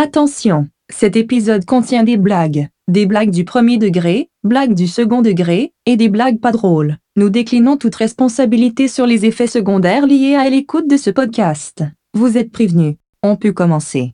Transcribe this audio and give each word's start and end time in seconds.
Attention, 0.00 0.68
cet 0.90 1.16
épisode 1.16 1.64
contient 1.64 2.04
des 2.04 2.16
blagues. 2.16 2.68
Des 2.86 3.04
blagues 3.04 3.32
du 3.32 3.44
premier 3.44 3.78
degré, 3.78 4.30
blagues 4.44 4.74
du 4.74 4.86
second 4.86 5.22
degré, 5.22 5.72
et 5.86 5.96
des 5.96 6.08
blagues 6.08 6.38
pas 6.38 6.52
drôles. 6.52 6.98
Nous 7.16 7.30
déclinons 7.30 7.76
toute 7.76 7.96
responsabilité 7.96 8.86
sur 8.86 9.08
les 9.08 9.26
effets 9.26 9.48
secondaires 9.48 10.06
liés 10.06 10.36
à 10.36 10.48
l'écoute 10.48 10.88
de 10.88 10.96
ce 10.96 11.10
podcast. 11.10 11.82
Vous 12.14 12.38
êtes 12.38 12.52
prévenus. 12.52 12.94
On 13.24 13.34
peut 13.34 13.50
commencer. 13.50 14.12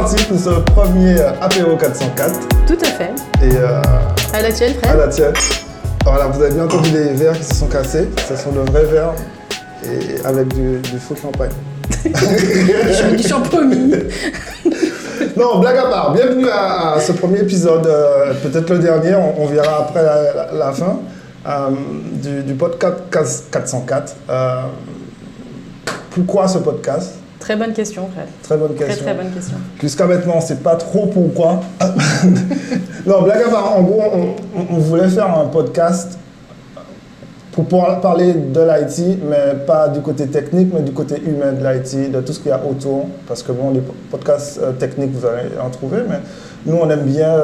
Parti 0.00 0.24
pour 0.24 0.38
ce 0.38 0.50
premier 0.72 1.18
euh, 1.20 1.30
apéro 1.40 1.76
404. 1.76 2.32
Tout 2.66 2.78
à 2.80 2.84
fait. 2.86 3.10
Et 3.42 3.54
euh, 3.56 3.82
À 4.32 4.40
la 4.42 4.50
tienne, 4.50 4.74
à 4.82 4.86
Fred 4.88 4.98
la 4.98 5.08
tienne. 5.08 5.32
Voilà, 6.04 6.26
vous 6.28 6.42
avez 6.42 6.54
bien 6.54 6.64
entendu 6.64 6.90
les 6.90 7.12
verres 7.12 7.36
qui 7.36 7.44
se 7.44 7.54
sont 7.54 7.66
cassés. 7.66 8.08
Ce 8.28 8.34
sont 8.36 8.50
de 8.52 8.60
vrais 8.70 8.84
verres 8.84 9.12
et 9.84 10.24
avec 10.26 10.48
du, 10.54 10.78
du 10.78 10.98
faux 10.98 11.16
champagne. 11.16 11.50
Du 13.16 13.22
champomis. 13.28 13.94
Non, 15.36 15.58
blague 15.60 15.76
à 15.76 15.82
part. 15.82 16.12
Bienvenue 16.14 16.48
à, 16.48 16.94
à 16.94 17.00
ce 17.00 17.12
premier 17.12 17.40
épisode, 17.40 17.86
euh, 17.86 18.32
peut-être 18.42 18.70
le 18.70 18.78
dernier, 18.78 19.14
on, 19.14 19.42
on 19.42 19.46
verra 19.46 19.80
après 19.82 20.02
la, 20.02 20.22
la- 20.34 20.52
la 20.54 20.72
fin, 20.72 20.98
euh, 21.46 21.68
du, 22.14 22.42
du 22.42 22.54
podcast 22.54 23.44
404. 23.50 24.14
Euh, 24.30 24.62
pourquoi 26.10 26.48
ce 26.48 26.58
podcast? 26.58 27.12
Très 27.50 27.58
bonne 27.58 27.72
question, 27.72 28.08
Fred. 28.14 28.28
Très 28.44 28.56
bonne 28.56 28.76
Très 28.76 28.86
question. 28.86 29.04
très 29.06 29.14
bonne 29.14 29.32
question. 29.32 29.56
Jusqu'à 29.80 30.06
maintenant, 30.06 30.34
on 30.34 30.36
ne 30.36 30.40
sait 30.40 30.54
pas 30.58 30.76
trop 30.76 31.06
pourquoi. 31.06 31.58
non, 33.06 33.22
blague 33.22 33.42
à 33.42 33.50
part, 33.50 33.76
en 33.76 33.82
gros, 33.82 34.04
on, 34.70 34.76
voulait 34.78 35.08
faire 35.08 35.36
un 35.36 35.46
podcast 35.46 36.16
pour 37.50 37.64
pouvoir 37.64 38.00
parler 38.00 38.34
de 38.34 38.60
l'IT, 38.60 39.18
mais 39.28 39.56
pas 39.66 39.88
du 39.88 40.00
côté 40.00 40.28
technique, 40.28 40.72
mais 40.72 40.82
du 40.82 40.92
côté 40.92 41.20
humain 41.20 41.50
de 41.50 41.66
l'IT, 41.66 42.12
de 42.12 42.20
tout 42.20 42.32
ce 42.32 42.38
qu'il 42.38 42.50
y 42.50 42.52
a 42.52 42.60
autour. 42.64 43.06
Parce 43.26 43.42
que 43.42 43.50
bon, 43.50 43.72
les 43.72 43.80
po- 43.80 43.96
podcasts 44.12 44.60
euh, 44.62 44.70
techniques, 44.70 45.10
vous 45.12 45.26
allez 45.26 45.48
en 45.60 45.70
trouver, 45.70 46.02
mais 46.08 46.20
nous, 46.66 46.76
on 46.80 46.88
aime 46.88 47.02
bien 47.02 47.34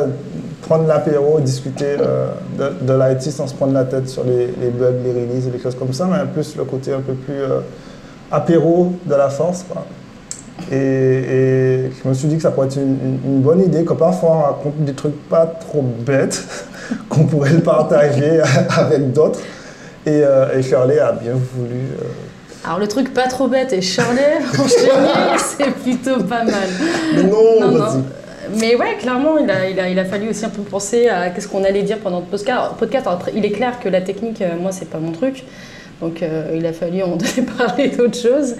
prendre 0.62 0.86
l'apéro, 0.86 1.40
discuter 1.40 1.96
euh, 2.00 2.28
de, 2.56 2.86
de 2.86 2.92
l'IT 2.96 3.22
sans 3.22 3.48
se 3.48 3.54
prendre 3.54 3.72
la 3.72 3.82
tête 3.82 4.08
sur 4.08 4.22
les, 4.22 4.54
les 4.60 4.70
bugs, 4.70 4.92
les 5.04 5.10
releases 5.10 5.48
et 5.48 5.50
les 5.50 5.58
choses 5.58 5.74
comme 5.74 5.92
ça, 5.92 6.06
mais 6.08 6.18
plus 6.32 6.54
le 6.56 6.62
côté 6.62 6.92
un 6.92 7.00
peu 7.00 7.14
plus 7.14 7.34
euh, 7.34 7.58
apéro 8.30 8.92
de 9.04 9.14
la 9.14 9.28
force. 9.28 9.64
Quoi. 9.64 9.84
Et, 10.72 10.76
et 10.76 11.90
je 12.02 12.08
me 12.08 12.14
suis 12.14 12.28
dit 12.28 12.36
que 12.36 12.42
ça 12.42 12.50
pourrait 12.50 12.66
être 12.66 12.76
une, 12.78 13.40
bonne 13.40 13.60
idée, 13.62 13.84
que 13.84 13.92
parfois 13.92 14.30
on 14.30 14.40
raconte 14.42 14.84
des 14.84 14.94
trucs 14.94 15.28
pas 15.28 15.46
trop 15.46 15.82
bêtes, 15.82 16.42
qu'on 17.08 17.24
pourrait 17.24 17.52
le 17.52 17.60
partager 17.60 18.40
avec 18.76 19.12
d'autres. 19.12 19.40
Et, 20.06 20.22
euh, 20.22 20.56
et 20.58 20.62
Shirley 20.62 20.98
a 20.98 21.12
bien 21.12 21.32
voulu. 21.34 21.74
euh, 22.00 22.04
Alors, 22.64 22.78
le 22.78 22.86
truc 22.86 23.12
pas 23.12 23.26
trop 23.26 23.48
bête 23.48 23.72
et 23.72 23.82
Shirley, 23.82 24.38
enchaîné, 24.52 25.36
c'est 25.36 25.70
plutôt 25.72 26.22
pas 26.22 26.44
mal. 26.44 26.68
Mais 27.14 27.22
non, 27.24 27.60
Non, 27.60 27.70
non. 27.72 28.04
Mais 28.60 28.76
ouais, 28.76 28.96
clairement, 29.00 29.36
il 29.38 29.50
a, 29.50 29.68
il, 29.68 29.80
a, 29.80 29.88
il 29.88 29.98
a 29.98 30.04
fallu 30.04 30.28
aussi 30.30 30.44
un 30.44 30.50
peu 30.50 30.62
penser 30.62 31.08
à 31.08 31.30
qu'est-ce 31.30 31.48
qu'on 31.48 31.64
allait 31.64 31.82
dire 31.82 31.98
pendant 31.98 32.20
le 32.20 32.26
podcast. 32.26 32.58
Alors, 32.58 32.74
podcast, 32.74 33.06
alors, 33.08 33.22
il 33.34 33.44
est 33.44 33.50
clair 33.50 33.80
que 33.80 33.88
la 33.88 34.00
technique, 34.00 34.40
euh, 34.40 34.56
moi, 34.60 34.70
c'est 34.70 34.88
pas 34.88 34.98
mon 34.98 35.10
truc. 35.10 35.44
Donc, 36.00 36.22
euh, 36.22 36.52
il 36.54 36.66
a 36.66 36.72
fallu 36.72 37.02
en 37.02 37.16
parler 37.58 37.88
d'autre 37.88 38.18
chose. 38.18 38.56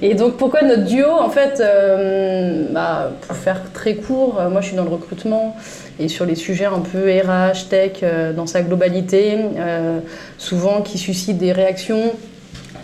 Et 0.00 0.14
donc, 0.14 0.36
pourquoi 0.36 0.62
notre 0.62 0.84
duo 0.84 1.06
En 1.06 1.28
fait, 1.28 1.60
euh, 1.60 2.66
bah, 2.70 3.12
pour 3.20 3.36
faire 3.36 3.72
très 3.72 3.96
court, 3.96 4.40
euh, 4.40 4.48
moi, 4.48 4.60
je 4.62 4.68
suis 4.68 4.76
dans 4.76 4.84
le 4.84 4.90
recrutement 4.90 5.56
et 6.00 6.08
sur 6.08 6.24
les 6.24 6.34
sujets 6.34 6.64
un 6.64 6.80
peu 6.80 7.10
RH, 7.10 7.68
tech, 7.68 8.04
dans 8.36 8.46
sa 8.46 8.62
globalité, 8.62 9.36
souvent 10.38 10.80
qui 10.80 10.96
suscitent 10.96 11.38
des 11.38 11.50
réactions 11.50 12.12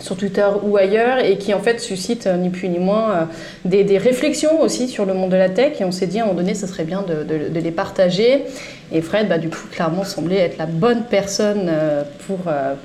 sur 0.05 0.15
Twitter 0.15 0.45
ou 0.63 0.77
ailleurs 0.77 1.17
et 1.19 1.37
qui 1.37 1.53
en 1.53 1.59
fait 1.59 1.79
suscitent 1.79 2.27
euh, 2.27 2.37
ni 2.37 2.49
plus 2.49 2.69
ni 2.69 2.77
moins 2.79 3.11
euh, 3.11 3.23
des, 3.65 3.83
des 3.83 3.97
réflexions 3.97 4.61
aussi 4.61 4.87
sur 4.87 5.05
le 5.05 5.13
monde 5.13 5.31
de 5.31 5.35
la 5.35 5.49
tech. 5.49 5.81
Et 5.81 5.83
on 5.85 5.91
s'est 5.91 6.05
dit 6.07 6.19
à 6.19 6.23
un 6.23 6.27
moment 6.27 6.39
donné 6.39 6.53
ça 6.53 6.67
serait 6.67 6.83
bien 6.83 7.01
de, 7.01 7.23
de- 7.23 7.49
de 7.49 7.59
les 7.59 7.71
partager. 7.71 8.45
Et 8.91 9.01
Fred 9.01 9.27
bah, 9.27 9.39
du 9.39 9.49
coup 9.49 9.67
clairement 9.71 10.03
semblait 10.03 10.37
être 10.37 10.57
la 10.59 10.67
bonne 10.67 11.03
personne 11.09 11.63
euh, 11.67 12.03
pour, 12.27 12.37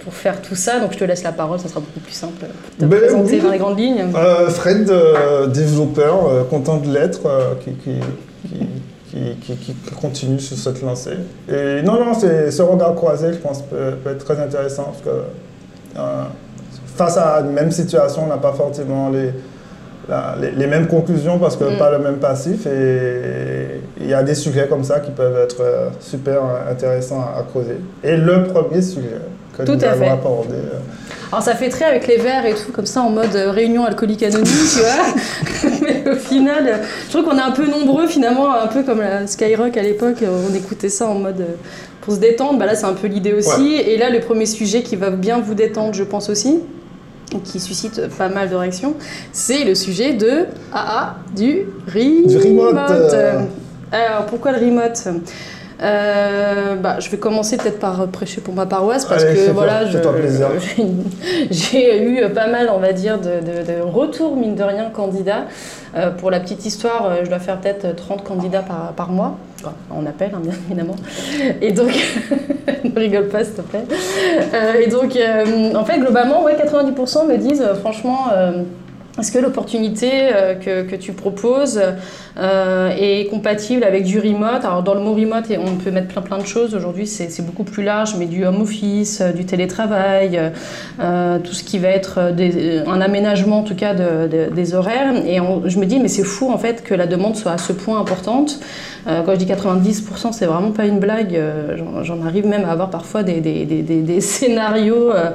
pour 0.03 0.15
faire 0.15 0.41
tout 0.41 0.55
ça. 0.55 0.81
Donc 0.81 0.93
je 0.93 0.99
te 0.99 1.05
laisse 1.05 1.23
la 1.23 1.33
parole. 1.33 1.61
Ça 1.61 1.69
sera 1.69 1.81
beaucoup 1.81 2.01
plus 2.01 2.15
simple 2.15 2.47
te 2.79 2.85
Ben 2.87 2.99
présenter 2.99 3.35
oui. 3.37 3.41
dans 3.43 3.51
les 3.51 3.59
grandes 3.59 3.79
lignes. 3.79 4.05
Euh, 4.17 4.49
Fred, 4.49 4.89
euh, 4.91 5.47
développeur, 5.47 6.27
euh, 6.27 6.45
content 6.45 6.79
de 6.79 6.89
l'être, 6.93 7.21
qui, 7.63 7.73
qui, 7.85 7.97
qui, 9.43 9.57
qui- 9.57 9.75
continue 10.01 10.39
sur 10.41 10.57
cette 10.57 10.81
lancée. 10.83 11.19
Et 11.51 11.83
non, 11.83 12.03
non, 12.03 12.15
ce 12.15 12.63
regard 12.63 12.95
croisé, 12.95 13.33
je 13.35 13.39
pense, 13.39 13.61
peut, 13.63 13.93
peut 14.03 14.11
être 14.13 14.25
très 14.25 14.39
intéressant 14.41 14.85
parce 14.85 15.03
que 15.03 15.23
euh, 15.99 16.23
face 17.01 17.17
à 17.17 17.41
une 17.41 17.53
même 17.53 17.71
situation, 17.71 18.25
on 18.25 18.29
n'a 18.29 18.37
pas 18.37 18.53
forcément 18.53 19.09
les, 19.09 19.31
la- 20.09 20.35
les, 20.41 20.51
les 20.53 20.67
mêmes 20.67 20.87
conclusions 20.87 21.39
parce 21.39 21.57
que 21.57 21.65
Mm. 21.65 21.79
pas 21.79 21.91
le 21.91 21.99
même 21.99 22.17
passif. 22.19 22.67
Et 22.67 23.81
il 24.01 24.07
y 24.09 24.15
a 24.15 24.23
des 24.23 24.35
sujets 24.35 24.67
comme 24.69 24.85
ça 24.85 25.01
qui 25.01 25.11
peuvent 25.11 25.39
être 25.47 25.61
euh, 25.61 25.89
super 26.01 26.41
intéressants 26.71 27.21
à, 27.21 27.39
à 27.41 27.43
creuser. 27.43 27.79
Et 28.05 28.17
le 28.17 28.45
premier 28.45 28.83
sujet 28.83 29.21
que 29.57 29.63
Tout 29.63 29.77
nous 29.77 29.85
à 29.85 29.91
allons 29.93 30.13
aborder. 30.13 30.55
euh, 30.55 30.79
alors 31.33 31.43
ça 31.45 31.55
fait 31.55 31.69
très 31.69 31.85
avec 31.85 32.07
les 32.09 32.17
verres 32.17 32.45
et 32.47 32.55
tout 32.55 32.73
comme 32.73 32.87
ça 32.87 33.01
en 33.03 33.11
mode 33.11 33.35
euh, 33.37 33.51
réunion 33.53 33.85
alcoolique 33.85 34.23
anonyme 34.25 34.45
tu 34.75 34.81
vois 34.81 35.71
mais 35.83 36.11
au 36.11 36.17
final 36.17 36.81
je 37.07 37.11
trouve 37.13 37.25
qu'on 37.29 37.39
est 37.39 37.43
un 37.43 37.51
peu 37.53 37.67
nombreux 37.67 38.07
finalement 38.09 38.53
un 38.53 38.67
peu 38.69 38.83
comme 38.83 39.01
la 39.01 39.27
Skyrock 39.29 39.77
à 39.77 39.83
l'époque 39.83 40.25
on 40.25 40.55
écoutait 40.55 40.89
ça 40.89 41.07
en 41.07 41.15
mode 41.15 41.45
pour 42.01 42.15
se 42.15 42.19
détendre 42.21 42.59
bah 42.59 42.67
là 42.67 42.75
c'est 42.75 42.87
un 42.87 42.95
peu 42.95 43.07
l'idée 43.07 43.33
aussi 43.33 43.75
et 43.77 43.97
là 43.97 44.09
le 44.11 44.21
premier 44.21 44.47
sujet 44.47 44.83
qui 44.83 44.97
va 44.97 45.11
bien 45.11 45.39
vous 45.41 45.55
détendre 45.55 45.95
je 45.95 46.05
pense 46.05 46.31
aussi 46.31 46.61
qui 47.39 47.61
suscite 47.61 48.09
pas 48.19 48.29
mal 48.29 48.51
de 48.51 48.57
réactions, 48.57 48.95
c'est 49.33 49.65
le 49.65 49.75
sujet 49.75 50.15
de 50.15 50.47
AA 50.73 51.17
du 51.37 51.67
remote. 51.87 52.29
Du 52.29 52.39
remote. 52.39 53.15
Alors 53.93 54.27
pourquoi 54.27 54.53
le 54.53 54.59
remote? 54.59 55.09
Euh, 55.83 56.77
bah, 56.77 57.01
je 57.01 57.09
vais 57.09 57.17
commencer 57.17 57.57
peut-être 57.57 57.79
par 57.79 58.07
prêcher 58.09 58.41
pour 58.41 58.55
ma 58.55 58.67
paroisse 58.67 59.07
parce 59.07 59.25
Allez, 59.25 59.47
que 59.47 59.51
voilà, 59.51 59.87
j'ai 61.51 62.05
eu 62.05 62.29
pas 62.31 62.49
mal, 62.49 62.71
on 62.75 62.79
va 62.79 62.93
dire, 62.93 63.19
de, 63.19 63.41
de, 63.41 63.67
de 63.67 63.81
retours, 63.83 64.37
mine 64.37 64.55
de 64.55 64.63
rien, 64.63 64.91
candidats. 64.91 65.47
Euh, 65.97 66.11
pour 66.11 66.31
la 66.31 66.39
petite 66.39 66.65
histoire, 66.67 67.07
euh, 67.07 67.17
je 67.25 67.29
dois 67.29 67.41
faire 67.41 67.59
peut-être 67.61 67.97
30 67.97 68.23
candidats 68.23 68.63
par, 68.63 68.93
par 68.93 69.11
mois. 69.11 69.39
Enfin, 69.59 69.73
on 69.91 70.07
appelle, 70.07 70.31
hein, 70.35 70.41
bien 70.43 70.53
évidemment. 70.69 70.97
Et 71.61 71.73
donc, 71.73 71.91
ne 72.85 72.99
rigole 72.99 73.29
pas, 73.29 73.45
s'il 73.45 73.55
te 73.55 73.63
plaît. 73.63 73.85
Euh, 74.55 74.75
et 74.81 74.87
donc, 74.87 75.17
euh, 75.17 75.75
en 75.75 75.85
fait, 75.85 75.99
globalement, 75.99 76.45
ouais, 76.45 76.57
90% 76.57 77.27
me 77.27 77.37
disent, 77.37 77.63
euh, 77.63 77.75
franchement, 77.75 78.27
euh, 78.33 78.63
est-ce 79.19 79.33
que 79.33 79.39
l'opportunité 79.39 80.11
euh, 80.35 80.55
que, 80.55 80.83
que 80.83 80.97
tu 80.97 81.13
proposes 81.13 81.81
euh, 82.39 82.91
est 82.97 83.27
compatible 83.29 83.85
avec 83.85 84.05
du 84.05 84.19
remote? 84.21 84.65
Alors, 84.65 84.83
dans 84.83 84.95
le 84.95 85.01
mot 85.01 85.13
remote, 85.15 85.45
on 85.59 85.77
peut 85.77 85.91
mettre 85.91 86.09
plein 86.09 86.23
plein 86.23 86.39
de 86.39 86.47
choses. 86.47 86.75
Aujourd'hui, 86.75 87.07
c'est 87.07 87.45
beaucoup 87.45 87.65
plus 87.65 87.83
large, 87.83 88.15
mais 88.19 88.27
du 88.27 88.47
home 88.47 88.63
office, 88.63 89.21
euh, 89.21 89.33
du 89.33 89.45
télétravail, 89.45 90.41
tout 90.99 91.53
ce 91.53 91.65
qui 91.65 91.79
va 91.79 91.89
être 91.89 92.19
un 92.87 93.01
aménagement, 93.01 93.59
en 93.59 93.63
tout 93.65 93.75
cas, 93.75 93.95
de- 93.95 94.29
de- 94.29 94.55
des 94.55 94.75
horaires. 94.75 95.13
Et 95.27 95.39
je 95.67 95.79
me 95.79 95.87
dis, 95.87 95.99
mais 95.99 96.09
c'est 96.09 96.23
fou, 96.25 96.51
en 96.51 96.59
fait, 96.59 96.83
que 96.83 96.95
la 96.95 97.07
demande 97.07 97.37
soit 97.37 97.53
à 97.53 97.59
ce 97.59 97.73
point 97.73 98.01
importante. 98.01 98.61
Euh, 99.07 99.23
quand 99.25 99.33
je 99.33 99.39
dis 99.39 99.47
90%, 99.47 100.33
c'est 100.33 100.47
vraiment 100.47 100.73
pas 100.73 100.85
une 100.87 100.99
blague. 100.99 101.35
Euh, 101.35 101.77
J'en 102.03 102.23
arrive 102.27 102.47
même 102.47 102.65
à 102.65 102.71
avoir 102.73 102.91
parfois 102.91 103.23
des, 103.23 103.41
des- 103.41 103.65
des- 103.65 104.21
scénarios 104.21 105.11
euh, 105.13 105.31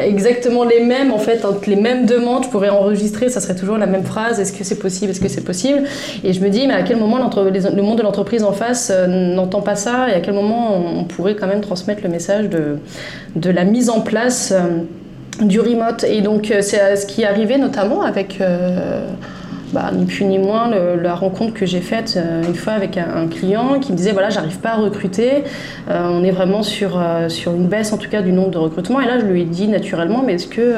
exactement 0.00 0.64
les 0.64 0.84
mêmes, 0.84 1.10
en 1.12 1.18
fait, 1.18 1.44
entre 1.44 1.68
les 1.68 1.76
mêmes 1.76 2.06
demandes. 2.06 2.44
Je 2.44 2.48
pourrais 2.48 2.68
enregistrer, 2.68 3.28
ça 3.28 3.40
serait 3.40 3.56
toujours 3.56 3.78
la 3.78 3.86
même 3.86 4.04
phrase. 4.04 4.38
Est-ce 4.38 4.52
que 4.52 4.62
c'est 4.64 4.78
possible? 4.78 5.10
Est-ce 5.10 5.20
que 5.20 5.28
c'est 5.28 5.44
possible? 5.44 5.82
Et 6.22 6.32
je 6.32 6.40
me 6.40 6.48
dis, 6.48 6.66
mais 6.66 6.74
à 6.74 6.82
quel 6.82 6.96
moment 6.98 7.18
le 7.18 7.82
monde 7.82 7.98
de 7.98 8.02
l'entreprise 8.02 8.44
en 8.44 8.52
face 8.52 8.92
n'entend 9.08 9.60
pas 9.62 9.74
ça? 9.76 10.08
Et 10.10 10.14
à 10.14 10.20
quel 10.20 10.34
moment 10.34 10.76
on, 10.76 11.04
pourrait 11.04 11.34
quand 11.34 11.48
même 11.48 11.60
transmettre 11.60 12.02
le 12.04 12.08
message 12.08 12.48
de, 12.48 12.78
de 13.34 13.50
la 13.50 13.64
mise 13.64 13.90
en 13.90 14.00
place 14.00 14.54
du 15.40 15.58
remote? 15.60 16.04
Et 16.04 16.20
donc, 16.20 16.52
c'est 16.60 16.96
ce 16.96 17.06
qui 17.06 17.22
est 17.22 17.26
arrivé 17.26 17.58
notamment 17.58 18.02
avec. 18.02 18.38
Bah, 19.72 19.90
ni 19.92 20.04
plus 20.04 20.24
ni 20.24 20.38
moins 20.38 20.70
la 20.70 21.14
rencontre 21.14 21.54
que 21.54 21.66
j'ai 21.66 21.80
faite 21.80 22.14
euh, 22.16 22.42
une 22.46 22.54
fois 22.54 22.74
avec 22.74 22.98
un, 22.98 23.26
client 23.28 23.80
qui 23.80 23.92
me 23.92 23.96
disait 23.96 24.12
voilà 24.12 24.30
j'arrive 24.30 24.58
pas 24.58 24.70
à 24.70 24.76
recruter 24.76 25.44
Euh, 25.90 26.08
on 26.10 26.22
est 26.22 26.30
vraiment 26.30 26.62
sur, 26.62 26.98
euh, 26.98 27.28
sur 27.28 27.54
une 27.54 27.66
baisse 27.66 27.92
en 27.92 27.98
tout 27.98 28.08
cas 28.08 28.22
du 28.22 28.32
nombre 28.32 28.50
de 28.50 28.58
recrutements. 28.58 29.00
Et 29.00 29.06
là 29.06 29.18
je 29.18 29.24
lui 29.24 29.42
ai 29.42 29.44
dit 29.44 29.68
naturellement 29.68 30.22
mais 30.24 30.34
est-ce 30.34 30.46
que 30.46 30.74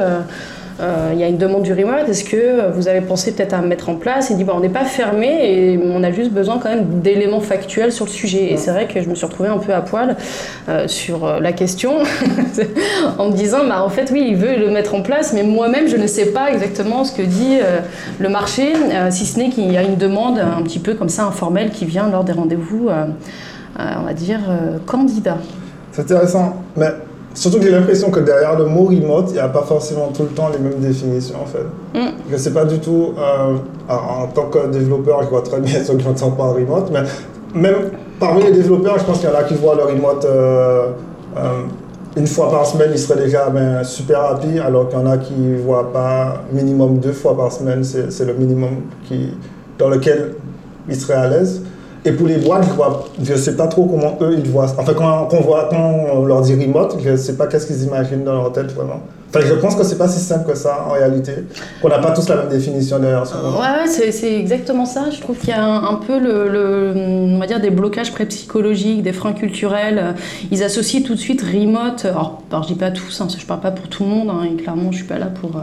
il 0.81 1.19
y 1.19 1.23
a 1.23 1.29
une 1.29 1.39
demande 1.39 1.63
du 1.63 1.73
remote, 1.73 2.09
est-ce 2.09 2.25
que 2.25 2.73
vous 2.73 2.89
avez 2.89 3.01
pensé 3.01 3.33
peut-être 3.33 3.55
à 3.55 3.61
mettre 3.61 3.89
en 3.89 3.95
place? 3.95 4.31
Il 4.31 4.37
dit 4.37 4.45
bah, 4.45 4.55
on 4.57 4.61
n'est 4.61 4.69
pas 4.69 4.85
fermé 4.85 5.29
et 5.43 5.81
on 5.83 6.03
a 6.03 6.11
juste 6.11 6.33
besoin 6.33 6.59
quand 6.59 6.69
même 6.69 7.01
d'éléments 7.01 7.41
factuels 7.41 7.93
sur 7.93 8.07
le 8.07 8.11
sujet. 8.11 8.53
Et 8.53 8.57
c'est 8.57 8.71
vrai 8.71 8.87
que 8.87 9.01
je 9.01 9.09
me 9.09 9.15
suis 9.15 9.27
retrouvée 9.27 9.49
un 9.49 9.59
peu 9.59 9.73
à 9.73 9.81
poil 9.81 10.17
euh, 10.69 10.89
sur 10.89 11.25
euh, 11.25 11.41
la 11.41 11.53
question 11.53 11.99
en 13.19 13.27
me 13.27 13.37
disant 13.37 13.67
bah, 13.69 13.83
en 13.85 13.89
fait 13.89 14.11
oui 14.13 14.27
il 14.29 14.37
veut 14.37 14.57
le 14.57 14.71
mettre 14.71 14.95
en 14.95 15.03
place 15.03 15.33
mais 15.33 15.43
moi-même 15.43 15.89
je 15.89 15.97
ne 15.97 16.07
sais 16.07 16.27
pas 16.27 16.51
exactement 16.51 17.05
ce 17.05 17.13
que 17.13 17.23
dit 17.23 17.59
euh, 17.61 17.81
le 18.19 18.29
marché 18.29 18.73
euh, 18.75 19.11
si 19.11 19.27
ce 19.27 19.39
n'est 19.39 19.51
qu'il 19.51 19.73
y 19.73 19.77
a 19.77 19.83
une 19.83 19.97
demande 19.97 20.39
un 20.39 20.63
petit 20.63 20.79
peu 20.79 20.95
comme 20.95 21.09
ça 21.09 21.25
informelle 21.25 21.71
qui 21.71 21.85
vient 21.85 22.09
lors 22.09 22.25
des 22.25 22.33
rendez-vous. 22.33 22.89
euh, 22.89 23.07
on 23.77 24.03
va 24.03 24.13
dire, 24.13 24.39
candidats. 24.87 25.39
C'est 25.91 26.03
intéressant. 26.03 26.63
Mais 26.77 26.91
Surtout 27.35 27.59
que 27.59 27.65
j'ai 27.65 27.71
l'impression 27.71 28.11
que 28.11 28.21
derrière 28.21 28.57
le 28.57 28.67
mot 28.67 28.85
remote, 28.85 29.27
il 29.31 29.35
n'y 29.35 29.39
a 29.41 29.49
pas 29.49 29.63
forcément 29.63 30.13
tout 30.15 30.23
le 30.23 30.29
temps 30.29 30.51
les 30.53 30.59
mêmes 30.59 30.79
définitions 30.79 31.37
en 31.43 31.47
fait. 31.47 31.99
Mm. 31.99 32.13
Je 32.29 32.33
ne 32.33 32.39
sais 32.39 32.53
pas 32.53 32.65
du 32.65 32.79
tout, 32.79 33.13
euh, 33.19 33.57
en 33.89 34.29
tant 34.29 34.47
que 34.47 34.69
développeur, 34.69 35.23
je 35.25 35.29
vois 35.29 35.43
très 35.43 35.61
bien 35.61 35.83
ceux 35.85 35.97
qui 35.97 36.07
n'entendent 36.07 36.37
pas 36.37 36.53
remote, 36.53 36.91
mais 36.93 37.03
même 37.61 37.91
parmi 38.21 38.45
les 38.45 38.53
développeurs, 38.53 38.99
je 39.01 39.05
pense 39.05 39.19
qu'il 39.19 39.29
y 39.29 39.33
en 39.33 39.37
a 39.37 39.43
qui 39.43 39.55
voient 39.55 39.75
le 39.75 39.83
remote 39.83 40.25
euh, 40.25 40.91
euh, 41.37 41.63
une 42.17 42.29
fois 42.29 42.49
par 42.49 42.65
semaine, 42.65 42.91
il 42.93 42.99
serait 42.99 43.21
déjà 43.21 43.51
ben, 43.51 43.83
super 43.83 44.21
happy, 44.21 44.61
alors 44.61 44.89
qu'il 44.89 44.99
y 44.99 45.03
en 45.03 45.07
a 45.07 45.19
qui 45.19 45.35
ne 45.35 45.59
voient 45.59 45.93
pas 45.93 46.45
minimum 46.53 46.99
deux 46.99 47.13
fois 47.13 47.37
par 47.37 47.51
semaine, 47.51 47.83
c'est 47.83 48.25
le 48.25 48.35
minimum 48.35 48.83
qui, 49.09 49.31
dans 49.79 49.89
lequel 49.89 50.35
ils 50.89 50.95
seraient 50.95 51.15
à 51.15 51.29
l'aise. 51.29 51.63
Et 52.07 52.13
pour 52.13 52.27
les 52.27 52.37
boîtes, 52.37 52.67
je 53.23 53.33
ne 53.33 53.39
sais 53.39 53.57
pas 53.57 53.67
trop 53.67 53.87
comment 53.87 54.19
eux, 54.21 54.37
ils 54.37 54.51
voient. 54.51 54.67
Enfin, 54.79 54.93
quand, 54.93 55.29
on, 55.33 55.41
voit, 55.41 55.69
quand 55.71 56.07
on 56.13 56.27
leur 56.27 56.43
dit 56.43 56.55
remote, 56.55 56.99
je 57.03 57.11
ne 57.11 57.17
sais 57.17 57.35
pas 57.35 57.47
qu'est-ce 57.47 57.67
qu'ils 57.67 57.83
imaginent 57.85 58.25
dans 58.25 58.35
leur 58.35 58.53
tête 58.53 58.73
vraiment. 58.73 59.01
Enfin, 59.31 59.41
je 59.49 59.55
pense 59.55 59.75
que 59.75 59.83
c'est 59.83 59.97
pas 59.97 60.07
si 60.07 60.21
simple 60.21 60.49
que 60.49 60.57
ça 60.57 60.85
en 60.87 60.93
réalité, 60.93 61.33
qu'on 61.81 61.89
n'a 61.89 61.99
pas 61.99 62.13
tous 62.13 62.29
la 62.29 62.37
même 62.37 62.49
définition 62.49 62.99
derrière 62.99 63.27
ça. 63.27 63.37
Ouais, 63.43 63.85
ouais 63.85 64.13
c'est 64.13 64.35
exactement 64.39 64.85
ça. 64.85 65.11
Je 65.11 65.21
trouve 65.21 65.39
qu'il 65.39 65.49
y 65.49 65.53
a 65.53 65.65
un, 65.65 65.95
peu 65.95 66.19
le, 66.21 66.93
on 66.95 67.39
va 67.39 67.47
dire 67.47 67.59
des 67.59 67.71
blocages 67.71 68.13
pré-psychologiques, 68.13 69.03
des 69.03 69.13
freins 69.13 69.33
culturels. 69.33 70.15
Ils 70.53 70.63
associent 70.63 71.03
tout 71.03 71.15
de 71.15 71.21
suite 71.21 71.43
remote. 71.43 72.05
Alors, 72.05 72.43
alors 72.51 72.63
je 72.65 72.69
dis 72.69 72.79
pas 72.79 72.91
tous, 72.91 73.21
hein, 73.21 73.29
je 73.35 73.43
ne 73.43 73.49
parle 73.49 73.61
pas 73.61 73.73
pour 73.73 73.89
tout 73.89 74.05
le 74.05 74.11
monde. 74.11 74.31
Hein, 74.31 74.47
et 74.53 74.63
clairement, 74.63 74.93
je 74.93 74.99
suis 74.99 75.07
pas 75.07 75.19
là 75.19 75.27
pour. 75.41 75.57
Euh, 75.57 75.63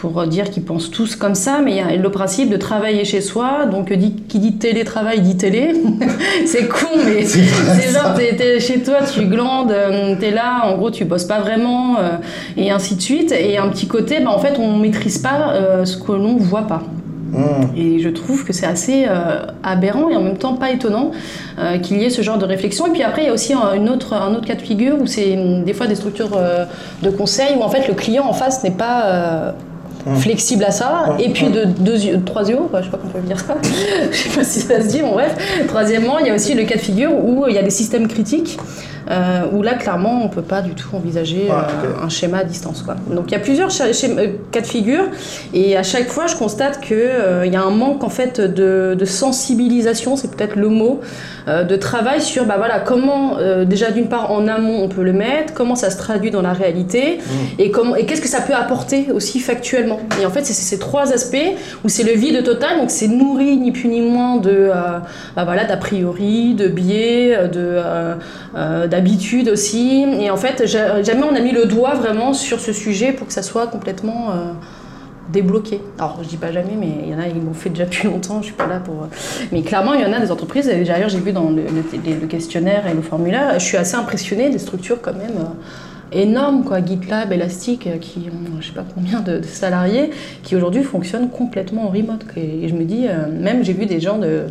pour 0.00 0.26
dire 0.26 0.50
qu'ils 0.50 0.64
pensent 0.64 0.90
tous 0.90 1.14
comme 1.14 1.34
ça, 1.34 1.60
mais 1.62 1.72
il 1.72 1.76
y 1.76 1.80
a 1.80 1.94
le 1.94 2.10
principe 2.10 2.48
de 2.48 2.56
travailler 2.56 3.04
chez 3.04 3.20
soi. 3.20 3.66
Donc, 3.70 3.92
qui 4.28 4.38
dit 4.38 4.54
télétravail 4.54 5.20
dit 5.20 5.36
télé. 5.36 5.74
c'est 6.46 6.68
con, 6.68 6.86
mais 7.04 7.24
c'est 7.26 7.92
genre, 7.92 8.14
t'es, 8.16 8.60
chez 8.60 8.80
toi, 8.82 8.98
tu 9.12 9.26
glandes, 9.26 9.72
euh, 9.72 10.16
t'es 10.18 10.30
là, 10.30 10.62
en 10.64 10.76
gros, 10.78 10.90
tu 10.90 11.04
bosses 11.04 11.24
pas 11.24 11.40
vraiment, 11.40 11.98
euh, 11.98 12.16
et 12.56 12.70
ainsi 12.70 12.96
de 12.96 13.02
suite. 13.02 13.32
Et 13.32 13.58
un 13.58 13.68
petit 13.68 13.86
côté, 13.86 14.20
bah, 14.20 14.30
en 14.30 14.38
fait, 14.38 14.58
on 14.58 14.78
maîtrise 14.78 15.18
pas 15.18 15.52
euh, 15.52 15.84
ce 15.84 15.98
que 15.98 16.12
l'on 16.12 16.36
voit 16.36 16.66
pas. 16.66 16.82
Hmm. 17.32 17.76
Et 17.76 18.00
je 18.00 18.08
trouve 18.08 18.44
que 18.44 18.52
c'est 18.52 18.66
assez 18.66 19.06
aberrant 19.62 20.08
et 20.08 20.16
en 20.16 20.20
même 20.20 20.36
temps 20.36 20.54
pas 20.54 20.72
étonnant 20.72 21.12
qu'il 21.80 21.98
y 21.98 22.04
ait 22.04 22.10
ce 22.10 22.22
genre 22.22 22.38
de 22.38 22.44
réflexion. 22.44 22.88
Et 22.88 22.90
puis 22.90 23.04
après, 23.04 23.22
il 23.22 23.26
y 23.26 23.28
a 23.28 23.32
aussi 23.32 23.54
une 23.54 23.88
autre, 23.88 24.14
un 24.14 24.34
autre 24.34 24.46
cas 24.48 24.56
de 24.56 24.62
figure 24.62 24.96
où 25.00 25.06
c'est 25.06 25.36
des 25.64 25.72
fois 25.72 25.86
des 25.86 25.94
structures 25.94 26.36
de 27.02 27.10
conseil 27.10 27.54
où 27.56 27.62
en 27.62 27.68
fait 27.68 27.86
le 27.86 27.94
client 27.94 28.24
en 28.26 28.32
face 28.32 28.64
n'est 28.64 28.72
pas 28.72 29.54
Hum. 30.06 30.16
flexible 30.16 30.64
à 30.64 30.70
ça. 30.70 31.04
Hum. 31.08 31.16
Et 31.20 31.28
puis 31.30 31.46
hum. 31.46 31.52
de, 31.52 31.64
deux, 31.64 32.20
trois 32.24 32.48
yeux, 32.48 32.58
je 32.72 32.84
sais 32.84 32.90
pas 32.90 32.98
comment 32.98 33.12
on 33.14 33.20
peut 33.20 33.26
dire 33.26 33.38
ça, 33.38 33.56
je 34.10 34.16
sais 34.16 34.28
pas 34.30 34.44
si 34.44 34.60
ça 34.60 34.80
se 34.80 34.88
dit, 34.88 35.00
bon 35.00 35.12
bref. 35.12 35.34
Troisièmement, 35.68 36.18
il 36.18 36.26
y 36.26 36.30
a 36.30 36.34
aussi 36.34 36.54
le 36.54 36.64
cas 36.64 36.76
de 36.76 36.80
figure 36.80 37.12
où 37.12 37.46
il 37.48 37.54
y 37.54 37.58
a 37.58 37.62
des 37.62 37.70
systèmes 37.70 38.08
critiques 38.08 38.58
euh, 39.10 39.42
où 39.52 39.62
là, 39.62 39.74
clairement, 39.74 40.20
on 40.22 40.24
ne 40.24 40.32
peut 40.32 40.42
pas 40.42 40.62
du 40.62 40.74
tout 40.74 40.94
envisager 40.94 41.48
euh, 41.50 42.04
un 42.04 42.08
schéma 42.08 42.38
à 42.38 42.44
distance. 42.44 42.82
Quoi. 42.82 42.94
Donc 43.12 43.24
il 43.28 43.32
y 43.32 43.36
a 43.36 43.40
plusieurs 43.40 43.70
euh, 43.80 44.26
cas 44.52 44.60
de 44.60 44.66
figure, 44.66 45.04
et 45.52 45.76
à 45.76 45.82
chaque 45.82 46.08
fois, 46.08 46.28
je 46.28 46.36
constate 46.36 46.80
qu'il 46.80 47.10
il 47.44 47.52
y 47.52 47.56
a 47.56 47.62
un 47.62 47.70
manque 47.70 48.04
en 48.04 48.08
fait, 48.08 48.40
de, 48.40 49.04
sensibilisation, 49.04 50.16
c'est 50.16 50.30
peut-être 50.30 50.56
le 50.56 50.68
mot, 50.68 51.00
de 51.48 51.76
travail 51.76 52.20
sur 52.20 52.44
bah, 52.44 52.54
voilà, 52.58 52.78
comment, 52.78 53.38
déjà 53.64 53.90
d'une 53.90 54.08
part 54.08 54.30
en 54.30 54.46
amont, 54.46 54.84
on 54.84 54.88
peut 54.88 55.02
le 55.02 55.12
mettre, 55.12 55.52
comment 55.54 55.74
ça 55.74 55.90
se 55.90 55.96
traduit 55.96 56.30
dans 56.30 56.42
la 56.42 56.52
réalité, 56.52 57.18
mmh. 57.18 57.32
et, 57.58 57.70
comment, 57.70 57.96
et 57.96 58.06
qu'est-ce 58.06 58.20
que 58.20 58.28
ça 58.28 58.40
peut 58.40 58.54
apporter 58.54 59.10
aussi 59.12 59.40
factuellement. 59.40 59.89
Et 60.20 60.26
en 60.26 60.30
fait, 60.30 60.44
c'est 60.44 60.52
ces 60.52 60.78
trois 60.78 61.12
aspects 61.12 61.36
où 61.84 61.88
c'est 61.88 62.04
le 62.04 62.12
vide 62.12 62.42
total, 62.44 62.78
donc 62.78 62.90
c'est 62.90 63.08
nourri 63.08 63.56
ni 63.56 63.72
plus 63.72 63.88
ni 63.88 64.00
moins 64.00 64.36
de, 64.36 64.70
bah, 65.36 65.44
voilà, 65.44 65.64
d'a 65.64 65.76
priori, 65.76 66.54
de 66.54 66.68
biais, 66.68 67.48
de 67.48 67.80
d'habitude 68.86 69.48
aussi. 69.48 70.04
Et 70.20 70.30
en 70.30 70.36
fait, 70.36 70.66
jamais 70.66 71.22
on 71.22 71.34
a 71.34 71.40
mis 71.40 71.52
le 71.52 71.66
doigt 71.66 71.94
vraiment 71.94 72.32
sur 72.32 72.60
ce 72.60 72.72
sujet 72.72 73.12
pour 73.12 73.26
que 73.26 73.32
ça 73.32 73.42
soit 73.42 73.66
complètement 73.66 74.30
euh, 74.30 74.52
débloqué. 75.32 75.80
Alors, 75.98 76.20
je 76.22 76.28
dis 76.28 76.36
pas 76.36 76.52
jamais, 76.52 76.76
mais 76.78 76.92
il 77.04 77.10
y 77.10 77.14
en 77.14 77.18
a, 77.18 77.26
ils 77.26 77.40
m'ont 77.40 77.54
fait 77.54 77.70
déjà 77.70 77.84
depuis 77.84 78.08
longtemps, 78.08 78.40
je 78.40 78.46
suis 78.46 78.54
pas 78.54 78.66
là 78.66 78.80
pour... 78.80 79.02
Euh, 79.02 79.06
mais 79.52 79.62
clairement, 79.62 79.94
il 79.94 80.00
y 80.00 80.04
en 80.04 80.12
a 80.12 80.20
des 80.20 80.30
entreprises, 80.30 80.66
d'ailleurs 80.66 81.08
j'ai 81.08 81.20
vu 81.20 81.32
dans 81.32 81.50
le, 81.50 82.26
questionnaire 82.26 82.86
et 82.86 82.94
le 82.94 83.02
formulaire, 83.02 83.58
je 83.58 83.64
suis 83.64 83.76
assez 83.76 83.94
impressionnée 83.94 84.50
des 84.50 84.58
structures 84.58 85.00
quand 85.00 85.14
même 85.14 85.36
euh, 85.38 85.44
énormes, 86.12 86.64
quoi, 86.64 86.84
GitLab, 86.84 87.32
Elastic, 87.32 87.88
qui 88.00 88.28
ont 88.30 88.60
je 88.60 88.68
sais 88.68 88.72
pas 88.72 88.84
combien 88.94 89.20
de, 89.20 89.42
salariés, 89.42 90.10
qui 90.42 90.56
aujourd'hui 90.56 90.82
fonctionnent 90.82 91.30
complètement 91.30 91.84
en 91.84 91.88
remote. 91.88 92.24
Et, 92.36 92.68
je 92.68 92.74
me 92.74 92.84
dis, 92.84 93.06
même 93.38 93.64
j'ai 93.64 93.72
vu 93.72 93.86
des 93.86 94.00
gens 94.00 94.18
de 94.18 94.46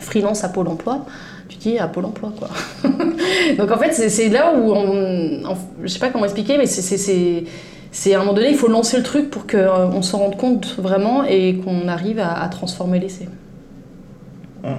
freelance 0.00 0.44
à 0.44 0.48
Pôle 0.48 0.68
emploi, 0.68 1.04
tu 1.48 1.58
dis 1.58 1.78
à 1.78 1.88
Pôle 1.88 2.06
emploi 2.06 2.32
quoi. 2.38 2.48
Donc 3.58 3.70
en 3.70 3.78
fait 3.78 3.92
c'est 3.92 4.28
là 4.28 4.54
où 4.54 4.72
on, 4.72 5.56
je 5.82 5.88
sais 5.88 5.98
pas 5.98 6.10
comment 6.10 6.24
expliquer 6.24 6.58
mais 6.58 6.66
c'est 6.66 8.14
à 8.14 8.16
un 8.16 8.20
moment 8.20 8.32
donné 8.32 8.50
il 8.50 8.56
faut 8.56 8.68
lancer 8.68 8.96
le 8.96 9.02
truc 9.02 9.30
pour 9.30 9.46
qu'on 9.46 9.58
euh, 9.58 10.02
s'en 10.02 10.18
rende 10.18 10.36
compte 10.36 10.76
vraiment 10.78 11.24
et 11.24 11.56
qu'on 11.56 11.88
arrive 11.88 12.18
à, 12.18 12.46
transformer 12.48 12.98
l'essai. 12.98 13.28
Hum, 14.64 14.78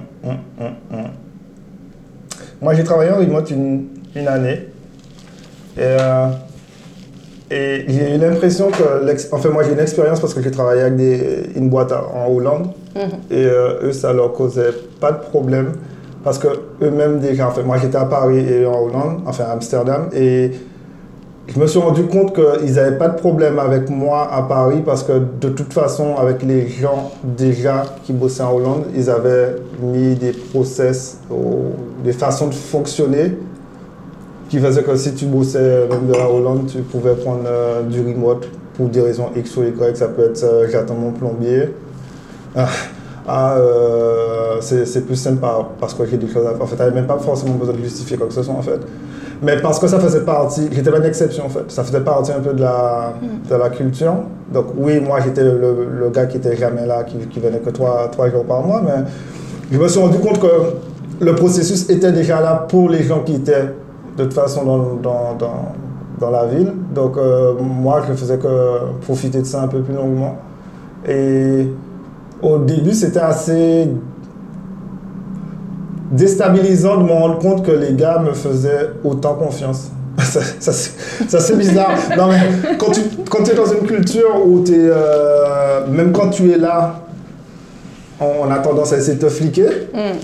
Moi 2.60 2.74
j'ai 2.74 2.84
travaillé 2.84 3.10
en 3.12 3.18
remote 3.18 3.50
une, 3.50 3.86
une 4.14 4.28
année 4.28 4.68
et, 5.76 5.80
euh, 5.80 6.28
et 7.50 7.84
j'ai 7.88 8.16
eu 8.16 8.18
l'impression 8.18 8.70
que, 8.70 8.82
enfin 9.32 9.50
moi 9.50 9.62
j'ai 9.62 9.72
une 9.72 9.78
expérience 9.78 10.20
parce 10.20 10.34
que 10.34 10.42
j'ai 10.42 10.50
travaillé 10.50 10.82
avec 10.82 10.96
des, 10.96 11.50
une 11.54 11.68
boîte 11.68 11.92
en 11.92 12.32
Hollande. 12.32 12.68
Et 13.30 13.44
euh, 13.44 13.88
eux 13.88 13.92
ça 13.92 14.12
leur 14.12 14.32
causait 14.32 14.72
pas 15.00 15.12
de 15.12 15.18
problème 15.18 15.72
parce 16.24 16.38
que 16.38 16.48
eux-mêmes 16.82 17.20
déjà, 17.20 17.46
en 17.46 17.52
fait, 17.52 17.62
moi 17.62 17.76
j'étais 17.76 17.98
à 17.98 18.06
Paris 18.06 18.38
et 18.38 18.66
en 18.66 18.80
Hollande, 18.80 19.20
enfin 19.26 19.44
à 19.44 19.52
Amsterdam, 19.52 20.08
et 20.12 20.50
je 21.46 21.60
me 21.60 21.68
suis 21.68 21.78
rendu 21.78 22.04
compte 22.06 22.34
qu'ils 22.34 22.74
n'avaient 22.74 22.98
pas 22.98 23.08
de 23.08 23.16
problème 23.16 23.60
avec 23.60 23.88
moi 23.88 24.28
à 24.32 24.42
Paris 24.42 24.82
parce 24.84 25.04
que 25.04 25.12
de 25.40 25.48
toute 25.50 25.72
façon, 25.72 26.16
avec 26.16 26.42
les 26.42 26.68
gens 26.68 27.12
déjà 27.22 27.84
qui 28.02 28.12
bossaient 28.12 28.42
en 28.42 28.56
Hollande, 28.56 28.86
ils 28.96 29.08
avaient 29.08 29.54
mis 29.80 30.16
des 30.16 30.32
process, 30.32 31.20
des 32.02 32.12
façons 32.12 32.48
de 32.48 32.54
fonctionner 32.54 33.36
qui 34.48 34.58
faisaient 34.58 34.82
que 34.82 34.96
si 34.96 35.14
tu 35.14 35.26
bossais 35.26 35.86
même 35.88 36.06
de 36.06 36.12
la 36.12 36.30
Hollande, 36.30 36.66
tu 36.66 36.78
pouvais 36.78 37.14
prendre 37.14 37.44
euh, 37.46 37.82
du 37.82 38.00
remote 38.00 38.48
pour 38.74 38.88
des 38.88 39.00
raisons 39.00 39.30
X 39.34 39.56
ou 39.56 39.64
Y. 39.64 39.96
Ça 39.96 40.08
peut 40.08 40.24
être 40.24 40.44
euh, 40.44 40.66
j'attends 40.70 40.94
mon 40.94 41.12
plombier. 41.12 41.74
Ah, 42.54 42.68
ah, 43.28 43.56
euh, 43.56 44.60
c'est 44.60 45.04
plus 45.04 45.16
simple 45.16 45.44
parce 45.80 45.94
que 45.94 46.06
j'ai 46.06 46.16
des 46.16 46.28
choses 46.28 46.46
à 46.46 46.50
faire. 46.50 46.62
En 46.62 46.66
fait, 46.66 46.76
n'avais 46.76 46.94
même 46.94 47.06
pas 47.06 47.18
forcément 47.18 47.54
besoin 47.54 47.74
de 47.74 47.82
justifier 47.82 48.16
quoi 48.16 48.28
que 48.28 48.34
ce 48.34 48.42
soit 48.42 48.54
en 48.54 48.62
fait. 48.62 48.80
Mais 49.42 49.60
parce 49.60 49.78
que 49.78 49.86
ça 49.86 49.98
faisait 49.98 50.24
partie, 50.24 50.68
j'étais 50.72 50.90
pas 50.90 50.98
une 50.98 51.04
exception 51.04 51.44
en 51.44 51.48
fait, 51.48 51.64
ça 51.68 51.84
faisait 51.84 52.00
partie 52.00 52.32
un 52.32 52.40
peu 52.40 52.54
de 52.54 52.62
la, 52.62 53.14
mm. 53.20 53.50
de 53.50 53.54
la 53.54 53.68
culture. 53.68 54.14
Donc 54.52 54.66
oui, 54.76 55.00
moi 55.00 55.18
j'étais 55.22 55.42
le, 55.42 55.58
le, 56.00 56.08
gars 56.10 56.26
qui 56.26 56.38
était 56.38 56.56
jamais 56.56 56.86
là, 56.86 57.04
qui, 57.04 57.18
qui 57.26 57.40
venait 57.40 57.58
que 57.58 57.70
trois, 57.70 58.08
trois 58.10 58.30
jours 58.30 58.44
par 58.44 58.62
mois, 58.62 58.80
mais 58.82 59.04
je 59.70 59.76
me 59.76 59.88
suis 59.88 60.00
rendu 60.00 60.18
compte 60.18 60.40
que 60.40 60.46
le 61.20 61.34
processus 61.34 61.90
était 61.90 62.12
déjà 62.12 62.40
là 62.40 62.66
pour 62.68 62.88
les 62.88 63.02
gens 63.02 63.20
qui 63.24 63.34
étaient 63.34 63.72
de 64.16 64.24
toute 64.24 64.34
façon 64.34 64.64
dans, 65.02 66.30
la 66.30 66.46
ville. 66.46 66.72
Donc 66.94 67.16
euh, 67.16 67.54
moi 67.60 68.02
je 68.06 68.12
ne 68.12 68.16
faisais 68.16 68.38
que 68.38 69.00
profiter 69.02 69.40
de 69.40 69.46
ça 69.46 69.62
un 69.62 69.68
peu 69.68 69.80
plus 69.80 69.94
longuement. 69.94 70.38
Et 71.08 71.68
au 72.42 72.58
début, 72.58 72.92
c'était 72.92 73.20
assez 73.20 73.88
déstabilisant 76.10 76.98
de 76.98 77.04
me 77.04 77.12
rendre 77.12 77.38
compte 77.38 77.64
que 77.64 77.72
les 77.72 77.94
gars 77.94 78.18
me 78.18 78.32
faisaient 78.32 78.90
autant 79.04 79.34
confiance. 79.34 79.90
ça, 80.22 80.72
c'est 80.72 81.58
bizarre. 81.58 81.90
non, 82.16 82.28
mais 82.28 82.76
quand 82.78 82.90
tu, 82.90 83.50
es 83.50 83.54
dans 83.54 83.66
une 83.66 83.86
culture 83.86 84.46
où 84.46 84.62
tu 84.64 84.72
es. 84.72 84.90
Euh, 84.90 85.86
même 85.88 86.12
quand 86.12 86.30
tu 86.30 86.50
es 86.50 86.56
là, 86.56 87.02
on, 88.18 88.50
a 88.50 88.58
tendance 88.58 88.92
à 88.92 88.96
essayer 88.96 89.18
de 89.18 89.22
te 89.22 89.28
fliquer. 89.28 89.66
Mm. 89.92 90.16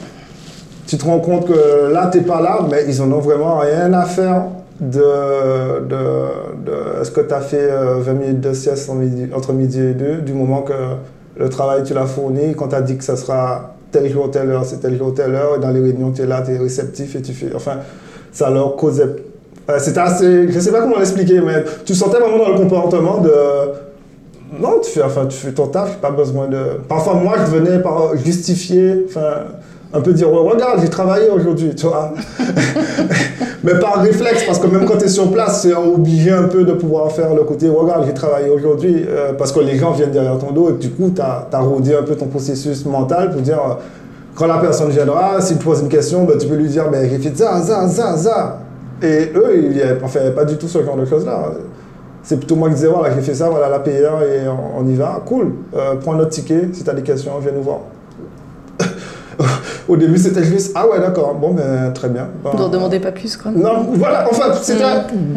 Tu 0.86 0.98
te 0.98 1.04
rends 1.04 1.20
compte 1.20 1.46
que 1.46 1.92
là, 1.92 2.08
tu 2.10 2.18
n'es 2.18 2.24
pas 2.24 2.40
là, 2.40 2.60
mais 2.70 2.84
ils 2.88 3.00
en 3.00 3.10
ont 3.12 3.20
vraiment 3.20 3.58
rien 3.58 3.92
à 3.92 4.04
faire 4.04 4.44
de. 4.80 5.86
de, 5.86 7.00
Est-ce 7.00 7.10
que 7.10 7.20
tu 7.20 7.32
as 7.32 7.40
fait 7.40 7.68
20 7.68 7.72
euh, 7.72 8.14
minutes 8.14 8.40
de 8.40 8.52
sieste 8.52 8.90
entre 9.34 9.52
midi 9.52 9.80
et 9.80 9.94
deux, 9.94 10.16
du 10.16 10.32
moment 10.32 10.62
que 10.62 10.72
le 11.36 11.48
travail, 11.48 11.82
tu 11.84 11.94
l'as 11.94 12.06
fourni. 12.06 12.54
Quand 12.54 12.68
tu 12.68 12.74
as 12.74 12.82
dit 12.82 12.96
que 12.96 13.04
ça 13.04 13.16
sera 13.16 13.74
tel 13.90 14.10
jour, 14.10 14.30
telle 14.30 14.50
heure, 14.50 14.64
c'est 14.64 14.78
tel 14.78 14.98
jour, 14.98 15.14
telle 15.14 15.34
heure. 15.34 15.56
Et 15.56 15.60
dans 15.60 15.70
les 15.70 15.80
réunions, 15.80 16.10
tu 16.10 16.22
es 16.22 16.26
là, 16.26 16.42
tu 16.42 16.52
es 16.52 16.58
réceptif 16.58 17.14
et 17.16 17.22
tu 17.22 17.32
fais. 17.32 17.54
Enfin, 17.54 17.78
ça 18.32 18.50
leur 18.50 18.76
causait. 18.76 19.16
Euh, 19.70 19.78
c'était 19.78 20.00
assez. 20.00 20.48
Je 20.48 20.54
ne 20.54 20.60
sais 20.60 20.72
pas 20.72 20.80
comment 20.80 20.98
l'expliquer, 20.98 21.40
mais 21.40 21.64
tu 21.84 21.94
sentais 21.94 22.18
vraiment 22.18 22.38
dans 22.38 22.50
le 22.50 22.56
comportement 22.56 23.18
de. 23.18 23.32
Non, 24.60 24.80
tu 24.82 24.90
fais, 24.90 25.02
enfin, 25.02 25.26
tu 25.26 25.36
fais 25.36 25.52
ton 25.52 25.68
taf, 25.68 25.98
pas 25.98 26.10
besoin 26.10 26.48
de. 26.48 26.58
Parfois, 26.88 27.14
moi, 27.14 27.36
je 27.38 27.56
venais 27.56 27.78
par 27.78 28.16
justifier. 28.16 29.06
Enfin, 29.08 29.44
un 29.94 30.00
peu 30.00 30.12
dire, 30.12 30.30
regarde, 30.30 30.80
j'ai 30.80 30.88
travaillé 30.88 31.28
aujourd'hui, 31.28 31.74
tu 31.74 31.86
vois. 31.86 32.12
Mais 33.64 33.78
par 33.78 34.02
réflexe, 34.02 34.44
parce 34.44 34.58
que 34.58 34.66
même 34.66 34.86
quand 34.86 34.96
tu 34.96 35.04
es 35.04 35.08
sur 35.08 35.30
place, 35.30 35.62
c'est 35.62 35.74
obligé 35.74 36.32
un 36.32 36.44
peu 36.44 36.64
de 36.64 36.72
pouvoir 36.72 37.12
faire 37.12 37.34
le 37.34 37.44
côté, 37.44 37.68
regarde, 37.68 38.04
j'ai 38.06 38.14
travaillé 38.14 38.50
aujourd'hui, 38.50 39.04
euh, 39.08 39.34
parce 39.34 39.52
que 39.52 39.60
les 39.60 39.76
gens 39.76 39.92
viennent 39.92 40.10
derrière 40.10 40.38
ton 40.38 40.50
dos 40.50 40.70
et 40.70 40.72
du 40.72 40.90
coup, 40.90 41.12
tu 41.14 41.20
as, 41.20 41.46
as, 41.52 41.58
un 41.58 42.02
peu 42.02 42.16
ton 42.16 42.26
processus 42.26 42.84
mental 42.86 43.30
pour 43.30 43.40
dire, 43.40 43.60
quand 44.34 44.46
la 44.46 44.58
personne 44.58 44.90
viendra, 44.90 45.40
s'il 45.40 45.58
te 45.58 45.64
pose 45.64 45.80
une 45.80 45.88
question, 45.88 46.24
ben, 46.24 46.38
tu 46.38 46.48
peux 46.48 46.56
lui 46.56 46.68
dire, 46.68 46.90
ben, 46.90 47.00
réfléchis 47.00 47.36
ça, 47.36 47.60
ça, 47.60 47.86
ça, 47.88 48.16
ça. 48.16 48.58
Et 49.02 49.30
eux, 49.34 49.56
ils 49.56 50.02
ne 50.02 50.08
fait 50.08 50.34
pas 50.34 50.44
du 50.44 50.56
tout 50.56 50.68
ce 50.68 50.82
genre 50.82 50.96
de 50.96 51.04
choses-là. 51.04 51.52
C'est 52.22 52.36
plutôt 52.36 52.56
moi 52.56 52.68
qui 52.68 52.76
disais, 52.76 52.88
voilà, 52.88 53.14
j'ai 53.14 53.20
fait 53.20 53.34
ça, 53.34 53.48
voilà 53.48 53.68
la 53.68 53.80
payeur 53.80 54.22
et 54.22 54.42
on, 54.48 54.86
y 54.86 54.94
va. 54.94 55.20
Cool, 55.26 55.52
euh, 55.76 55.94
prends 56.00 56.14
notre 56.14 56.30
ticket, 56.30 56.68
si 56.72 56.82
tu 56.82 56.90
as 56.90 56.94
des 56.94 57.02
questions, 57.02 57.32
viens 57.40 57.52
nous 57.52 57.62
voir. 57.62 57.80
Au 59.88 59.96
début, 59.96 60.18
c'était 60.18 60.44
juste, 60.44 60.72
ah 60.74 60.86
ouais, 60.88 61.00
d'accord, 61.00 61.34
bon, 61.34 61.52
ben, 61.52 61.92
très 61.92 62.08
bien. 62.08 62.28
Ben, 62.44 62.50
ne 62.58 62.68
demandez 62.68 63.00
pas 63.00 63.12
plus, 63.12 63.36
quoi. 63.36 63.50
Non, 63.50 63.88
voilà, 63.94 64.26
enfin, 64.30 64.52
c'était. 64.60 64.82
Mm. 64.84 65.36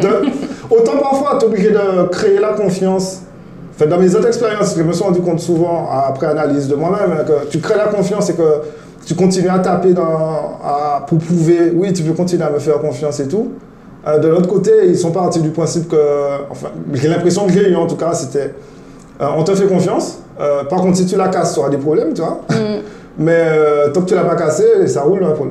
autant 0.69 0.97
parfois, 1.01 1.37
tu 1.39 1.45
es 1.45 1.49
obligé 1.49 1.71
de 1.71 2.07
créer 2.09 2.39
la 2.39 2.49
confiance. 2.49 3.21
Enfin, 3.75 3.87
dans 3.87 3.97
mes 3.97 4.15
autres 4.15 4.27
expériences, 4.27 4.75
je 4.77 4.83
me 4.83 4.93
suis 4.93 5.03
rendu 5.03 5.19
compte 5.19 5.39
souvent, 5.39 5.89
après 5.91 6.27
analyse 6.27 6.67
de 6.67 6.75
moi-même, 6.75 7.25
que 7.25 7.49
tu 7.49 7.59
crées 7.59 7.77
la 7.77 7.87
confiance 7.87 8.29
et 8.29 8.33
que 8.33 8.61
tu 9.05 9.15
continues 9.15 9.49
à 9.49 9.59
taper 9.59 9.93
dans, 9.93 10.59
pour 11.07 11.19
prouver, 11.19 11.71
oui, 11.75 11.93
tu 11.93 12.03
peux 12.03 12.13
continuer 12.13 12.43
à 12.43 12.49
me 12.49 12.59
faire 12.59 12.79
confiance 12.79 13.19
et 13.19 13.27
tout. 13.27 13.51
Euh, 14.07 14.19
de 14.19 14.27
l'autre 14.27 14.47
côté, 14.47 14.71
ils 14.87 14.97
sont 14.97 15.11
partis 15.11 15.41
du 15.41 15.49
principe 15.49 15.89
que, 15.89 15.97
enfin, 16.49 16.67
j'ai 16.93 17.07
l'impression 17.07 17.45
que 17.47 17.53
j'ai 17.53 17.69
eu 17.69 17.75
en 17.75 17.87
tout 17.87 17.95
cas, 17.95 18.13
c'était, 18.13 18.53
euh, 19.21 19.27
on 19.35 19.43
te 19.43 19.53
fait 19.55 19.67
confiance. 19.67 20.19
Euh, 20.39 20.63
par 20.65 20.81
contre, 20.81 20.97
si 20.97 21.05
tu 21.05 21.15
la 21.15 21.29
casses, 21.29 21.53
tu 21.53 21.59
auras 21.59 21.69
des 21.69 21.77
problèmes, 21.77 22.13
tu 22.13 22.21
vois. 22.21 22.41
Mm. 22.49 22.81
Mais 23.17 23.47
tant 23.93 24.01
que 24.01 24.07
tu 24.07 24.15
l'as 24.15 24.23
pas 24.23 24.35
cassé, 24.35 24.87
ça 24.87 25.03
roule, 25.03 25.25
pour 25.35 25.47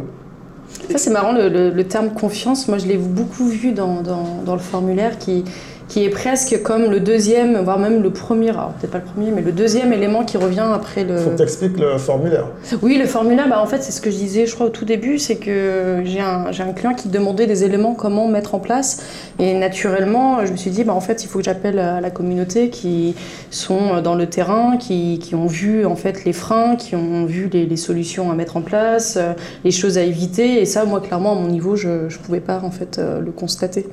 Ça, 0.91 0.99
c'est 0.99 1.11
marrant, 1.11 1.33
le, 1.33 1.71
le, 1.71 1.85
terme 1.85 2.11
confiance. 2.11 2.69
Moi, 2.69 2.79
je 2.79 2.87
l'ai 2.87 2.99
beaucoup 2.99 3.47
vu 3.47 3.73
dans, 3.73 4.03
dans, 4.03 4.43
dans 4.45 4.55
le 4.55 4.61
formulaire 4.61 5.19
qui, 5.19 5.45
qui 5.89 6.05
est 6.05 6.09
presque 6.09 6.63
comme 6.63 6.91
le 6.91 7.01
deuxième, 7.01 7.59
voire 7.59 7.79
même 7.79 8.03
le 8.03 8.11
premier, 8.11 8.51
alors 8.51 8.73
peut-être 8.73 8.93
pas 8.93 8.99
le 8.99 9.05
premier, 9.05 9.31
mais 9.31 9.43
le 9.43 9.53
deuxième 9.53 9.93
élément 9.93 10.25
qui 10.25 10.37
revient 10.39 10.67
après 10.73 11.05
le... 11.05 11.17
Faut 11.19 11.31
que 11.31 11.37
tu 11.37 11.43
expliques 11.43 11.79
le 11.79 11.99
formulaire. 11.99 12.47
Oui, 12.83 12.97
le 12.97 13.07
formulaire, 13.07 13.49
bah, 13.49 13.61
en 13.61 13.67
fait, 13.67 13.83
c'est 13.83 13.93
ce 13.93 14.01
que 14.01 14.11
je 14.11 14.17
disais, 14.17 14.47
je 14.47 14.55
crois, 14.55 14.67
au 14.67 14.71
tout 14.71 14.87
début, 14.87 15.19
c'est 15.19 15.37
que 15.37 16.03
j'ai 16.05 16.21
un, 16.21 16.47
un, 16.47 16.73
client 16.73 16.95
qui 16.95 17.09
demandait 17.09 17.47
des 17.47 17.65
éléments, 17.65 17.95
comment 17.95 18.27
mettre 18.29 18.55
en 18.55 18.61
place, 18.61 19.03
et 19.39 19.55
naturellement, 19.55 20.45
je 20.47 20.53
me 20.53 20.57
suis 20.57 20.71
dit, 20.71 20.85
bah, 20.85 20.95
en 20.95 21.01
fait, 21.01 21.23
il 21.23 21.29
faut 21.29 21.39
que 21.39 21.45
j'appelle 21.45 21.79
à 21.79 22.01
la 22.01 22.11
communauté 22.11 22.71
qui 22.71 23.15
sont 23.51 24.01
dans 24.01 24.15
le 24.15 24.27
terrain, 24.27 24.79
qui, 24.79 25.19
qui, 25.19 25.35
ont 25.35 25.47
vu, 25.47 25.85
en 25.85 25.97
fait, 25.97 26.25
les 26.25 26.33
freins, 26.33 26.77
qui 26.77 26.97
ont 26.97 27.27
vu 27.27 27.51
les, 27.53 27.67
les, 27.67 27.77
solutions 27.77 28.31
à 28.31 28.35
mettre 28.35 28.57
en 28.57 28.63
place, 28.63 29.19
les 29.65 29.71
choses 29.71 29.99
à 29.99 30.03
éviter, 30.03 30.63
et 30.63 30.65
ça, 30.65 30.87
moi, 30.87 31.01
clairement, 31.01 31.33
à 31.33 31.35
mon 31.35 31.49
niveau, 31.49 31.77
je 31.77 31.89
ne 31.89 32.25
pouvais 32.25 32.41
pas, 32.41 32.61
en 32.65 32.71
fait, 32.71 32.99
le 32.99 33.31
constater. 33.33 33.87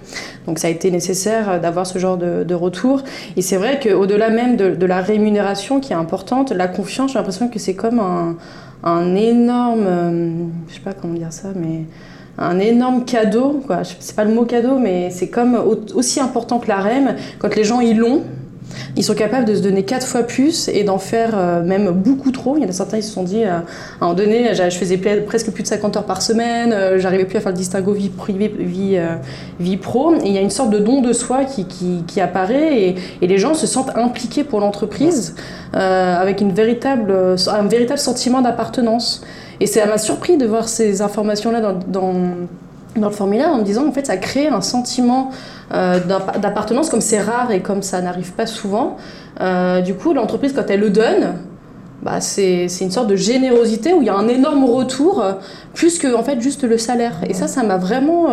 Donc, 0.48 0.58
ça 0.58 0.68
a 0.68 0.70
été 0.70 0.90
nécessaire 0.90 1.60
d'avoir 1.60 1.81
ce 1.86 2.00
genre 2.00 2.18
de, 2.18 2.54
retour. 2.54 3.04
Et 3.38 3.42
c'est 3.42 3.58
vrai 3.58 3.80
qu'au-delà 3.80 4.30
même 4.30 4.58
de, 4.58 4.86
la 4.86 5.02
rémunération 5.02 5.80
qui 5.80 5.94
est 5.94 5.96
importante, 5.96 6.52
la 6.52 6.68
confiance, 6.68 7.12
j'ai 7.12 7.18
l'impression 7.18 7.48
que 7.48 7.60
c'est 7.60 7.76
comme 7.76 8.00
un, 8.84 9.16
énorme, 9.16 9.86
euh, 9.86 10.32
je 10.68 10.76
sais 10.76 10.82
pas 10.82 10.94
comment 10.94 11.14
dire 11.14 11.32
ça, 11.32 11.50
mais 11.56 11.86
un 12.38 12.60
énorme 12.60 13.06
cadeau, 13.06 13.62
quoi. 13.66 13.82
C'est 13.84 14.16
pas 14.16 14.24
le 14.24 14.34
mot 14.34 14.46
cadeau, 14.46 14.80
mais 14.80 15.10
c'est 15.12 15.30
comme 15.30 15.56
aussi 15.94 16.20
important 16.20 16.60
que 16.60 16.68
la 16.68 16.78
REM. 16.78 17.16
Quand 17.40 17.56
les 17.56 17.64
gens 17.64 17.82
y 17.82 17.94
l'ont, 17.94 18.24
ils 18.96 19.04
sont 19.04 19.14
capables 19.14 19.46
de 19.46 19.56
se 19.56 19.62
donner 19.62 19.84
quatre 19.84 20.06
fois 20.06 20.24
plus 20.24 20.68
et 20.68 20.84
d'en 20.84 20.98
faire 20.98 21.32
euh, 21.34 21.64
même 21.64 21.92
beaucoup 21.92 22.32
trop. 22.32 22.58
Il 22.58 22.64
y 22.64 22.66
en 22.66 22.70
a 22.70 22.72
certains 22.72 22.98
qui 22.98 23.04
se 23.04 23.14
sont 23.14 23.24
dit, 23.24 23.44
euh, 23.44 23.60
à 24.00 24.06
un 24.06 24.14
donné, 24.14 24.54
je 24.54 24.78
faisais 24.78 24.98
presque 24.98 25.52
plus 25.52 25.64
de 25.64 25.68
50 25.68 25.98
heures 25.98 26.06
par 26.06 26.22
semaine, 26.22 26.74
euh, 26.74 27.00
j'arrivais 27.00 27.26
plus 27.26 27.38
à 27.38 27.42
faire 27.42 27.52
le 27.52 27.58
distinguo 27.58 27.94
vie 27.94 28.10
privée, 28.10 28.54
vie, 28.58 29.00
vie 29.60 29.78
pro. 29.78 30.16
Et 30.16 30.28
il 30.28 30.34
y 30.34 30.38
a 30.38 30.42
une 30.42 30.50
sorte 30.50 30.70
de 30.70 30.80
don 30.80 31.02
de 31.02 31.14
soi 31.14 31.46
qui, 31.46 31.66
qui, 31.66 32.22
apparaît 32.22 32.80
et, 32.80 32.96
et, 33.22 33.28
les 33.28 33.38
gens 33.38 33.54
se 33.54 33.68
sentent 33.68 33.96
impliqués 33.96 34.44
pour 34.44 34.60
l'entreprise 34.60 35.36
avec 35.74 36.42
une 36.42 36.52
véritable, 36.52 37.14
un 37.48 37.64
véritable 37.64 38.00
sentiment 38.00 38.42
d'appartenance. 38.42 39.22
Et 39.62 39.68
ça 39.68 39.86
m'a 39.86 40.00
surpris 40.00 40.38
de 40.38 40.46
voir 40.48 40.68
ces 40.68 41.02
informations-là 41.02 41.62
dans, 41.62 41.74
dans, 41.74 42.14
dans, 42.96 43.10
le 43.10 43.14
formulaire 43.14 43.50
en 43.50 43.60
me 43.60 43.64
disant, 43.64 43.88
en 43.88 43.92
fait, 43.92 44.08
ça 44.08 44.18
crée 44.18 44.48
un 44.48 44.62
sentiment 44.62 45.30
euh, 45.30 45.34
d'appartenance, 45.72 46.90
comme 46.90 47.02
c'est 47.02 47.22
rare 47.22 47.52
et 47.52 47.62
comme 47.62 47.82
ça 47.82 48.02
n'arrive 48.02 48.34
pas 48.34 48.46
souvent. 48.46 48.98
Euh, 49.40 49.82
du 49.82 49.96
coup, 49.96 50.14
l'entreprise, 50.14 50.54
quand 50.54 50.70
elle 50.70 50.82
le 50.82 50.90
donne, 50.90 51.36
bah, 52.04 52.20
c'est 52.20 52.68
une 52.82 52.92
sorte 52.92 53.08
de 53.08 53.16
générosité 53.16 53.94
où 53.94 54.02
il 54.02 54.08
y 54.08 54.10
a 54.10 54.16
un 54.16 54.28
énorme 54.28 54.66
retour, 54.66 55.24
plus 55.74 56.00
que 56.00 56.14
en 56.16 56.24
fait 56.24 56.42
juste 56.42 56.64
le 56.64 56.78
salaire. 56.78 57.16
Et 57.28 57.34
ça, 57.34 57.48
ça 57.48 57.64
m'a 57.64 57.78
vraiment 57.78 58.28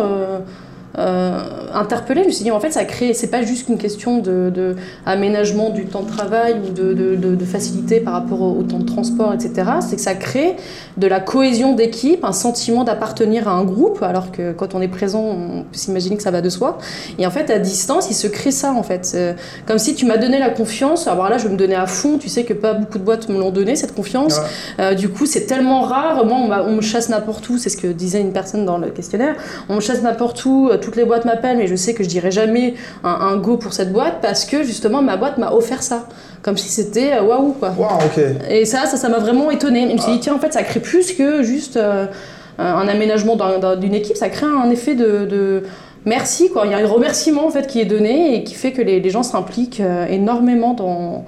euh, 0.97 1.19
euh, 1.19 1.73
interpellée. 1.73 2.23
Je 2.23 2.27
me 2.27 2.31
suis 2.31 2.43
dit, 2.43 2.51
en 2.51 2.59
fait, 2.59 2.71
ça 2.71 2.85
crée, 2.85 3.13
c'est 3.13 3.29
pas 3.29 3.41
juste 3.41 3.69
une 3.69 3.77
question 3.77 4.19
de, 4.19 4.51
de, 4.53 4.75
aménagement 5.05 5.69
du 5.69 5.85
temps 5.85 6.03
de 6.03 6.09
travail 6.09 6.55
ou 6.65 6.71
de, 6.71 6.93
de, 6.93 7.15
de 7.15 7.45
facilité 7.45 7.99
par 7.99 8.13
rapport 8.13 8.41
au, 8.41 8.63
temps 8.63 8.79
de 8.79 8.85
transport, 8.85 9.33
etc. 9.33 9.69
C'est 9.81 9.95
que 9.95 10.01
ça 10.01 10.15
crée 10.15 10.55
de 10.97 11.07
la 11.07 11.19
cohésion 11.19 11.73
d'équipe, 11.73 12.23
un 12.23 12.33
sentiment 12.33 12.83
d'appartenir 12.83 13.47
à 13.47 13.51
un 13.51 13.63
groupe, 13.63 14.01
alors 14.01 14.31
que 14.31 14.51
quand 14.51 14.75
on 14.75 14.81
est 14.81 14.87
présent, 14.87 15.21
on 15.21 15.63
peut 15.63 15.77
s'imaginer 15.77 16.17
que 16.17 16.23
ça 16.23 16.31
va 16.31 16.41
de 16.41 16.49
soi. 16.49 16.77
Et 17.17 17.25
en 17.25 17.31
fait, 17.31 17.49
à 17.49 17.59
distance, 17.59 18.09
il 18.09 18.15
se 18.15 18.27
crée 18.27 18.51
ça, 18.51 18.73
en 18.73 18.83
fait. 18.83 19.11
Euh, 19.15 19.33
comme 19.65 19.79
si 19.79 19.95
tu 19.95 20.05
m'as 20.05 20.17
donné 20.17 20.39
la 20.39 20.49
confiance, 20.49 21.07
alors 21.07 21.29
là, 21.29 21.37
je 21.37 21.45
vais 21.45 21.53
me 21.53 21.57
donner 21.57 21.75
à 21.75 21.87
fond. 21.87 22.17
Tu 22.17 22.29
sais 22.29 22.43
que 22.43 22.53
pas 22.53 22.73
beaucoup 22.73 22.99
de 22.99 23.03
boîtes 23.03 23.29
me 23.29 23.37
l'ont 23.37 23.51
donné, 23.51 23.75
cette 23.75 23.95
confiance. 23.95 24.39
Euh, 24.79 24.93
du 24.93 25.09
coup, 25.09 25.25
c'est 25.25 25.45
tellement 25.45 25.81
rare. 25.81 26.25
Moi, 26.25 26.37
on, 26.37 26.69
on 26.69 26.75
me 26.75 26.81
chasse 26.81 27.09
n'importe 27.09 27.47
où, 27.49 27.57
c'est 27.57 27.69
ce 27.69 27.77
que 27.77 27.87
disait 27.87 28.21
une 28.21 28.33
personne 28.33 28.65
dans 28.65 28.77
le 28.77 28.89
questionnaire. 28.89 29.35
On 29.69 29.75
me 29.75 29.81
chasse 29.81 30.01
n'importe 30.01 30.43
où, 30.45 30.69
toutes 30.79 30.95
les 30.95 31.05
boîtes 31.05 31.25
m'appellent, 31.25 31.57
mais 31.57 31.67
je 31.67 31.75
sais 31.75 31.93
que 31.93 32.03
je 32.03 32.09
dirai 32.09 32.31
jamais 32.31 32.75
un, 33.03 33.37
go 33.37 33.57
pour 33.57 33.73
cette 33.73 33.91
boîte 33.91 34.17
parce 34.21 34.45
que 34.45 34.63
justement 34.63 35.01
ma 35.01 35.17
boîte 35.17 35.37
m'a 35.37 35.51
offert 35.51 35.83
ça. 35.83 36.07
Comme 36.41 36.55
si 36.55 36.69
c'était 36.69 37.13
euh, 37.13 37.23
waouh 37.23 37.51
quoi. 37.53 37.73
Et 38.49 38.63
ça, 38.63 38.85
ça, 38.85 39.09
m'a 39.09 39.19
vraiment 39.19 39.51
étonné. 39.51 39.87
Je 39.89 39.93
me 39.93 39.97
suis 39.97 40.13
dit, 40.13 40.19
tiens, 40.21 40.35
en 40.35 40.39
fait, 40.39 40.53
ça 40.53 40.63
crée 40.63 40.79
plus 40.79 41.11
que 41.11 41.43
juste 41.43 41.75
euh, 41.75 42.05
un 42.59 42.87
aménagement 42.87 43.37
d'une 43.75 43.93
équipe, 43.93 44.17
ça 44.17 44.29
crée 44.29 44.45
un 44.45 44.69
effet 44.69 44.95
de, 44.95 45.63
merci 46.05 46.49
quoi. 46.49 46.65
Il 46.65 46.71
y 46.71 46.73
a 46.73 46.77
un 46.77 46.87
remerciement 46.87 47.45
en 47.45 47.49
fait 47.49 47.67
qui 47.67 47.79
est 47.79 47.85
donné 47.85 48.35
et 48.35 48.43
qui 48.43 48.53
fait 48.53 48.71
que 48.71 48.81
les, 48.81 48.99
les 48.99 49.09
gens 49.09 49.23
s'impliquent 49.23 49.81
euh, 49.81 50.05
énormément 50.07 50.73
dans 50.73 51.25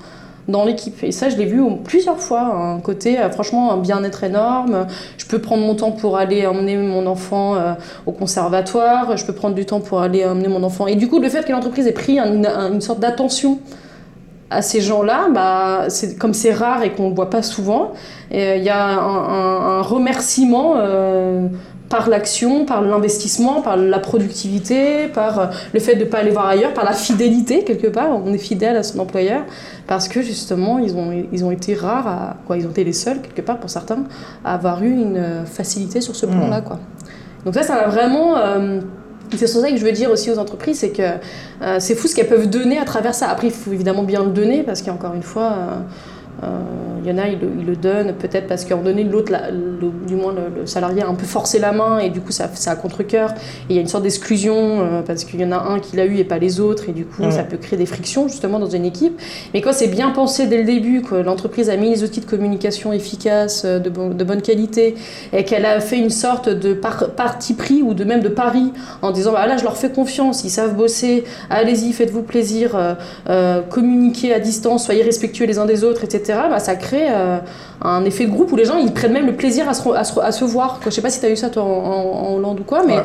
dans 0.51 0.65
l'équipe. 0.65 1.03
Et 1.03 1.11
ça, 1.11 1.29
je 1.29 1.37
l'ai 1.37 1.45
vu 1.45 1.61
plusieurs 1.83 2.19
fois. 2.19 2.41
Un 2.41 2.79
côté, 2.79 3.19
euh, 3.19 3.29
franchement, 3.29 3.71
un 3.71 3.77
bien-être 3.77 4.23
énorme. 4.23 4.87
Je 5.17 5.25
peux 5.25 5.39
prendre 5.39 5.63
mon 5.63 5.75
temps 5.75 5.91
pour 5.91 6.17
aller 6.17 6.45
emmener 6.45 6.77
mon 6.77 7.07
enfant 7.07 7.55
euh, 7.55 7.73
au 8.05 8.11
conservatoire. 8.11 9.17
Je 9.17 9.25
peux 9.25 9.33
prendre 9.33 9.55
du 9.55 9.65
temps 9.65 9.79
pour 9.79 10.01
aller 10.01 10.25
emmener 10.25 10.47
mon 10.47 10.63
enfant. 10.63 10.87
Et 10.87 10.95
du 10.95 11.07
coup, 11.07 11.19
le 11.19 11.29
fait 11.29 11.45
que 11.45 11.51
l'entreprise 11.51 11.87
ait 11.87 11.93
pris 11.93 12.19
une, 12.19 12.81
sorte 12.81 12.99
d'attention 12.99 13.59
à 14.49 14.61
ces 14.61 14.81
gens-là, 14.81 15.29
bah, 15.33 15.87
comme 16.19 16.33
c'est 16.33 16.51
rare 16.51 16.83
et 16.83 16.91
qu'on 16.91 17.09
ne 17.09 17.15
voit 17.15 17.29
pas 17.29 17.41
souvent, 17.41 17.93
euh, 18.33 18.55
il 18.57 18.63
y 18.63 18.69
a 18.69 18.99
un, 18.99 19.81
remerciement 19.81 20.75
par 21.91 22.09
l'action, 22.09 22.65
par 22.65 22.81
l'investissement, 22.81 23.61
par 23.61 23.77
la 23.77 23.99
productivité, 23.99 25.07
par 25.09 25.39
euh, 25.39 25.45
le 25.73 25.79
fait 25.79 25.95
de 25.95 26.05
ne 26.05 26.09
pas 26.09 26.19
aller 26.19 26.31
voir 26.31 26.47
ailleurs, 26.47 26.73
par 26.73 26.85
la 26.85 26.93
fidélité 26.93 27.63
quelque 27.63 27.87
part. 27.87 28.09
On 28.25 28.33
est 28.33 28.39
fidèle 28.39 28.77
à 28.77 28.83
son 28.83 28.99
employeur 28.99 29.43
parce 29.85 30.07
que 30.07 30.21
justement 30.21 30.79
ils 30.79 30.95
ont, 30.95 31.11
ils 31.31 31.43
ont 31.43 31.51
été 31.51 31.75
rares, 31.75 32.07
à, 32.07 32.37
quoi, 32.47 32.57
ils 32.57 32.65
ont 32.65 32.71
été 32.71 32.83
les 32.83 32.93
seuls 32.93 33.21
quelque 33.21 33.45
part 33.45 33.59
pour 33.59 33.69
certains 33.69 34.05
à 34.43 34.55
avoir 34.55 34.81
eu 34.81 34.91
une 34.91 35.17
euh, 35.17 35.45
facilité 35.45 36.01
sur 36.01 36.15
ce 36.15 36.25
plan-là. 36.25 36.61
Mmh. 36.61 36.63
Quoi. 36.63 36.79
Donc 37.45 37.53
ça, 37.53 37.63
ça 37.63 37.75
m'a 37.75 37.87
vraiment... 37.87 38.37
Euh, 38.37 38.79
c'est 39.35 39.47
sur 39.47 39.61
ça 39.61 39.69
que 39.69 39.77
je 39.77 39.85
veux 39.85 39.93
dire 39.93 40.09
aussi 40.09 40.29
aux 40.29 40.39
entreprises, 40.39 40.79
c'est 40.79 40.89
que 40.89 41.03
c'est 41.79 41.95
fou 41.95 42.09
ce 42.09 42.15
qu'elles 42.15 42.27
peuvent 42.27 42.49
donner 42.49 42.77
à 42.77 42.83
travers 42.83 43.15
ça. 43.15 43.29
Après, 43.29 43.47
il 43.47 43.53
faut 43.53 43.71
évidemment 43.71 44.03
bien 44.03 44.25
le 44.25 44.31
donner 44.31 44.61
parce 44.61 44.81
qu'encore 44.81 45.13
une 45.13 45.23
fois... 45.23 45.53
Il 47.03 47.09
y 47.09 47.13
en 47.13 47.17
a, 47.17 47.27
ils 47.27 47.65
le, 47.65 47.75
donnent 47.75 48.13
peut-être 48.13 48.47
parce 48.47 48.69
moment 48.69 48.83
donné, 48.83 49.03
l'autre, 49.03 49.33
du 50.07 50.15
moins 50.15 50.33
le, 50.33 50.65
salarié 50.65 51.01
a 51.01 51.07
un 51.07 51.15
peu 51.15 51.25
forcé 51.25 51.57
la 51.57 51.71
main 51.71 51.99
et 51.99 52.09
du 52.09 52.21
coup, 52.21 52.31
ça, 52.31 52.49
ça 52.53 52.71
a 52.71 52.75
contre-coeur. 52.75 53.31
Et 53.31 53.71
il 53.71 53.75
y 53.75 53.79
a 53.79 53.81
une 53.81 53.87
sorte 53.87 54.03
d'exclusion 54.03 54.55
euh, 54.55 55.01
parce 55.01 55.23
qu'il 55.23 55.39
y 55.39 55.45
en 55.45 55.51
a 55.51 55.57
un 55.57 55.79
qui 55.79 55.95
l'a 55.95 56.05
eu 56.05 56.17
et 56.17 56.23
pas 56.23 56.37
les 56.37 56.59
autres. 56.59 56.89
Et 56.89 56.91
du 56.91 57.05
coup, 57.05 57.23
ça 57.31 57.43
peut 57.43 57.57
créer 57.57 57.77
des 57.77 57.85
frictions 57.85 58.27
justement 58.27 58.59
dans 58.59 58.69
une 58.69 58.85
équipe. 58.85 59.19
Mais 59.53 59.61
quand 59.61 59.73
c'est 59.73 59.87
bien 59.87 60.11
pensé 60.11 60.47
dès 60.47 60.57
le 60.57 60.63
début, 60.63 61.01
que 61.01 61.15
l'entreprise 61.15 61.69
a 61.69 61.75
mis 61.75 61.89
les 61.89 62.03
outils 62.03 62.21
de 62.21 62.25
communication 62.25 62.93
efficaces, 62.93 63.63
euh, 63.65 63.79
de, 63.79 63.89
de 63.89 64.23
bonne 64.23 64.41
qualité, 64.41 64.95
et 65.33 65.43
qu'elle 65.43 65.65
a 65.65 65.79
fait 65.79 65.97
une 65.97 66.09
sorte 66.09 66.49
de 66.49 66.73
parti 66.73 67.53
pris 67.53 67.81
ou 67.81 67.93
de 67.93 68.03
même 68.03 68.21
de 68.21 68.29
pari 68.29 68.71
en 69.01 69.11
disant 69.11 69.33
bah, 69.33 69.47
là, 69.47 69.57
je 69.57 69.63
leur 69.63 69.77
fais 69.77 69.89
confiance, 69.89 70.43
ils 70.43 70.49
savent 70.49 70.75
bosser, 70.75 71.23
allez-y, 71.49 71.93
faites-vous 71.93 72.23
plaisir, 72.23 72.95
euh, 73.29 73.61
communiquez 73.61 74.33
à 74.33 74.39
distance, 74.39 74.85
soyez 74.85 75.03
respectueux 75.03 75.45
les 75.45 75.57
uns 75.57 75.65
des 75.65 75.83
autres, 75.83 76.03
etc. 76.03 76.30
Bah, 76.49 76.59
ça 76.59 76.75
crée 76.75 77.07
euh, 77.09 77.37
un 77.81 78.05
effet 78.05 78.25
de 78.25 78.31
groupe 78.31 78.51
où 78.51 78.55
les 78.55 78.65
gens 78.65 78.77
ils 78.77 78.91
prennent 78.93 79.13
même 79.13 79.25
le 79.25 79.35
plaisir 79.35 79.67
à 79.67 79.73
se, 79.73 79.89
à 80.19 80.31
se, 80.31 80.43
voir. 80.45 80.79
Quoi. 80.81 80.89
Je 80.89 80.95
sais 80.95 81.01
pas 81.01 81.09
si 81.09 81.19
tu 81.19 81.25
as 81.25 81.29
eu 81.29 81.35
ça 81.35 81.49
toi 81.49 81.63
en, 81.63 82.35
Hollande 82.35 82.59
ou 82.59 82.63
quoi, 82.63 82.83
mais 82.85 82.97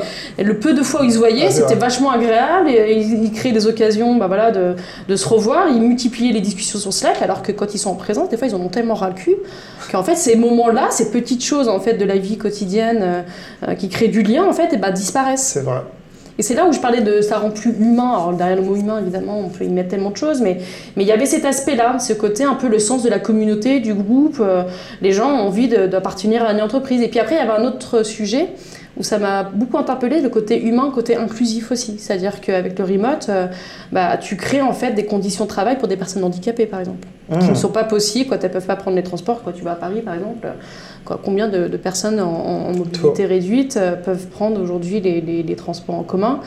le 0.42 0.59
peu 0.59 0.75
de 0.75 0.83
fois 0.83 1.02
où 1.02 1.04
ils 1.04 1.12
se 1.12 1.18
voyaient, 1.18 1.50
c'était 1.50 1.75
vachement 1.75 2.11
agréable 2.11 2.68
et, 2.68 3.00
ils, 3.00 3.33
créaient 3.33 3.52
des 3.52 3.66
occasions 3.66 4.16
bah, 4.16 4.26
voilà, 4.26 4.50
de, 4.50 4.75
de, 5.09 5.16
se 5.16 5.28
revoir. 5.28 5.68
Ils 5.68 5.80
multipliaient 5.80 6.33
les 6.33 6.40
discussions 6.40 6.78
sur 6.78 6.92
Slack 6.92 7.23
alors 7.23 7.42
que 7.42 7.52
quand 7.52 7.75
ils 7.75 7.78
sont 7.78 7.90
en 7.90 7.95
présence, 7.95 8.28
des 8.28 8.37
fois 8.37 8.49
ils 8.49 8.54
en 8.54 8.61
ont 8.61 8.68
tellement 8.68 8.95
ras 8.95 9.09
le 9.09 9.14
cul 9.14 9.37
qu'en 9.90 10.02
fait 10.02 10.16
ces 10.16 10.37
moments-là, 10.37 10.88
ces 10.90 11.11
petites 11.11 11.45
choses 11.45 11.68
en 11.68 11.80
fait 11.80 11.95
de 11.95 12.04
la 12.04 12.16
vie 12.16 12.38
quotidienne 12.38 13.00
euh, 13.02 13.23
euh, 13.68 13.75
qui 13.75 13.88
créent 13.88 14.09
du 14.09 14.23
lien 14.23 14.45
en 14.45 14.52
fait, 14.52 14.73
et 14.73 14.76
bah, 14.76 14.90
disparaissent. 14.90 15.47
C'est 15.47 15.62
vrai. 15.62 15.83
Et 16.38 16.42
c'est 16.42 16.54
là 16.54 16.66
où 16.66 16.72
je 16.72 16.80
parlais 16.80 17.00
de 17.00 17.20
ça 17.20 17.38
rend 17.38 17.50
plus 17.50 17.70
humain. 17.70 18.10
Alors 18.14 18.32
derrière 18.32 18.56
le 18.56 18.62
mot 18.62 18.76
humain, 18.76 18.98
évidemment, 19.00 19.38
on 19.38 19.48
peut 19.48 19.64
y 19.64 19.68
mettre 19.68 19.88
tellement 19.90 20.10
de 20.10 20.16
choses, 20.16 20.40
mais 20.40 20.58
mais 20.96 21.02
il 21.04 21.06
y 21.08 21.12
avait 21.12 21.26
cet 21.26 21.44
aspect-là, 21.44 21.98
ce 21.98 22.12
côté 22.12 22.44
un 22.44 22.54
peu 22.54 22.68
le 22.68 22.78
sens 22.78 23.02
de 23.02 23.08
la 23.08 23.18
communauté, 23.18 23.80
du 23.80 23.94
groupe. 23.94 24.38
euh, 24.40 24.64
les 25.02 25.12
gens 25.12 25.30
ont 25.30 25.46
envie 25.46 25.68
d'appartenir 25.68 26.44
à 26.44 26.52
une 26.52 26.60
entreprise. 26.60 27.00
Et 27.02 27.08
puis 27.08 27.20
après, 27.20 27.36
il 27.36 27.38
y 27.38 27.40
avait 27.40 27.58
un 27.58 27.64
autre 27.64 28.02
sujet 28.02 28.48
où 28.96 29.02
ça 29.02 29.18
m'a 29.18 29.42
beaucoup 29.42 29.76
interpellé, 29.76 30.20
le 30.20 30.30
côté 30.30 30.62
humain, 30.62 30.90
côté 30.94 31.16
inclusif 31.16 31.70
aussi. 31.70 31.98
C'est-à-dire 31.98 32.40
qu'avec 32.40 32.78
le 32.78 32.84
remote, 32.84 33.26
euh, 33.28 33.46
bah, 33.92 34.16
tu 34.16 34.36
crées 34.36 34.62
en 34.62 34.72
fait 34.72 34.92
des 34.92 35.04
conditions 35.04 35.44
de 35.44 35.50
travail 35.50 35.76
pour 35.76 35.88
des 35.88 35.96
personnes 35.96 36.24
handicapées, 36.24 36.66
par 36.66 36.80
exemple, 36.80 37.06
qui 37.40 37.50
ne 37.50 37.54
sont 37.54 37.68
pas 37.68 37.84
possibles 37.84 38.30
quand 38.30 38.36
elles 38.36 38.48
ne 38.48 38.54
peuvent 38.54 38.66
pas 38.66 38.76
prendre 38.76 38.96
les 38.96 39.02
transports. 39.02 39.42
Quand 39.44 39.52
tu 39.52 39.62
vas 39.62 39.72
à 39.72 39.76
Paris, 39.76 40.00
par 40.00 40.14
exemple, 40.14 40.46
combien 41.22 41.48
de, 41.48 41.68
de 41.68 41.76
personnes 41.76 42.20
en, 42.20 42.26
en- 42.28 42.72
mobilité 42.76 43.25
réduite 43.26 43.76
euh, 43.76 43.94
peuvent 43.96 44.26
prendre 44.26 44.60
aujourd'hui 44.60 45.00
les, 45.00 45.20
les- 45.20 45.42
les 45.42 45.56
transports 45.56 45.94
en 45.94 46.02
commun 46.02 46.40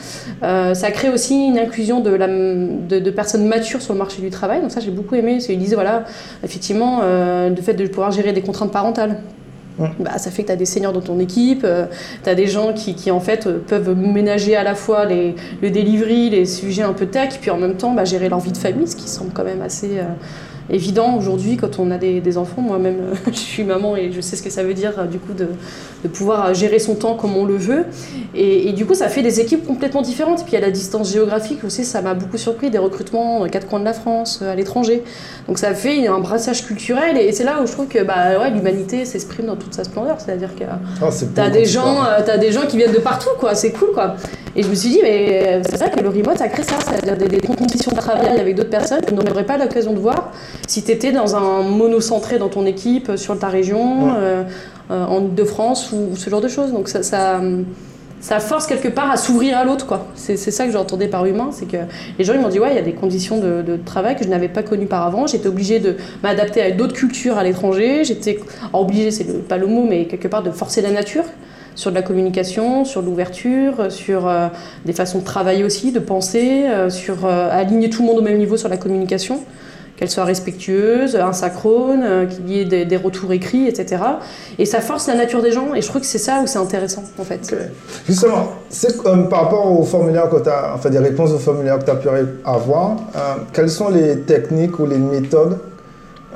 Euh, 0.44 0.74
Ça 0.74 0.92
crée 0.92 1.10
aussi 1.10 1.36
une 1.48 1.58
inclusion 1.58 2.02
de, 2.02 2.10
la, 2.12 2.28
de, 2.28 3.00
de 3.00 3.12
personnes 3.12 3.46
matures 3.48 3.82
sur 3.82 3.94
le 3.94 4.00
marché 4.00 4.22
du 4.22 4.30
travail. 4.30 4.62
Donc 4.62 4.72
ça, 4.72 4.80
j'ai 4.82 4.92
beaucoup 4.92 5.16
aimé. 5.16 5.40
Ils 5.50 5.58
disaient, 5.60 5.76
voilà, 5.76 6.04
effectivement, 6.44 7.00
euh, 7.04 7.50
le 7.50 7.62
fait 7.62 7.74
de 7.74 7.88
pouvoir 7.88 8.12
gérer 8.12 8.34
des 8.34 8.42
contraintes 8.42 8.72
parentales. 8.72 9.18
Bah, 10.02 10.18
ça 10.18 10.30
fait 10.30 10.42
que 10.42 10.48
tu 10.48 10.52
as 10.52 10.58
des 10.58 10.66
seniors 10.66 10.92
dans 10.92 11.00
ton 11.00 11.20
équipe, 11.22 11.66
tu 12.24 12.30
as 12.30 12.36
des 12.36 12.48
gens 12.48 12.74
qui, 12.74 12.96
qui, 12.96 13.12
en 13.12 13.22
fait 13.22 13.48
euh, 13.48 13.60
peuvent 13.66 13.96
ménager 13.96 14.58
à 14.58 14.64
la 14.64 14.76
fois 14.76 15.06
les, 15.06 15.36
le 15.62 15.70
delivery, 15.72 16.30
les 16.30 16.44
sujets 16.46 16.84
un 16.84 16.92
peu 16.92 17.06
tech, 17.06 17.38
puis 17.40 17.50
en 17.50 17.56
même 17.58 17.76
temps 17.76 17.94
bah, 17.94 18.04
gérer 18.04 18.28
leur 18.28 18.40
vie 18.42 18.52
de 18.52 18.58
famille, 18.58 18.88
ce 18.90 18.98
qui 18.98 19.08
semble 19.08 19.32
quand 19.32 19.46
même 19.46 19.62
assez 19.62 19.92
euh, 20.00 20.04
évident 20.70 21.16
aujourd'hui 21.18 21.58
quand 21.58 21.80
on 21.80 21.92
a 21.92 21.98
des, 21.98 22.22
des 22.22 22.38
enfants. 22.38 22.62
Moi-même, 22.62 23.00
euh, 23.00 23.16
je 23.32 23.38
suis 23.38 23.64
maman 23.64 23.96
et 23.96 24.12
je 24.12 24.22
sais 24.22 24.36
ce 24.36 24.44
que 24.44 24.50
ça 24.50 24.64
veut 24.64 24.74
dire 24.74 24.94
euh, 24.98 25.06
du 25.06 25.20
coup 25.20 25.34
de, 25.34 25.48
de 26.04 26.08
pouvoir 26.08 26.48
euh, 26.48 26.54
gérer 26.54 26.80
son 26.80 26.96
temps 26.96 27.16
comme 27.16 27.36
on 27.36 27.46
le 27.46 27.56
veut. 27.56 27.86
Et, 28.36 28.70
et 28.70 28.74
du 28.74 28.86
coup, 28.86 28.94
ça 28.94 29.10
fait 29.10 29.22
des 29.22 29.40
équipes 29.40 29.66
complètement 29.66 30.02
différentes. 30.02 30.44
Puis 30.44 30.54
il 30.54 30.56
y 30.56 30.58
a 30.58 30.66
la 30.66 30.72
distance 30.72 31.12
géographique 31.12 31.64
aussi, 31.64 31.84
ça 31.84 32.02
m'a 32.02 32.14
beaucoup 32.14 32.38
surpris, 32.38 32.70
des 32.70 32.78
recrutements 32.78 33.40
dans 33.40 33.46
les 33.46 33.52
quatre 33.52 33.68
coins 33.68 33.80
de 33.80 33.86
la 33.86 33.94
France, 33.94 34.42
à 34.42 34.56
l'étranger. 34.56 35.04
Donc 35.48 35.58
ça 35.58 35.74
fait 35.74 36.08
un 36.08 36.20
brassage 36.20 36.66
culturel 36.66 37.18
et 37.18 37.32
c'est 37.32 37.44
là 37.44 37.62
où 37.62 37.68
je 37.68 37.72
trouve 37.72 37.88
que 37.88 38.04
bah, 38.04 38.40
ouais, 38.40 38.52
l'humanité 38.52 39.06
s'exprime 39.06 39.48
dans 39.48 39.56
toute 39.56 39.74
sa 39.74 39.84
splendeur. 39.84 40.18
C'est-à-dire 40.20 40.56
que 40.56 40.64
Oh, 41.02 41.10
T'as 41.36 41.50
beau 41.50 41.54
des 41.56 41.64
tu 41.64 41.70
gens, 41.70 41.98
t'as 42.26 42.38
des 42.38 42.52
gens 42.52 42.66
qui 42.68 42.78
viennent 42.78 42.94
de 42.94 43.00
partout, 43.00 43.30
quoi. 43.40 43.56
C'est 43.56 43.72
cool, 43.72 43.92
quoi. 43.94 44.16
Et 44.56 44.64
je 44.64 44.68
me 44.68 44.76
suis 44.76 44.90
dit, 44.90 45.00
mais 45.02 45.62
c'est 45.70 45.78
ça 45.78 45.90
que 45.90 46.00
le 46.00 46.10
remote 46.10 46.42
a 46.42 46.48
créé 46.48 46.66
ça, 46.66 46.76
c'est-à-dire 46.84 47.18
des, 47.18 47.28
des 47.28 47.40
conditions 47.40 47.92
de 47.92 47.98
travail 47.98 48.40
avec 48.40 48.56
d'autres 48.56 48.70
personnes 48.70 49.02
que 49.02 49.10
tu 49.10 49.14
n'aurais 49.14 49.46
pas 49.46 49.58
l'occasion 49.58 49.94
de 49.94 50.00
voir 50.00 50.32
si 50.68 50.84
tu 50.84 50.92
étais 50.92 51.12
dans 51.12 51.36
un 51.36 51.62
monocentré 51.64 52.38
dans 52.38 52.50
ton 52.50 52.66
équipe, 52.66 53.10
euh, 53.10 53.18
sur 53.18 53.38
ta 53.38 53.48
région, 53.48 54.06
Ouais. 54.06 54.12
euh, 54.18 54.44
euh, 54.92 55.06
en 55.06 55.22
Ile-de-France 55.22 55.92
ou, 55.92 56.14
ou 56.14 56.16
ce 56.16 56.30
genre 56.30 56.42
de 56.42 56.48
choses. 56.48 56.72
Donc 56.72 56.90
ça, 56.90 57.04
ça, 57.04 57.40
ça 58.22 58.40
force 58.40 58.66
quelque 58.68 58.88
part 58.88 59.12
à 59.12 59.18
s'ouvrir 59.18 59.58
à 59.58 59.64
l'autre, 59.64 59.86
quoi. 59.86 60.08
C'est 60.16 60.36
ça 60.38 60.66
que 60.66 60.72
j'entendais 60.72 61.08
par 61.08 61.26
humain, 61.26 61.50
c'est 61.52 61.68
que 61.68 61.78
les 62.18 62.26
gens 62.26 62.34
ils 62.34 62.40
m'ont 62.42 62.50
dit, 62.50 62.60
ouais, 62.60 62.72
il 62.72 62.76
y 62.76 62.80
a 62.80 62.84
des 62.84 62.94
conditions 62.94 63.38
de, 63.38 63.62
de 63.62 63.78
travail 63.78 64.16
que 64.16 64.24
je 64.24 64.30
n'avais 64.30 64.50
pas 64.50 64.64
connues 64.64 64.88
par 64.88 65.06
avant. 65.06 65.28
J'étais 65.28 65.48
obligée 65.48 65.80
de 65.80 65.96
m'adapter 66.24 66.62
à 66.62 66.72
d'autres 66.72 66.94
cultures 66.96 67.38
à 67.38 67.44
l'étranger. 67.44 68.04
J'étais 68.04 68.40
obligée, 68.74 69.12
c'est 69.12 69.48
pas 69.48 69.58
le 69.58 69.68
mot, 69.68 69.86
mais 69.88 70.06
quelque 70.06 70.28
part 70.28 70.44
de 70.44 70.52
forcer 70.52 70.82
la 70.82 70.92
nature 70.92 71.24
sur 71.76 71.92
de 71.92 71.96
la 71.96 72.02
communication, 72.02 72.84
sur 72.84 73.02
l'ouverture, 73.02 73.90
sur 73.90 74.28
euh, 74.28 74.48
des 74.86 74.92
façons 74.92 75.20
de 75.20 75.24
travailler 75.24 75.64
aussi, 75.64 75.94
de 75.94 76.00
penser, 76.00 76.64
euh, 76.66 76.90
sur 76.90 77.26
euh, 77.26 77.48
aligner 77.52 77.90
tout 77.90 78.02
le 78.02 78.08
monde 78.08 78.18
au 78.18 78.22
même 78.22 78.38
niveau 78.38 78.58
sur 78.58 78.68
la 78.68 78.76
communication, 78.76 79.40
qu'elle 80.00 80.10
soit 80.10 80.24
respectueuse, 80.24 81.18
asynchrone, 81.18 82.04
euh, 82.04 82.26
qu'il 82.26 82.50
y 82.50 82.62
ait 82.62 82.66
des, 82.66 82.86
des 82.86 82.96
retours 82.96 83.34
écrits, 83.34 83.68
etc. 83.68 84.02
Et 84.58 84.66
ça 84.66 84.80
force 84.80 85.08
la 85.08 85.16
nature 85.16 85.42
des 85.42 85.52
gens, 85.52 85.76
et 85.76 85.82
je 85.82 85.88
trouve 85.90 86.00
que 86.00 86.08
c'est 86.08 86.18
ça 86.18 86.40
où 86.42 86.48
c'est 86.48 86.58
intéressant, 86.58 87.04
en 87.18 87.26
fait. 87.26 87.54
Justement, 88.08 88.54
c'est 88.70 89.06
euh, 89.06 89.24
par 89.24 89.44
rapport 89.44 89.70
au 89.70 89.84
formulaire 89.84 90.30
que 90.30 90.42
tu 90.42 90.48
as, 90.48 90.74
enfin 90.74 90.90
des 90.90 91.00
réponses 91.00 91.32
au 91.32 91.38
formulaire 91.38 91.80
que 91.80 91.84
tu 91.84 91.92
as 91.92 91.96
pu 91.96 92.08
avoir, 92.46 92.92
euh, 93.14 93.20
quelles 93.52 93.70
sont 93.70 93.90
les 93.90 94.22
techniques 94.22 94.80
ou 94.80 94.86
les 94.86 94.98
méthodes 94.98 95.58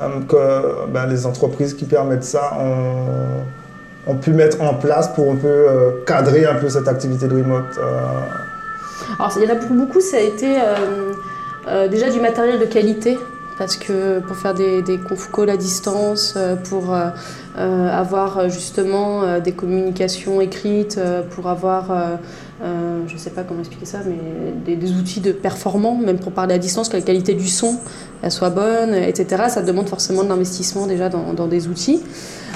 euh, 0.02 0.08
que 0.28 0.92
ben, 0.92 1.06
les 1.06 1.24
entreprises 1.24 1.72
qui 1.72 1.86
permettent 1.86 2.24
ça 2.24 2.58
ont, 2.60 4.12
ont 4.12 4.16
pu 4.16 4.32
mettre 4.32 4.60
en 4.60 4.74
place 4.74 5.08
pour 5.08 5.32
un 5.32 5.36
peu 5.36 6.02
cadrer 6.06 6.44
un 6.44 6.56
peu 6.56 6.68
cette 6.68 6.86
activité 6.86 7.28
de 7.28 7.34
remote 7.34 7.64
Alors, 9.18 9.32
il 9.38 9.44
y 9.44 9.50
en 9.50 9.54
a 9.54 9.56
pour 9.56 9.74
beaucoup, 9.74 10.02
ça 10.02 10.18
a 10.18 10.20
été 10.20 10.58
euh, 11.66 11.88
déjà 11.88 12.10
du 12.10 12.20
matériel 12.20 12.58
de 12.60 12.66
qualité. 12.66 13.18
Parce 13.56 13.76
que 13.76 14.18
pour 14.20 14.36
faire 14.36 14.54
des, 14.54 14.82
des 14.82 14.98
conf 14.98 15.30
calls 15.30 15.50
à 15.50 15.56
distance, 15.56 16.34
euh, 16.36 16.56
pour 16.56 16.92
euh, 16.92 17.10
euh, 17.56 17.88
avoir 17.88 18.48
justement 18.48 19.38
des 19.38 19.52
communications 19.52 20.40
écrites, 20.40 20.98
pour 21.30 21.48
avoir, 21.48 22.18
je 22.60 23.12
ne 23.12 23.18
sais 23.18 23.30
pas 23.30 23.44
comment 23.44 23.60
expliquer 23.60 23.86
ça, 23.86 23.98
mais 24.04 24.74
des, 24.74 24.92
outils 24.92 25.20
de 25.20 25.30
performance, 25.30 26.04
même 26.04 26.18
pour 26.18 26.32
parler 26.32 26.54
à 26.54 26.58
distance, 26.58 26.88
que 26.88 26.96
la 26.96 27.02
qualité 27.02 27.34
du 27.34 27.48
son 27.48 27.78
soit 28.28 28.50
bonne, 28.50 28.94
etc. 28.94 29.44
Ça 29.48 29.62
demande 29.62 29.88
forcément 29.88 30.24
de 30.24 30.28
l'investissement 30.28 30.86
déjà 30.86 31.08
dans, 31.08 31.46
des 31.46 31.68
outils. 31.68 32.02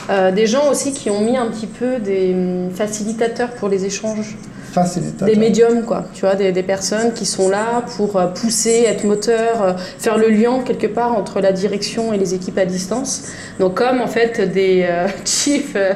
Des 0.09 0.47
gens 0.47 0.69
aussi 0.71 0.93
qui 0.93 1.11
ont 1.11 1.21
mis 1.21 1.37
un 1.37 1.47
petit 1.47 1.67
peu 1.67 1.99
des 1.99 2.35
hum, 2.35 2.71
facilitateurs 2.71 3.51
pour 3.51 3.69
les 3.69 3.85
échanges 3.85 4.37
facilitateur. 4.73 5.29
des 5.29 5.37
médiums, 5.37 5.83
quoi. 5.85 6.05
Tu 6.15 6.23
vois, 6.23 6.35
des, 6.35 6.53
des 6.53 6.63
personnes 6.63 7.13
qui 7.13 7.27
sont 7.27 7.49
là 7.49 7.83
pour 7.97 8.17
euh, 8.17 8.27
pousser, 8.27 8.85
être 8.87 9.05
moteur, 9.05 9.63
euh, 9.63 9.73
faire 9.99 10.19
le 10.19 10.29
lien 10.29 10.61
quelque 10.65 10.87
part 10.87 11.17
entre 11.17 11.41
la 11.41 11.53
direction 11.53 12.13
et 12.13 12.19
les 12.19 12.35
équipes 12.35 12.59
à 12.59 12.65
distance. 12.67 13.25
Donc, 13.61 13.75
comme 13.75 14.01
en 14.01 14.07
fait 14.07 14.41
des 14.53 14.87
euh, 14.89 15.07
chief, 15.25 15.73
euh, 15.77 15.93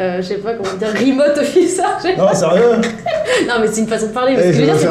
euh, 0.00 0.16
je 0.22 0.28
sais 0.28 0.34
pas 0.36 0.54
comment 0.54 0.74
dire, 0.78 0.88
remote 0.94 1.38
officer. 1.38 1.82
Non, 2.18 2.34
sérieux 2.34 2.80
non, 3.48 3.54
mais 3.60 3.68
c'est 3.70 3.80
une 3.80 3.86
façon 3.86 4.06
de 4.08 4.12
parler. 4.12 4.34
mais 4.36 4.42
Eh, 4.48 4.52
ce 4.52 4.58
que 4.58 4.64
je 4.64 4.70
veux 4.72 4.76
dire, 4.76 4.76
c'est 4.78 4.86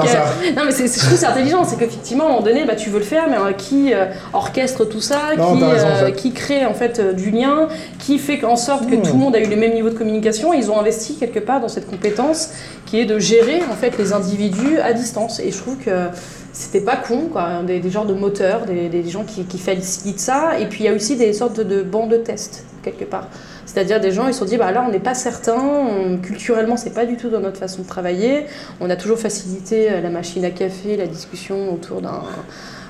que. 0.52 0.56
Non, 0.56 0.64
mais 0.66 0.72
c'est, 0.72 0.88
je 0.88 1.06
trouve 1.06 1.18
c'est 1.18 1.26
intelligent. 1.26 1.64
C'est 1.66 1.78
qu'effectivement, 1.78 2.24
à 2.26 2.28
un 2.28 2.30
moment 2.32 2.44
donné, 2.46 2.64
bah, 2.66 2.76
tu 2.76 2.90
veux 2.90 3.00
le 3.00 3.06
faire, 3.06 3.26
mais 3.30 3.38
qui 3.58 3.92
orchestre 4.34 4.86
tout 4.86 5.02
ça, 5.02 5.18
Non, 5.38 5.54
qui, 5.56 5.60
t'as 5.60 5.68
raison, 5.70 5.88
en 5.88 6.06
fait. 6.06 6.12
qui 6.14 6.32
crée 6.34 6.66
en 6.66 6.74
fait 6.74 7.16
du 7.16 7.30
lien, 7.32 7.68
qui 8.00 8.18
fait 8.18 8.44
en 8.44 8.56
sorte 8.56 8.88
que 8.90 8.96
Mmh. 8.96 9.02
tout 9.04 9.14
le 9.14 9.20
monde 9.20 9.36
a 9.36 9.40
eu 9.40 9.46
le 9.48 9.56
même 9.56 9.74
niveau 9.74 9.90
de 9.90 9.98
communication. 9.98 10.54
Ils 10.54 10.70
ont 10.72 10.80
investi 10.80 11.16
quelque 11.16 11.40
part 11.40 11.60
dans 11.62 11.68
cette 11.68 11.88
compétence 11.90 12.50
qui 12.86 13.00
est 13.00 13.06
de 13.10 13.20
gérer 13.20 13.62
en 13.72 13.76
fait 13.76 13.98
les 13.98 14.14
individus 14.14 14.78
à 14.80 14.94
distance. 14.94 15.40
Et 15.40 15.52
je 15.52 15.58
trouve 15.58 15.78
que 15.78 16.08
c'était 16.54 16.82
pas 16.82 16.96
con, 16.96 17.28
quoi. 17.32 17.62
Des, 17.66 17.80
des 17.80 17.90
genres 17.90 18.06
de 18.06 18.14
moteurs, 18.14 18.66
des, 18.66 18.90
des 18.90 19.10
gens 19.10 19.24
qui, 19.24 19.58
facilitent 19.58 20.20
ça. 20.20 20.60
Et 20.60 20.66
puis 20.68 20.84
il 20.84 20.86
y 20.86 20.90
a 20.90 20.94
aussi 20.94 21.16
des 21.16 21.34
sortes 21.34 21.60
de, 21.60 21.82
bancs 21.82 22.10
de 22.10 22.18
test 22.18 22.66
quelque 22.84 23.04
part. 23.06 23.28
C'est-à-dire 23.66 24.00
des 24.00 24.12
gens, 24.12 24.28
ils 24.28 24.34
se 24.34 24.40
sont 24.40 24.46
dit, 24.46 24.58
bah 24.58 24.72
là, 24.72 24.84
on 24.88 24.92
n'est 24.92 25.00
pas 25.00 25.14
certain, 25.14 25.58
on- 25.60 26.18
culturellement, 26.18 26.76
c'est 26.78 26.94
pas 26.94 27.06
du 27.06 27.18
tout 27.18 27.30
dans 27.30 27.40
notre 27.42 27.58
façon 27.60 27.82
de 27.84 27.88
travailler. 27.88 28.46
On 28.80 28.90
a 28.90 28.96
toujours 28.96 29.20
facilité 29.20 29.92
euh, 29.92 30.02
la 30.02 30.10
machine 30.10 30.44
à 30.46 30.50
café, 30.50 30.96
la 30.98 31.06
discussion 31.06 31.72
autour 31.74 32.02
d'un. 32.02 32.24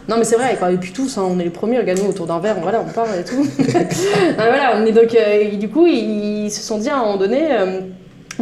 Non, 0.07 0.15
mais 0.17 0.23
c'est 0.23 0.37
vrai, 0.37 0.55
quoi. 0.57 0.71
et 0.71 0.77
puis 0.77 0.91
tous, 0.93 1.17
hein, 1.17 1.25
on 1.29 1.37
est 1.39 1.43
les 1.43 1.49
premiers, 1.49 1.79
regarde-nous 1.79 2.09
autour 2.09 2.27
d'un 2.27 2.39
verre, 2.39 2.55
on, 2.57 2.61
voilà, 2.61 2.81
on 2.87 2.91
parle 2.91 3.09
et 3.19 3.23
tout. 3.23 3.45
Ah, 4.37 4.47
voilà, 4.47 4.73
on 4.77 4.85
est 4.85 4.91
donc, 4.93 5.13
euh, 5.15 5.41
et 5.51 5.57
du 5.57 5.69
coup, 5.69 5.85
ils, 5.85 6.45
ils 6.45 6.51
se 6.51 6.61
sont 6.63 6.77
dit 6.77 6.89
à 6.89 6.95
un 6.97 6.99
moment 7.03 7.17
donné. 7.17 7.47
euh, 7.51 7.81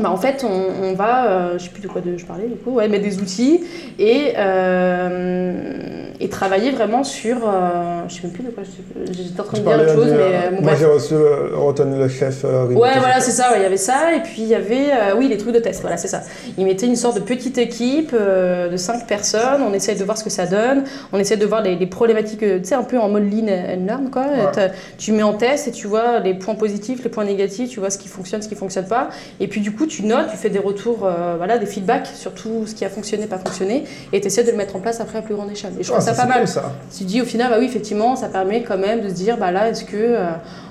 bah, 0.01 0.11
en 0.11 0.17
fait, 0.17 0.45
on, 0.47 0.85
on 0.85 0.93
va, 0.93 1.25
euh, 1.27 1.57
je 1.57 1.63
sais 1.65 1.69
plus 1.69 1.81
de 1.81 1.87
quoi 1.87 2.01
de, 2.01 2.17
je 2.17 2.25
parlais 2.25 2.47
du 2.47 2.55
coup, 2.55 2.71
ouais, 2.71 2.87
mettre 2.87 3.03
des 3.03 3.17
outils 3.19 3.61
et, 3.99 4.33
euh, 4.37 6.07
et 6.19 6.29
travailler 6.29 6.71
vraiment 6.71 7.03
sur, 7.03 7.37
euh, 7.47 8.01
je 8.07 8.15
sais 8.15 8.21
même 8.23 8.31
plus 8.31 8.43
de 8.43 8.49
quoi, 8.49 8.63
je- 8.63 9.13
j'étais 9.13 9.39
en 9.39 9.43
train 9.43 9.57
de 9.59 9.63
dire 9.63 9.71
autre 9.79 9.93
chose, 9.93 10.11
mais 10.11 10.55
bon, 10.57 10.61
moi 10.63 10.73
j'ai 10.79 10.85
reçu 10.85 11.13
retenu 11.15 11.97
le 11.97 12.07
chef 12.09 12.43
Ouais, 12.43 12.91
voilà, 12.99 13.19
c'est 13.19 13.31
ça, 13.31 13.51
ouais, 13.51 13.57
il 13.59 13.63
y 13.63 13.65
avait 13.65 13.77
ça, 13.77 14.15
et 14.15 14.21
puis 14.21 14.35
il 14.39 14.47
y 14.47 14.55
avait, 14.55 14.87
oui, 15.17 15.27
les 15.27 15.37
trucs 15.37 15.53
de 15.53 15.59
test, 15.59 15.81
voilà, 15.81 15.97
c'est 15.97 16.07
ça. 16.07 16.21
Ils 16.57 16.65
mettaient 16.65 16.87
une 16.87 16.95
sorte 16.95 17.15
de 17.17 17.21
petite 17.21 17.57
équipe 17.57 18.13
de 18.15 18.77
cinq 18.77 19.05
personnes, 19.07 19.61
on 19.61 19.73
essaye 19.73 19.95
de 19.97 20.03
voir 20.03 20.17
ce 20.17 20.23
que 20.23 20.29
ça 20.29 20.45
donne, 20.45 20.83
on 21.13 21.19
essaie 21.19 21.37
de 21.37 21.45
voir 21.45 21.61
les, 21.61 21.75
les 21.75 21.87
problématiques, 21.87 22.39
tu 22.39 22.59
sais, 22.63 22.75
un 22.75 22.83
peu 22.83 22.97
en 22.97 23.09
mode 23.09 23.31
lean 23.31 23.47
and 23.47 23.85
learn, 23.87 24.09
quoi. 24.09 24.23
Ouais. 24.23 24.71
Tu 24.97 25.11
mets 25.11 25.23
en 25.23 25.33
test 25.33 25.67
et 25.67 25.71
tu 25.71 25.87
vois 25.87 26.19
les 26.19 26.33
points 26.33 26.55
positifs, 26.55 27.03
les 27.03 27.09
points 27.09 27.25
négatifs, 27.25 27.69
tu 27.69 27.79
vois 27.79 27.89
ce 27.89 27.97
qui 27.97 28.07
fonctionne, 28.07 28.41
ce 28.41 28.47
qui 28.47 28.55
fonctionne 28.55 28.87
pas, 28.87 29.09
et 29.39 29.47
puis 29.47 29.61
du 29.61 29.71
coup, 29.73 29.86
tu 29.87 30.03
notes, 30.03 30.27
tu 30.29 30.37
fais 30.37 30.49
des 30.49 30.59
retours, 30.59 30.99
euh, 31.05 31.35
voilà, 31.37 31.57
des 31.57 31.65
feedbacks 31.65 32.07
sur 32.07 32.33
tout 32.33 32.65
ce 32.67 32.75
qui 32.75 32.85
a 32.85 32.89
fonctionné, 32.89 33.25
pas 33.27 33.37
fonctionné, 33.39 33.85
et 34.13 34.21
tu 34.21 34.27
essaies 34.27 34.43
de 34.43 34.51
le 34.51 34.57
mettre 34.57 34.75
en 34.75 34.79
place 34.79 34.99
après 35.01 35.19
à 35.19 35.21
plus 35.21 35.35
grande 35.35 35.51
échelle. 35.51 35.73
Et 35.79 35.83
je 35.83 35.87
trouve 35.89 35.97
Ah, 35.99 36.01
ça, 36.05 36.13
ça, 36.13 36.23
pas 36.23 36.27
mal. 36.29 36.39
cool, 36.39 36.47
ça. 36.47 36.71
Tu 36.95 37.03
dis 37.05 37.21
au 37.21 37.25
final, 37.25 37.49
bah 37.49 37.57
oui, 37.59 37.65
effectivement, 37.65 38.15
ça 38.15 38.27
permet 38.27 38.63
quand 38.63 38.77
même 38.77 39.01
de 39.01 39.09
se 39.09 39.13
dire, 39.13 39.37
bah 39.37 39.51
là, 39.51 39.69
est-ce 39.69 39.83
que 39.85 39.95
euh, 39.95 40.25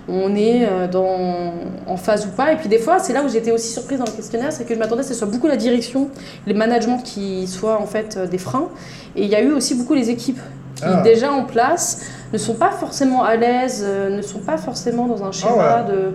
on 0.09 0.37
est 0.37 0.66
euh, 0.66 0.87
dans, 0.88 1.52
en 1.87 1.96
phase 1.96 2.26
ou 2.26 2.31
pas? 2.31 2.52
Et 2.52 2.57
puis 2.57 2.68
des 2.68 2.79
fois, 2.79 2.98
c'est 2.98 3.12
là 3.12 3.22
où 3.22 3.29
j'étais 3.29 3.50
aussi 3.50 3.72
surprise 3.72 3.98
dans 3.98 4.05
le 4.05 4.12
questionnaire, 4.12 4.52
c'est 4.52 4.64
que 4.64 4.74
je 4.74 4.79
m'attendais 4.79 5.00
à 5.00 5.02
ce 5.05 5.09
que 5.09 5.14
ce 5.14 5.18
soit 5.20 5.29
beaucoup 5.29 5.48
la 5.48 5.57
direction, 5.57 6.09
les 6.46 6.55
managements 6.55 6.98
qui 6.98 7.46
soient 7.46 7.81
en 7.81 7.87
fait 7.87 8.18
des 8.18 8.38
freins. 8.38 8.68
Et 9.16 9.22
il 9.24 9.29
y 9.29 9.35
a 9.35 9.40
eu 9.40 9.52
aussi 9.52 9.74
beaucoup 9.74 9.94
les 9.94 10.11
équipes 10.11 10.40
qui, 10.76 10.85
Ah. 10.85 11.00
déjà 11.02 11.33
en 11.33 11.44
place, 11.44 12.02
ne 12.35 12.38
sont 12.38 12.55
pas 12.55 12.70
forcément 12.70 13.24
à 13.24 13.35
l'aise, 13.37 13.83
ne 14.11 14.20
sont 14.20 14.40
pas 14.40 14.59
forcément 14.59 15.07
dans 15.07 15.24
un 15.24 15.33
schéma 15.33 15.79
Ah 15.79 15.83
de 15.85 16.12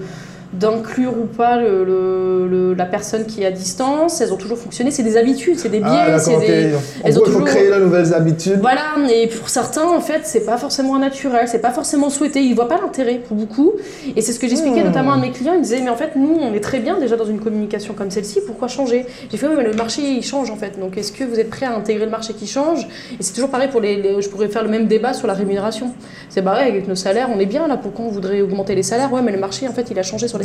d'inclure 0.53 1.13
ou 1.17 1.25
pas 1.25 1.57
le, 1.57 1.83
le- 1.85 2.47
le- 2.47 2.73
la 2.73 2.85
personne 2.85 3.25
qui 3.25 3.43
est 3.43 3.45
à 3.45 3.51
distance. 3.51 4.19
Elles 4.21 4.33
ont 4.33 4.37
toujours 4.37 4.57
fonctionné. 4.57 4.91
C'est 4.91 5.03
des 5.03 5.15
habitudes, 5.17 5.57
c'est 5.57 5.69
des 5.69 5.79
biais. 5.79 5.87
Ah, 5.89 6.19
c'est 6.19 6.31
d'accord, 6.31 6.43
ok. 6.43 6.47
des... 6.49 6.71
Elles 7.03 7.13
gros, 7.13 7.21
ont 7.23 7.25
il 7.25 7.31
faut 7.31 7.39
toujours- 7.39 7.43
créer 7.45 7.69
de 7.71 7.75
nouvelles 7.75 8.13
habitudes. 8.13 8.59
Voilà, 8.61 8.81
et 9.13 9.27
pour 9.27 9.49
certains, 9.49 9.87
en 9.87 10.01
fait, 10.01 10.21
c'est 10.23 10.45
pas 10.45 10.57
forcément 10.57 10.97
naturel, 10.99 11.47
c'est 11.47 11.59
pas 11.59 11.71
forcément 11.71 12.09
souhaité, 12.09 12.41
ils 12.41 12.53
voient 12.55 12.67
pas 12.67 12.79
l'intérêt 12.81 13.15
pour 13.15 13.37
beaucoup. 13.37 13.73
Et 14.15 14.21
c'est 14.21 14.33
ce 14.33 14.39
que 14.39 14.47
j'expliquais 14.47 14.81
Hmm. 14.81 14.87
notamment 14.87 15.13
à 15.13 15.17
mes 15.17 15.31
clients, 15.31 15.53
ils 15.55 15.61
disaient, 15.61 15.81
mais 15.81 15.89
en 15.89 15.95
fait, 15.95 16.11
nous, 16.15 16.37
on 16.41 16.53
est 16.53 16.59
très 16.59 16.79
bien 16.79 16.99
déjà 16.99 17.15
dans 17.15 17.25
une 17.25 17.39
communication 17.39 17.93
comme 17.93 18.11
celle-ci, 18.11 18.39
pourquoi 18.45 18.67
changer? 18.67 19.05
J'ai 19.31 19.37
fait, 19.37 19.47
oui, 19.47 19.53
mais 19.57 19.63
le 19.63 19.73
marché, 19.73 20.01
il 20.01 20.23
change 20.23 20.49
en 20.51 20.55
fait, 20.57 20.79
donc 20.79 20.97
est-ce 20.97 21.11
que 21.11 21.23
vous 21.23 21.39
êtes 21.39 21.49
prêt 21.49 21.65
à 21.65 21.73
intégrer 21.75 22.05
le 22.05 22.11
marché 22.11 22.33
qui 22.33 22.47
change? 22.47 22.87
Et 23.19 23.23
c'est 23.23 23.33
toujours 23.33 23.49
pareil 23.49 23.69
pour 23.69 23.79
les, 23.81 23.95
les- 24.01 24.21
Je 24.21 24.29
pourrais 24.29 24.49
faire 24.49 24.63
le 24.63 24.69
même 24.69 24.87
débat 24.87 25.13
sur 25.13 25.27
la 25.27 25.33
rémunération. 25.33 25.93
C'est 26.29 26.41
pareil 26.41 26.69
avec 26.69 26.87
nos 26.87 26.95
salaires, 26.95 27.29
on 27.33 27.39
est 27.39 27.45
bien 27.45 27.67
là, 27.67 27.77
pourquoi 27.77 28.05
on 28.05 28.09
voudrait 28.09 28.41
augmenter 28.41 28.75
les 28.75 28.83
salaires? 28.83 29.11
Ouais, 29.13 29.21
mais 29.21 29.31
le 29.31 29.39
marché, 29.39 29.67
en 29.67 29.71
fait, 29.73 29.87
il 29.91 29.97
a 29.97 30.03
changé 30.03 30.27
sur 30.27 30.37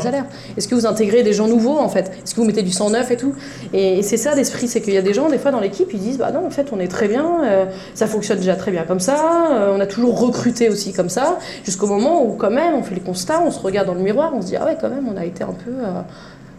Est-ce 0.56 0.68
que 0.68 0.74
vous 0.74 0.86
intégrez 0.86 1.22
des 1.22 1.32
gens 1.32 1.48
nouveaux 1.48 1.78
en 1.78 1.88
fait? 1.88 2.12
Est-ce 2.24 2.34
que 2.34 2.40
vous 2.40 2.46
mettez 2.46 2.62
du 2.62 2.72
sang 2.72 2.90
neuf 2.90 3.10
et 3.10 3.16
tout? 3.16 3.34
Et, 3.72 4.02
c'est 4.02 4.16
ça 4.16 4.34
l'esprit, 4.34 4.68
c'est 4.68 4.80
qu'il 4.80 4.94
y 4.94 4.98
a 4.98 5.02
des 5.02 5.14
gens, 5.14 5.28
des 5.28 5.38
fois, 5.38 5.50
dans 5.50 5.60
l'équipe, 5.60 5.88
ils 5.92 6.00
disent, 6.00 6.18
bah 6.18 6.30
non, 6.30 6.46
en 6.46 6.50
fait, 6.50 6.68
on 6.72 6.80
est 6.80 6.88
très 6.88 7.08
bien, 7.08 7.44
euh, 7.44 7.64
ça 7.94 8.06
fonctionne 8.06 8.38
déjà 8.38 8.54
très 8.54 8.70
bien 8.70 8.84
comme 8.84 9.00
ça, 9.00 9.48
euh, 9.52 9.74
on 9.76 9.80
a 9.80 9.86
toujours 9.86 10.20
recruté 10.20 10.68
aussi 10.68 10.92
comme 10.92 11.08
ça, 11.08 11.38
jusqu'au 11.64 11.86
moment 11.86 12.24
où, 12.24 12.34
quand 12.34 12.50
même, 12.50 12.74
on 12.74 12.82
fait 12.82 12.94
les 12.94 13.00
constats, 13.00 13.42
on 13.42 13.50
se 13.50 13.60
regarde 13.60 13.86
dans 13.86 13.94
le 13.94 14.00
miroir, 14.00 14.32
on 14.34 14.42
se 14.42 14.48
dit, 14.48 14.56
ah 14.56 14.64
ouais, 14.66 14.76
quand 14.80 14.90
même, 14.90 15.08
on 15.12 15.16
a 15.16 15.24
été 15.24 15.42
un 15.42 15.52
peu. 15.52 15.72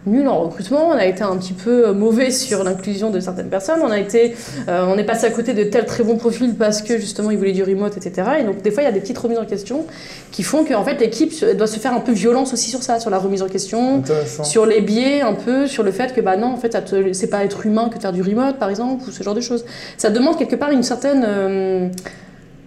Nul 0.08 0.28
en 0.28 0.40
recrutement, 0.40 0.88
on 0.88 0.92
a 0.92 1.06
été 1.06 1.22
un 1.22 1.36
petit 1.36 1.52
peu 1.52 1.88
euh, 1.88 1.92
mauvais 1.92 2.30
sur 2.30 2.64
l'inclusion 2.64 3.10
de 3.10 3.20
certaines 3.20 3.48
personnes, 3.48 3.80
on 3.82 3.90
a 3.90 3.98
été, 3.98 4.34
euh, 4.68 4.86
on 4.88 4.98
est 4.98 5.04
passé 5.04 5.26
à 5.26 5.30
côté 5.30 5.54
de 5.54 5.64
tel 5.64 5.86
très 5.86 6.04
bon 6.04 6.16
profil 6.16 6.54
parce 6.54 6.82
que 6.82 6.98
justement 6.98 7.30
ils 7.30 7.38
voulaient 7.38 7.52
du 7.52 7.62
remote, 7.62 7.96
etc. 7.96 8.28
Et 8.40 8.44
donc 8.44 8.62
des 8.62 8.70
fois 8.70 8.82
il 8.82 8.86
y 8.86 8.88
a 8.88 8.92
des 8.92 9.00
petites 9.00 9.18
remises 9.18 9.38
en 9.38 9.46
question 9.46 9.86
qui 10.32 10.42
font 10.42 10.64
que 10.64 10.74
en 10.74 10.84
fait 10.84 11.00
l'équipe 11.00 11.32
doit 11.56 11.66
se 11.66 11.78
faire 11.78 11.92
un 11.92 12.00
peu 12.00 12.12
violence 12.12 12.52
aussi 12.52 12.70
sur 12.70 12.82
ça, 12.82 13.00
sur 13.00 13.10
la 13.10 13.18
remise 13.18 13.42
en 13.42 13.48
question, 13.48 14.02
sur 14.42 14.66
les 14.66 14.80
biais 14.80 15.20
un 15.20 15.34
peu, 15.34 15.66
sur 15.66 15.82
le 15.82 15.92
fait 15.92 16.14
que 16.14 16.20
bah 16.20 16.36
non, 16.36 16.48
en 16.48 16.56
fait, 16.56 16.76
c'est 17.12 17.30
pas 17.30 17.44
être 17.44 17.66
humain 17.66 17.88
que 17.88 17.98
faire 17.98 18.12
du 18.12 18.22
remote, 18.22 18.58
par 18.58 18.70
exemple, 18.70 19.04
ou 19.08 19.10
ce 19.10 19.22
genre 19.22 19.34
de 19.34 19.40
choses. 19.40 19.64
Ça 19.96 20.10
demande 20.10 20.36
quelque 20.38 20.56
part 20.56 20.70
une 20.70 20.82
certaine 20.82 21.24
euh, 21.26 21.88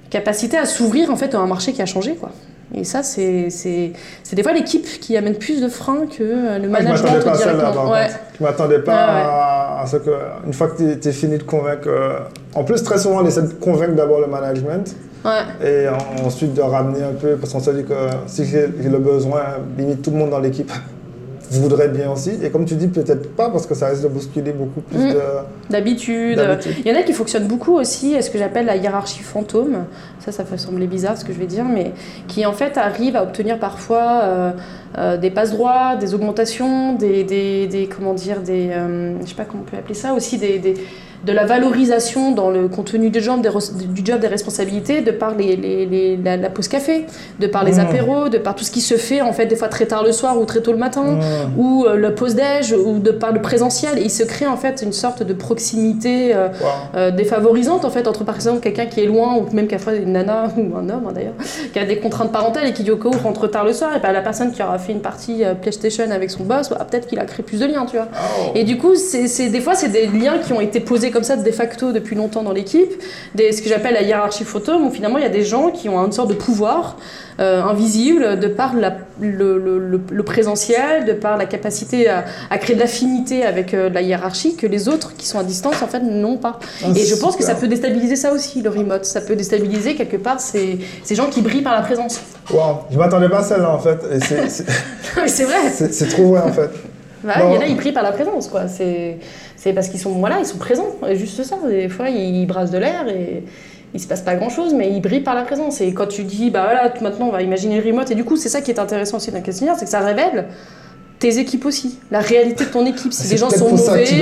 capacité 0.09 0.57
à 0.57 0.65
s'ouvrir 0.65 1.09
en 1.11 1.15
fait 1.15 1.35
à 1.35 1.39
un 1.39 1.47
marché 1.47 1.73
qui 1.73 1.81
a 1.81 1.85
changé, 1.85 2.15
quoi. 2.15 2.31
Et 2.73 2.83
ça, 2.83 3.03
c'est 3.03 3.49
c'est 3.49 3.91
c'est 4.23 4.35
des 4.35 4.43
fois 4.43 4.53
l'équipe 4.53 4.85
qui 5.01 5.17
amène 5.17 5.35
plus 5.35 5.61
de 5.61 5.67
freins 5.67 6.05
que 6.07 6.23
euh, 6.23 6.57
le 6.57 6.69
Ah, 6.73 6.79
je 6.79 6.85
management 6.85 7.03
m'attendais 7.03 7.23
pas 7.25 7.37
directement. 7.37 7.91
Ouais. 7.91 8.07
Je 8.39 8.43
m'attendais 8.43 8.79
pas 8.79 8.93
Ah, 8.95 9.75
ouais. 9.77 9.83
à, 9.83 9.87
ce 9.87 9.97
que, 9.97 10.09
une 10.45 10.53
fois 10.53 10.67
que 10.69 10.93
tu 10.95 11.07
es 11.07 11.11
fini 11.11 11.37
de 11.37 11.43
convaincre. 11.43 11.87
euh, 11.87 12.19
en 12.55 12.63
plus, 12.63 12.81
très 12.83 12.97
souvent, 12.97 13.21
on 13.21 13.25
essaie 13.25 13.41
de 13.41 13.53
convaincre 13.53 13.93
d'abord 13.95 14.21
le 14.21 14.27
management 14.27 14.95
Ouais. 15.25 15.67
et 15.67 15.87
en- 15.89 16.25
ensuite 16.25 16.53
de 16.53 16.61
ramener 16.61 17.03
un 17.03 17.13
peu, 17.13 17.35
parce 17.35 17.53
qu'on 17.53 17.59
se 17.59 17.71
dit 17.71 17.83
que 17.83 17.93
si 18.25 18.45
j'ai 18.45 18.67
le 18.67 18.97
besoin, 18.99 19.41
limite 19.77 20.01
tout 20.01 20.11
le 20.11 20.17
monde 20.17 20.29
dans 20.31 20.39
l'équipe 20.39 20.71
voudrait 21.59 21.89
bien 21.89 22.11
aussi. 22.11 22.31
Et 22.43 22.49
comme 22.49 22.65
tu 22.65 22.75
dis, 22.75 22.87
peut-être 22.87 23.35
pas, 23.35 23.49
parce 23.49 23.65
que 23.65 23.75
ça 23.75 23.87
risque 23.87 24.03
de 24.03 24.07
bousculer 24.07 24.51
beaucoup 24.53 24.81
plus 24.81 24.97
Mm. 24.99 25.13
de. 25.13 25.19
D'habitude. 25.69 26.39
Il 26.85 26.91
y 26.91 26.95
en 26.95 26.99
a 26.99 27.03
qui 27.03 27.13
fonctionnent 27.13 27.47
beaucoup 27.47 27.73
aussi, 27.77 28.21
ce 28.21 28.29
que 28.29 28.37
j'appelle 28.37 28.65
la 28.65 28.75
hiérarchie 28.75 29.19
fantôme. 29.23 29.85
Ça, 30.19 30.31
ça 30.31 30.43
peut 30.43 30.57
sembler 30.57 30.87
bizarre 30.87 31.17
ce 31.17 31.25
que 31.25 31.33
je 31.33 31.39
vais 31.39 31.45
dire, 31.47 31.65
mais 31.65 31.91
qui 32.27 32.45
en 32.45 32.53
fait 32.53 32.77
arrivent 32.77 33.15
à 33.15 33.23
obtenir 33.23 33.57
parfois 33.59 34.21
euh, 34.23 34.51
euh, 34.97 35.17
des 35.17 35.31
passes 35.31 35.51
droits, 35.51 35.95
des 35.95 36.13
augmentations, 36.13 36.93
des, 36.95 37.23
des, 37.23 37.67
des- 37.67 37.87
comment 37.87 38.13
dire, 38.13 38.41
des, 38.41 38.69
euh, 38.71 39.13
je 39.23 39.27
sais 39.29 39.35
pas 39.35 39.45
comment 39.45 39.63
on 39.65 39.69
peut 39.69 39.77
appeler 39.77 39.95
ça, 39.95 40.13
aussi 40.13 40.37
des, 40.37 40.59
des- 40.59 40.75
de 41.25 41.31
la 41.31 41.45
valorisation 41.45 42.31
dans 42.31 42.49
le 42.49 42.67
contenu 42.67 43.09
du 43.09 43.21
job, 43.21 43.41
des, 43.41 43.49
res- 43.49 43.75
du 43.75 44.01
job 44.03 44.19
des 44.19 44.27
responsabilités, 44.27 45.01
de 45.01 45.11
par 45.11 45.35
les, 45.35 45.55
les- 45.55 45.85
les- 45.85 46.17
la, 46.17 46.35
la 46.37 46.49
pause 46.49 46.67
café, 46.67 47.05
de 47.39 47.47
par 47.47 47.63
les 47.63 47.73
Mm. 47.73 47.79
apéros, 47.79 48.29
de 48.29 48.37
par 48.39 48.55
tout 48.55 48.63
ce 48.63 48.71
qui 48.71 48.81
se 48.81 48.95
fait 48.95 49.21
en 49.21 49.31
fait 49.33 49.45
des 49.45 49.55
fois 49.55 49.67
très 49.67 49.85
tard 49.85 50.03
le 50.03 50.11
soir 50.11 50.39
ou 50.39 50.45
très 50.45 50.61
tôt 50.61 50.71
le 50.71 50.77
matin 50.77 51.03
Mm. 51.03 51.59
ou 51.59 51.85
euh, 51.85 51.95
le 51.95 52.15
pause-déj, 52.15 52.73
ou 52.73 52.99
de 52.99 53.11
par 53.11 53.31
le 53.31 53.41
présentiel. 53.41 53.99
Et 53.99 54.03
il 54.03 54.09
se 54.11 54.23
crée 54.23 54.47
en 54.47 54.57
fait 54.57 54.81
une 54.83 54.93
sorte 54.93 55.23
de 55.23 55.33
proximité 55.33 56.33
euh, 56.35 56.47
Wow. 56.59 56.67
euh, 56.95 57.11
défavorisante 57.11 57.85
en 57.85 57.89
fait 57.89 58.07
entre 58.07 58.23
par 58.23 58.35
exemple 58.35 58.59
quelqu'un 58.59 58.85
qui 58.87 59.01
est 59.01 59.05
loin 59.05 59.35
ou 59.35 59.45
même 59.55 59.67
quelquefois 59.67 59.93
une 59.95 60.13
nana 60.13 60.47
ou 60.57 60.75
un 60.75 60.89
homme 60.89 61.05
hein, 61.07 61.11
d'ailleurs 61.13 61.33
qui 61.71 61.79
a 61.79 61.85
des 61.85 61.97
contraintes 61.97 62.31
parentales 62.31 62.67
et 62.67 62.73
qui 62.73 62.83
du 62.83 62.95
coup 62.95 63.11
rentre 63.11 63.47
tard 63.47 63.63
le 63.65 63.73
soir 63.73 63.91
et 63.95 63.99
ben 63.99 64.11
la 64.11 64.21
personne 64.21 64.51
qui 64.51 64.61
aura 64.63 64.77
fait 64.79 64.91
une 64.91 65.01
partie 65.01 65.43
PlayStation 65.61 66.05
avec 66.11 66.31
son 66.31 66.43
boss 66.43 66.69
bah, 66.69 66.85
peut-être 66.89 67.07
qu'il 67.07 67.19
a 67.19 67.25
créé 67.25 67.43
plus 67.45 67.59
de 67.59 67.65
liens 67.67 67.85
tu 67.85 67.95
vois 67.97 68.07
Oh. 68.13 68.51
et 68.55 68.63
du 68.63 68.77
coup 68.77 68.95
c'est- 68.95 69.49
des 69.49 69.61
fois 69.61 69.75
c'est 69.75 69.89
des 69.89 70.07
liens 70.07 70.37
qui 70.45 70.53
ont 70.53 70.61
été 70.61 70.79
posés 70.79 71.10
comme 71.11 71.23
ça 71.23 71.35
de 71.35 71.51
facto 71.51 71.91
depuis 71.91 72.15
longtemps 72.15 72.43
dans 72.43 72.51
l'équipe 72.51 72.91
des 73.35 73.51
ce 73.51 73.61
que 73.61 73.69
j'appelle 73.69 73.93
la 73.93 74.01
hiérarchie 74.01 74.43
photome 74.43 74.87
où 74.87 74.91
finalement 74.91 75.17
il 75.17 75.23
y 75.23 75.27
a 75.27 75.29
des 75.29 75.43
gens 75.43 75.69
qui 75.69 75.89
ont 75.89 75.99
une 76.03 76.11
sorte 76.11 76.29
de 76.29 76.33
pouvoir 76.35 76.97
euh, 77.39 77.61
invisible 77.63 78.39
de 78.39 78.47
par 78.47 78.75
la- 78.75 78.97
le, 79.19 79.57
le- 79.57 79.79
le- 79.79 80.01
le 80.11 80.23
présentiel, 80.23 81.05
de 81.05 81.13
par 81.13 81.37
la 81.37 81.45
capacité 81.45 82.07
à, 82.09 82.25
à 82.49 82.57
créer 82.57 82.75
de 82.75 82.81
l'affinité 82.81 83.43
avec 83.45 83.73
euh, 83.73 83.89
la 83.89 84.01
hiérarchie 84.01 84.55
que 84.55 84.67
les 84.67 84.87
autres 84.89 85.15
qui 85.15 85.25
sont 85.27 85.39
à 85.39 85.43
distance 85.43 85.81
en 85.81 85.87
fait 85.87 86.01
n'ont 86.01 86.37
pas. 86.37 86.59
Ah, 86.83 86.87
Et 86.95 87.05
je 87.05 87.15
pense 87.15 87.35
que 87.35 87.43
ça 87.43 87.55
peut 87.55 87.67
déstabiliser 87.67 88.15
ça 88.15 88.31
aussi, 88.33 88.61
le 88.61 88.69
remote. 88.69 89.05
Ça 89.05 89.21
peut 89.21 89.35
déstabiliser 89.35 89.95
quelque 89.95 90.17
part 90.17 90.39
ces, 90.39 90.79
ces 91.03 91.15
gens 91.15 91.27
qui 91.29 91.41
brillent 91.41 91.61
par 91.63 91.73
la 91.75 91.81
présence. 91.81 92.19
Wow. 92.51 92.81
Je 92.91 92.97
m'attendais 92.97 93.29
pas 93.29 93.39
à 93.39 93.43
celle-là 93.43 93.71
en 93.73 93.79
fait. 93.79 93.97
C'est- 95.27 95.43
vrai. 95.45 95.69
c'est- 95.69 96.07
trop 96.09 96.29
vrai 96.29 96.41
en 96.41 96.51
fait. 96.51 96.69
Bah. 97.23 97.33
Il 97.47 97.53
y 97.53 97.57
en 97.57 97.61
a, 97.61 97.65
ils 97.67 97.75
brillent 97.77 97.91
par 97.91 98.01
la 98.03 98.11
présence, 98.11 98.47
quoi. 98.47 98.67
C'est 98.67 99.17
c'est 99.61 99.73
parce 99.73 99.89
qu'ils 99.89 99.99
sont, 99.99 100.13
voilà, 100.13 100.39
ils 100.39 100.45
sont 100.47 100.57
présents. 100.57 100.87
Juste 101.13 101.43
ça. 101.43 101.55
Des 101.69 101.87
fois, 101.87 102.09
ils 102.09 102.47
brassent 102.47 102.71
de 102.71 102.79
l'air 102.79 103.07
et 103.07 103.43
il 103.93 103.99
se 103.99 104.07
passe 104.07 104.21
pas 104.21 104.33
grand 104.33 104.49
chose, 104.49 104.73
mais 104.73 104.89
ils 104.89 105.01
brillent 105.01 105.21
par 105.21 105.35
la 105.35 105.43
présence. 105.43 105.81
Et 105.81 105.93
quand 105.93 106.07
tu 106.07 106.23
dis, 106.23 106.49
bah 106.49 106.63
voilà, 106.63 106.91
maintenant 106.99 107.27
on 107.27 107.31
va 107.31 107.43
imaginer 107.43 107.79
le 107.79 107.85
remote, 107.85 108.09
et 108.09 108.15
du 108.15 108.23
coup, 108.23 108.37
c'est 108.37 108.49
ça 108.49 108.61
qui 108.61 108.71
est 108.71 108.79
intéressant 108.79 109.17
aussi 109.17 109.29
le 109.29 109.39
questionnaire, 109.39 109.75
c'est 109.77 109.85
que 109.85 109.91
ça 109.91 109.99
révèle 109.99 110.47
tes 111.21 111.37
équipes 111.37 111.65
aussi, 111.65 111.99
la 112.11 112.19
réalité 112.19 112.65
de 112.65 112.69
ton 112.71 112.85
équipe. 112.85 113.13
Si 113.13 113.23
C'est 113.23 113.31
les 113.33 113.37
gens 113.37 113.49
sont 113.59 113.69
mauvais, 113.91 114.03
tu 114.03 114.15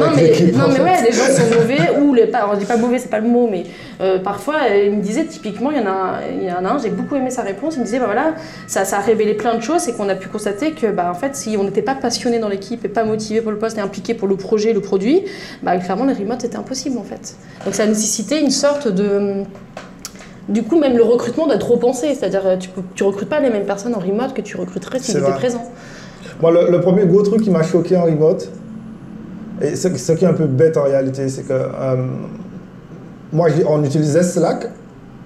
non 0.00 0.10
mais, 0.16 0.52
non 0.52 0.68
mais 0.72 0.80
ouais, 0.80 1.02
les 1.04 1.12
gens 1.12 1.24
sont 1.26 1.54
mauvais 1.60 1.78
ou 2.00 2.14
les 2.14 2.26
pas. 2.26 2.38
Alors, 2.38 2.54
je 2.54 2.60
dis 2.60 2.64
pas 2.64 2.76
mauvais, 2.76 2.98
c'est 2.98 3.10
pas 3.10 3.20
le 3.20 3.28
mot, 3.28 3.48
mais 3.50 3.64
euh, 4.00 4.18
parfois 4.18 4.54
il 4.68 4.92
me 4.96 5.02
disait 5.02 5.24
typiquement, 5.26 5.70
il 5.70 5.76
y 5.76 5.80
en 5.80 5.86
a, 5.86 5.90
un- 5.90 6.20
il 6.40 6.48
y 6.48 6.50
en 6.50 6.64
a 6.64 6.68
un, 6.70 6.78
j'ai 6.78 6.88
beaucoup 6.90 7.14
aimé 7.16 7.30
sa 7.30 7.42
réponse. 7.42 7.74
Il 7.76 7.80
me 7.80 7.84
disait 7.84 7.98
bah 7.98 8.06
voilà, 8.06 8.34
ça, 8.66 8.84
ça 8.84 8.96
a 8.96 9.00
révélé 9.00 9.34
plein 9.34 9.54
de 9.56 9.60
choses 9.62 9.86
et 9.88 9.92
qu'on 9.92 10.08
a 10.08 10.14
pu 10.14 10.28
constater 10.28 10.72
que 10.72 10.86
bah 10.86 11.08
en 11.10 11.14
fait 11.14 11.36
si 11.36 11.56
on 11.56 11.64
n'était 11.64 11.82
pas 11.82 11.94
passionné 11.94 12.38
dans 12.38 12.48
l'équipe 12.48 12.84
et 12.84 12.88
pas 12.88 13.04
motivé 13.04 13.40
pour 13.42 13.52
le 13.52 13.58
poste 13.58 13.78
et 13.78 13.80
impliqué 13.80 14.14
pour 14.14 14.26
le 14.26 14.36
projet, 14.36 14.72
le 14.72 14.80
produit, 14.80 15.24
bah 15.62 15.76
clairement 15.76 16.06
le 16.06 16.14
remote 16.14 16.42
était 16.44 16.56
impossible 16.56 16.96
en 16.98 17.04
fait. 17.04 17.34
Donc 17.66 17.74
ça 17.74 17.86
nécessitait 17.86 18.40
une 18.40 18.50
sorte 18.50 18.88
de 18.88 19.44
du 20.48 20.62
coup, 20.62 20.78
même 20.78 20.96
le 20.96 21.02
recrutement 21.04 21.44
doit 21.46 21.56
être 21.56 21.70
repensé. 21.70 22.14
C'est-à-dire, 22.14 22.40
euh, 22.46 22.56
tu, 22.56 22.70
tu 22.94 23.02
recrutes 23.04 23.28
pas 23.28 23.38
les 23.38 23.50
mêmes 23.50 23.66
personnes 23.66 23.94
en 23.94 23.98
remote 23.98 24.32
que 24.32 24.40
tu 24.40 24.56
recruterais 24.56 24.98
s'ils 24.98 25.12
C'est 25.12 25.18
étaient 25.20 25.30
vrai. 25.30 25.38
Moi, 26.40 26.50
le, 26.52 26.70
le 26.70 26.80
premier 26.80 27.04
gros 27.06 27.22
truc 27.22 27.42
qui 27.42 27.50
m'a 27.50 27.62
choqué 27.62 27.96
en 27.96 28.04
remote, 28.04 28.48
et 29.60 29.74
ce, 29.74 29.88
ce 29.96 30.12
qui 30.12 30.24
est 30.24 30.28
un 30.28 30.32
peu 30.34 30.46
bête 30.46 30.76
en 30.76 30.84
réalité, 30.84 31.28
c'est 31.28 31.42
que 31.42 31.52
euh, 31.52 31.96
moi, 33.32 33.48
on 33.68 33.82
utilisait 33.84 34.22
Slack, 34.22 34.68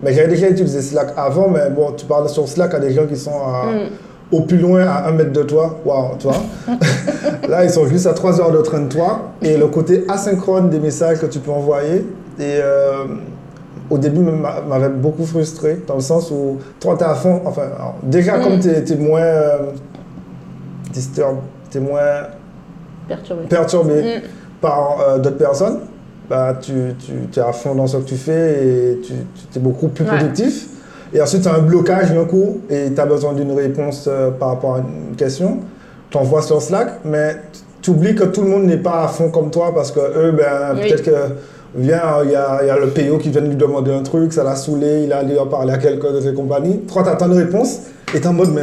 mais 0.02 0.12
j'avais 0.14 0.28
déjà 0.28 0.48
utilisé 0.48 0.80
Slack 0.80 1.08
avant, 1.16 1.48
mais 1.48 1.68
bon, 1.70 1.92
tu 1.96 2.06
parles 2.06 2.28
sur 2.28 2.48
Slack 2.48 2.74
à 2.74 2.78
des 2.80 2.92
gens 2.92 3.06
qui 3.06 3.16
sont 3.16 3.30
à- 3.30 3.66
Mm. 3.66 3.88
au 4.36 4.40
plus 4.42 4.56
loin 4.58 4.86
à 4.86 5.08
un 5.08 5.12
mètre 5.12 5.32
de 5.32 5.42
toi. 5.42 5.78
Waouh, 5.84 6.16
tu 6.18 6.26
vois. 6.28 6.36
Là, 7.48 7.64
ils 7.64 7.70
sont 7.70 7.86
juste 7.86 8.06
à 8.06 8.14
3 8.14 8.40
heures 8.40 8.50
de 8.50 8.58
train 8.62 8.80
de 8.80 8.88
toi. 8.88 9.32
Et 9.42 9.56
le 9.58 9.66
côté 9.66 10.04
asynchrone 10.08 10.70
des 10.70 10.78
messages 10.80 11.18
que 11.20 11.26
tu 11.26 11.38
peux 11.40 11.50
envoyer, 11.50 12.06
et 12.38 12.58
euh, 12.62 13.04
au 13.90 13.98
début, 13.98 14.20
m'a- 14.20 14.62
m'avait 14.66 14.88
beaucoup 14.88 15.26
frustré, 15.26 15.82
dans 15.86 15.96
le 15.96 16.00
sens 16.00 16.30
où 16.30 16.56
toi, 16.80 16.94
tu 16.96 17.04
es 17.04 17.06
à 17.06 17.14
fond. 17.14 17.42
Enfin, 17.44 17.62
alors, 17.76 17.96
déjà, 18.02 18.38
Mm. 18.38 18.42
comme 18.42 18.58
tu 18.58 18.68
es, 18.68 18.96
moins. 18.96 19.20
euh, 19.20 19.58
disturb, 20.92 21.36
tu 21.70 21.78
es 21.78 21.80
moins 21.80 22.00
Perturbé. 23.08 23.42
perturbé 23.48 24.02
Mm. 24.02 24.20
par 24.60 24.98
euh, 25.00 25.18
d'autres 25.18 25.36
personnes, 25.38 25.78
bah, 26.30 26.54
tu, 26.60 26.72
tu, 26.98 27.38
es 27.38 27.42
à 27.42 27.52
fond 27.52 27.74
dans 27.74 27.86
ce 27.86 27.96
que 27.98 28.02
tu 28.08 28.14
fais 28.16 28.64
et 28.64 29.00
tu, 29.00 29.12
tu 29.52 29.58
es 29.58 29.60
beaucoup 29.60 29.88
plus 29.88 30.04
Ouais. 30.04 30.10
productif. 30.16 30.68
Et 31.14 31.20
ensuite, 31.20 31.42
tu 31.42 31.48
as 31.48 31.54
un 31.56 31.58
blocage 31.62 32.12
d'un 32.12 32.24
coup 32.24 32.60
et 32.70 32.92
tu 32.94 33.00
as 33.00 33.04
besoin 33.06 33.32
d'une 33.34 33.52
réponse 33.52 34.06
euh, 34.08 34.30
par 34.30 34.48
rapport 34.50 34.76
à 34.76 34.78
une 34.78 35.14
question. 35.16 35.58
Tu 36.10 36.16
envoies 36.16 36.42
sur 36.42 36.62
Slack, 36.62 37.00
mais 37.04 37.36
tu 37.82 37.90
oublies 37.90 38.14
que 38.14 38.24
tout 38.24 38.42
le 38.42 38.48
monde 38.48 38.64
n'est 38.64 38.76
pas 38.78 39.04
à 39.04 39.08
fond 39.08 39.30
comme 39.30 39.50
toi 39.50 39.72
parce 39.74 39.90
que 39.90 40.00
eux, 40.00 40.32
ben, 40.32 40.74
Oui. 40.76 40.88
peut-être 40.88 41.02
que 41.02 41.34
vient, 41.74 42.00
il 42.24 42.30
y 42.30 42.32
y 42.32 42.36
a 42.36 42.78
le 42.78 42.88
PO 42.88 43.18
qui 43.18 43.30
vient 43.30 43.42
de 43.42 43.48
lui 43.48 43.56
demander 43.56 43.92
un 43.92 44.02
truc, 44.02 44.32
ça 44.32 44.44
l'a 44.44 44.54
saoulé, 44.56 45.02
il 45.04 45.12
a 45.12 45.18
allé 45.18 45.38
en 45.38 45.46
parler 45.46 45.72
à 45.72 45.78
quelqu'un 45.78 46.12
de 46.12 46.20
ses 46.20 46.32
compagnies. 46.34 46.78
Toi, 46.90 47.02
tu 47.02 47.08
attends 47.08 47.26
une 47.26 47.38
réponse 47.38 47.80
et 48.14 48.20
tu 48.20 48.24
es 48.24 48.26
en 48.26 48.32
mode, 48.34 48.50
mais, 48.54 48.62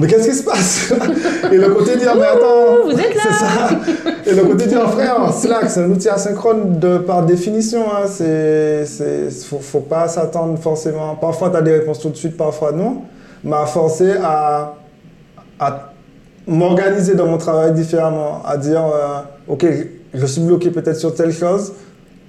mais 0.00 0.06
qu'est-ce 0.06 0.28
qui 0.28 0.34
se 0.34 0.42
passe 0.42 0.92
Et 1.52 1.56
le 1.56 1.68
côté 1.70 1.96
dire, 1.96 2.14
mais 2.16 2.26
attends, 2.26 2.84
vous 2.84 2.92
êtes 2.92 3.14
là 3.14 3.22
c'est 3.22 3.32
ça. 3.32 4.02
Et 4.26 4.34
le 4.34 4.44
côté 4.44 4.66
dire, 4.66 4.88
frère, 4.90 5.32
Slack, 5.32 5.70
c'est 5.70 5.80
un 5.80 5.90
outil 5.90 6.08
asynchrone 6.08 6.78
de, 6.78 6.98
par 6.98 7.24
définition. 7.24 7.82
Hein. 7.82 8.06
C'est, 8.06 8.84
c'est, 8.86 9.30
faut, 9.30 9.58
faut 9.58 9.80
pas 9.80 10.08
s'attendre 10.08 10.58
forcément. 10.58 11.16
Parfois, 11.16 11.50
tu 11.50 11.56
as 11.56 11.62
des 11.62 11.72
réponses 11.72 12.00
tout 12.00 12.10
de 12.10 12.16
suite, 12.16 12.36
parfois 12.36 12.72
non. 12.72 13.02
M'a 13.42 13.66
forcé 13.66 14.12
à, 14.22 14.74
à 15.58 15.92
m'organiser 16.46 17.14
dans 17.14 17.26
mon 17.26 17.38
travail 17.38 17.72
différemment, 17.72 18.42
à 18.44 18.56
dire, 18.56 18.84
euh, 18.84 19.20
ok, 19.48 19.66
je 20.14 20.26
suis 20.26 20.40
bloqué 20.40 20.70
peut-être 20.70 20.96
sur 20.96 21.14
telle 21.14 21.32
chose. 21.32 21.72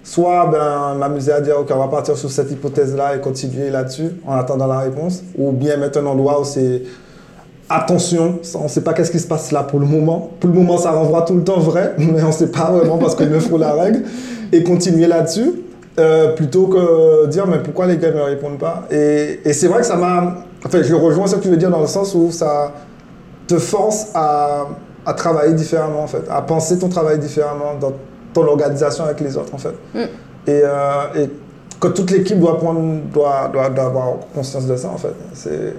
Soit 0.04 0.48
ben, 0.48 0.96
m'amuser 0.96 1.32
à 1.32 1.42
dire, 1.42 1.60
ok, 1.60 1.70
on 1.74 1.80
va 1.80 1.88
partir 1.88 2.18
sur 2.18 2.32
cette 2.32 2.52
hypothèse-là 2.52 3.16
et 3.16 3.20
continuer 3.20 3.70
là-dessus 3.70 4.12
en 4.26 4.36
attendant 4.36 4.68
la 4.68 4.80
réponse. 4.80 5.24
Ou 5.38 5.52
bien 5.52 5.78
mettre 5.78 6.00
un 6.00 6.06
endroit 6.06 6.42
où 6.42 6.44
c'est 6.44 6.84
attention, 7.70 8.40
on 8.56 8.64
ne 8.64 8.68
sait 8.68 8.82
pas 8.82 8.94
qu'est-ce 8.94 9.12
qui 9.12 9.20
se 9.20 9.28
passe 9.28 9.52
là 9.52 9.64
pour 9.64 9.80
le 9.80 9.86
moment. 9.86 10.32
Pour 10.40 10.50
le 10.50 10.56
moment, 10.56 10.78
ça 10.78 10.92
renvoie 10.92 11.22
tout 11.22 11.36
le 11.36 11.44
temps 11.44 11.60
vrai, 11.60 11.94
mais 11.98 12.22
on 12.24 12.28
ne 12.28 12.32
sait 12.32 12.52
pas 12.52 12.72
vraiment 12.72 12.98
parce 12.98 13.16
qu'il 13.16 13.30
me 13.30 13.40
faut 13.40 13.58
la 13.58 13.74
règle. 13.74 14.04
Et 14.52 14.64
continuer 14.64 15.06
là-dessus, 15.06 15.62
euh, 16.00 16.34
plutôt 16.34 16.68
que 16.68 17.28
dire 17.28 17.46
mais 17.46 17.60
pourquoi 17.60 17.86
les 17.86 17.98
gars 17.98 18.10
ne 18.10 18.16
me 18.16 18.24
répondent 18.24 18.58
pas? 18.58 18.88
Et, 18.90 19.42
et 19.46 19.54
c'est 19.54 19.68
vrai 19.68 19.82
que 19.82 19.86
ça 19.86 19.96
m'a... 19.96 20.38
Enfin, 20.66 20.82
je 20.82 20.96
rejoins 20.96 21.28
ce 21.28 21.36
que 21.36 21.42
tu 21.42 21.50
veux 21.50 21.58
dire 21.58 21.70
dans 21.70 21.82
le 21.82 21.88
sens 21.88 22.16
où 22.16 22.32
ça 22.32 22.74
te 23.48 23.58
force 23.58 24.08
à, 24.16 24.68
à 25.06 25.14
travailler 25.14 25.54
différemment, 25.54 26.04
en 26.04 26.08
fait, 26.08 26.24
à 26.30 26.42
penser 26.42 26.80
ton 26.80 26.90
travail 26.90 27.20
différemment 27.20 27.76
dans 27.80 27.94
ton 28.34 28.46
organisation 28.48 29.06
avec 29.06 29.20
les 29.22 29.38
autres, 29.38 29.54
en 29.54 29.58
fait. 29.58 29.74
Mm. 29.94 30.00
Et, 30.48 30.62
euh, 30.64 30.70
et 31.16 31.30
que 31.80 31.88
toute 31.88 32.12
l'équipe 32.12 32.40
doit, 32.40 32.58
prendre, 32.58 32.82
doit, 33.14 33.50
doit, 33.54 33.70
doit 33.70 33.86
avoir 33.86 34.14
conscience 34.34 34.66
de 34.66 34.76
ça, 34.76 34.90
en 34.90 34.98
fait. 34.98 35.14
C'est... 35.34 35.76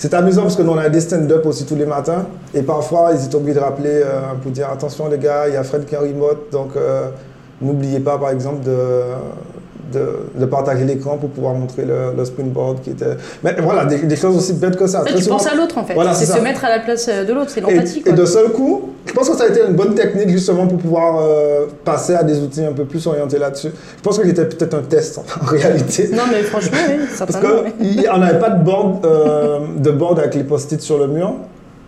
C'est 0.00 0.14
amusant 0.14 0.44
parce 0.44 0.56
que 0.56 0.62
nous 0.62 0.72
on 0.72 0.78
a 0.78 0.88
des 0.88 1.02
stand-up 1.02 1.44
aussi 1.44 1.66
tous 1.66 1.76
les 1.76 1.84
matins. 1.84 2.24
Et 2.54 2.62
parfois 2.62 3.10
ils 3.12 3.22
étaient 3.22 3.34
obligés 3.34 3.56
de 3.56 3.62
rappeler 3.62 4.00
euh, 4.02 4.32
pour 4.42 4.50
dire 4.50 4.70
attention 4.70 5.10
les 5.10 5.18
gars, 5.18 5.46
il 5.46 5.52
y 5.52 5.56
a 5.58 5.62
Fred 5.62 5.84
qui 5.84 5.94
est 5.94 5.98
remote. 5.98 6.50
Donc 6.50 6.70
euh, 6.74 7.10
n'oubliez 7.60 8.00
pas 8.00 8.16
par 8.16 8.30
exemple 8.30 8.64
de, 8.64 9.02
de, 9.92 10.40
de 10.40 10.46
partager 10.46 10.84
l'écran 10.84 11.16
pour 11.18 11.30
pouvoir 11.30 11.54
montrer 11.54 11.84
le, 11.84 12.12
le 12.16 12.24
springboard 12.24 12.80
qui 12.82 12.90
était. 12.90 13.16
Mais 13.44 13.56
voilà, 13.60 13.84
des, 13.84 13.98
des 13.98 14.16
choses 14.16 14.36
aussi 14.36 14.52
bêtes 14.54 14.76
que 14.76 14.86
ça. 14.86 15.00
Très 15.00 15.14
tu 15.14 15.22
souvent- 15.22 15.36
penses 15.36 15.46
à 15.46 15.54
l'autre 15.54 15.78
en 15.78 15.84
fait. 15.84 15.94
Voilà, 15.94 16.14
c'est 16.14 16.26
se 16.26 16.38
mettre 16.40 16.64
à 16.64 16.70
la 16.70 16.78
place 16.80 17.06
euh, 17.08 17.24
de 17.24 17.32
l'autre, 17.32 17.50
c'est 17.50 17.60
et, 17.60 17.62
l'empathie. 17.62 17.98
et 18.00 18.02
quoi. 18.02 18.12
de 18.12 18.24
seul 18.24 18.50
coup, 18.52 18.90
je 19.06 19.12
pense 19.12 19.28
que 19.30 19.36
ça 19.36 19.44
a 19.44 19.48
été 19.48 19.60
une 19.66 19.74
bonne 19.74 19.94
technique 19.94 20.28
justement 20.30 20.66
pour 20.66 20.78
pouvoir 20.78 21.18
euh, 21.20 21.66
passer 21.84 22.14
à 22.14 22.22
des 22.22 22.40
outils 22.40 22.64
un 22.64 22.72
peu 22.72 22.84
plus 22.84 23.06
orientés 23.06 23.38
là-dessus. 23.38 23.70
Je 23.96 24.02
pense 24.02 24.18
que 24.18 24.26
c'était 24.26 24.44
peut-être 24.46 24.74
un 24.74 24.82
test 24.82 25.18
en, 25.18 25.22
en 25.42 25.46
réalité. 25.50 26.10
Non 26.12 26.22
mais 26.30 26.42
franchement, 26.42 26.78
oui, 26.88 26.94
Parce 27.18 27.30
certainement. 27.30 27.62
oui. 27.80 28.04
qu'on 28.10 28.18
n'avait 28.18 28.38
pas 28.38 28.50
de 28.50 28.64
board, 28.64 29.04
euh, 29.04 29.58
de 29.78 29.90
board 29.90 30.18
avec 30.18 30.34
les 30.34 30.44
post-it 30.44 30.80
sur 30.80 30.98
le 30.98 31.06
mur. 31.06 31.32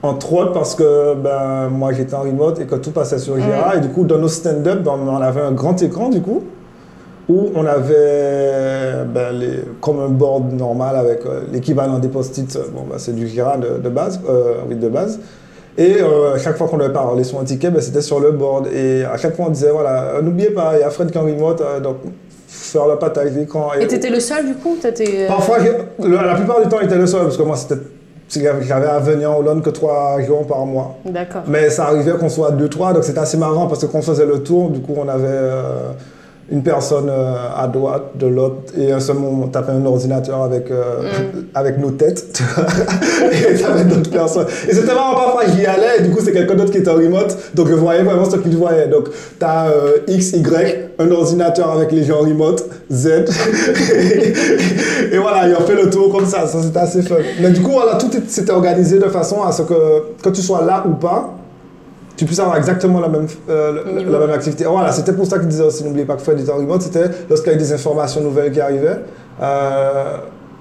Entre 0.05 0.33
autres 0.33 0.53
parce 0.53 0.75
que 0.75 1.15
ben, 1.15 1.69
moi 1.71 1.93
j'étais 1.93 2.15
en 2.15 2.23
remote 2.23 2.59
et 2.61 2.65
que 2.65 2.75
tout 2.75 2.91
passait 2.91 3.19
sur 3.21 3.37
Jira. 3.37 3.77
Et 3.77 3.81
du 3.81 3.89
coup, 3.89 4.05
dans 4.05 4.19
nos 4.19 4.27
stand-up, 4.27 4.81
ben, 4.83 4.95
on 5.07 5.17
avait 5.23 5.43
un 5.43 5.53
grand 5.53 5.81
écran 5.81 6.09
du 6.09 6.21
coup, 6.21 6.43
où 7.33 7.51
on 7.55 7.65
avait 7.67 9.05
ben, 9.15 9.33
les, 9.33 9.61
comme 9.81 10.01
un 10.01 10.09
board 10.09 10.53
normal 10.53 10.97
avec 10.97 11.21
euh, 11.25 11.41
l'équivalent 11.53 11.99
des 11.99 12.09
post-it. 12.09 12.59
Bon, 12.75 12.83
ben, 12.91 12.97
c'est 12.99 13.15
du 13.15 13.27
Jira 13.27 13.57
de, 13.57 13.79
de 13.83 13.89
base. 13.89 14.21
euh, 14.29 14.55
oui, 14.69 14.77
de 14.77 14.89
base. 14.89 15.19
Et 15.79 16.03
euh, 16.03 16.37
chaque 16.39 16.57
fois 16.59 16.69
qu'on 16.69 16.77
devait 16.77 16.93
parler 16.93 17.25
sur 17.25 17.41
un 17.41 17.45
ticket, 17.45 17.71
ben, 17.71 17.81
c'était 17.81 18.03
sur 18.03 18.21
le 18.21 18.33
board. 18.33 18.67
Et 18.75 19.05
à 19.05 19.17
chaque 19.17 19.35
fois, 19.35 19.47
on 19.49 19.51
disait 19.51 19.71
voilà, 19.71 20.03
euh, 20.17 20.23
n'oubliez 20.23 20.51
pas, 20.51 20.73
il 20.77 20.81
y 20.81 20.83
a 20.83 20.91
Fred 20.91 21.11
qui 21.11 21.17
est 21.17 21.21
en 21.21 21.25
remote, 21.25 21.61
euh, 21.63 21.81
donc 21.81 21.97
faire 22.47 22.87
le 22.87 22.97
partage 22.97 23.33
d'écran. 23.33 23.71
Et 23.81 23.87
t'étais 23.87 24.11
le 24.11 24.21
seul 24.21 24.47
du 24.47 24.55
coup 24.55 24.77
T'étais, 24.81 25.25
euh, 25.25 25.29
Parfois, 25.29 25.57
le- 25.59 26.17
la 26.17 26.35
plupart 26.35 26.61
du 26.63 26.69
temps, 26.69 26.77
j'étais 26.83 26.97
le 26.99 27.07
seul 27.07 27.23
parce 27.23 27.39
que 27.39 27.43
moi, 27.43 27.57
c'était, 27.57 27.81
j'avais 28.69 28.87
à 28.87 28.99
venir 28.99 29.31
en 29.33 29.39
Hollande 29.39 29.63
que 29.63 29.71
trois 29.71 30.21
jours 30.21 30.47
par 30.47 30.65
mois. 30.67 30.97
D'accord. 31.07 31.43
Mais 31.47 31.71
ça 31.71 31.85
arrivait 31.87 32.13
qu'on 32.21 32.29
soit 32.29 32.51
deux, 32.51 32.69
trois, 32.69 32.93
donc 32.93 33.05
c'était 33.05 33.21
assez 33.21 33.39
marrant 33.39 33.67
parce 33.67 33.81
que 33.81 33.87
quand 33.87 33.99
on 33.99 34.03
faisait 34.03 34.27
le 34.27 34.43
tour, 34.43 34.69
du 34.71 34.81
coup, 34.81 34.93
on 34.99 35.09
avait 35.09 35.25
euh, 35.27 35.93
une 36.51 36.63
personne 36.63 37.09
euh, 37.09 37.35
à 37.57 37.67
droite 37.69 38.13
de 38.17 38.27
l'autre 38.27 38.73
et 38.77 38.93
un 38.93 39.01
seul 39.01 39.17
moment, 39.17 39.47
tapait 39.47 39.73
un 39.73 39.85
ordinateur 39.87 40.43
avec, 40.43 40.71
euh, 40.71 41.03
avec 41.55 41.79
nos 41.79 41.91
têtes 41.93 42.33
tu 42.33 42.43
vois. 42.43 42.65
et 43.33 43.55
t'avais 43.55 43.85
d'autres 43.85 44.11
personnes. 44.11 44.47
Et 44.69 44.75
c'était 44.75 44.95
marrant, 44.95 45.15
parfois 45.15 45.45
j'y 45.47 45.65
allais 45.65 45.99
et 45.99 46.03
du 46.03 46.11
coup, 46.11 46.21
c'est 46.23 46.33
quelqu'un 46.33 46.55
d'autre 46.55 46.73
qui 46.73 46.79
était 46.79 46.91
en 46.91 46.97
remote, 46.97 47.37
donc 47.55 47.69
je 47.69 47.75
voyais 47.75 48.03
vraiment 48.03 48.29
ce 48.29 48.37
qu'il 48.37 48.57
voyait. 48.57 48.89
Donc, 48.89 49.09
t'as 49.39 49.69
euh, 49.69 49.99
X, 50.09 50.33
Y, 50.33 50.91
un 50.99 51.11
ordinateur 51.11 51.71
avec 51.71 51.93
les 51.93 52.05
gens 52.05 52.21
en 52.21 52.23
remote, 52.23 52.65
Z. 52.91 53.07
et 55.13 55.19
voilà, 55.19 55.49
et 55.49 55.55
on 55.59 55.65
fait 55.65 55.81
le 55.81 55.91
tour 55.91 56.13
comme 56.13 56.27
ça, 56.27 56.47
ça 56.47 56.61
c'était 56.63 56.79
assez 56.79 57.03
fun. 57.03 57.17
Mais 57.41 57.51
du 57.51 57.63
coup, 57.63 57.73
voilà, 57.73 57.97
tout 57.97 58.11
s'était 58.27 58.53
organisé 58.53 58.99
de 58.99 59.09
façon 59.09 59.43
à 59.43 59.53
ce 59.53 59.63
que, 59.63 59.75
que 60.23 60.29
tu 60.31 60.43
sois 60.43 60.65
là 60.65 60.85
ou 60.87 60.95
pas, 60.95 61.35
tu 62.17 62.25
puisses 62.25 62.41
avoir 62.41 62.57
exactement 62.57 63.01
la 63.01 63.09
même, 63.09 63.27
euh, 63.49 64.05
la 64.09 64.19
même 64.19 64.31
activité. 64.31 64.65
Voilà, 64.65 64.93
c'était 64.93 65.13
pour 65.13 65.27
ça 65.27 65.39
qu'il 65.39 65.49
disait 65.49 65.65
aussi, 65.65 65.85
n'oubliez 65.85 66.05
pas 66.05 66.17
que 66.17 66.23
Fred 66.23 66.39
était 66.39 66.51
en 66.51 66.57
remote, 66.57 66.83
c'était 66.83 67.09
lorsqu'il 67.29 67.53
y 67.53 67.55
avait 67.55 67.65
des 67.65 67.73
informations 67.73 68.21
nouvelles 68.21 68.53
qui 68.53 68.61
arrivaient, 68.61 68.99
euh, 69.41 70.19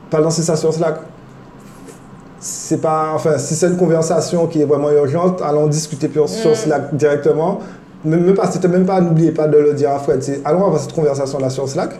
pas 0.09 0.19
lancer 0.19 0.41
ça 0.41 0.55
sur 0.55 0.73
Slack. 0.73 0.95
C'est 2.39 2.81
pas, 2.81 3.11
enfin, 3.13 3.37
si 3.37 3.53
c'est 3.53 3.67
une 3.67 3.77
conversation 3.77 4.47
qui 4.47 4.61
est 4.61 4.65
vraiment 4.65 4.89
urgente, 4.91 5.41
allons 5.43 5.67
discuter 5.67 6.09
sur, 6.11 6.27
sur 6.27 6.51
Mm. 6.51 6.55
Slack 6.55 6.95
directement. 6.95 7.59
Même, 8.03 8.25
même 8.25 8.33
pas, 8.33 8.49
c'était 8.49 8.67
même 8.67 8.85
pas, 8.85 8.99
n'oubliez 8.99 9.31
pas 9.31 9.47
de 9.47 9.57
le 9.57 9.73
dire 9.73 9.91
à 9.91 9.99
Fred, 9.99 10.23
c'est 10.23 10.41
allons 10.43 10.65
avoir 10.65 10.79
cette 10.79 10.93
conversation-là 10.93 11.49
sur 11.49 11.67
Slack. 11.69 11.99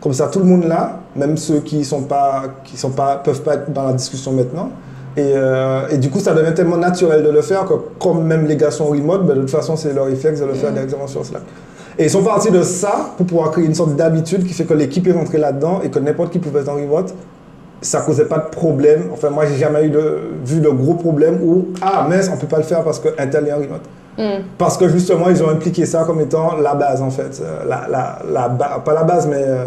Comme 0.00 0.12
ça, 0.12 0.26
tout 0.26 0.40
le 0.40 0.44
monde 0.44 0.64
là, 0.64 1.00
même 1.14 1.36
ceux 1.36 1.60
qui 1.60 1.84
sont 1.84 2.02
pas, 2.02 2.44
qui 2.64 2.76
sont 2.76 2.90
pas, 2.90 3.16
peuvent 3.16 3.42
pas 3.42 3.54
être 3.54 3.72
dans 3.72 3.84
la 3.86 3.92
discussion 3.92 4.32
maintenant. 4.32 4.70
Et, 5.16 5.32
euh, 5.34 5.88
et 5.90 5.96
du 5.98 6.10
coup, 6.10 6.20
ça 6.20 6.34
devient 6.34 6.52
tellement 6.54 6.76
naturel 6.76 7.22
de 7.22 7.30
le 7.30 7.40
faire 7.40 7.64
que 7.64 7.72
comme 7.98 8.22
même 8.24 8.46
les 8.46 8.56
gars 8.56 8.70
sont 8.70 8.84
en 8.84 8.88
remote, 8.88 9.26
ben, 9.26 9.34
de 9.34 9.40
toute 9.40 9.50
façon, 9.50 9.74
c'est 9.76 9.92
leur 9.94 10.06
réflexe 10.06 10.40
de 10.40 10.44
le 10.46 10.52
faire 10.54 10.72
directement 10.72 11.06
sur 11.06 11.24
Slack. 11.24 11.42
Et 11.98 12.04
ils 12.04 12.10
sont 12.10 12.22
partis 12.22 12.50
de 12.50 12.62
ça 12.62 13.12
pour 13.16 13.24
pouvoir 13.26 13.50
créer 13.50 13.64
une 13.64 13.74
sorte 13.74 13.96
d'habitude 13.96 14.46
qui 14.46 14.52
fait 14.52 14.64
que 14.64 14.74
l'équipe 14.74 15.06
est 15.06 15.12
rentrée 15.12 15.38
là-dedans 15.38 15.80
et 15.82 15.88
que 15.88 15.98
n'importe 15.98 16.32
qui 16.32 16.38
pouvait 16.38 16.60
être 16.60 16.68
en 16.68 16.74
remote. 16.74 17.14
Ça 17.80 18.00
causait 18.00 18.26
pas 18.26 18.38
de 18.38 18.50
problème. 18.50 19.04
Enfin, 19.12 19.30
moi, 19.30 19.44
j'ai 19.46 19.56
jamais 19.56 19.84
eu 19.86 19.90
de, 19.90 20.18
vu 20.44 20.60
de 20.60 20.68
gros 20.68 20.94
problème 20.94 21.38
où, 21.42 21.68
ah, 21.80 22.06
mince, 22.08 22.30
on 22.32 22.36
peut 22.36 22.46
pas 22.46 22.58
le 22.58 22.62
faire 22.64 22.82
parce 22.84 22.98
qu'un 23.00 23.26
tel 23.26 23.46
est 23.48 23.52
en 23.52 23.56
remote. 23.56 23.82
Hmm. 24.18 24.42
Parce 24.58 24.76
que 24.76 24.88
justement, 24.88 25.28
ils 25.30 25.42
ont 25.42 25.48
impliqué 25.48 25.86
ça 25.86 26.04
comme 26.04 26.20
étant 26.20 26.56
la 26.56 26.74
base, 26.74 27.00
en 27.00 27.10
fait. 27.10 27.40
Euh, 27.42 27.64
La, 27.68 27.86
la, 27.90 28.18
la 28.30 28.48
ba- 28.48 28.82
pas 28.84 28.92
la 28.94 29.04
base, 29.04 29.26
mais 29.26 29.42
euh, 29.42 29.64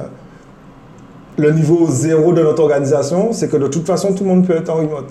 le 1.38 1.52
niveau 1.52 1.88
zéro 1.90 2.34
de 2.34 2.42
notre 2.44 2.62
organisation, 2.62 3.30
c'est 3.32 3.48
que 3.48 3.58
de 3.58 3.68
toute 3.68 3.86
façon, 3.88 4.14
tout 4.14 4.24
le 4.24 4.30
monde 4.30 4.46
peut 4.46 4.56
être 4.56 4.70
en 4.70 4.76
remote. 4.76 5.06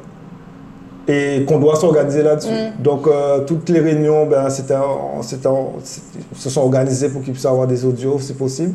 Et 1.11 1.44
qu'on 1.47 1.59
doit 1.59 1.77
s'organiser 1.77 2.23
là-dessus. 2.23 2.53
Mm. 2.53 2.83
Donc, 2.83 3.07
euh, 3.07 3.40
toutes 3.47 3.68
les 3.71 3.81
réunions, 3.81 4.27
ben, 4.27 4.51
c'était 4.51 4.75
se 5.23 6.51
sont 6.51 6.61
organisées 6.61 7.09
pour 7.09 7.23
qu'ils 7.23 7.33
puissent 7.33 7.47
avoir 7.47 7.66
des 7.66 7.85
audios, 7.85 8.18
si 8.18 8.35
possible. 8.35 8.75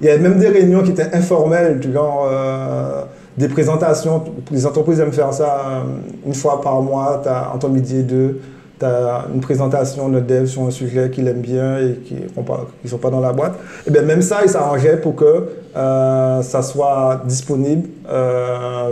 Il 0.00 0.06
y 0.06 0.10
avait 0.10 0.18
même 0.18 0.38
des 0.38 0.48
réunions 0.48 0.82
qui 0.82 0.90
étaient 0.90 1.14
informelles, 1.14 1.80
du 1.80 1.92
genre 1.92 2.28
euh, 2.30 3.02
des 3.38 3.48
présentations. 3.48 4.24
Les 4.50 4.66
entreprises 4.66 5.00
aiment 5.00 5.12
faire 5.12 5.32
ça 5.32 5.44
euh, 5.44 5.82
une 6.26 6.34
fois 6.34 6.60
par 6.60 6.82
mois, 6.82 7.22
as, 7.26 7.54
entre 7.54 7.68
midi 7.68 7.98
et 7.98 8.02
deux. 8.02 8.40
Tu 8.78 8.84
as 8.84 9.24
une 9.34 9.40
présentation 9.40 10.10
de 10.10 10.20
dev 10.20 10.44
sur 10.44 10.62
un 10.64 10.70
sujet 10.70 11.08
qu'ils 11.08 11.26
aiment 11.28 11.40
bien 11.40 11.78
et 11.78 11.94
qui 12.04 12.14
ne 12.14 12.88
sont 12.88 12.98
pas 12.98 13.10
dans 13.10 13.20
la 13.20 13.32
boîte. 13.32 13.54
Et 13.86 13.90
bien 13.90 14.02
même 14.02 14.20
ça, 14.20 14.40
ils 14.42 14.50
s'arrangeaient 14.50 14.98
pour 14.98 15.16
que 15.16 15.48
euh, 15.74 16.42
ça 16.42 16.60
soit 16.60 17.22
disponible 17.24 17.88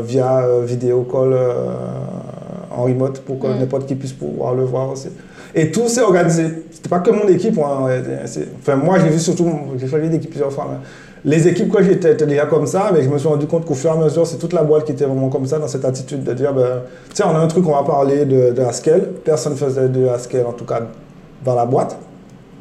via 0.06 0.42
vidéo 0.64 1.06
call 1.10 1.36
en 2.76 2.84
remote 2.84 3.20
pour 3.20 3.38
que 3.38 3.46
Mm. 3.46 3.58
n'importe 3.60 3.86
qui 3.86 3.94
puisse 3.94 4.12
pouvoir 4.12 4.54
le 4.54 4.64
voir 4.64 4.90
aussi. 4.90 5.08
Et 5.54 5.70
tout 5.70 5.88
s'est 5.88 6.00
organisé. 6.02 6.44
C'était 6.72 6.88
pas 6.88 6.98
que 7.00 7.10
mon 7.10 7.28
équipe. 7.28 7.58
C'est- 8.26 8.48
Enfin, 8.58 8.76
moi, 8.76 8.98
j'ai 8.98 9.08
vu 9.08 9.18
surtout, 9.20 9.48
j'ai 9.78 9.86
changé 9.86 10.08
d'équipe 10.08 10.30
plusieurs 10.30 10.52
fois. 10.52 10.66
mais 10.70 10.78
les 11.26 11.48
équipes 11.48 11.72
que 11.72 11.82
j'étais 11.82 12.12
étaient 12.12 12.26
déjà 12.26 12.44
comme 12.46 12.66
ça, 12.66 12.90
mais 12.92 13.02
je 13.02 13.08
me 13.08 13.16
suis 13.16 13.28
rendu 13.28 13.46
compte 13.46 13.64
qu'au 13.64 13.72
fur 13.74 13.90
et 13.90 13.94
à 13.94 13.96
mesure, 13.96 14.26
c'est 14.26 14.36
toute 14.36 14.52
la 14.52 14.62
boîte 14.62 14.84
qui 14.84 14.92
était 14.92 15.06
vraiment 15.06 15.30
comme 15.30 15.46
ça, 15.46 15.58
dans 15.58 15.68
cette 15.68 15.84
attitude 15.86 16.22
de 16.22 16.32
dire, 16.34 16.52
ben, 16.52 16.82
tu 17.08 17.16
sais, 17.16 17.24
on 17.24 17.30
a 17.34 17.38
un 17.38 17.46
truc, 17.46 17.66
on 17.66 17.72
va 17.72 17.82
parler 17.82 18.26
de, 18.26 18.50
de 18.52 18.60
Haskell. 18.62 19.08
Personne 19.24 19.56
faisait 19.56 19.88
de 19.88 20.06
Haskell, 20.08 20.44
en 20.46 20.52
tout 20.52 20.66
cas, 20.66 20.80
dans 21.44 21.54
la 21.54 21.64
boîte, 21.64 21.96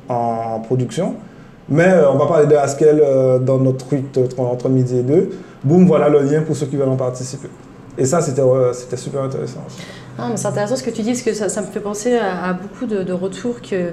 en 0.07 0.59
production. 0.61 1.15
Mais 1.69 1.87
euh, 1.87 2.11
on 2.11 2.17
va 2.17 2.25
parler 2.27 2.47
de 2.47 2.55
Haskell 2.55 3.01
euh, 3.03 3.39
dans 3.39 3.57
notre 3.57 3.85
tweet 3.87 4.17
euh, 4.17 4.27
entre 4.37 4.69
midi 4.69 4.97
et 4.99 5.01
deux. 5.03 5.29
Boum, 5.63 5.85
voilà 5.85 6.07
le 6.09 6.19
lien 6.19 6.41
pour 6.41 6.55
ceux 6.55 6.65
qui 6.67 6.75
veulent 6.75 6.89
en 6.89 6.95
participer. 6.97 7.47
Et 7.97 8.05
ça, 8.05 8.21
c'était 8.21 8.41
c'était 8.73 8.97
super 8.97 9.23
intéressant. 9.23 9.59
Ah, 10.17 10.29
c'est 10.35 10.47
intéressant 10.47 10.75
ce 10.75 10.83
que 10.83 10.91
tu 10.91 11.01
dis, 11.01 11.09
parce 11.11 11.23
que 11.23 11.33
ça, 11.33 11.61
me 11.61 11.65
fait 11.67 11.79
penser 11.79 12.17
à, 12.17 12.53
beaucoup 12.53 12.85
de, 12.85 13.11
retours 13.13 13.61
que, 13.61 13.91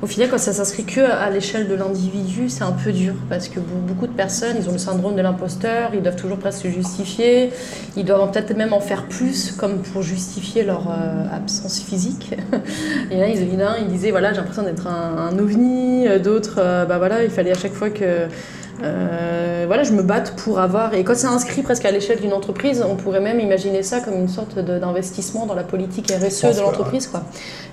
au 0.00 0.06
final, 0.06 0.30
quand 0.30 0.38
ça 0.38 0.52
s'inscrit 0.54 0.84
que 0.84 1.00
à 1.00 1.28
l'échelle 1.28 1.68
de 1.68 1.74
l'individu, 1.74 2.48
c'est 2.48 2.62
un 2.64 2.72
peu 2.72 2.90
dur, 2.90 3.14
parce 3.28 3.48
que 3.48 3.60
be- 3.60 3.86
beaucoup 3.86 4.06
de 4.06 4.12
personnes, 4.12 4.56
ils 4.58 4.68
ont 4.68 4.72
le 4.72 4.78
syndrome 4.78 5.14
de 5.14 5.20
l'imposteur, 5.20 5.90
ils 5.92 6.00
doivent 6.02 6.16
toujours 6.16 6.38
presque 6.38 6.62
se 6.62 6.68
justifier, 6.68 7.50
ils 7.96 8.04
doivent 8.04 8.30
peut-être 8.30 8.56
même 8.56 8.72
en 8.72 8.80
faire 8.80 9.06
plus, 9.08 9.52
comme 9.52 9.82
pour 9.82 10.00
justifier 10.02 10.62
leur 10.64 10.88
euh, 10.88 11.24
absence 11.36 11.80
physique. 11.80 12.34
Ils- 13.10 13.18
il 13.42 13.54
y 13.54 13.56
en 13.62 13.66
a 13.66 13.70
un, 13.72 13.76
il 13.78 13.88
disait, 13.88 14.10
voilà, 14.10 14.32
j'ai 14.32 14.38
l'impression 14.38 14.62
d'être 14.62 14.86
un, 14.86 15.38
ovni, 15.38 16.06
d'autres, 16.22 16.56
euh, 16.58 16.86
bah 16.86 16.96
voilà, 16.98 17.24
il 17.24 17.30
fallait 17.30 17.52
à 17.52 17.58
chaque 17.58 17.74
fois 17.74 17.90
que... 17.90 18.26
euh, 18.82 19.64
voilà, 19.66 19.82
je 19.82 19.92
me 19.92 20.02
batte 20.02 20.34
pour 20.36 20.60
avoir. 20.60 20.94
Et 20.94 21.04
quand 21.04 21.14
c'est 21.16 21.26
inscrit 21.26 21.62
presque 21.62 21.84
à 21.84 21.90
l'échelle 21.90 22.20
d'une 22.20 22.32
entreprise, 22.32 22.84
on 22.88 22.94
pourrait 22.96 23.20
même 23.20 23.40
imaginer 23.40 23.82
ça 23.82 24.00
comme 24.00 24.14
une 24.14 24.28
sorte 24.28 24.58
d'investissement 24.58 25.46
dans 25.46 25.54
la 25.54 25.64
politique 25.64 26.10
RSE 26.10 26.42
de 26.42 26.60
l'entreprise, 26.62 27.06
quoi. 27.06 27.22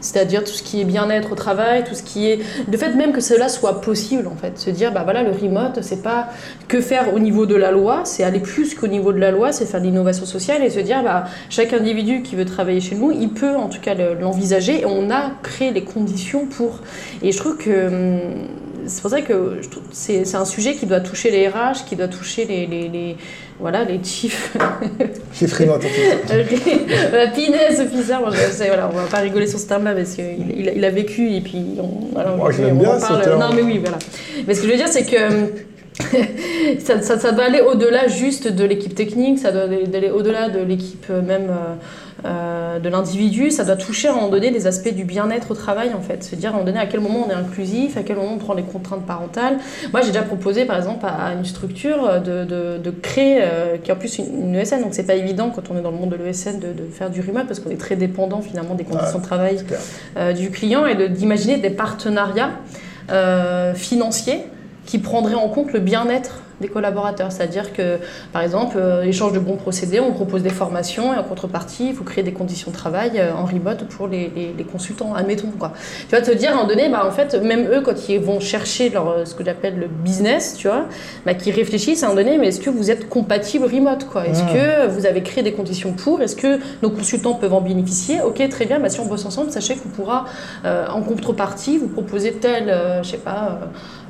C'est-à-dire 0.01 0.43
tout 0.43 0.51
ce 0.51 0.63
qui 0.63 0.81
est 0.81 0.85
bien-être 0.85 1.31
au 1.31 1.35
travail, 1.35 1.83
tout 1.83 1.95
ce 1.95 2.03
qui 2.03 2.29
est. 2.29 2.39
Le 2.71 2.77
fait 2.77 2.93
même 2.95 3.11
que 3.11 3.21
cela 3.21 3.49
soit 3.49 3.81
possible, 3.81 4.27
en 4.27 4.35
fait. 4.35 4.57
Se 4.59 4.69
dire, 4.69 4.91
bah 4.91 5.01
voilà, 5.03 5.23
le 5.23 5.31
remote, 5.31 5.79
c'est 5.81 6.01
pas 6.03 6.27
que 6.67 6.81
faire 6.81 7.13
au 7.13 7.19
niveau 7.19 7.45
de 7.45 7.55
la 7.55 7.71
loi, 7.71 8.01
c'est 8.03 8.23
aller 8.23 8.39
plus 8.39 8.73
qu'au 8.75 8.87
niveau 8.87 9.13
de 9.13 9.19
la 9.19 9.31
loi, 9.31 9.51
c'est 9.51 9.65
faire 9.65 9.79
de 9.79 9.85
l'innovation 9.85 10.25
sociale 10.25 10.63
et 10.63 10.69
se 10.69 10.79
dire, 10.79 11.03
bah 11.03 11.25
chaque 11.49 11.73
individu 11.73 12.21
qui 12.23 12.35
veut 12.35 12.45
travailler 12.45 12.81
chez 12.81 12.95
nous, 12.95 13.11
il 13.11 13.29
peut 13.29 13.55
en 13.55 13.67
tout 13.69 13.79
cas 13.81 13.93
le- 13.93 14.15
l'envisager 14.15 14.81
et 14.81 14.85
on 14.85 15.09
a 15.11 15.31
créé 15.43 15.71
les 15.71 15.83
conditions 15.83 16.45
pour. 16.45 16.79
Et 17.21 17.31
je 17.31 17.37
trouve 17.37 17.57
que 17.57 17.87
hum, 17.87 18.19
c'est 18.87 19.01
pour 19.01 19.11
ça 19.11 19.21
que 19.21 19.59
c'est 19.91 20.25
c'est 20.25 20.37
un 20.37 20.45
sujet 20.45 20.73
qui 20.75 20.85
doit 20.85 20.99
toucher 20.99 21.31
les 21.31 21.47
RH, 21.47 21.85
qui 21.87 21.95
doit 21.95 22.07
toucher 22.07 22.45
les, 22.45 22.65
les, 22.67 22.87
les- 22.89 23.15
voilà, 23.59 23.83
les 23.85 23.99
chiefs 24.03 24.53
Chiffre 25.33 25.61
remote, 25.61 25.83
officer, 27.79 28.15
moi, 28.19 28.29
je 28.31 28.51
sais, 28.51 28.67
voilà, 28.67 28.89
on 28.91 28.95
va 28.95 29.03
pas 29.09 29.19
rigoler 29.19 29.47
sur 29.47 29.59
ce 29.59 29.67
terme-là 29.67 29.93
parce 29.95 30.13
qu'il 30.15 30.51
il, 30.57 30.69
a- 30.69 30.73
il 30.73 30.83
a 30.83 30.89
vécu 30.89 31.31
et 31.31 31.41
puis 31.41 31.63
on, 31.79 32.07
voilà, 32.13 32.31
Moi, 32.31 32.51
je 32.51 32.63
on 32.63 32.75
bien, 32.75 32.99
ce 32.99 33.07
parle. 33.07 33.21
terme. 33.23 33.39
Non 33.39 33.53
mais 33.55 33.61
oui, 33.61 33.77
voilà. 33.79 33.97
Mais 34.47 34.53
ce 34.53 34.61
que 34.61 34.67
je 34.67 34.71
veux 34.71 34.77
dire, 34.77 34.89
c'est 34.89 35.05
que 35.05 35.17
ça, 36.79 37.01
ça, 37.01 37.17
ça 37.19 37.31
doit 37.31 37.45
aller 37.45 37.61
au-delà 37.61 38.07
juste 38.07 38.47
de 38.49 38.65
l'équipe 38.65 38.93
technique, 38.95 39.39
ça 39.39 39.51
doit 39.51 39.63
aller 39.63 40.09
au-delà 40.09 40.49
de 40.49 40.59
l'équipe 40.59 41.05
euh, 41.09 41.21
même 41.21 41.49
euh, 42.25 42.79
de 42.79 42.89
l'individu, 42.89 43.51
ça 43.51 43.63
doit 43.63 43.75
toucher 43.75 44.07
à 44.07 44.11
un 44.11 44.15
moment 44.15 44.29
donné 44.29 44.51
des 44.51 44.67
aspects 44.67 44.93
du 44.93 45.03
bien-être 45.03 45.51
au 45.51 45.53
travail 45.53 45.93
en 45.93 46.01
fait, 46.01 46.23
se 46.23 46.35
dire 46.35 46.49
à 46.49 46.53
un 46.53 46.55
moment 46.55 46.65
donné 46.65 46.79
à 46.79 46.87
quel 46.87 46.99
moment 46.99 47.25
on 47.27 47.29
est 47.29 47.35
inclusif, 47.35 47.97
à 47.97 48.03
quel 48.03 48.15
moment 48.15 48.33
on 48.33 48.37
prend 48.37 48.53
les 48.53 48.63
contraintes 48.63 49.05
parentales. 49.05 49.57
Moi 49.91 50.01
j'ai 50.01 50.07
déjà 50.07 50.23
proposé 50.23 50.65
par 50.65 50.77
exemple 50.77 51.05
à, 51.05 51.33
une 51.33 51.45
structure 51.45 52.21
de, 52.21 52.43
de, 52.43 52.77
de 52.77 52.91
créer, 52.91 53.39
euh, 53.41 53.77
qui 53.77 53.91
est 53.91 53.93
en 53.93 53.97
plus 53.97 54.17
une, 54.17 54.49
une 54.49 54.55
ESN, 54.55 54.81
donc 54.81 54.93
c'est 54.93 55.05
pas 55.05 55.15
évident 55.15 55.51
quand 55.53 55.69
on 55.69 55.77
est 55.77 55.81
dans 55.81 55.91
le 55.91 55.97
monde 55.97 56.09
de 56.09 56.15
l'ESN 56.15 56.59
de, 56.59 56.73
de 56.73 56.89
faire 56.91 57.09
du 57.09 57.21
remote 57.21 57.47
parce 57.47 57.59
qu'on 57.59 57.69
est 57.69 57.79
très 57.79 57.95
dépendant 57.95 58.41
finalement 58.41 58.75
des 58.75 58.83
conditions 58.83 59.05
Ouais, 59.15 59.21
de 59.21 59.25
travail 59.25 59.57
euh, 60.17 60.33
du 60.33 60.49
client 60.49 60.85
et 60.87 61.09
d'imaginer 61.09 61.57
des 61.57 61.69
partenariats 61.69 62.51
financiers 63.75 64.39
qui 64.85 64.97
prendraient 64.97 65.35
en 65.35 65.47
compte 65.47 65.73
le 65.73 65.79
bien-être 65.79 66.41
des 66.61 66.67
collaborateurs. 66.67 67.31
C'est-à-dire 67.31 67.73
que, 67.73 67.97
par 68.33 68.41
exemple, 68.41 68.77
euh, 68.79 69.03
échange 69.03 69.33
de 69.33 69.39
bons 69.39 69.55
procédés, 69.57 69.99
on 69.99 70.11
propose 70.13 70.41
des 70.43 70.49
formations 70.49 71.13
et 71.13 71.17
en 71.17 71.23
contrepartie, 71.23 71.89
il 71.89 71.95
faut 71.95 72.03
créer 72.03 72.23
des 72.23 72.33
conditions 72.33 72.71
de 72.71 72.75
travail 72.75 73.11
euh, 73.15 73.33
en 73.33 73.45
remote 73.45 73.85
pour 73.87 74.07
les, 74.07 74.31
les- 74.35 74.53
les 74.57 74.63
consultants, 74.63 75.13
admettons. 75.13 75.51
Quoi. 75.59 75.73
Tu 76.09 76.15
vas 76.15 76.21
te 76.21 76.31
dire, 76.31 76.49
à 76.49 76.53
un 76.53 76.55
moment 76.57 76.67
donné, 76.69 76.89
bah, 76.89 77.05
en 77.07 77.11
fait, 77.11 77.35
même 77.41 77.67
eux, 77.71 77.81
quand 77.81 78.07
ils 78.09 78.19
vont 78.19 78.39
chercher 78.39 78.89
leur, 78.89 79.09
euh, 79.09 79.25
ce 79.25 79.35
que 79.35 79.43
j'appelle 79.43 79.77
le 79.77 79.87
business, 79.87 80.55
tu 80.57 80.67
vois, 80.67 80.85
bah, 81.25 81.33
qui 81.33 81.51
réfléchissent 81.51 82.03
à 82.03 82.07
un 82.07 82.09
moment 82.09 82.21
donné, 82.23 82.37
mais 82.37 82.47
est-ce 82.47 82.59
que 82.61 82.69
vous 82.69 82.89
êtes 82.91 83.09
compatible 83.09 83.65
remote 83.65 84.05
quoi? 84.05 84.25
Est-ce 84.27 84.41
Ah. 84.47 84.53
que 84.53 84.87
vous 84.87 85.05
avez 85.05 85.21
créé 85.23 85.43
des 85.43 85.53
conditions 85.53 85.93
pour? 85.93 86.21
Est-ce 86.21 86.35
que 86.35 86.59
nos 86.81 86.89
consultants 86.89 87.33
peuvent 87.33 87.53
en 87.53 87.61
bénéficier? 87.61 88.21
Ok, 88.21 88.47
très 88.49 88.65
bien, 88.65 88.79
bah, 88.79 88.89
si 88.89 88.99
on 88.99 89.05
bosse 89.05 89.25
ensemble, 89.25 89.51
sachez 89.51 89.75
qu'on 89.75 89.89
pourra, 89.89 90.25
euh, 90.65 90.87
en 90.87 91.01
contrepartie, 91.01 91.77
vous 91.77 91.87
proposer 91.87 92.33
telle, 92.33 92.73
je 93.03 93.09
sais 93.09 93.17
pas, 93.17 93.59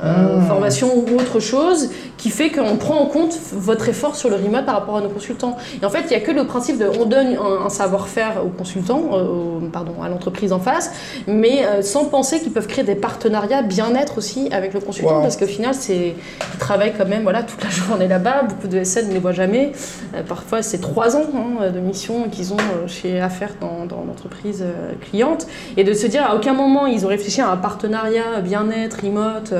Ah. 0.01 0.41
formation 0.47 0.89
ou 0.97 1.15
autre 1.19 1.39
chose 1.39 1.89
qui 2.17 2.29
fait 2.35 2.49
qu'on 2.51 2.75
prend 2.77 2.97
en 2.99 3.05
compte 3.05 3.37
votre 3.53 3.87
effort 3.89 4.15
sur 4.15 4.29
le 4.29 4.35
remote 4.35 4.65
par 4.65 4.75
rapport 4.75 4.97
à 4.97 5.01
nos 5.01 5.09
consultants. 5.09 5.55
Et 5.81 5.85
en 5.85 5.89
fait, 5.89 6.01
il 6.05 6.09
n'y 6.09 6.15
a 6.15 6.19
que 6.19 6.31
le 6.31 6.45
principe 6.45 6.77
de 6.77 6.87
on 6.99 7.05
donne 7.05 7.37
un, 7.37 7.65
un 7.65 7.69
savoir-faire 7.69 8.43
aux 8.45 8.49
consultants, 8.49 9.03
euh, 9.13 9.59
pardon, 9.71 9.93
à 10.03 10.09
l'entreprise 10.09 10.51
en 10.53 10.59
face, 10.59 10.91
mais 11.27 11.65
euh, 11.65 11.81
sans 11.81 12.05
penser 12.05 12.39
qu'ils 12.41 12.51
peuvent 12.51 12.67
créer 12.67 12.83
des 12.83 12.95
partenariats 12.95 13.61
bien-être 13.61 14.17
aussi 14.17 14.49
avec 14.51 14.73
le 14.73 14.79
consultant, 14.81 15.15
Wow. 15.17 15.21
parce 15.21 15.37
qu'au 15.37 15.45
final, 15.45 15.73
c'est 15.73 16.15
ils 16.53 16.59
travaillent 16.59 16.93
quand 16.97 17.07
même 17.07 17.23
voilà, 17.23 17.43
toute 17.43 17.63
la 17.63 17.69
journée 17.81 18.07
là-bas. 18.07 18.43
Beaucoup 18.49 18.67
de 18.67 18.83
SN 18.83 19.07
ne 19.07 19.13
les 19.13 19.19
voient 19.19 19.31
jamais. 19.31 19.71
Euh, 20.15 20.21
parfois, 20.27 20.61
c'est 20.61 20.79
trois 20.79 21.15
ans 21.15 21.23
hein, 21.35 21.69
de 21.69 21.79
mission 21.79 22.27
qu'ils 22.29 22.53
ont 22.53 22.57
chez 22.87 23.21
Affaires 23.21 23.53
dans, 23.61 23.85
dans 23.85 24.03
l'entreprise 24.05 24.63
cliente. 25.09 25.47
Et 25.77 25.83
de 25.83 25.93
se 25.93 26.07
dire 26.07 26.23
à 26.29 26.35
aucun 26.35 26.53
moment 26.53 26.85
ils 26.87 27.05
ont 27.05 27.09
réfléchi 27.09 27.39
à 27.41 27.49
un 27.49 27.57
partenariat 27.57 28.41
bien-être, 28.43 28.97
remote, 29.03 29.53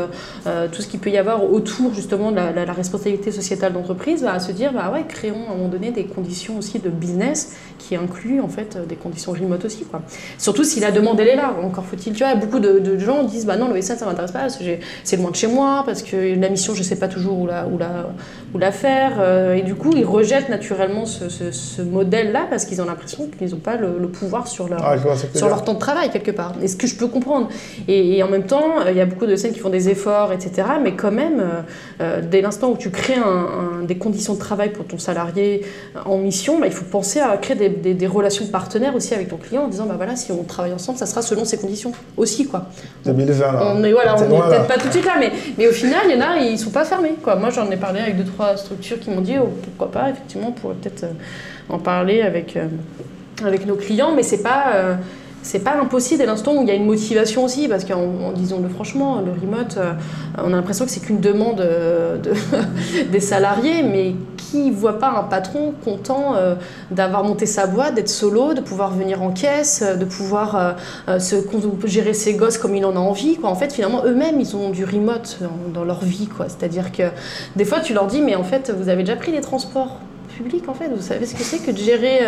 tout 0.72 0.82
ce 0.82 0.88
qu'il 0.88 1.00
peut 1.00 1.10
y 1.10 1.18
avoir 1.18 1.44
autour 1.52 1.94
justement 1.94 2.32
de 2.32 2.36
la, 2.38 2.52
la- 2.52 2.65
la 2.66 2.74
responsabilité 2.74 3.32
sociétale 3.32 3.74
d'entreprise, 3.74 4.24
bah, 4.24 4.34
à 4.34 4.40
se 4.40 4.52
dire 4.52 4.74
bah 4.74 4.92
ouais, 4.92 5.06
créons 5.08 5.48
à 5.50 5.54
un 5.54 5.56
moment 5.56 5.70
donné 5.70 5.92
des 5.92 6.06
conditions 6.06 6.58
aussi 6.58 6.80
de 6.80 6.90
business 6.90 7.56
qui 7.78 7.96
incluent 7.96 8.42
en 8.42 8.48
fait 8.48 8.78
des 8.88 8.96
conditions 8.96 9.32
remote 9.32 9.66
aussi. 9.66 9.86
Surtout 10.38 10.64
si 10.64 10.80
la 10.80 10.92
demande 10.92 11.20
elle 11.20 11.28
est 11.28 11.36
là, 11.36 11.56
encore 11.62 11.86
faut-il, 11.86 12.14
tu 12.14 12.24
vois, 12.24 12.36
beaucoup 12.36 12.60
de, 12.60 12.98
gens 12.98 13.24
disent 13.24 13.46
bah 13.46 13.58
non, 13.58 13.72
le 13.72 13.82
SN 13.82 13.98
ça 13.98 14.06
m'intéresse 14.06 14.32
pas 14.32 14.48
c'est 15.04 15.18
loin 15.18 15.32
de 15.32 15.36
chez 15.36 15.48
moi, 15.48 15.84
parce 15.86 16.02
que 16.02 16.40
la 16.40 16.50
mission 16.50 16.74
je 16.74 16.84
sais 16.84 16.98
pas 16.98 17.08
toujours 17.08 17.40
où 17.40 17.48
la, 17.48 17.66
où 18.56 18.58
la 18.58 18.72
faire, 18.72 19.18
euh, 19.20 19.54
et 19.56 19.62
du 19.64 19.76
coup 19.76 19.92
ils 19.96 20.06
rejettent 20.06 20.48
naturellement 20.50 21.06
ce, 21.06 21.28
ce- 21.30 21.52
ce 21.52 21.82
modèle-là 21.82 22.48
parce 22.50 22.64
qu'ils 22.66 22.82
ont 22.82 22.86
l'impression 22.86 23.28
qu'ils 23.38 23.50
n'ont 23.52 23.58
pas 23.58 23.76
le, 23.76 23.98
le 24.00 24.08
pouvoir 24.08 24.48
sur 24.48 24.70
leur, 24.70 24.80
Ah, 24.84 24.96
sur 25.36 25.50
leur 25.50 25.64
temps 25.66 25.74
de 25.74 25.80
travail 25.80 26.10
quelque 26.10 26.32
part. 26.32 26.54
Et 26.62 26.68
ce 26.70 26.78
que 26.78 26.88
je 26.88 26.96
peux 26.96 27.08
comprendre. 27.08 27.50
Et, 27.90 28.18
et 28.18 28.24
en 28.24 28.30
même 28.30 28.46
temps, 28.46 28.64
il 28.90 28.96
y 28.96 29.02
a 29.02 29.06
beaucoup 29.06 29.26
de 29.26 29.36
scènes 29.36 29.52
qui 29.52 29.60
font 29.60 29.70
des 29.70 29.90
efforts, 29.90 30.32
etc. 30.32 30.68
Mais 30.82 30.94
quand 30.94 31.12
même, 31.12 31.40
euh, 31.42 31.62
euh, 32.02 32.22
dès 32.22 32.40
l'instant 32.42 32.70
où 32.72 32.78
tu 32.78 32.90
crées 32.92 33.16
un- 33.16 33.82
un- 33.82 33.84
des 33.84 33.98
conditions 33.98 34.34
de 34.36 34.40
travail 34.40 34.70
pour 34.70 34.86
ton 34.86 34.98
salarié 34.98 35.66
en 36.06 36.18
mission, 36.18 36.58
bah, 36.60 36.68
il 36.68 36.72
faut 36.74 36.86
penser 36.86 37.20
à 37.20 37.36
créer 37.38 37.58
des, 37.58 37.70
des- 37.70 37.94
des 37.94 38.08
relations 38.08 38.46
partenaires 38.48 38.96
aussi 38.96 39.14
avec 39.14 39.28
ton 39.28 39.38
client 39.38 39.64
en 39.64 39.68
disant 39.68 39.86
bah 39.86 39.96
voilà, 39.98 40.16
si 40.16 40.32
on 40.32 40.44
travaille 40.44 40.74
ensemble, 40.74 40.98
ça 40.98 41.06
sera 41.06 41.22
selon 41.22 41.44
ces 41.44 41.58
conditions 41.58 41.92
aussi 42.16 42.48
quoi. 42.48 42.68
2020, 43.06 43.52
là. 43.52 43.74
On 43.76 43.84
est 43.84 43.92
voilà, 43.92 44.16
on 44.16 44.22
n'est 44.22 44.28
peut-être 44.50 44.68
pas 44.68 44.78
tout 44.78 44.88
de 44.88 44.94
suite 44.94 45.06
là, 45.06 45.14
mais, 45.20 45.32
mais 45.58 45.68
au 45.68 45.72
final, 45.72 46.02
il 46.10 46.16
y 46.16 46.18
en 46.18 46.26
a, 46.26 46.38
ils 46.38 46.58
sont 46.58 46.70
pas 46.70 46.86
fermés. 46.86 47.16
Quoi. 47.22 47.36
Moi, 47.36 47.50
j'en 47.50 47.70
ai 47.72 47.78
parlé 47.78 48.00
avec 48.00 48.18
deux, 48.18 48.24
trois 48.24 48.45
structures 48.58 49.00
qui 49.00 49.10
m'ont 49.10 49.22
dit 49.22 49.36
oh, 49.42 49.50
pourquoi 49.64 49.92
pas, 49.92 50.10
effectivement, 50.10 50.48
on 50.50 50.52
pourrait 50.52 50.76
peut-être 50.76 51.04
euh, 51.04 51.12
en 51.70 51.80
parler 51.80 52.22
avec, 52.22 52.56
euh, 52.58 52.68
avec 53.44 53.66
nos 53.66 53.76
clients, 53.76 54.12
mais 54.16 54.24
c'est 54.24 54.44
pas. 54.44 54.74
euh, 54.76 54.96
c'est 55.48 55.60
pas 55.64 55.76
impossible 55.80 56.22
dès 56.22 56.26
l'instant 56.26 56.56
où 56.56 56.64
il 56.64 56.68
y 56.68 56.72
a 56.72 56.74
une 56.74 56.88
motivation 56.88 57.44
aussi, 57.44 57.68
parce 57.68 57.86
qu'en 57.86 58.00
en- 58.00 58.32
disons-le 58.32 58.68
franchement, 58.68 59.22
le 59.24 59.30
remote, 59.32 59.78
on 60.44 60.48
a 60.48 60.56
l'impression 60.56 60.86
que 60.86 60.92
c'est 60.92 61.02
qu'une 61.02 61.20
demande 61.20 61.58
de- 61.58 62.34
des 63.12 63.20
salariés, 63.20 63.84
mais 63.84 64.16
qui 64.56 64.72
voit 64.72 65.00
pas 65.00 65.10
un 65.10 65.24
patron 65.24 65.74
content 65.84 66.36
euh, 66.36 66.56
d'avoir 66.92 67.24
monté 67.24 67.46
sa 67.46 67.68
boîte, 67.68 67.96
d'être 67.96 68.10
solo, 68.10 68.54
de 68.54 68.62
pouvoir 68.62 68.92
venir 68.92 69.22
en 69.22 69.32
caisse, 69.32 69.84
euh, 69.86 69.96
de 69.96 70.06
pouvoir 70.06 70.76
euh, 71.08 71.20
se 71.20 71.36
gérer 71.86 72.14
ses 72.14 72.34
gosses 72.36 72.58
comme 72.58 72.76
il 72.76 72.86
en 72.86 72.96
a 72.96 73.00
envie. 73.00 73.36
Quoi. 73.36 73.50
En 73.50 73.56
fait, 73.56 73.74
finalement, 73.74 74.04
eux-mêmes, 74.06 74.40
ils 74.40 74.56
ont 74.56 74.70
du 74.70 74.86
remote 74.86 75.40
dans, 75.74 75.84
leur 75.84 76.04
vie. 76.04 76.28
quoi. 76.28 76.48
C'est-à-dire 76.48 76.92
que 76.92 77.04
des 77.56 77.66
fois, 77.66 77.80
tu 77.82 77.94
leur 77.94 78.08
dis, 78.08 78.22
mais 78.22 78.36
en 78.36 78.44
fait, 78.44 78.72
vous 78.76 78.90
avez 78.90 79.04
déjà 79.04 79.18
pris 79.18 79.32
les 79.32 79.42
transports 79.42 80.00
publics, 80.38 80.68
en 80.68 80.74
fait. 80.74 80.90
Vous 80.90 81.02
savez 81.02 81.26
ce 81.26 81.36
que 81.36 81.44
c'est 81.44 81.60
que 81.60 81.72
de 81.72 81.78
gérer 81.78 82.20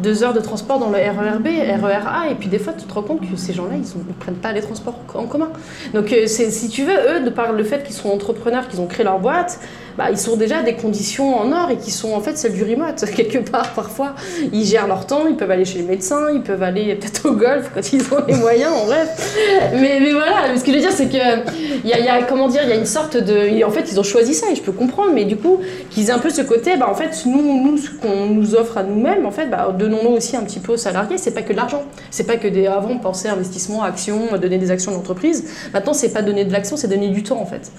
deux 0.00 0.22
heures 0.22 0.34
de 0.34 0.40
transport 0.40 0.78
dans 0.78 0.90
le 0.90 0.98
RERB, 0.98 1.46
RERA, 1.82 2.28
et 2.30 2.34
puis 2.34 2.48
des 2.48 2.58
fois, 2.58 2.74
tu 2.74 2.84
te 2.84 2.92
rends 2.92 3.02
compte 3.02 3.20
que 3.20 3.36
ces 3.36 3.54
gens-là, 3.54 3.76
ils 3.76 3.98
ne 3.98 4.12
prennent 4.18 4.34
pas 4.34 4.52
les 4.52 4.60
transports 4.60 4.98
en 5.14 5.24
commun. 5.24 5.48
Donc, 5.94 6.14
si 6.26 6.68
tu 6.68 6.84
veux, 6.84 7.16
eux, 7.16 7.24
de 7.24 7.30
par 7.30 7.52
le 7.52 7.64
fait 7.64 7.82
qu'ils 7.82 7.94
sont 7.94 8.10
entrepreneurs, 8.10 8.68
qu'ils 8.68 8.80
ont 8.80 8.86
créé 8.86 9.04
leur 9.04 9.20
boîte, 9.20 9.58
bah, 9.96 10.10
ils 10.10 10.18
sont 10.18 10.36
déjà 10.36 10.62
des 10.62 10.74
conditions 10.74 11.36
en 11.36 11.52
or 11.52 11.70
et 11.70 11.76
qui 11.76 11.90
sont 11.90 12.12
en 12.12 12.20
fait 12.20 12.36
celles 12.36 12.52
du 12.52 12.62
remote, 12.62 13.04
quelque 13.16 13.38
part, 13.38 13.72
parfois. 13.72 14.14
Ils 14.52 14.64
gèrent 14.64 14.86
leur 14.86 15.06
temps, 15.06 15.26
ils 15.26 15.36
peuvent 15.36 15.50
aller 15.50 15.64
chez 15.64 15.78
le 15.78 15.86
médecin, 15.86 16.28
ils 16.32 16.42
peuvent 16.42 16.62
aller 16.62 16.94
peut-être 16.96 17.28
au 17.28 17.32
golf 17.32 17.70
quand 17.74 17.92
ils 17.92 18.02
ont 18.12 18.24
les 18.28 18.34
moyens, 18.34 18.72
en 18.72 18.86
bref. 18.86 19.36
Mais, 19.72 20.12
voilà, 20.12 20.56
ce 20.56 20.62
que 20.62 20.70
je 20.70 20.76
veux 20.76 20.82
dire, 20.82 20.92
c'est 20.92 21.08
que 21.08 21.86
y 21.86 21.92
a, 21.92 21.98
y 21.98 22.08
a, 22.08 22.22
comment 22.24 22.48
dire, 22.48 22.62
il 22.64 22.68
y 22.68 22.72
a 22.72 22.76
une 22.76 22.86
sorte 22.86 23.16
de. 23.16 23.64
En 23.64 23.70
fait, 23.70 23.90
ils 23.90 23.98
ont 23.98 24.04
choisi 24.04 24.34
ça 24.34 24.46
et 24.50 24.54
je 24.54 24.62
peux 24.62 24.72
comprendre, 24.72 25.12
mais 25.14 25.24
du 25.24 25.36
coup, 25.36 25.60
qu'ils 25.90 26.08
aient 26.08 26.12
un 26.12 26.18
peu 26.18 26.30
ce 26.30 26.42
côté, 26.42 26.76
bah, 26.76 26.88
en 26.90 26.94
fait, 26.94 27.24
nous, 27.26 27.64
nous 27.64 27.78
ce 27.78 27.90
qu'on 27.90 28.26
nous 28.26 28.54
offre 28.54 28.78
à 28.78 28.82
nous-mêmes, 28.82 29.26
en 29.26 29.30
fait, 29.30 29.46
bah, 29.46 29.74
donnons-nous 29.76 30.10
aussi 30.10 30.36
un 30.36 30.42
petit 30.42 30.60
peu 30.60 30.72
aux 30.72 30.76
salariés. 30.76 31.18
C'est 31.18 31.32
pas 31.32 31.42
que 31.42 31.52
de 31.52 31.56
l'argent. 31.56 31.84
C'est 32.10 32.26
pas 32.26 32.36
que 32.36 32.48
des. 32.48 32.66
Avant, 32.66 32.90
on 32.90 32.98
pensait 32.98 33.28
investissement, 33.28 33.82
action, 33.82 34.36
donner 34.40 34.58
des 34.58 34.70
actions 34.70 34.92
à 34.92 34.94
l'entreprise. 34.94 35.44
Maintenant, 35.72 35.94
c'est 35.94 36.12
pas 36.12 36.22
donner 36.22 36.44
de 36.44 36.52
l'action, 36.52 36.76
c'est 36.76 36.88
donner 36.88 37.08
du 37.08 37.22
temps, 37.22 37.40
en 37.40 37.46
fait. 37.46 37.70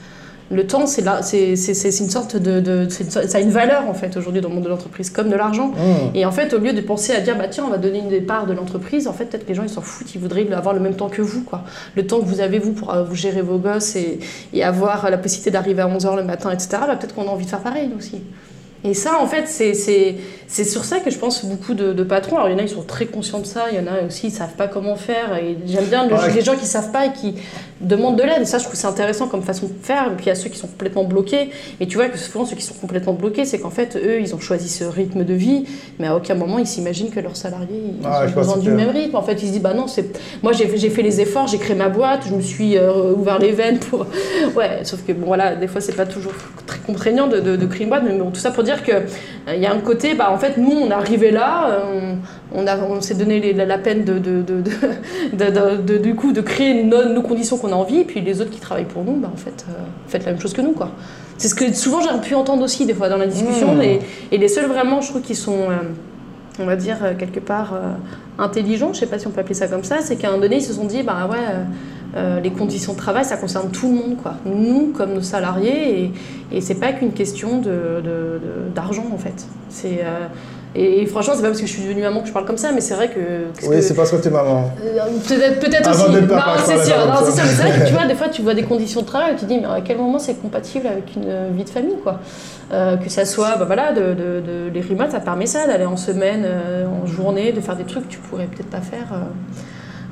Le 0.49 0.65
temps, 0.65 0.85
c'est 0.87 1.01
une 1.01 2.09
sorte 2.09 2.37
de, 2.37 2.87
ça 2.89 3.19
a 3.37 3.39
une 3.41 3.49
valeur 3.51 3.89
en 3.89 3.93
fait 3.93 4.15
aujourd'hui 4.15 4.41
dans 4.41 4.47
le 4.49 4.55
monde 4.55 4.63
de 4.63 4.69
l'entreprise, 4.69 5.09
comme 5.09 5.29
de 5.29 5.35
l'argent. 5.35 5.67
Mmh. 5.67 6.15
Et 6.15 6.25
en 6.25 6.31
fait, 6.31 6.53
au 6.53 6.59
lieu 6.59 6.71
de 6.73 6.79
penser 6.81 7.13
à 7.13 7.19
dire 7.19 7.37
bah 7.37 7.47
tiens, 7.49 7.65
on 7.67 7.69
va 7.69 7.77
donner 7.77 7.99
une 7.99 8.07
des 8.09 8.21
parts 8.21 8.45
de 8.47 8.53
l'entreprise, 8.53 9.07
en 9.07 9.13
fait 9.13 9.25
peut-être 9.25 9.43
que 9.43 9.49
les 9.49 9.55
gens 9.55 9.63
ils 9.63 9.69
s'en 9.69 9.81
foutent, 9.81 10.15
ils 10.15 10.21
voudraient 10.21 10.47
avoir 10.53 10.73
le 10.73 10.79
même 10.79 10.95
temps 10.95 11.09
que 11.09 11.21
vous 11.21 11.43
quoi. 11.43 11.63
Le 11.95 12.07
temps 12.07 12.19
que 12.19 12.25
vous 12.25 12.39
avez 12.39 12.59
vous 12.59 12.71
pour 12.71 12.93
euh, 12.93 13.03
vous 13.03 13.15
gérer 13.15 13.41
vos 13.41 13.57
gosses 13.57 13.95
et, 13.97 14.19
et 14.53 14.63
avoir 14.63 15.09
la 15.09 15.17
possibilité 15.17 15.51
d'arriver 15.51 15.81
à 15.81 15.87
11h 15.87 16.15
le 16.15 16.23
matin, 16.23 16.49
etc. 16.51 16.69
Bah, 16.87 16.95
peut-être 16.95 17.13
qu'on 17.13 17.23
a 17.27 17.31
envie 17.31 17.45
de 17.45 17.49
faire 17.49 17.59
pareil 17.59 17.89
nous 17.91 17.97
aussi. 17.97 18.21
Et 18.83 18.93
ça, 18.93 19.19
en 19.19 19.25
fait, 19.25 19.47
c'est- 19.47 20.63
sur 20.63 20.85
ça 20.85 20.99
que 20.99 21.09
je 21.09 21.17
pense 21.17 21.43
beaucoup 21.43 21.73
de, 21.73 21.93
de 21.93 22.03
patrons. 22.03 22.37
Alors, 22.37 22.47
il 22.47 22.51
y 22.53 22.55
en 22.55 22.59
a, 22.59 22.61
ils 22.61 22.69
sont 22.69 22.83
très 22.83 23.07
conscients 23.07 23.39
de 23.39 23.45
ça. 23.45 23.65
Il 23.71 23.77
y 23.77 23.81
en 23.81 23.91
a 23.91 24.05
aussi, 24.07 24.27
ils 24.27 24.31
savent 24.31 24.53
pas 24.53 24.67
comment 24.67 24.95
faire. 24.95 25.35
Et 25.35 25.57
j'aime 25.65 25.85
bien 25.85 26.07
le- 26.07 26.15
les 26.33 26.41
gens 26.41 26.55
qui 26.55 26.67
savent 26.67 26.91
pas 26.91 27.07
et 27.07 27.11
qui 27.11 27.33
demandent 27.81 28.17
de 28.17 28.23
l'aide. 28.23 28.41
Et 28.41 28.45
ça, 28.45 28.57
je 28.57 28.63
trouve 28.63 28.75
c'est 28.75 28.87
intéressant 28.87 29.27
comme 29.27 29.41
façon 29.43 29.67
de 29.67 29.73
faire. 29.81 30.07
Et 30.11 30.15
puis, 30.15 30.25
il 30.25 30.29
y 30.29 30.31
a 30.31 30.35
ceux 30.35 30.49
qui 30.49 30.57
sont 30.57 30.67
complètement 30.67 31.03
bloqués. 31.03 31.49
Mais 31.79 31.85
tu 31.85 31.97
vois 31.97 32.07
que 32.09 32.17
souvent, 32.17 32.45
ceux 32.45 32.55
qui 32.55 32.63
sont 32.63 32.73
complètement 32.75 33.13
bloqués, 33.13 33.45
c'est 33.45 33.59
qu'en 33.59 33.69
fait, 33.69 33.95
eux, 33.95 34.19
ils 34.19 34.33
ont 34.35 34.39
choisi 34.39 34.69
ce 34.69 34.83
rythme 34.83 35.23
de 35.23 35.33
vie. 35.33 35.65
Mais 35.99 36.07
à 36.07 36.15
aucun 36.15 36.35
moment, 36.35 36.59
ils 36.59 36.67
s'imaginent 36.67 37.09
que 37.09 37.19
leurs 37.19 37.35
salariés, 37.35 37.67
ils 37.99 38.05
Ah, 38.05 38.25
ont 38.27 38.31
besoin 38.39 38.57
du 38.57 38.71
même 38.71 38.89
rythme. 38.89 39.15
En 39.15 39.21
fait, 39.21 39.33
ils 39.41 39.47
se 39.47 39.51
disent, 39.53 39.61
bah 39.61 39.73
non, 39.73 39.87
c'est 39.87 40.05
moi, 40.43 40.51
j'ai 40.53 40.77
j'ai 40.77 40.89
fait 40.89 41.01
les 41.01 41.21
efforts, 41.21 41.47
j'ai 41.47 41.57
créé 41.57 41.75
ma 41.75 41.89
boîte, 41.89 42.21
je 42.29 42.33
me 42.35 42.41
suis 42.41 42.77
euh, 42.77 43.13
ouvert 43.13 43.39
les 43.39 43.51
veines 43.51 43.79
pour. 43.79 44.05
Ouais, 44.55 44.79
sauf 44.83 45.03
que 45.05 45.11
bon, 45.11 45.27
voilà, 45.27 45.55
des 45.55 45.67
fois, 45.67 45.81
c'est 45.81 45.95
pas 45.95 46.05
toujours 46.05 46.31
très 46.65 46.79
contraignant 46.79 47.27
de, 47.27 47.39
de, 47.39 47.55
de 47.55 47.65
créer 47.65 47.83
une 47.83 47.89
boîte. 47.89 48.03
Mais 48.05 48.17
bon, 48.17 48.31
tout 48.31 48.39
ça 48.39 48.51
pour 48.51 48.63
dire 48.63 48.83
que 48.83 48.91
euh, 48.91 49.55
y 49.55 49.65
a 49.65 49.71
un 49.73 49.79
côté, 49.79 50.13
bah, 50.15 50.31
en 50.31 50.37
fait, 50.37 50.57
nous, 50.57 50.71
on 50.71 50.89
est 50.89 50.93
arrivé 50.93 51.31
là, 51.31 51.69
euh, 51.69 52.13
on, 52.53 52.63
on, 52.63 52.67
a- 52.67 52.77
on 52.77 53.01
s'est 53.01 53.13
donné 53.15 53.39
les- 53.39 53.53
la, 53.53 53.65
la 53.65 53.77
peine 53.77 54.03
de, 54.03 54.17
de, 54.19 55.97
du 55.97 56.15
coup, 56.15 56.31
de 56.31 56.41
créer 56.41 56.83
nos, 56.83 57.05
nos 57.05 57.21
conditions 57.21 57.57
qu'on 57.57 57.66
a 57.71 57.75
envie, 57.75 57.97
et 57.99 58.03
puis 58.05 58.21
les 58.21 58.41
autres 58.41 58.51
qui 58.51 58.59
travaillent 58.59 58.85
pour 58.85 59.03
nous, 59.03 59.13
bah, 59.17 59.29
en 59.33 59.37
fait, 59.37 59.65
euh, 59.69 59.73
faites 60.07 60.25
la 60.25 60.31
même 60.31 60.41
chose 60.41 60.53
que 60.53 60.61
nous, 60.61 60.73
quoi. 60.73 60.91
C'est 61.37 61.47
ce 61.49 61.55
que 61.55 61.71
souvent 61.73 61.99
j'ai 62.01 62.09
pu 62.21 62.33
entendre 62.35 62.63
aussi 62.63 62.85
des 62.85 62.93
fois 62.95 63.09
dans 63.09 63.17
la 63.17 63.27
discussion, 63.27 63.75
Mmh. 63.75 63.81
et, 63.81 63.99
et 64.31 64.37
les 64.37 64.47
seuls 64.47 64.65
vraiment, 64.67 65.01
je 65.01 65.09
trouve, 65.09 65.21
qui 65.21 65.35
sont, 65.35 65.69
euh, 65.69 65.75
on 66.59 66.65
va 66.65 66.75
dire, 66.75 66.97
euh, 67.03 67.13
quelque 67.17 67.39
part 67.39 67.73
euh, 67.75 67.93
intelligents, 68.39 68.91
je 68.93 68.99
sais 68.99 69.05
pas 69.05 69.19
si 69.19 69.27
on 69.27 69.31
peut 69.31 69.41
appeler 69.41 69.53
ça 69.53 69.67
comme 69.67 69.83
ça, 69.83 69.97
c'est 70.01 70.15
qu'à 70.15 70.27
un 70.27 70.31
moment 70.31 70.43
donné, 70.43 70.57
ils 70.57 70.61
se 70.63 70.73
sont 70.73 70.85
dit, 70.85 71.03
bah 71.03 71.27
ouais, 71.29 71.37
euh, 72.15 72.39
les 72.39 72.49
conditions 72.51 72.93
de 72.93 72.97
travail, 72.97 73.23
ça 73.25 73.37
concerne 73.37 73.69
tout 73.69 73.87
le 73.87 73.93
monde, 73.93 74.17
quoi. 74.21 74.35
Nous, 74.45 74.93
comme 74.95 75.13
nos 75.13 75.21
salariés, 75.21 76.11
et, 76.51 76.57
et 76.57 76.61
c'est 76.61 76.75
pas 76.79 76.91
qu'une 76.93 77.11
question 77.11 77.57
de- 77.59 77.69
de- 77.69 78.01
de- 78.03 78.73
d'argent, 78.73 79.05
en 79.13 79.17
fait. 79.17 79.45
C'est, 79.69 79.99
euh, 80.03 80.27
et, 80.77 81.01
et 81.01 81.05
franchement, 81.07 81.33
c'est 81.35 81.41
pas 81.41 81.47
parce 81.47 81.59
que 81.61 81.67
je 81.67 81.71
suis 81.71 81.81
devenue 81.83 82.01
maman 82.01 82.21
que 82.21 82.27
je 82.27 82.33
parle 82.33 82.45
comme 82.45 82.57
ça, 82.57 82.71
mais 82.71 82.81
c'est 82.81 82.93
vrai 82.93 83.09
que. 83.09 83.67
Oui, 83.67 83.81
c'est 83.81 83.93
parce 83.95 84.11
que 84.11 84.17
t'es 84.17 84.29
maman. 84.29 84.71
euh, 84.83 84.99
Peut-être, 85.27 85.59
peut-être 85.59 85.89
aussi. 85.89 86.03
Non, 86.21 86.35
c'est 86.65 86.85
sûr. 86.85 86.95
Non, 87.07 87.13
c'est 87.25 87.31
sûr. 87.31 87.43
Mais 87.45 87.51
c'est 87.51 87.61
vrai 87.63 87.79
que 87.81 87.87
tu 87.87 87.93
vois, 87.93 88.05
des 88.07 88.15
fois, 88.15 88.29
tu 88.29 88.41
vois 88.41 88.53
des 88.53 88.63
conditions 88.63 89.01
de 89.01 89.05
travail, 89.07 89.33
tu 89.35 89.41
te 89.41 89.45
dis, 89.45 89.57
mais 89.59 89.65
à 89.67 89.81
quel 89.81 89.97
moment 89.97 90.19
c'est 90.19 90.35
compatible 90.41 90.87
avec 90.87 91.15
une 91.15 91.55
vie 91.55 91.63
de 91.63 91.69
famille, 91.69 91.97
quoi. 92.03 92.19
Euh, 92.73 92.97
que 92.97 93.09
ça 93.09 93.23
soit, 93.25 93.55
bah 93.57 93.63
voilà, 93.65 93.93
de, 93.93 94.01
de- 94.13 94.41
de- 94.41 94.69
les 94.73 94.81
remotes, 94.81 95.11
ça 95.11 95.21
permet 95.21 95.45
ça, 95.45 95.65
d'aller 95.67 95.85
en 95.85 95.95
semaine, 95.97 96.43
euh, 96.45 96.85
en 96.85 97.05
journée, 97.05 97.53
de 97.53 97.61
faire 97.61 97.75
des 97.77 97.85
trucs 97.85 98.07
que 98.07 98.11
tu 98.13 98.19
pourrais 98.19 98.45
peut-être 98.45 98.69
pas 98.69 98.81
faire. 98.81 99.07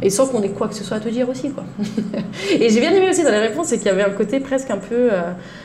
Et 0.02 0.10
sans 0.10 0.28
qu'on 0.28 0.42
ait 0.44 0.50
quoi 0.50 0.68
que 0.68 0.76
ce 0.76 0.84
soit 0.84 0.98
à 0.98 1.00
te 1.00 1.10
dire 1.10 1.28
aussi, 1.30 1.52
quoi. 1.52 1.64
et 2.60 2.70
j'ai 2.70 2.80
bien 2.80 2.92
aimé 2.92 3.10
aussi 3.10 3.24
dans 3.24 3.32
les 3.32 3.40
réponses, 3.40 3.68
c'est 3.68 3.78
qu'il 3.78 3.88
y 3.88 3.90
avait 3.90 4.04
un 4.04 4.10
côté 4.12 4.40
presque 4.40 4.70
un 4.70 4.78
peu, 4.78 5.12
euh, 5.14 5.22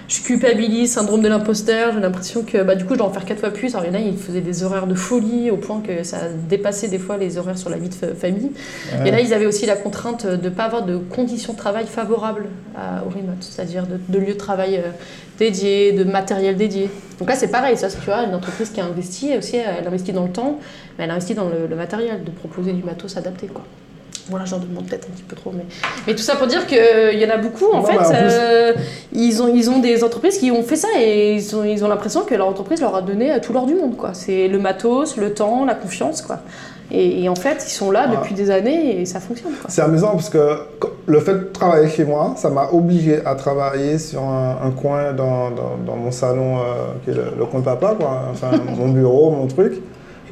je 0.08 0.20
culpabilise, 0.22 0.92
syndrome 0.92 1.20
de 1.20 1.28
l'imposteur, 1.28 1.92
j'ai 1.94 2.00
l'impression 2.00 2.42
que, 2.42 2.62
bah, 2.62 2.74
du 2.76 2.84
coup, 2.84 2.94
je 2.94 2.98
dois 2.98 3.08
en 3.08 3.12
faire 3.12 3.24
quatre 3.24 3.40
fois 3.40 3.50
plus. 3.50 3.74
Alors, 3.74 3.86
il 3.86 3.92
y 3.92 3.96
en 3.96 3.98
a, 3.98 4.02
ils 4.02 4.16
faisaient 4.16 4.40
des 4.40 4.62
horaires 4.62 4.86
de 4.86 4.94
folie, 4.94 5.50
au 5.50 5.56
point 5.56 5.80
que 5.80 6.04
ça 6.04 6.18
dépassait 6.48 6.88
des 6.88 6.98
fois 6.98 7.16
les 7.16 7.38
horaires 7.38 7.58
sur 7.58 7.70
la 7.70 7.76
vie 7.76 7.88
de 7.88 7.94
fa- 7.94 8.14
famille. 8.14 8.52
Et 9.04 9.10
là, 9.10 9.20
ils 9.20 9.34
avaient 9.34 9.46
aussi 9.46 9.66
la 9.66 9.76
contrainte 9.76 10.26
de 10.26 10.36
ne 10.44 10.48
pas 10.54 10.64
avoir 10.64 10.84
de 10.84 10.96
conditions 10.96 11.52
de 11.52 11.58
travail 11.58 11.86
favorables 11.86 12.46
à- 12.76 13.04
au 13.04 13.08
remote, 13.10 13.36
c'est-à-dire 13.40 13.86
de, 13.86 13.98
de 14.08 14.18
lieux 14.18 14.34
de 14.34 14.38
travail 14.38 14.76
euh, 14.76 14.90
dédiés, 15.38 15.92
de 15.92 16.04
matériel 16.04 16.56
dédié. 16.56 16.88
Donc 17.18 17.28
là, 17.28 17.34
c'est 17.34 17.48
pareil, 17.50 17.76
ça, 17.76 17.88
tu 17.88 17.96
vois, 18.06 18.22
une 18.24 18.34
entreprise 18.34 18.70
qui 18.70 18.80
a 18.80 18.84
investi 18.84 19.36
aussi, 19.36 19.56
elle 19.56 19.86
investit 19.86 20.12
dans 20.12 20.24
le 20.24 20.30
temps, 20.32 20.58
mais 20.98 21.04
elle 21.04 21.10
investit 21.10 21.34
dans 21.34 21.48
le, 21.48 21.66
le 21.68 21.76
matériel, 21.76 22.22
de 22.24 22.30
proposer 22.30 22.72
du 22.72 22.82
matos 22.84 23.16
adapté, 23.16 23.46
quoi. 23.48 23.64
Voilà, 24.28 24.44
j'en 24.44 24.58
demande 24.58 24.86
peut-être 24.86 25.08
un 25.08 25.12
petit 25.14 25.22
peu 25.24 25.34
trop, 25.34 25.50
mais, 25.52 25.64
mais 26.06 26.14
tout 26.14 26.22
ça 26.22 26.36
pour 26.36 26.46
dire 26.46 26.66
qu'il 26.66 27.18
y 27.18 27.24
en 27.26 27.30
a 27.30 27.36
beaucoup, 27.38 27.66
en 27.72 27.78
Non, 27.78 27.84
fait, 27.84 27.98
en 27.98 28.04
plus- 28.04 28.16
euh, 28.18 28.72
ils, 29.12 29.42
ont, 29.42 29.48
ils 29.54 29.70
ont 29.70 29.78
des 29.80 30.04
entreprises 30.04 30.38
qui 30.38 30.50
ont 30.50 30.62
fait 30.62 30.76
ça 30.76 30.88
et 31.00 31.34
ils 31.34 31.56
ont, 31.56 31.64
ils 31.64 31.84
ont 31.84 31.88
l'impression 31.88 32.22
que 32.24 32.34
leur 32.34 32.46
entreprise 32.46 32.80
leur 32.80 32.94
a 32.94 33.02
donné 33.02 33.30
à 33.32 33.40
tout 33.40 33.52
l'or 33.52 33.66
du 33.66 33.74
monde, 33.74 33.96
quoi. 33.96 34.10
C'est 34.14 34.46
le 34.48 34.58
matos, 34.58 35.16
le 35.16 35.32
temps, 35.34 35.64
la 35.64 35.74
confiance, 35.74 36.22
quoi. 36.22 36.40
Et, 36.92 37.22
et 37.22 37.28
en 37.28 37.36
fait, 37.36 37.64
ils 37.66 37.70
sont 37.70 37.92
là 37.92 38.08
depuis 38.08 38.34
des 38.34 38.50
années 38.50 39.00
et 39.00 39.06
ça 39.06 39.20
fonctionne. 39.20 39.52
C'est 39.68 39.80
amusant 39.82 40.10
parce 40.10 40.28
que 40.28 40.58
le 41.06 41.20
fait 41.20 41.34
de 41.34 41.44
travailler 41.52 41.88
chez 41.88 42.04
moi, 42.04 42.34
ça 42.36 42.50
m'a 42.50 42.68
obligé 42.72 43.24
à 43.24 43.36
travailler 43.36 43.96
sur 43.98 44.22
un, 44.22 44.58
un 44.64 44.70
coin 44.72 45.12
dans, 45.12 45.50
dans- 45.50 45.76
dans 45.86 45.96
mon 45.96 46.10
salon, 46.10 46.58
euh, 46.58 46.62
qui 47.04 47.10
est 47.10 47.14
le, 47.14 47.26
le 47.38 47.44
coin 47.46 47.60
papa, 47.60 47.94
quoi. 47.98 48.22
Enfin, 48.32 48.50
mon 48.76 48.88
bureau, 48.88 49.30
mon 49.30 49.46
truc. 49.46 49.74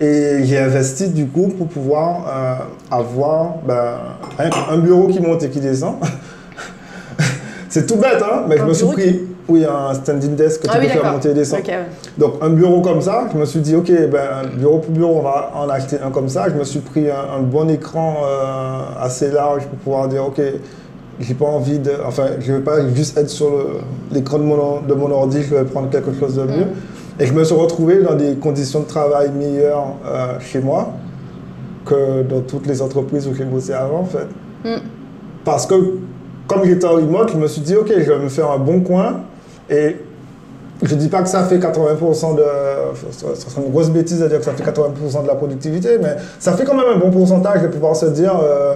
Et 0.01 0.45
j'ai 0.45 0.59
investi 0.59 1.09
du 1.09 1.27
coup 1.27 1.49
pour 1.49 1.67
pouvoir 1.67 2.25
euh, 2.29 2.55
avoir 2.95 3.55
ben, 3.67 3.99
qu'un 4.37 4.79
bureau 4.79 5.09
qui 5.09 5.21
monte 5.21 5.43
et 5.43 5.49
qui 5.51 5.61
descend. 5.61 5.97
C'est 7.69 7.87
tout 7.87 7.97
bête, 7.97 8.23
hein, 8.23 8.45
mais 8.49 8.57
je 8.57 8.63
Un 8.63 8.67
me 8.67 8.75
suis 8.75 8.87
pris, 8.87 9.21
oui, 9.49 9.65
un 9.65 9.93
standing 9.95 10.37
desk 10.37 10.63
que 10.63 10.69
Ah 10.71 10.75
tu 10.75 10.81
oui, 10.81 10.87
peux 10.87 11.01
faire 11.01 11.13
monter 11.13 11.31
et 11.31 11.35
descendre. 11.35 11.63
Donc 12.17 12.35
un 12.41 12.51
bureau 12.51 12.81
comme 12.81 13.03
ça, 13.03 13.29
je 13.33 13.37
me 13.37 13.45
suis 13.45 13.61
dit, 13.61 13.75
ok, 13.75 13.91
ben, 14.11 14.49
bureau 14.57 14.79
pour 14.79 14.93
bureau, 14.93 15.17
on 15.19 15.23
va 15.23 15.53
en 15.55 15.69
acheter 15.69 15.97
un 16.03 16.11
comme 16.11 16.29
ça. 16.29 16.49
Je 16.49 16.55
me 16.55 16.65
suis 16.65 16.81
pris 16.81 17.11
un, 17.11 17.39
un 17.39 17.43
bon 17.43 17.69
écran 17.69 18.19
euh, 18.25 19.05
assez 19.05 19.31
large 19.31 19.65
pour 19.65 19.79
pouvoir 19.79 20.09
dire, 20.09 20.25
ok, 20.25 20.41
j'ai 21.21 21.35
pas 21.35 21.47
envie 21.47 21.81
de... 21.81 21.93
Enfin, 22.07 22.27
je 22.39 22.53
vais 22.53 22.61
pas 22.61 22.89
juste 22.95 23.19
être 23.19 23.29
sur 23.31 23.51
l'écran 24.13 24.39
de 24.39 24.45
mon, 24.45 24.81
de 24.81 24.95
mon 24.95 25.11
ordi, 25.11 25.43
je 25.43 25.55
vais 25.57 25.65
prendre 25.65 25.91
quelque 25.91 26.13
chose 26.19 26.37
de 26.37 26.43
mieux. 26.45 26.67
Et 27.21 27.27
je 27.27 27.33
me 27.33 27.43
suis 27.45 27.55
retrouvé 27.55 28.03
dans 28.03 28.15
des 28.15 28.35
conditions 28.35 28.81
de 28.81 28.87
travail 28.87 29.31
meilleures 29.31 29.95
euh, 30.07 30.39
chez 30.41 30.61
moi 30.61 30.91
que 31.85 32.23
dans 32.23 32.41
toutes 32.41 32.67
les 32.67 32.81
entreprises 32.81 33.27
où 33.27 33.35
j'ai 33.35 33.45
bossé 33.45 33.73
avant, 33.73 34.01
en 34.01 34.05
fait. 34.05 34.29
Mm. 34.65 34.81
Parce 35.45 35.67
que, 35.67 35.75
comme 36.47 36.65
j'étais 36.65 36.87
en 36.87 36.93
remote, 36.93 37.33
je 37.33 37.39
me 37.39 37.47
suis 37.47 37.63
dit, 37.63 37.75
ok, 37.75 37.89
je 37.89 38.13
vais 38.13 38.19
me 38.19 38.29
faire 38.29 38.51
un 38.51 38.59
bon 38.59 38.81
coin. 38.81 39.21
Et 39.71 39.97
je 40.83 40.95
dis 40.95 41.09
pas 41.09 41.23
que 41.23 41.29
ça 41.29 41.45
fait 41.45 41.59
80% 41.59 42.37
de. 42.37 42.43
Serait 43.11 43.63
une 43.65 43.73
grosse 43.73 43.91
bêtise 43.91 44.21
de 44.21 44.29
dire 44.29 44.39
que 44.39 44.45
ça 44.45 44.53
fait 44.53 44.63
80% 44.63 45.23
de 45.23 45.27
la 45.27 45.35
productivité, 45.35 45.99
mais 46.01 46.17
ça 46.39 46.53
fait 46.53 46.65
quand 46.65 46.75
même 46.77 46.87
un 46.95 46.99
bon 46.99 47.11
pourcentage 47.11 47.63
de 47.63 47.69
pouvoir 47.69 47.97
se 47.97 48.07
dire. 48.07 48.39
euh, 48.43 48.75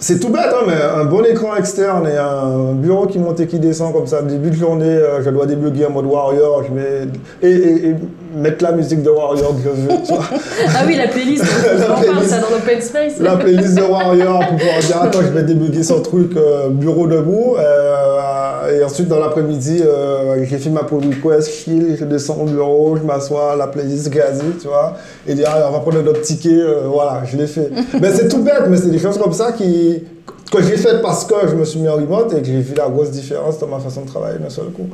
c'est 0.00 0.18
tout 0.18 0.30
bête, 0.30 0.48
hein, 0.52 0.64
mais 0.66 1.00
un 1.00 1.04
bon 1.04 1.24
écran 1.24 1.54
externe 1.56 2.08
et 2.08 2.16
un 2.16 2.72
bureau 2.72 3.06
qui 3.06 3.18
monte 3.18 3.38
et 3.40 3.46
qui 3.46 3.58
descend 3.58 3.92
comme 3.92 4.06
ça, 4.06 4.22
début 4.22 4.50
de 4.50 4.54
journée, 4.56 4.84
euh, 4.86 5.22
je 5.22 5.28
dois 5.30 5.46
débugger 5.46 5.86
en 5.86 5.90
mode 5.90 6.06
Warrior, 6.06 6.64
je 6.64 6.72
mets, 6.72 7.08
et, 7.42 7.50
et- 7.50 7.88
et 7.90 7.94
mettre 8.34 8.62
la 8.64 8.72
musique 8.72 9.02
de 9.02 9.10
Warrior 9.10 9.54
que 9.56 9.62
je 9.64 9.68
veux, 9.70 10.02
tu 10.06 10.12
vois. 10.12 10.24
Ah 10.76 10.82
oui, 10.86 10.96
la 10.96 11.08
playlist, 11.08 11.44
La 11.78 11.86
on 11.88 11.92
en 11.92 11.94
parle 11.94 12.04
playlist. 12.06 12.28
ça 12.30 12.38
dans 12.38 12.50
l'open 12.50 12.80
space. 12.80 13.18
la 13.18 13.36
playlist 13.36 13.74
de 13.76 13.82
Warrior 13.90 14.38
pour 14.48 14.56
pouvoir 14.58 14.78
dire 14.80 15.02
attends 15.02 15.22
je 15.22 15.28
vais 15.28 15.42
débugger 15.42 15.82
son 15.82 16.00
truc 16.00 16.36
euh, 16.36 16.68
bureau 16.70 17.06
debout 17.06 17.56
euh, 17.58 18.78
et 18.78 18.84
ensuite 18.84 19.08
dans 19.08 19.18
l'après-midi 19.18 19.82
euh, 19.84 20.44
j'ai 20.44 20.58
fait 20.58 20.70
ma 20.70 20.84
pull 20.84 21.00
request 21.06 21.50
chill 21.50 21.96
je 21.98 22.04
descends 22.04 22.38
au 22.42 22.44
bureau 22.44 22.96
je 22.96 23.02
m'assois 23.02 23.56
la 23.56 23.66
playlist 23.66 24.10
gazi 24.10 24.42
tu 24.60 24.68
vois 24.68 24.96
et 25.26 25.34
dire 25.34 25.48
ah, 25.50 25.66
on 25.68 25.72
va 25.72 25.80
prendre 25.80 26.02
notre 26.02 26.20
ticket 26.20 26.50
euh, 26.50 26.82
voilà 26.86 27.22
je 27.24 27.36
l'ai 27.36 27.46
fait 27.46 27.70
mais 28.00 28.10
c'est 28.12 28.28
tout 28.28 28.42
bête 28.42 28.64
mais 28.68 28.76
c'est 28.76 28.90
des 28.90 28.98
choses 28.98 29.18
comme 29.18 29.32
ça 29.32 29.52
qui 29.52 30.04
que 30.52 30.62
j'ai 30.62 30.76
fait 30.76 31.00
parce 31.02 31.24
que 31.24 31.34
je 31.48 31.54
me 31.54 31.64
suis 31.64 31.80
mis 31.80 31.88
en 31.88 31.94
remote 31.96 32.32
et 32.34 32.40
que 32.40 32.46
j'ai 32.46 32.60
vu 32.60 32.74
la 32.76 32.88
grosse 32.88 33.10
différence 33.10 33.58
dans 33.58 33.66
ma 33.68 33.78
façon 33.78 34.02
de 34.02 34.06
travailler 34.08 34.38
d'un 34.38 34.50
seul 34.50 34.66
coup 34.66 34.88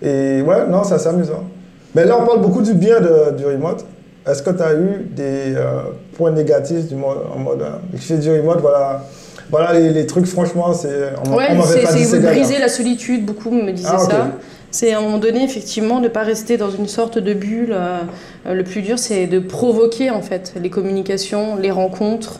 et 0.00 0.42
ouais 0.42 0.66
non 0.68 0.82
c'est 0.84 0.94
assez 0.94 1.08
amusant 1.08 1.44
mais 1.94 2.04
là 2.04 2.18
on 2.20 2.26
parle 2.26 2.40
beaucoup 2.40 2.62
du 2.62 2.74
bien 2.74 3.00
de- 3.00 3.36
du 3.36 3.44
remote 3.46 3.84
est-ce 4.26 4.42
que 4.42 4.50
tu 4.50 4.62
as 4.62 4.74
eu 4.74 5.04
des 5.10 5.54
euh, 5.56 5.80
points 6.16 6.30
négatifs 6.30 6.86
du 6.86 6.94
mode, 6.94 7.18
en 7.34 7.38
mode 7.40 7.62
euh, 7.62 7.70
je 7.92 7.98
fais 7.98 8.18
du 8.18 8.30
remote, 8.30 8.60
voilà, 8.60 9.04
voilà 9.50 9.72
les, 9.72 9.90
les 9.90 10.06
trucs, 10.06 10.26
franchement, 10.26 10.72
c'est. 10.72 10.88
Ouais, 11.28 11.48
c'est 11.64 12.20
briser 12.20 12.58
la 12.60 12.68
solitude, 12.68 13.26
beaucoup 13.26 13.50
me 13.50 13.72
disaient 13.72 13.88
Ah, 13.90 13.98
ça. 13.98 14.28
C'est 14.70 14.92
à 14.94 14.98
un 14.98 15.02
moment 15.02 15.18
donné, 15.18 15.42
effectivement, 15.42 15.98
ne 15.98 16.06
pas 16.06 16.22
rester 16.22 16.56
dans 16.56 16.70
une 16.70 16.86
sorte 16.86 17.18
de 17.18 17.34
bulle. 17.34 17.72
euh, 17.72 17.98
le 18.46 18.62
plus 18.62 18.82
dur, 18.82 18.96
c'est 18.96 19.26
de 19.26 19.40
provoquer, 19.40 20.10
en 20.10 20.22
fait, 20.22 20.54
les 20.62 20.70
communications, 20.70 21.56
les 21.56 21.72
rencontres. 21.72 22.38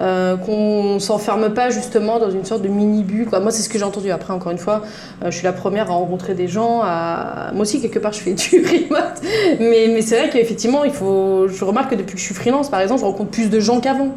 Euh, 0.00 0.36
qu'on 0.36 0.98
s'enferme 0.98 1.54
pas 1.54 1.70
justement 1.70 2.18
dans 2.18 2.30
une 2.30 2.44
sorte 2.44 2.62
de 2.62 2.68
mini 2.68 3.04
bulle 3.04 3.26
quoi. 3.26 3.38
moi 3.40 3.50
c'est 3.52 3.62
ce 3.62 3.68
que 3.68 3.78
j'ai 3.78 3.84
entendu 3.84 4.10
après 4.10 4.32
encore 4.32 4.50
une 4.50 4.58
fois 4.58 4.82
euh, 5.22 5.30
je 5.30 5.36
suis 5.36 5.44
la 5.44 5.52
première 5.52 5.88
à 5.90 5.94
rencontrer 5.94 6.34
des 6.34 6.48
gens 6.48 6.80
à... 6.82 7.50
moi 7.52 7.62
aussi 7.62 7.80
quelque 7.80 8.00
part 8.00 8.12
je 8.12 8.18
fais 8.20 8.32
du 8.34 8.64
remote 8.66 9.20
mais, 9.60 9.88
mais 9.94 10.02
c'est 10.02 10.18
vrai 10.18 10.30
qu'effectivement 10.30 10.82
il 10.84 10.92
faut 10.92 11.46
je 11.48 11.64
remarque 11.64 11.90
que 11.92 11.94
depuis 11.94 12.14
que 12.14 12.20
je 12.20 12.24
suis 12.24 12.34
freelance 12.34 12.68
par 12.70 12.80
exemple 12.80 13.00
je 13.00 13.06
rencontre 13.06 13.30
plus 13.30 13.48
de 13.50 13.60
gens 13.60 13.80
qu'avant 13.80 14.08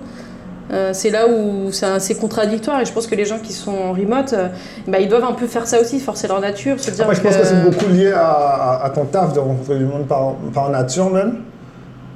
Euh, 0.70 0.92
c'est 0.92 1.12
là 1.12 1.28
où 1.30 1.72
c'est 1.72 1.86
assez 1.86 2.14
contradictoire 2.16 2.82
et 2.82 2.86
je 2.86 2.92
pense 2.92 3.08
que 3.08 3.16
les 3.16 3.24
gens 3.24 3.40
qui 3.40 3.54
sont 3.54 3.72
en 3.72 3.94
remote, 3.94 4.34
euh, 4.34 4.50
bah, 4.86 5.00
ils 5.00 5.08
doivent 5.08 5.24
un 5.24 5.32
peu 5.32 5.48
faire 5.48 5.66
ça 5.66 5.80
aussi, 5.80 5.98
forcer 6.02 6.28
leur 6.28 6.42
nature, 6.42 6.78
se 6.78 6.92
dire 6.92 7.06
Après, 7.06 7.16
je 7.16 7.22
pense 7.22 7.38
que 7.38 7.46
c'est 7.46 7.64
beaucoup 7.64 7.88
lié 7.90 8.12
à, 8.12 8.28
à- 8.28 8.86
à 8.86 8.90
ton 8.90 9.06
taf 9.06 9.32
de 9.32 9.40
rencontrer 9.40 9.78
du 9.78 9.86
monde 9.86 10.06
par, 10.08 10.34
par 10.54 10.70
nature 10.70 11.10
même. 11.10 11.36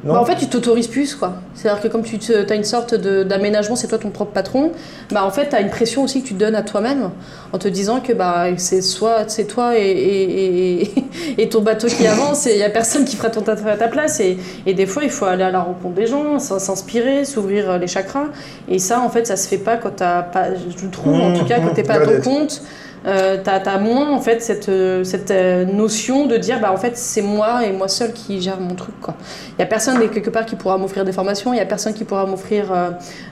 Non 0.04 0.14
Bah, 0.14 0.20
en 0.22 0.26
fait, 0.26 0.36
tu 0.36 0.48
t'autorises 0.48 0.88
plus, 0.88 1.14
quoi. 1.16 1.34
C'est-à-dire 1.54 1.82
que 1.82 1.88
comme 1.88 2.02
tu 2.02 2.18
as 2.34 2.56
une 2.56 2.64
sorte 2.64 2.96
de- 2.96 3.22
d'aménagement, 3.24 3.76
c'est 3.76 3.88
toi 3.88 4.00
ton 4.00 4.10
propre 4.10 4.32
patron, 4.32 4.72
bah, 5.12 5.24
en 5.26 5.30
fait, 5.30 5.50
tu 5.50 5.56
as 5.56 5.62
une 5.62 5.70
pression 5.70 6.04
aussi 6.04 6.24
que 6.24 6.28
tu 6.28 6.34
te 6.34 6.40
donnes 6.40 6.56
à 6.56 6.64
toi-même 6.64 7.12
en 7.54 7.58
te 7.60 7.68
disant 7.68 8.00
que 8.00 8.12
bah, 8.14 8.46
c'est 8.58 8.82
soit 8.82 9.26
c'est 9.30 9.46
toi 9.46 9.78
et, 9.78 9.82
et, 9.82 10.82
et- 10.84 10.92
et 11.38 11.50
ton 11.50 11.62
bateau 11.62 11.88
qui 11.88 12.08
avance 12.08 12.48
et 12.48 12.52
il 12.54 12.58
n'y 12.58 12.64
a 12.64 12.70
personne 12.72 13.06
qui 13.06 13.16
fera 13.16 13.30
ton 13.30 13.42
taf 13.42 13.64
à 13.68 13.78
ta 13.78 13.88
place. 13.88 14.20
Et, 14.22 14.38
des 14.74 14.86
fois, 14.88 15.04
il 15.04 15.12
faut 15.12 15.26
aller 15.26 15.44
à 15.44 15.52
la 15.52 15.60
rencontre 15.62 15.94
des 15.96 16.08
gens, 16.08 16.40
s'inspirer, 16.40 17.24
s'ouvrir 17.26 17.78
les 17.78 17.88
chakras. 17.88 18.26
Et 18.68 18.80
ça, 18.80 19.02
en 19.02 19.10
fait, 19.10 19.28
ça 19.28 19.36
se 19.38 19.48
fait 19.48 19.58
pas 19.60 19.78
quand 19.78 19.92
tu 19.92 19.98
pas, 19.98 20.48
je 20.56 20.88
trouve 20.88 21.14
en 21.22 21.30
Mmh, 21.30 21.38
tout 21.38 21.46
cas, 21.46 21.60
quand 21.60 21.72
mmh, 21.72 21.76
tu 21.76 21.84
pas 21.84 21.94
à 21.96 22.00
ton 22.00 22.22
compte. 22.22 22.62
Euh, 23.08 23.38
moins 23.80 24.12
en 24.12 24.22
fait 24.22 24.44
cette, 24.44 24.70
euh, 24.70 25.04
cette 25.04 25.32
euh, 25.32 25.66
notion 25.66 26.28
de 26.28 26.38
dire 26.38 26.60
bah 26.60 26.72
en 26.72 26.78
fait 26.78 26.96
c'est 26.98 27.24
moi 27.24 27.66
et 27.66 27.72
moi 27.72 27.88
seul 27.88 28.14
qui 28.14 28.40
gère 28.42 28.60
mon 28.60 28.76
truc 28.76 29.00
quoi. 29.02 29.16
Il 29.58 29.60
y 29.60 29.64
a 29.64 29.66
personne 29.66 29.98
quelque 30.10 30.30
part 30.30 30.46
qui 30.46 30.56
pourra 30.56 30.78
m'offrir 30.78 31.04
des 31.04 31.12
formations, 31.12 31.52
il 31.54 31.58
y 31.58 31.62
a 31.62 31.66
personne 31.66 31.94
qui 31.96 32.04
pourra 32.04 32.28
m'offrir 32.28 32.66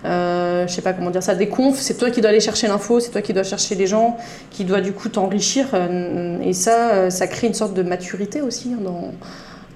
euh, 0.05 0.67
je 0.67 0.73
sais 0.73 0.81
pas 0.81 0.93
comment 0.93 1.11
dire 1.11 1.21
ça 1.21 1.35
des 1.35 1.49
confs, 1.49 1.79
c'est 1.79 1.97
toi 1.97 2.09
qui 2.09 2.21
dois 2.21 2.31
aller 2.31 2.39
chercher 2.39 2.67
l'info, 2.67 2.99
c'est 2.99 3.11
toi 3.11 3.21
qui 3.21 3.33
dois 3.33 3.43
chercher 3.43 3.75
les 3.75 3.85
gens, 3.85 4.17
qui 4.49 4.65
doit 4.65 4.81
du 4.81 4.91
coup 4.91 5.09
t'enrichir 5.09 5.67
et 6.43 6.53
ça 6.53 7.11
ça 7.11 7.27
crée 7.27 7.47
une 7.47 7.53
sorte 7.53 7.75
de 7.75 7.83
maturité 7.83 8.41
aussi 8.41 8.73
hein, 8.73 8.81
dans 8.83 9.11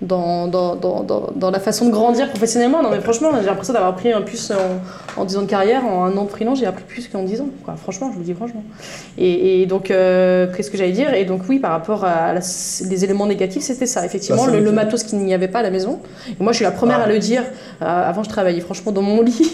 dans, 0.03 0.47
dans, 0.47 0.75
dans, 0.75 1.03
dans, 1.35 1.51
la 1.51 1.59
façon 1.59 1.85
de 1.87 1.91
grandir 1.91 2.29
professionnellement. 2.29 2.83
Non 2.83 2.89
mais 2.91 2.99
franchement, 2.99 3.29
j'ai 3.39 3.45
l'impression 3.47 3.73
d'avoir 3.73 3.91
appris 3.91 4.11
un 4.11 4.21
plus 4.21 4.51
en, 4.51 5.21
en 5.21 5.25
10 5.25 5.37
ans 5.37 5.41
de 5.41 5.47
carrière, 5.47 5.85
en 5.85 6.03
un 6.05 6.15
an 6.17 6.25
de 6.25 6.29
freelance, 6.29 6.59
j'ai 6.59 6.65
appris 6.65 6.83
plus 6.83 7.07
qu'en 7.07 7.23
10 7.23 7.41
ans. 7.41 7.47
Quoi. 7.63 7.75
Franchement, 7.75 8.07
je 8.09 8.13
vous 8.13 8.19
le 8.19 8.25
dis 8.25 8.33
franchement. 8.33 8.63
Et, 9.17 9.61
et 9.61 9.65
donc, 9.65 9.89
euh, 9.91 10.47
qu'est-ce 10.55 10.69
que 10.69 10.77
j'allais 10.77 10.91
dire? 10.91 11.13
Et 11.13 11.25
donc, 11.25 11.41
oui, 11.49 11.59
par 11.59 11.71
rapport 11.71 12.03
à 12.05 12.33
la- 12.33 12.39
les 12.89 13.03
éléments 13.03 13.25
négatifs, 13.27 13.63
c'était 13.63 13.85
ça. 13.85 14.05
Effectivement, 14.05 14.45
La 14.45 14.59
le, 14.59 14.71
matos 14.71 15.03
qu'il 15.03 15.19
n'y 15.19 15.33
avait 15.33 15.47
pas 15.47 15.59
à 15.59 15.63
la 15.63 15.71
maison. 15.71 15.99
Et 16.29 16.43
moi, 16.43 16.51
je 16.51 16.57
suis 16.57 16.65
la 16.65 16.71
première 16.71 16.99
Ah. 16.99 17.05
à 17.05 17.07
le 17.07 17.19
dire. 17.19 17.43
Euh, 17.81 17.85
avant, 18.09 18.23
je 18.23 18.29
travaillais 18.29 18.61
franchement 18.61 18.91
dans 18.91 19.01
mon 19.01 19.21
lit. 19.23 19.51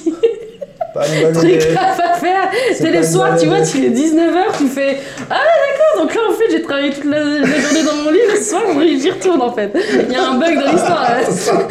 Pas 0.93 1.07
une 1.07 1.23
bonne 1.23 1.33
Truc 1.33 1.51
idée. 1.51 1.75
à 1.77 2.13
faire. 2.13 2.49
C'est 2.73 2.83
pas 2.91 2.97
le 2.97 3.03
soir, 3.03 3.35
tu 3.39 3.45
vois, 3.47 3.61
tu 3.61 3.77
es 3.85 3.89
19h, 3.89 4.57
tu 4.57 4.67
fais 4.67 4.97
Ah, 5.29 5.35
d'accord, 5.35 6.03
donc 6.03 6.15
là, 6.15 6.21
en 6.29 6.33
fait, 6.33 6.45
j'ai 6.51 6.61
travaillé 6.61 6.89
toute 6.91 7.05
la, 7.05 7.19
la 7.19 7.45
journée 7.45 7.83
dans 7.85 7.95
mon 8.03 8.11
lit. 8.11 8.19
Le 8.33 8.39
soir, 8.41 8.61
j'y 8.79 9.11
retourne 9.11 9.41
en 9.41 9.51
fait. 9.53 9.71
Il 10.07 10.11
y 10.11 10.15
a 10.15 10.29
un 10.29 10.35
bug 10.35 10.55
dans 10.55 10.71
l'histoire. 10.71 11.07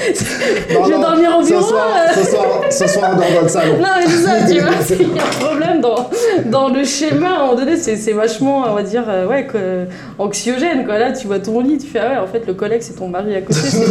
Je 0.70 0.92
vais 0.92 1.00
dormir 1.00 1.38
au 1.38 1.42
bureau. 1.44 1.62
Ce 1.62 1.68
soir, 1.68 1.86
euh. 1.96 2.14
ce 2.22 2.30
soir, 2.30 2.46
ce 2.70 2.86
soir 2.88 3.16
dans 3.16 3.42
le 3.42 3.48
salon. 3.48 3.76
Non, 3.78 3.88
mais 3.98 4.06
c'est 4.06 4.24
ça, 4.24 4.32
tu 4.46 4.60
vois, 4.60 4.70
il 4.90 5.16
y 5.16 5.18
a 5.18 5.22
un 5.22 5.44
problème 5.44 5.80
dans, 5.80 6.10
dans 6.46 6.68
le 6.68 6.84
schéma. 6.84 7.28
À 7.28 7.30
un 7.34 7.38
moment 7.40 7.54
donné, 7.54 7.76
c'est 7.76 8.12
vachement, 8.12 8.64
on 8.68 8.74
va 8.74 8.82
dire, 8.82 9.04
euh, 9.08 9.26
ouais, 9.26 9.46
que- 9.46 9.84
anxiogène, 10.18 10.84
quoi. 10.86 10.98
Là, 10.98 11.12
tu 11.12 11.26
vois 11.26 11.38
ton 11.38 11.60
lit, 11.60 11.78
tu 11.78 11.86
fais, 11.88 12.00
ah 12.00 12.08
ouais, 12.10 12.18
en 12.18 12.26
fait, 12.26 12.46
le 12.46 12.54
collègue, 12.54 12.82
c'est 12.82 12.94
ton 12.96 13.08
mari 13.08 13.34
à 13.36 13.40
côté. 13.40 13.54
C'est 13.60 13.86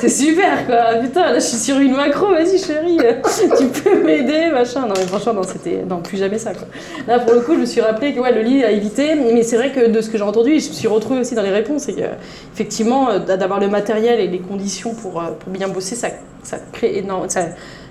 c'est 0.00 0.08
super, 0.08 0.66
quoi. 0.66 0.76
Ah, 0.90 0.94
Putain, 0.96 1.26
là, 1.32 1.34
je 1.34 1.40
suis 1.40 1.56
sur 1.58 1.78
une 1.78 1.94
macro, 1.94 2.28
vas-y, 2.30 2.58
chérie, 2.58 2.98
euh, 3.04 3.12
tu 3.58 3.66
peux 3.66 4.02
m'aider, 4.02 4.39
machin. 4.48 4.86
Non, 4.86 4.94
mais 4.96 5.06
franchement, 5.06 5.34
non, 5.34 5.42
c'était, 5.42 5.84
non, 5.88 6.00
plus 6.00 6.16
jamais 6.16 6.38
ça, 6.38 6.52
quoi. 6.54 6.66
Là, 7.06 7.18
pour 7.18 7.34
le 7.34 7.40
coup, 7.40 7.54
je 7.54 7.60
me 7.60 7.66
suis 7.66 7.80
rappelé 7.80 8.14
que, 8.14 8.20
ouais, 8.20 8.32
le 8.32 8.40
lit 8.40 8.64
à 8.64 8.70
éviter. 8.70 9.14
Mais 9.14 9.42
c'est 9.42 9.56
vrai 9.56 9.72
que 9.72 9.90
de 9.90 10.00
ce 10.00 10.08
que 10.08 10.16
j'ai 10.16 10.24
entendu, 10.24 10.52
et 10.52 10.60
je 10.60 10.68
me 10.68 10.74
suis 10.74 10.88
retrouvée 10.88 11.20
aussi 11.20 11.34
dans 11.34 11.42
les 11.42 11.50
réponses, 11.50 11.86
que, 11.86 11.92
effectivement, 12.54 13.10
euh, 13.10 13.18
d'avoir 13.18 13.60
le 13.60 13.68
matériel 13.68 14.20
et 14.20 14.28
les 14.28 14.38
conditions 14.38 14.94
pour, 14.94 15.20
euh, 15.20 15.32
pour 15.38 15.52
bien 15.52 15.68
bosser, 15.68 15.96
ça, 15.96 16.08
ça 16.42 16.56
crée 16.72 16.96
énorme. 16.98 17.28
Ça, 17.28 17.42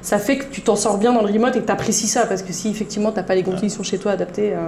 ça 0.02 0.18
fait 0.18 0.38
que 0.38 0.46
tu 0.52 0.62
t'en 0.62 0.76
sors 0.76 0.98
bien 0.98 1.14
dans 1.14 1.22
le 1.22 1.32
remote 1.32 1.56
et 1.56 1.60
que 1.60 1.66
tu 1.66 1.72
apprécies 1.72 2.08
ça. 2.08 2.26
Parce 2.26 2.42
que 2.42 2.54
si 2.54 2.70
effectivement 2.70 3.12
tu 3.12 3.18
n'as 3.18 3.24
pas 3.24 3.36
les 3.36 3.44
conditions 3.44 3.84
chez 3.84 3.98
toi 3.98 4.14
adaptées, 4.14 4.54
euh, 4.54 4.68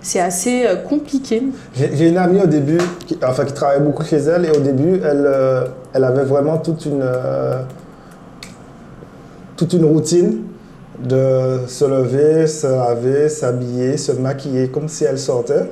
c'est 0.00 0.20
assez 0.20 0.66
compliqué. 0.86 1.42
J'ai 1.74 1.96
j'ai 1.96 2.08
une 2.10 2.18
amie 2.18 2.40
au 2.42 2.46
début, 2.46 2.78
qui, 3.06 3.18
enfin 3.26 3.46
qui 3.46 3.54
travaillait 3.54 3.82
beaucoup 3.82 4.04
chez 4.04 4.18
elle, 4.18 4.44
et 4.44 4.50
au 4.50 4.60
début, 4.60 5.00
elle, 5.02 5.24
euh, 5.26 5.64
elle 5.94 6.04
avait 6.04 6.24
vraiment 6.24 6.58
toute 6.58 6.84
une, 6.84 7.00
euh, 7.02 7.62
toute 9.56 9.72
une 9.72 9.84
routine 9.86 10.42
de 10.98 11.60
se 11.66 11.84
lever, 11.84 12.46
se 12.46 12.66
laver, 12.66 13.28
s'habiller, 13.28 13.96
se 13.96 14.12
maquiller, 14.12 14.68
comme 14.68 14.88
si 14.88 15.04
elle 15.04 15.18
sortait, 15.18 15.70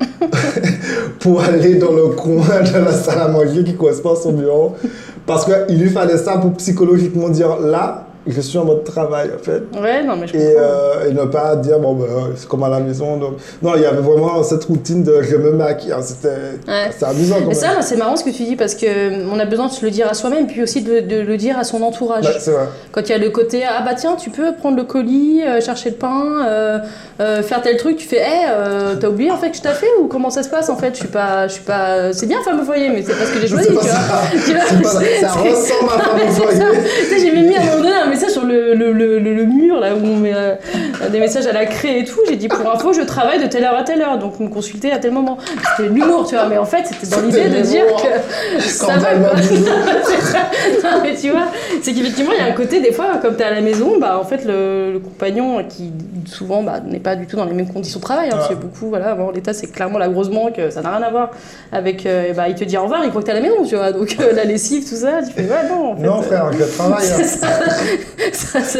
pour 1.20 1.42
aller 1.42 1.76
dans 1.76 1.92
le 1.92 2.08
coin 2.08 2.60
de 2.60 2.84
la 2.84 2.92
salle 2.92 3.20
à 3.20 3.28
manger 3.28 3.64
qui 3.64 3.74
correspond 3.74 4.12
à 4.12 4.16
son 4.16 4.32
bureau. 4.32 4.76
Parce 5.26 5.44
qu'il 5.44 5.78
lui 5.78 5.90
fallait 5.90 6.18
ça 6.18 6.38
pour 6.38 6.52
psychologiquement 6.54 7.28
dire 7.28 7.60
là, 7.60 8.01
je 8.26 8.40
suis 8.40 8.58
en 8.58 8.64
mode 8.64 8.84
travail 8.84 9.30
en 9.34 9.42
fait. 9.42 9.62
Ouais, 9.80 10.02
non, 10.04 10.16
mais 10.16 10.26
je 10.26 10.36
Et, 10.36 10.54
comprends. 10.54 10.62
euh, 10.62 11.08
et 11.08 11.12
ne 11.12 11.24
pas 11.24 11.56
dire, 11.56 11.78
bon, 11.78 11.94
ben, 11.94 12.06
c'est 12.36 12.48
comme 12.48 12.62
à 12.62 12.68
la 12.68 12.80
maison. 12.80 13.16
Donc... 13.16 13.34
Non, 13.62 13.72
il 13.76 13.82
y 13.82 13.86
avait 13.86 14.00
vraiment 14.00 14.42
cette 14.42 14.64
routine 14.64 15.02
de 15.02 15.22
je 15.22 15.36
me 15.36 15.50
maquille. 15.52 15.92
hein, 15.92 15.98
C'était 16.02 16.28
Ouais. 16.68 16.90
amusant 17.06 17.36
quand 17.40 17.48
Mais 17.48 17.54
ça, 17.54 17.68
c'est 17.80 17.96
marrant 17.96 18.16
ce 18.16 18.24
que 18.24 18.30
tu 18.30 18.44
dis 18.44 18.56
parce 18.56 18.74
que 18.74 19.26
on 19.32 19.38
a 19.38 19.44
besoin 19.44 19.66
de 19.66 19.72
se 19.72 19.84
le 19.84 19.90
dire 19.90 20.06
à 20.08 20.14
soi-même, 20.14 20.46
puis 20.46 20.62
aussi 20.62 20.82
de, 20.82 21.00
de 21.00 21.20
le 21.20 21.36
dire 21.36 21.58
à 21.58 21.64
son 21.64 21.82
entourage. 21.82 22.24
C'est 22.38 22.50
vrai. 22.52 22.66
Quand 22.92 23.00
il 23.02 23.10
y 23.10 23.14
a 23.14 23.18
le 23.18 23.30
côté 23.30 23.62
ah 23.64 23.82
bah 23.84 23.94
tiens 23.96 24.16
tu 24.16 24.30
peux 24.30 24.54
prendre 24.54 24.76
le 24.76 24.84
colis, 24.84 25.42
euh, 25.46 25.60
chercher 25.60 25.90
le 25.90 25.96
pain, 25.96 26.46
euh, 26.46 26.78
euh, 27.20 27.42
faire 27.42 27.62
tel 27.62 27.76
truc, 27.76 27.96
tu 27.96 28.06
fais 28.06 28.18
hé 28.20 28.46
t'as 29.00 29.08
oublié 29.08 29.30
en 29.30 29.36
fait 29.36 29.50
que 29.50 29.56
je 29.56 29.62
t'ai 29.62 29.68
fait 29.70 29.86
ou 30.00 30.06
comment 30.06 30.30
ça 30.30 30.42
se 30.42 30.48
passe 30.48 30.68
en 30.68 30.76
fait? 30.76 30.90
Je 30.94 30.98
suis 31.00 31.08
pas 31.08 31.48
je 31.48 31.54
suis 31.54 31.62
pas 31.62 32.12
c'est 32.12 32.26
bien 32.26 32.38
femme 32.44 32.60
au 32.60 32.64
foyer 32.64 32.88
mais 32.90 33.02
c'est 33.02 33.14
pas 33.18 33.24
ce 33.26 33.32
que 33.34 33.40
j'ai 33.40 33.48
choisi 33.48 33.66
tu 33.68 33.72
vois. 33.74 33.82
ça. 33.82 34.22
Tu 34.46 34.52
vois, 34.52 34.90
ça. 34.90 35.28
ressemble 35.32 35.90
à 35.94 35.98
femme 36.02 36.20
au 36.28 36.30
foyer. 36.32 36.56
ça. 36.58 36.64
Tu 37.00 37.06
sais, 37.08 37.18
j'ai 37.20 37.32
même 37.32 37.46
mis 37.48 37.56
à 37.56 37.60
un 37.60 37.64
moment 37.64 37.78
donné 37.82 37.92
message 38.12 38.30
sur 38.30 38.44
le, 38.44 38.74
le, 38.74 38.92
le, 38.92 39.44
mur 39.44 39.80
là 39.80 39.94
où 39.94 40.04
on 40.04 40.16
met 40.16 40.32
euh, 40.34 40.54
des 41.10 41.18
messages 41.18 41.46
à 41.46 41.52
la 41.52 41.66
craie 41.66 42.00
et 42.00 42.04
tout. 42.04 42.20
J'ai 42.28 42.36
dit 42.36 42.48
pour 42.48 42.70
info 42.70 42.92
je 42.92 43.02
travaille 43.02 43.42
de 43.42 43.48
telle 43.48 43.64
heure 43.64 43.76
à 43.76 43.82
telle 43.82 44.02
heure 44.02 44.18
donc 44.18 44.38
me 44.40 44.48
consulter 44.48 44.92
à 44.92 44.98
tel 44.98 45.12
moment. 45.12 45.38
C'était 45.76 45.88
de 45.88 45.94
l'humour 45.94 46.26
tu 46.28 46.34
vois 46.34 46.46
mais 46.46 46.58
en 46.58 46.64
fait 46.64 46.86
c'était 46.86 47.06
dans 47.14 47.22
l'idée 47.22 47.48
de 47.48 47.60
dire 47.60 47.84
que 47.96 48.60
ça 48.62 48.96
va 48.98 49.12
non, 50.84 51.00
mais 51.02 51.14
tu 51.14 51.30
vois, 51.30 51.46
c'est 51.82 51.92
qu'effectivement, 51.92 52.32
il 52.32 52.38
y 52.38 52.48
a 52.48 52.50
un 52.50 52.56
côté, 52.56 52.80
des 52.80 52.92
fois, 52.92 53.18
comme 53.20 53.36
tu 53.36 53.42
es 53.42 53.44
à 53.44 53.50
la 53.50 53.60
maison, 53.60 53.98
bah, 53.98 54.18
en 54.18 54.24
fait, 54.24 54.44
le, 54.44 54.98
compagnon, 55.02 55.64
qui 55.68 55.92
souvent 56.26 56.62
bah, 56.62 56.80
n'est 56.84 57.00
pas 57.00 57.16
du 57.16 57.26
tout 57.26 57.36
dans 57.36 57.44
les 57.44 57.54
mêmes 57.54 57.72
conditions 57.72 58.00
de 58.00 58.04
travail, 58.04 58.28
hein, 58.28 58.36
parce 58.36 58.48
que 58.48 58.52
Ouais. 58.52 58.60
beaucoup, 58.60 58.88
voilà, 58.88 59.16
l'État, 59.34 59.54
c'est 59.54 59.68
clairement 59.68 59.98
la 59.98 60.08
grosse 60.08 60.28
banque, 60.28 60.60
ça 60.70 60.82
n'a 60.82 60.96
rien 60.96 61.06
à 61.06 61.10
voir 61.10 61.30
avec. 61.72 62.04
euh, 62.06 62.32
bah, 62.34 62.48
il 62.48 62.54
te 62.54 62.64
dit 62.64 62.76
au 62.76 62.82
revoir, 62.82 63.02
il 63.04 63.10
croit 63.10 63.22
que 63.22 63.26
tu 63.26 63.30
à 63.30 63.34
la 63.34 63.40
maison, 63.40 63.64
tu 63.64 63.76
vois. 63.76 63.92
Donc, 63.92 64.16
euh, 64.20 64.32
la 64.34 64.44
lessive, 64.44 64.86
tout 64.88 64.96
ça, 64.96 65.22
tu 65.26 65.32
fais, 65.32 65.42
ouais, 65.42 65.68
non, 65.68 65.92
en 65.92 65.96
fait. 65.96 66.02
Non, 66.02 66.18
euh, 66.18 66.22
frère, 66.22 66.50
je 66.52 66.64
travaille. 66.64 67.06
hein. 67.42 67.46
ça. 68.32 68.60
Ça, 68.60 68.78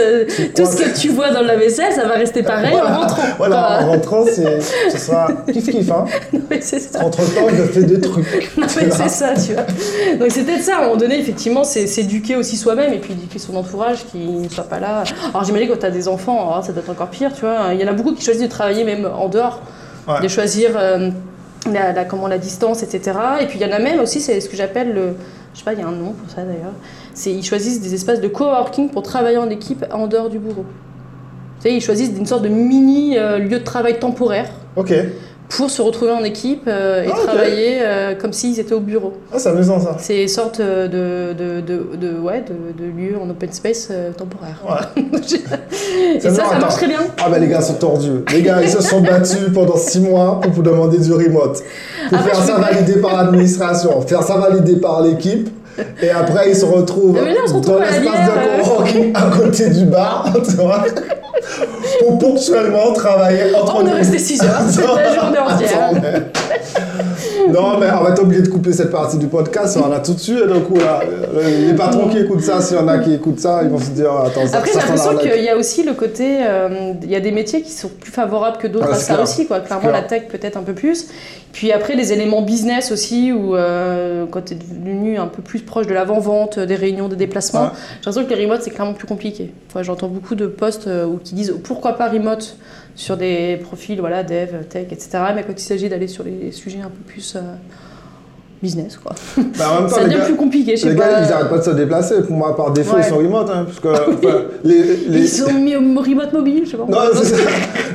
tout 0.54 0.66
ce 0.66 0.76
que 0.76 0.98
tu 1.00 1.08
vois 1.10 1.30
dans 1.30 1.42
la 1.42 1.56
vaisselle, 1.56 1.92
ça 1.92 2.06
va 2.06 2.14
rester 2.14 2.42
pareil 2.42 2.70
Voilà. 2.72 2.96
en 2.98 3.00
rentrant. 3.02 3.22
Voilà, 3.38 3.80
en 3.82 3.86
rentrant, 3.92 4.24
c'est- 4.26 4.60
ce 4.90 4.98
sera 4.98 5.28
kiff-kiff. 5.48 5.90
Hein. 5.92 6.04
Mais 6.50 6.60
c'est 6.60 6.78
ça. 6.80 7.04
Entre 7.04 7.18
temps, 7.34 7.48
je 7.50 7.62
fais 7.64 7.82
des 7.82 8.00
trucs. 8.00 8.50
C'est 8.68 9.08
ça, 9.08 9.34
tu 9.34 9.54
vois. 9.54 9.62
Donc 10.18 10.30
c'est 10.30 10.42
peut-être 10.44 10.62
ça, 10.62 10.76
à 10.76 10.78
un 10.78 10.82
moment 10.82 10.96
donné, 10.96 11.18
effectivement, 11.18 11.64
c'est 11.64 11.86
s'éduquer 11.86 12.36
aussi 12.36 12.56
soi-même 12.56 12.92
et 12.92 12.98
puis 12.98 13.12
éduquer 13.12 13.38
son 13.38 13.54
entourage 13.56 14.04
qui 14.10 14.18
ne 14.18 14.48
soit 14.48 14.64
pas 14.64 14.80
là. 14.80 15.04
Alors 15.30 15.44
j'imagine 15.44 15.68
quand 15.68 15.78
tu 15.78 15.86
as 15.86 15.90
des 15.90 16.08
enfants, 16.08 16.50
alors, 16.50 16.64
ça 16.64 16.72
doit 16.72 16.82
être 16.82 16.90
encore 16.90 17.08
pire, 17.10 17.32
tu 17.34 17.40
vois. 17.42 17.72
Il 17.72 17.80
y 17.80 17.84
en 17.84 17.88
a 17.88 17.92
beaucoup 17.92 18.12
qui 18.14 18.24
choisissent 18.24 18.42
de 18.44 18.48
travailler 18.48 18.84
même 18.84 19.06
en 19.06 19.28
dehors, 19.28 19.60
Ouais. 20.08 20.20
de 20.20 20.26
choisir 20.28 20.70
euh, 20.76 21.10
la, 21.72 21.92
la- 21.92 22.04
comment, 22.04 22.26
la 22.26 22.38
distance, 22.38 22.82
etc. 22.82 23.16
Et 23.40 23.46
puis 23.46 23.58
il 23.60 23.66
y 23.66 23.70
en 23.70 23.74
a 23.74 23.78
même 23.78 24.00
aussi, 24.00 24.20
c'est 24.20 24.40
ce 24.40 24.48
que 24.48 24.56
j'appelle 24.56 24.92
le. 24.94 25.14
Je 25.52 25.58
sais 25.58 25.64
pas, 25.64 25.72
il 25.74 25.80
y 25.80 25.82
a 25.82 25.86
un 25.86 25.92
nom 25.92 26.12
pour 26.12 26.30
ça 26.30 26.44
d'ailleurs. 26.44 26.72
C'est 27.14 27.32
ils 27.32 27.44
choisissent 27.44 27.80
des 27.80 27.94
espaces 27.94 28.20
de 28.20 28.28
coworking 28.28 28.90
pour 28.90 29.02
travailler 29.02 29.38
en 29.38 29.50
équipe 29.50 29.84
en 29.92 30.06
dehors 30.06 30.30
du 30.30 30.38
bureau. 30.38 30.64
Tu 31.60 31.68
sais, 31.68 31.74
ils 31.74 31.80
choisissent 31.80 32.16
une 32.16 32.26
sorte 32.26 32.42
de 32.42 32.48
mini 32.48 33.18
euh, 33.18 33.38
lieu 33.38 33.58
de 33.58 33.64
travail 33.64 33.98
temporaire 33.98 34.50
Ok. 34.76 34.92
Pour 35.56 35.70
se 35.70 35.82
retrouver 35.82 36.12
en 36.12 36.24
équipe 36.24 36.64
euh, 36.66 37.04
et 37.04 37.08
Ah, 37.12 37.26
travailler 37.26 37.78
euh, 37.82 38.14
comme 38.14 38.32
s'ils 38.32 38.58
étaient 38.58 38.72
au 38.74 38.80
bureau. 38.80 39.12
Ah, 39.32 39.38
c'est 39.38 39.50
amusant 39.50 39.80
ça. 39.80 39.96
C'est 39.98 40.22
une 40.22 40.28
sorte 40.28 40.60
de, 40.60 40.86
de, 40.88 41.60
de, 41.60 41.96
de- 41.96 42.18
ouais, 42.18 42.42
de, 42.42 42.84
lieu 42.84 43.16
en 43.20 43.28
open 43.28 43.52
space 43.52 43.88
euh, 43.90 44.12
temporaire. 44.12 44.62
Ouais. 44.66 45.02
et 46.16 46.20
C'est 46.20 46.30
ça, 46.30 46.44
ça 46.50 46.58
marche 46.58 46.76
très 46.76 46.88
bien. 46.88 47.00
Ah 47.22 47.28
ben 47.30 47.38
les 47.40 47.48
gars 47.48 47.60
sont 47.60 47.74
tordus. 47.74 48.24
Les 48.32 48.42
gars, 48.42 48.62
ils 48.62 48.70
se 48.70 48.80
sont 48.82 49.00
battus 49.00 49.52
pendant 49.52 49.76
six 49.76 50.00
mois 50.00 50.40
pour 50.40 50.52
vous 50.52 50.62
demander 50.62 50.98
du 50.98 51.12
remote. 51.12 51.62
Pour 52.08 52.18
Après, 52.18 52.30
faire 52.30 52.40
je 52.40 52.46
ça 52.46 52.58
valider 52.58 53.00
par 53.00 53.16
l'administration, 53.16 54.00
faire 54.02 54.22
ça 54.22 54.36
valider 54.36 54.76
par 54.76 55.02
l'équipe. 55.02 55.48
Et 56.02 56.10
après, 56.10 56.50
ils 56.50 56.56
se 56.56 56.66
retrouvent 56.66 57.16
Ah, 57.18 57.24
mais 57.24 57.32
là, 57.34 57.40
on 57.44 57.48
se 57.48 57.54
retrouve 57.54 57.74
dans 57.76 57.80
l'espace 57.80 58.26
de 58.26 59.00
euh. 59.00 59.12
à 59.14 59.30
côté 59.30 59.70
du 59.70 59.86
bar, 59.86 60.30
tu 60.44 60.56
vois, 60.56 60.84
pour 62.02 62.18
ponctuellement 62.18 62.92
travailler 62.92 63.54
entre 63.54 63.76
On 63.76 63.86
est 63.86 63.92
resté 63.92 64.18
6 64.18 64.42
heures, 64.42 64.62
c'est 64.68 64.82
la 64.82 65.14
journée 65.14 65.38
entière. 65.46 65.90
Non, 67.52 67.78
mais 67.78 67.86
on 67.90 68.02
va 68.04 68.14
obligé 68.20 68.42
de 68.42 68.48
couper 68.48 68.72
cette 68.72 68.90
partie 68.90 69.16
du 69.18 69.26
podcast, 69.26 69.78
on 69.82 69.90
a 69.92 70.00
tout 70.00 70.14
de 70.14 70.18
suite, 70.18 70.38
et 70.44 70.46
donc 70.48 70.64
là, 70.78 71.00
le- 71.04 71.66
les 71.68 71.74
patrons 71.74 72.08
qui 72.08 72.18
écoutent 72.18 72.42
ça, 72.42 72.60
s'il 72.60 72.76
y 72.76 72.80
en 72.80 72.88
a 72.88 72.98
qui 72.98 73.14
écoutent 73.14 73.40
ça, 73.40 73.60
ils 73.62 73.68
vont 73.68 73.78
se 73.78 73.90
dire, 73.90 74.12
attends, 74.12 74.46
ça, 74.46 74.58
Après, 74.58 74.70
j'ai 74.72 74.78
l'impression 74.78 75.16
qu'il 75.16 75.42
y 75.42 75.48
a 75.48 75.56
aussi 75.56 75.82
le 75.82 75.94
côté. 75.94 76.38
euh, 76.46 76.92
Il 77.02 77.10
y 77.10 77.16
a 77.16 77.20
des 77.20 77.32
métiers 77.32 77.62
qui 77.62 77.70
sont 77.72 77.88
plus 77.88 78.10
favorables 78.12 78.58
que 78.58 78.66
d'autres 78.66 78.86
Ah, 78.90 78.94
à 78.94 78.98
ça 78.98 79.14
clair. 79.14 79.22
aussi, 79.24 79.46
quoi. 79.46 79.60
Clairement, 79.60 79.88
clair. 79.88 79.92
la 79.92 80.02
tech 80.02 80.28
peut-être 80.28 80.56
un 80.56 80.62
peu 80.62 80.72
plus. 80.74 81.08
Puis 81.52 81.70
après, 81.72 81.94
les 81.96 82.12
éléments 82.12 82.40
business 82.42 82.92
aussi, 82.92 83.30
où 83.32 83.54
euh, 83.56 84.24
quand 84.30 84.42
tu 84.46 84.54
es 84.54 84.56
devenu 84.56 85.18
un 85.18 85.26
peu 85.26 85.42
plus 85.42 85.60
proche 85.60 85.86
de 85.86 85.92
l'avant-vente, 85.94 86.58
des 86.58 86.76
réunions, 86.76 87.08
des 87.08 87.16
déplacements, 87.16 87.64
Ouais. 87.64 87.68
j'ai 88.00 88.06
l'impression 88.10 88.24
que 88.28 88.34
les 88.34 88.44
remotes, 88.46 88.62
c'est 88.62 88.70
clairement 88.70 88.94
plus 88.94 89.06
compliqué. 89.06 89.52
Enfin, 89.68 89.82
J'entends 89.82 90.08
beaucoup 90.08 90.34
de 90.34 90.46
posts 90.46 90.86
euh, 90.86 91.04
où 91.06 91.18
qui 91.22 91.34
disent 91.34 91.54
pourquoi 91.64 91.92
pas 91.94 92.08
remote? 92.08 92.56
Sur 93.02 93.16
des 93.16 93.56
profils, 93.56 93.98
voilà, 93.98 94.22
dev, 94.22 94.64
tech, 94.68 94.86
etc. 94.92 95.18
Mais 95.34 95.42
quand 95.42 95.52
il 95.52 95.58
s'agit 95.58 95.88
d'aller 95.88 96.06
sur 96.06 96.22
les 96.22 96.52
sujets 96.52 96.80
un 96.80 96.88
peu 96.88 97.02
plus 97.04 97.34
euh, 97.34 97.40
business, 98.62 98.96
quoi. 98.96 99.12
Bah, 99.58 99.64
en 99.72 99.80
même 99.82 99.82
temps, 99.90 99.96
Ça 99.96 100.00
les 100.02 100.06
devient 100.06 100.18
gars, 100.18 100.24
plus 100.26 100.36
compliqué, 100.36 100.76
je 100.76 100.82
sais 100.82 100.88
les 100.90 100.94
pas. 100.94 101.10
gars, 101.10 101.20
ils 101.24 101.28
n'arrêtent 101.28 101.50
pas 101.50 101.58
de 101.58 101.62
se 101.64 101.70
déplacer. 101.70 102.22
Pour 102.22 102.36
moi, 102.36 102.56
par 102.56 102.70
défaut, 102.70 102.94
Ouais. 102.96 103.02
ils 103.04 103.08
sont 103.08 103.16
remote. 103.18 103.50
Hein, 103.50 103.66
parce 103.66 103.80
que, 103.80 103.88
enfin, 104.12 104.38
les, 104.64 104.82
les- 105.08 105.18
Ils 105.20 105.28
sont 105.28 105.52
mis 105.52 105.74
au 105.76 105.80
remote 105.80 106.32
mobile, 106.32 106.62
je 106.64 106.70
sais 106.70 106.76
pas. 106.76 106.84
Non, 106.88 106.98
c'est 107.14 107.24
ça. 107.24 107.36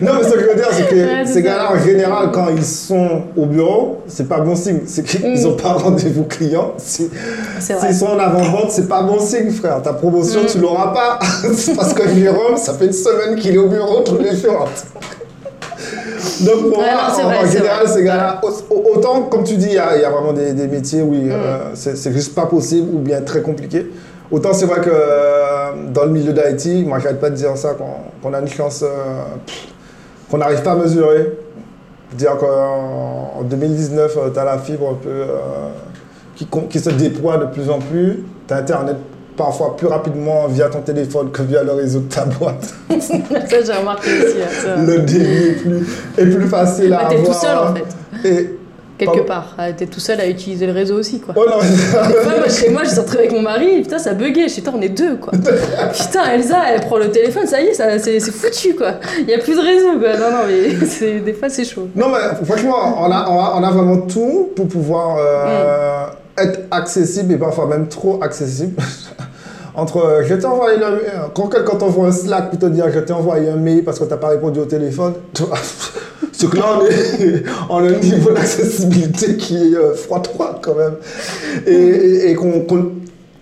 non, 0.02 0.12
mais 0.18 0.24
ce 0.28 0.34
que 0.34 0.40
je 0.42 0.46
veux 0.46 0.56
dire, 0.56 0.68
c'est 0.72 0.88
que 0.90 0.96
Ouais, 0.96 1.26
ces 1.26 1.42
gars-là, 1.42 1.72
en 1.74 1.80
général, 1.80 2.32
quand 2.34 2.48
ils 2.56 2.64
sont 2.66 3.22
au 3.38 3.46
bureau, 3.46 4.02
c'est 4.08 4.28
pas 4.28 4.40
bon 4.42 4.56
signe. 4.56 4.82
C'est 4.86 5.04
qu'ils 5.04 5.26
Mm. 5.26 5.42
n'ont 5.44 5.56
pas 5.56 5.70
rendez-vous 5.74 6.24
client. 6.26 6.74
Si- 6.78 7.10
C'est 7.60 7.74
vrai. 7.74 7.88
S'ils 7.88 7.98
sont 7.98 8.08
en 8.08 8.20
avant-vente, 8.20 8.70
c'est 8.72 8.88
pas 8.90 9.02
bon 9.04 9.20
signe, 9.20 9.52
frère. 9.52 9.82
Ta 9.82 9.94
promotion, 9.94 10.44
Mm. 10.44 10.48
tu 10.48 10.58
l'auras 10.60 10.94
pas. 10.94 11.20
Parce 11.78 11.94
que 11.94 12.08
Jérôme, 12.10 12.58
ça 12.58 12.74
fait 12.74 12.88
une 12.88 12.94
semaine 12.94 13.36
qu'il 13.40 13.56
est 13.56 13.58
au 13.58 13.68
bureau 13.70 14.02
tous 14.02 14.18
les 14.18 14.36
jours. 14.36 14.68
Donc 16.42 16.70
pour 16.74 16.78
moi, 16.82 16.88
en, 17.14 17.50
général, 17.50 17.88
ces 17.88 18.04
gars-là, 18.04 18.42
autant, 18.98 19.24
comme 19.24 19.44
tu 19.44 19.56
dis, 19.56 19.68
il 19.68 19.74
y, 19.74 19.78
a 19.78 19.96
il 19.96 20.02
y 20.02 20.06
a 20.06 20.10
vraiment 20.10 20.34
des, 20.34 20.54
des 20.54 20.68
métiers 20.68 21.02
où 21.02 21.14
Mm. 21.14 21.30
euh, 21.32 21.58
c'est 21.74 22.12
juste 22.14 22.34
pas 22.36 22.46
possible 22.46 22.88
ou 22.94 23.00
bien 23.00 23.22
très 23.22 23.42
compliqué. 23.42 23.90
Autant 24.30 24.52
c'est 24.54 24.66
vrai 24.66 24.82
que 24.82 24.90
euh, 24.92 25.72
dans 25.94 26.04
le 26.06 26.12
milieu 26.12 26.34
d'IT, 26.34 26.86
moi 26.86 27.00
j'arrête 27.00 27.20
pas 27.22 27.30
de 27.30 27.36
dire 27.36 27.56
ça, 27.56 27.76
qu'on 28.22 28.34
a 28.34 28.40
une 28.42 28.48
chance 28.50 28.84
euh, 28.84 28.88
qu'on 30.30 30.38
n'arrive 30.40 30.62
pas 30.64 30.72
à 30.72 30.76
mesurer. 30.76 31.32
Dire 32.14 32.38
qu'en 32.38 33.34
en 33.40 33.44
2019, 33.44 34.18
tu 34.34 34.40
as 34.40 34.44
la 34.46 34.58
fibre 34.58 34.90
un 34.92 34.96
peu 34.96 35.24
qui, 36.70 36.80
se 36.80 36.90
déploie 36.90 37.38
de 37.38 37.46
plus 37.46 37.70
en 37.70 37.80
plus. 37.80 38.24
Tu 38.48 38.54
as 38.54 38.58
Internet 38.58 38.96
parfois 39.36 39.76
plus 39.76 39.88
rapidement 39.88 40.48
via 40.48 40.68
ton 40.70 40.80
téléphone 40.82 41.32
que 41.32 41.42
via 41.44 41.64
le 41.64 41.74
réseau 41.74 42.00
de 42.00 42.08
ta 42.10 42.26
boîte. 42.26 42.74
ça, 43.00 43.16
j'ai 43.66 43.74
remarqué 43.74 44.10
aussi. 44.24 44.38
hein, 44.42 44.48
ça. 44.64 44.76
Le 44.82 45.00
débit 45.00 45.48
est 45.50 45.52
plus, 45.62 45.88
est 46.18 46.26
plus 46.26 46.48
facile 46.48 46.94
à 46.94 46.98
Bah, 46.98 47.08
avoir. 47.12 47.26
tout 47.26 47.34
seul 47.34 47.58
en 47.58 47.74
fait. 47.76 48.28
Et 48.28 48.57
quelque 48.98 49.12
Pardon 49.12 49.24
part. 49.26 49.56
Ah, 49.58 49.72
T'es 49.74 49.86
tout 49.86 50.00
seul 50.00 50.20
à 50.20 50.28
utiliser 50.28 50.66
le 50.66 50.72
réseau 50.74 50.96
aussi, 50.98 51.20
quoi. 51.20 51.34
Non, 51.36 51.44
mais- 51.62 51.70
Des 52.08 52.14
fois, 52.22 52.34
moi, 52.40 52.50
chez 52.50 52.70
moi, 52.70 52.82
je 52.84 52.90
suis 52.90 53.18
avec 53.18 53.32
mon 53.32 53.42
mari, 53.42 53.68
et 53.78 53.82
putain, 53.82 54.00
ça 54.00 54.14
buguait. 54.14 54.48
Putain, 54.48 54.74
on 54.76 54.82
est 54.82 54.90
deux, 54.90 55.18
quoi. 55.18 55.32
Putain, 55.94 56.26
Elsa, 56.34 56.58
elle 56.74 56.82
prend 56.82 56.98
le 56.98 57.10
téléphone, 57.12 57.46
ça 57.48 57.62
y 57.62 57.68
est, 57.68 57.74
ça- 57.74 58.00
c'est 58.00 58.20
c'est 58.20 58.32
foutu, 58.32 58.76
quoi. 58.76 58.94
Il 59.20 59.30
y 59.30 59.34
a 59.34 59.38
plus 59.40 59.56
de 59.56 59.62
réseau, 59.62 60.00
quoi. 60.00 60.14
Non, 60.18 60.32
non, 60.32 60.44
mais 60.48 60.86
c'est- 60.86 61.20
des 61.20 61.34
fois, 61.34 61.50
c'est 61.50 61.66
chaud. 61.66 61.88
Non, 61.96 62.08
mais 62.10 62.46
franchement, 62.46 62.76
on 63.00 63.12
a, 63.12 63.30
on 63.30 63.40
a, 63.40 63.54
on 63.60 63.64
a 63.64 63.72
vraiment 63.72 63.98
tout 64.02 64.50
pour 64.56 64.68
pouvoir 64.68 65.18
euh, 65.20 66.06
être 66.44 66.62
accessible 66.72 67.34
et 67.34 67.38
parfois 67.38 67.68
même 67.68 67.88
trop 67.88 68.20
accessible. 68.24 68.82
Entre 69.78 69.98
euh, 69.98 70.24
je 70.26 70.34
t'ai 70.34 70.48
envoyé 70.48 70.80
le, 70.80 70.86
euh, 70.86 71.28
quand 71.36 71.50
quelqu'un 71.50 71.76
t'envoie 71.78 72.08
un 72.08 72.12
Slack 72.12 72.50
pour 72.50 72.58
te 72.58 72.66
dire 72.66 72.90
je 72.92 73.00
t'ai 73.00 73.14
envoyé 73.14 73.48
un 73.48 73.58
mail 73.58 73.84
parce 73.84 74.00
que 74.00 74.06
t'as 74.06 74.18
pas 74.18 74.30
répondu 74.30 74.60
au 74.60 74.66
téléphone, 74.66 75.14
c'est 76.32 76.50
que 76.50 76.58
là 76.58 76.80
on 77.70 77.70
on 77.70 77.86
a 77.86 77.90
un 77.90 78.00
niveau 78.00 78.32
d'accessibilité 78.32 79.38
qui 79.38 79.56
est 79.56 79.76
euh, 79.76 79.94
froid 79.94 80.20
quand 80.64 80.74
même. 80.74 80.96
Et, 81.68 82.34
qu'on 82.34 82.66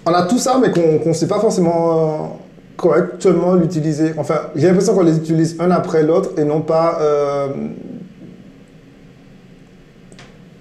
on 0.06 0.14
a 0.14 0.24
tout 0.24 0.38
ça 0.38 0.60
mais 0.62 0.72
qu'on 0.72 1.08
ne 1.08 1.14
sait 1.14 1.28
pas 1.28 1.40
forcément 1.40 2.38
correctement 2.76 3.56
l'utiliser. 3.56 4.14
Enfin, 4.18 4.42
j'ai 4.58 4.68
l'impression 4.68 4.94
qu'on 4.94 5.04
les 5.04 5.16
utilise 5.16 5.56
un 5.62 5.72
après 5.72 6.04
l'autre 6.04 6.32
et 6.38 6.44
non 6.44 6.60
pas 6.60 7.00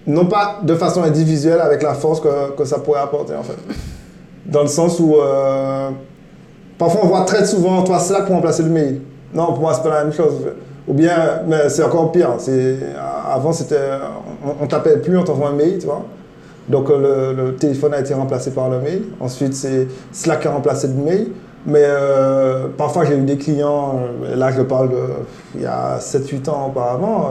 non 0.07 0.27
pas 0.27 0.61
de 0.63 0.75
façon 0.77 1.03
individuelle 1.03 1.61
avec 1.61 1.83
la 1.83 1.95
force 1.95 2.21
que, 2.21 2.53
que 2.57 2.65
ça 2.65 2.79
pourrait 2.79 3.01
apporter 3.01 3.35
en 3.35 3.43
fait. 3.43 3.57
Dans 4.55 4.63
le 4.63 4.69
sens 4.69 5.01
où 5.01 5.17
euh, 5.17 5.91
parfois 6.79 7.01
on 7.03 7.09
voit 7.09 7.25
très 7.25 7.45
souvent 7.45 7.83
toi 7.83 7.99
Slack 7.99 8.27
pour 8.27 8.37
remplacer 8.37 8.63
le 8.63 8.71
mail. 8.71 9.01
Non, 9.35 9.47
pour 9.47 9.59
moi 9.59 9.75
c'est 9.75 9.83
pas 9.83 9.91
la 9.91 10.05
même 10.05 10.13
chose. 10.13 10.35
Ou 10.87 10.93
bien, 10.95 11.41
mais 11.49 11.69
c'est 11.71 11.83
encore 11.83 12.13
pire. 12.13 12.35
C'est 12.39 12.77
avant 13.29 13.53
c'était 13.53 13.81
on, 14.47 14.63
on 14.63 14.67
t'appelle 14.69 15.01
plus, 15.03 15.19
on 15.19 15.25
t'envoie 15.25 15.49
un 15.49 15.55
mail, 15.55 15.79
tu 15.79 15.87
vois. 15.87 16.05
Donc 16.69 16.89
euh, 16.89 17.33
le, 17.35 17.57
téléphone 17.57 17.95
a 17.95 18.01
été 18.01 18.15
remplacé 18.15 18.53
par 18.53 18.71
le 18.71 18.79
mail. 18.79 19.03
Ensuite 19.19 19.55
c'est 19.55 19.89
Slack 20.13 20.43
qui 20.43 20.47
a 20.47 20.53
remplacé 20.53 20.87
le 20.87 20.95
mail. 20.95 21.33
Mais 21.67 21.83
euh, 21.83 22.69
parfois 22.79 23.05
j'ai 23.07 23.17
eu 23.17 23.23
des 23.23 23.39
clients, 23.39 24.03
euh, 24.23 24.37
là 24.37 24.53
je 24.53 24.63
parle 24.63 24.91
de 24.91 24.97
il 25.57 25.63
y 25.63 25.67
a 25.67 25.99
7-8 25.99 26.49
ans 26.49 26.67
auparavant. 26.69 27.29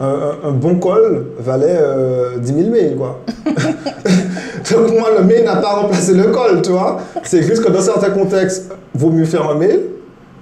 un, 0.00 0.50
bon 0.50 0.80
call 0.80 1.26
valait 1.38 1.78
euh, 1.78 2.38
10 2.38 2.54
000 2.54 2.70
mails, 2.70 2.96
quoi. 2.96 3.20
Donc 4.70 4.92
moi, 4.92 5.10
le 5.16 5.24
mail 5.24 5.44
n'a 5.44 5.56
pas 5.56 5.74
remplacé 5.74 6.14
le 6.14 6.24
call, 6.24 6.62
tu 6.62 6.70
vois. 6.70 7.00
C'est 7.24 7.42
juste 7.42 7.64
que 7.64 7.70
dans 7.70 7.80
certains 7.80 8.10
contextes, 8.10 8.70
vaut 8.94 9.10
mieux 9.10 9.24
faire 9.24 9.48
un 9.48 9.54
mail. 9.54 9.80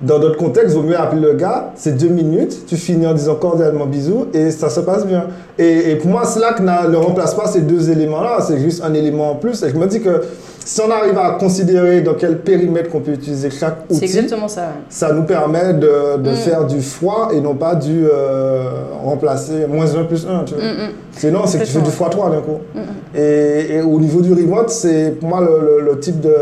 Dans 0.02 0.18
d'autres 0.18 0.38
contextes, 0.38 0.74
vaut 0.74 0.82
mieux 0.82 0.98
appeler 0.98 1.20
le 1.20 1.34
gars. 1.34 1.72
C'est 1.76 1.96
deux 1.98 2.08
minutes, 2.08 2.64
tu 2.66 2.76
finis 2.76 3.06
en 3.06 3.12
disant 3.12 3.34
cordialement 3.34 3.84
bisous 3.84 4.26
et 4.32 4.50
ça 4.50 4.70
se 4.70 4.80
passe 4.80 5.06
bien. 5.06 5.24
Et, 5.58 5.90
et 5.90 5.96
pour 5.96 6.10
moi, 6.10 6.24
Slack 6.24 6.60
ne 6.60 6.96
remplace 6.96 7.34
pas 7.34 7.46
ces 7.46 7.60
deux 7.60 7.90
éléments-là. 7.90 8.38
C'est 8.40 8.58
juste 8.58 8.82
un 8.82 8.94
élément 8.94 9.32
en 9.32 9.34
plus. 9.34 9.62
Et 9.62 9.68
je 9.68 9.76
me 9.76 9.86
dis 9.86 10.00
que 10.00 10.22
si 10.64 10.80
on 10.80 10.90
arrive 10.90 11.18
à 11.18 11.32
considérer 11.32 12.00
dans 12.00 12.14
quel 12.14 12.38
périmètre 12.38 12.88
qu'on 12.90 13.00
peut 13.00 13.12
utiliser 13.12 13.50
chaque 13.50 13.78
C'est 13.90 13.96
outil, 13.96 14.04
exactement 14.06 14.48
ça. 14.48 14.68
ça 14.88 15.12
nous 15.12 15.24
permet 15.24 15.74
de, 15.74 16.16
de 16.18 16.30
Mm. 16.30 16.34
faire 16.34 16.66
du 16.66 16.80
froid 16.80 17.28
et 17.34 17.40
non 17.42 17.54
pas 17.54 17.74
du 17.74 18.06
euh, 18.06 18.62
remplacer 19.04 19.66
moins 19.68 19.86
1 19.94 20.04
plus 20.04 20.26
1. 20.26 20.44
Tu 20.44 20.54
vois. 20.54 20.62
Mm, 20.62 20.66
mm. 20.66 20.90
Sinon, 21.12 21.40
c'est 21.44 21.58
que 21.58 21.64
tu 21.64 21.72
fais 21.72 21.80
du 21.80 21.90
Complètement, 21.90 22.26
x3 22.28 22.30
d'un 22.32 22.40
coup. 22.40 22.58
Et, 23.14 23.74
et 23.76 23.82
au 23.82 23.98
niveau 24.00 24.20
du 24.22 24.32
remote, 24.32 24.70
c'est 24.70 25.18
pour 25.20 25.28
moi 25.28 25.40
le, 25.42 25.80
le- 25.84 25.92
le 25.92 25.98
type 26.00 26.20
de. 26.20 26.32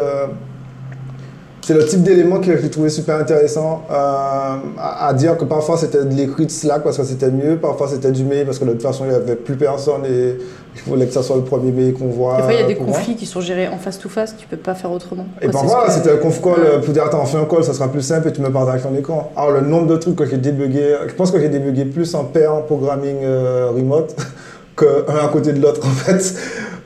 C'est 1.68 1.74
le 1.74 1.84
type 1.84 2.02
d'élément 2.02 2.40
que 2.40 2.56
j'ai 2.56 2.70
trouvé 2.70 2.88
super 2.88 3.16
intéressant 3.16 3.82
euh, 3.90 3.94
à, 3.94 5.06
à 5.06 5.12
dire 5.12 5.36
que 5.36 5.44
parfois 5.44 5.76
c'était 5.76 6.02
de 6.02 6.14
l'écrit 6.14 6.46
de 6.46 6.50
Slack 6.50 6.82
parce 6.82 6.96
que 6.96 7.04
c'était 7.04 7.30
mieux, 7.30 7.58
parfois 7.58 7.88
c'était 7.88 8.10
du 8.10 8.24
mail 8.24 8.46
parce 8.46 8.58
que 8.58 8.64
de 8.64 8.70
toute 8.70 8.80
façon 8.80 9.04
il 9.04 9.10
n'y 9.10 9.14
avait 9.14 9.34
plus 9.36 9.56
personne 9.56 10.02
et 10.06 10.38
je 10.74 10.84
voulais 10.86 11.04
que 11.04 11.12
ça 11.12 11.22
soit 11.22 11.36
le 11.36 11.42
premier 11.42 11.70
mail 11.70 11.92
qu'on 11.92 12.06
voit. 12.06 12.38
Des 12.38 12.42
fois, 12.44 12.52
il 12.54 12.60
y 12.60 12.62
a 12.62 12.66
des 12.66 12.74
conflits 12.74 13.16
qui 13.16 13.26
sont 13.26 13.42
gérés 13.42 13.68
en 13.68 13.76
face 13.76 13.98
to 13.98 14.08
face, 14.08 14.34
tu 14.38 14.46
peux 14.46 14.56
pas 14.56 14.74
faire 14.74 14.90
autrement. 14.90 15.26
Et 15.42 15.48
parfois, 15.48 15.90
c'était 15.90 16.12
un 16.12 16.16
conf 16.16 16.40
call 16.40 16.52
Ouais. 16.52 16.80
pour 16.82 16.94
dire 16.94 17.04
attends, 17.04 17.20
on 17.22 17.26
fait 17.26 17.36
un 17.36 17.44
call, 17.44 17.62
ça 17.62 17.74
sera 17.74 17.88
plus 17.88 18.00
simple 18.00 18.28
et 18.28 18.32
tu 18.32 18.40
me 18.40 18.50
partages 18.50 18.82
ton 18.84 18.96
écran. 18.96 19.30
Alors, 19.36 19.50
le 19.50 19.60
nombre 19.60 19.88
de 19.88 19.96
trucs 19.96 20.16
que 20.16 20.24
j'ai 20.24 20.38
débugué, 20.38 20.96
je 21.06 21.12
pense 21.12 21.30
que 21.30 21.38
j'ai 21.38 21.50
débugué 21.50 21.84
plus 21.84 22.14
en 22.14 22.24
pair 22.24 22.54
en 22.54 22.62
programming 22.62 23.18
euh, 23.24 23.68
remote 23.76 24.16
qu'un 24.78 24.86
à 25.22 25.28
côté 25.28 25.52
de 25.52 25.60
l'autre 25.60 25.86
en 25.86 25.90
fait. 25.90 26.34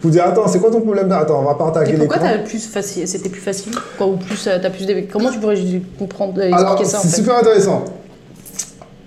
Pour 0.03 0.11
dire 0.11 0.24
attends, 0.24 0.48
c'est 0.48 0.59
quoi 0.59 0.70
ton 0.70 0.80
problème 0.80 1.09
là? 1.09 1.20
Attends, 1.20 1.40
on 1.40 1.44
va 1.44 1.55
partager 1.55 1.94
Et 1.94 1.96
pourquoi 1.96 2.18
plus 2.44 2.66
facile 2.66 3.07
C'était 3.07 3.28
plus 3.28 3.40
facile? 3.40 3.72
Quoi, 3.96 4.09
ou 4.09 4.16
plus 4.16 4.48
euh, 4.48 4.59
t'as 4.61 4.68
plus 4.70 4.84
Comment 5.11 5.30
tu 5.30 5.38
pourrais 5.38 5.57
comprendre 5.96 6.40
euh, 6.40 6.50
Alors, 6.53 6.72
expliquer 6.72 6.96
en 6.96 7.00
c'est 7.00 7.09
fait? 7.09 7.16
super 7.22 7.38
intéressant. 7.38 7.84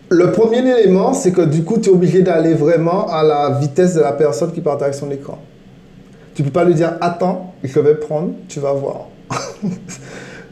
Le 0.07 0.31
premier 0.31 0.59
élément, 0.59 1.13
c'est 1.13 1.33
que 1.33 1.41
du 1.41 1.63
coup, 1.65 1.79
tu 1.79 1.89
es 1.89 1.91
obligé 1.91 2.21
d'aller 2.21 2.53
vraiment 2.53 3.07
à 3.09 3.23
la 3.23 3.57
vitesse 3.59 3.95
de 3.95 4.01
la 4.01 4.13
personne 4.13 4.53
qui 4.53 4.61
partage 4.61 4.95
son 4.95 5.11
écran. 5.11 5.37
Tu 6.33 6.43
peux 6.43 6.51
pas 6.51 6.63
lui 6.63 6.75
dire 6.75 6.93
attends, 7.01 7.53
je 7.61 7.79
vais 7.79 7.95
prendre, 7.95 8.29
tu 8.47 8.61
vas 8.61 8.71
voir. 8.71 9.07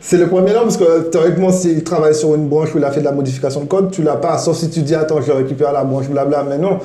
c'est 0.01 0.17
le 0.17 0.27
premier 0.27 0.49
élément 0.49 0.63
parce 0.63 0.77
que 0.77 1.03
théoriquement, 1.03 1.51
s'il 1.51 1.85
travaille 1.85 2.15
sur 2.15 2.35
une 2.35 2.49
branche 2.49 2.75
où 2.75 2.79
il 2.79 2.83
a 2.83 2.91
fait 2.91 2.99
de 2.99 3.05
la 3.05 3.13
modification 3.13 3.61
de 3.61 3.67
code, 3.67 3.91
tu 3.91 4.03
l'as 4.03 4.17
pas, 4.17 4.37
sauf 4.37 4.57
si 4.57 4.69
tu 4.69 4.81
dis 4.81 4.95
attends, 4.95 5.21
je 5.21 5.31
récupère 5.31 5.71
la 5.71 5.85
branche, 5.85 6.09
blabla. 6.09 6.43
Mais 6.49 6.57
non, 6.57 6.79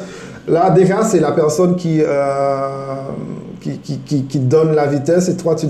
là 0.46 0.70
déjà, 0.70 1.02
c'est 1.02 1.20
la 1.20 1.32
personne 1.32 1.74
qui, 1.74 2.02
euh, 2.02 2.94
qui, 3.60 3.78
qui, 3.78 3.98
qui- 3.98 4.24
qui 4.24 4.38
donne 4.38 4.74
la 4.74 4.86
vitesse 4.86 5.28
et 5.28 5.36
toi, 5.36 5.54
tu 5.54 5.66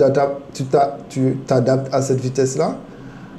t'adaptes 1.46 1.92
à 1.94 2.02
cette 2.02 2.20
vitesse-là. 2.20 2.76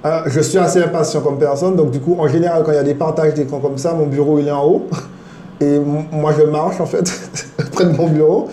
Euh, 0.06 0.22
je 0.28 0.40
suis 0.40 0.58
assez 0.58 0.82
impatient 0.82 1.22
comme 1.22 1.38
personne, 1.38 1.76
donc 1.76 1.92
du 1.92 2.00
coup, 2.00 2.16
en 2.20 2.28
général, 2.28 2.64
quand 2.64 2.72
il 2.72 2.76
y 2.76 2.80
a 2.80 2.84
des 2.84 2.94
partages 2.96 3.34
d'écran 3.34 3.60
comme 3.60 3.78
ça, 3.78 3.94
mon 3.94 4.06
bureau 4.08 4.40
il 4.40 4.48
est 4.48 4.52
en 4.52 4.66
haut. 4.66 4.84
Et 5.62 5.78
moi, 5.78 6.32
je 6.38 6.44
marche 6.44 6.80
en 6.80 6.86
fait 6.86 7.12
près 7.74 7.84
de 7.86 7.92
mon 7.92 8.08
bureau 8.08 8.48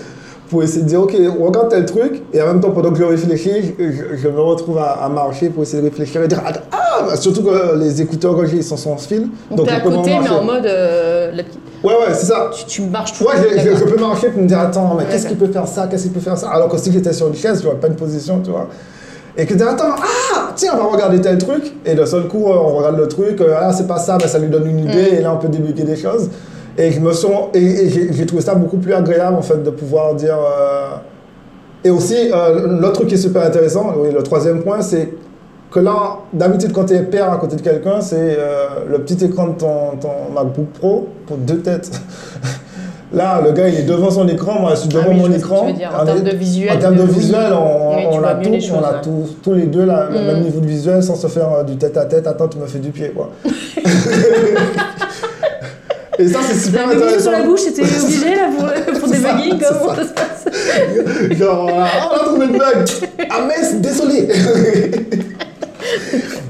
pour 0.50 0.62
essayer 0.64 0.82
de 0.82 0.88
dire, 0.88 1.00
ok, 1.02 1.12
regarde 1.40 1.68
tel 1.70 1.84
truc. 1.86 2.22
Et 2.32 2.40
en 2.42 2.46
même 2.46 2.60
temps, 2.60 2.70
pendant 2.72 2.90
que 2.90 2.98
je 2.98 3.04
réfléchis, 3.04 3.74
je, 3.78 3.84
je- 3.92 4.16
je 4.16 4.28
me 4.28 4.40
retrouve 4.40 4.78
à, 4.78 5.04
à 5.04 5.08
marcher 5.08 5.48
pour 5.50 5.62
essayer 5.62 5.80
de 5.82 5.88
réfléchir 5.88 6.22
et 6.22 6.28
dire, 6.28 6.42
ah, 6.72 7.14
surtout 7.16 7.42
que 7.44 7.76
les 7.78 8.02
écouteurs 8.02 8.36
que 8.36 8.46
j'ai, 8.46 8.56
ils 8.56 8.64
sont 8.64 8.76
sans 8.76 8.96
fil. 8.96 9.28
Donc, 9.52 9.66
t'es 9.68 9.72
à 9.74 9.80
côté, 9.80 10.10
mais 10.20 10.28
en 10.30 10.42
mode. 10.42 10.66
euh, 10.66 11.30
la 11.32 11.42
Ouais, 11.86 11.92
ouais, 11.94 12.14
c'est 12.14 12.26
ça. 12.26 12.50
tu, 12.52 12.64
tu 12.66 12.82
marches 12.82 13.12
tout 13.16 13.24
Ouais, 13.24 13.32
je, 13.36 13.58
je- 13.60 13.64
d'accord. 13.64 13.78
je 13.88 13.94
peux 13.94 14.00
marcher 14.00 14.28
pour 14.30 14.42
me 14.42 14.48
dire, 14.48 14.58
attends, 14.60 14.94
mais 14.98 15.04
qu'est-ce 15.10 15.26
qu'il 15.26 15.36
peut 15.36 15.46
faire 15.52 15.66
ça, 15.68 15.86
qu'est-ce 15.88 16.04
qu'il 16.04 16.12
peut 16.12 16.20
faire 16.20 16.36
ça? 16.38 16.48
Alors 16.50 16.68
que 16.68 16.78
si 16.78 16.90
j'étais 16.92 17.12
sur 17.12 17.28
une 17.28 17.34
chaise, 17.34 17.60
j'aurais 17.62 17.76
pas 17.76 17.86
une 17.88 17.96
position, 17.96 18.40
tu 18.42 18.50
vois. 18.50 18.66
Et 19.38 19.44
que 19.44 19.52
tu 19.52 19.56
dis, 19.58 19.62
attends, 19.62 19.94
ah, 19.98 20.50
tiens, 20.54 20.72
on 20.74 20.84
va 20.84 20.92
regarder 20.92 21.20
tel 21.20 21.36
truc. 21.38 21.74
Et 21.84 21.94
d'un 21.94 22.06
seul 22.06 22.26
coup, 22.26 22.46
euh, 22.46 22.54
on 22.56 22.76
regarde 22.76 22.96
le 22.98 23.06
truc, 23.06 23.40
euh, 23.40 23.54
ah, 23.60 23.72
c'est 23.72 23.86
pas 23.86 23.98
ça, 23.98 24.16
mais 24.20 24.26
ça 24.28 24.38
lui 24.38 24.48
donne 24.48 24.66
une 24.68 24.78
idée, 24.80 25.10
Mm. 25.12 25.14
et 25.16 25.20
là, 25.20 25.32
on 25.34 25.36
peut 25.38 25.48
débloquer 25.48 25.84
des 25.84 25.96
choses. 25.96 26.30
Et 26.78 26.90
je 26.90 27.00
me 27.00 27.12
sens, 27.12 27.48
et, 27.54 27.58
et 27.64 27.88
j'ai 27.90 28.12
j'ai 28.12 28.26
trouvé 28.26 28.42
ça 28.42 28.54
beaucoup 28.54 28.78
plus 28.78 28.92
agréable, 28.94 29.36
en 29.36 29.42
fait, 29.42 29.62
de 29.62 29.70
pouvoir 29.70 30.14
dire. 30.14 30.36
euh, 30.38 30.88
Et 31.84 31.90
aussi, 31.90 32.16
euh, 32.32 32.78
l'autre 32.80 32.94
truc 32.94 33.08
qui 33.08 33.14
est 33.14 33.18
super 33.18 33.42
intéressant, 33.44 33.92
oui, 33.98 34.08
le 34.12 34.22
troisième 34.22 34.62
point, 34.62 34.80
c'est 34.80 35.10
que 35.76 35.84
là, 35.84 36.18
d'habitude, 36.32 36.72
quand 36.72 36.84
tu 36.86 36.94
es 36.94 37.02
père 37.02 37.30
à 37.32 37.36
côté 37.36 37.56
de 37.56 37.60
quelqu'un, 37.60 38.00
c'est 38.00 38.16
euh, 38.38 38.66
le 38.88 38.98
petit 39.02 39.22
écran 39.24 39.48
de 39.48 39.52
ton, 39.58 39.96
ton 40.00 40.32
MacBook 40.34 40.68
Pro 40.78 41.08
pour 41.26 41.36
deux 41.36 41.58
têtes. 41.58 41.90
Là, 43.12 43.40
le 43.42 43.52
gars, 43.52 43.68
il 43.68 43.76
est 43.78 43.82
devant 43.84 44.10
son 44.10 44.26
écran, 44.26 44.58
moi, 44.60 44.70
je 44.74 44.80
suis 44.80 44.88
devant 44.88 45.04
Ah 45.06 45.10
oui, 45.10 45.16
mon 45.16 45.26
vois 45.28 45.32
ce 45.32 45.34
que 45.34 45.38
écran. 45.46 45.60
tu 45.60 45.72
veux 45.72 45.78
dire. 45.78 45.90
En 46.00 46.04
termes 46.04 46.22
de 46.24 46.30
visuel, 46.36 46.72
En 46.76 46.78
termes 46.80 46.96
de 46.96 47.02
visuel, 47.04 47.52
on, 47.52 47.94
Oui, 47.96 48.02
on 48.10 48.24
a, 48.24 48.34
tout, 48.34 48.52
choses, 48.54 48.72
on 48.74 48.78
a 48.84 48.92
ouais. 48.94 49.00
tous, 49.02 49.36
tous 49.44 49.52
les 49.54 49.66
deux 49.66 49.84
là, 49.84 50.08
le 50.10 50.18
Mm. 50.18 50.24
même 50.26 50.40
niveau 50.40 50.58
de 50.60 50.66
visuel 50.66 51.02
sans 51.04 51.14
se 51.14 51.28
faire 51.28 51.52
euh, 51.52 51.62
du 51.62 51.76
tête 51.76 51.96
à 51.96 52.04
tête. 52.06 52.26
Attends, 52.26 52.48
tu 52.48 52.58
me 52.58 52.66
fais 52.66 52.80
du 52.80 52.90
pied, 52.90 53.10
quoi. 53.14 53.30
Et 56.18 56.26
ça, 56.28 56.38
c'est 56.42 56.58
super 56.58 56.88
intéressant. 56.88 57.20
sur 57.20 57.32
la 57.32 57.42
bouche, 57.42 57.60
c'était 57.60 57.82
obligé 57.82 58.34
là 58.34 58.48
pour, 58.56 58.64
pour 59.00 59.08
c'est 59.08 59.20
Comment 59.22 59.94
ça. 59.94 60.02
se 60.02 60.12
passe 60.14 60.44
Genre, 61.38 61.70
Ah, 61.78 62.08
on 62.10 62.14
a 62.14 62.18
trouvé 62.24 62.46
le 62.46 62.52
bug. 62.52 62.88
Ah 63.30 63.40
mince, 63.46 63.74
désolé. 63.80 64.28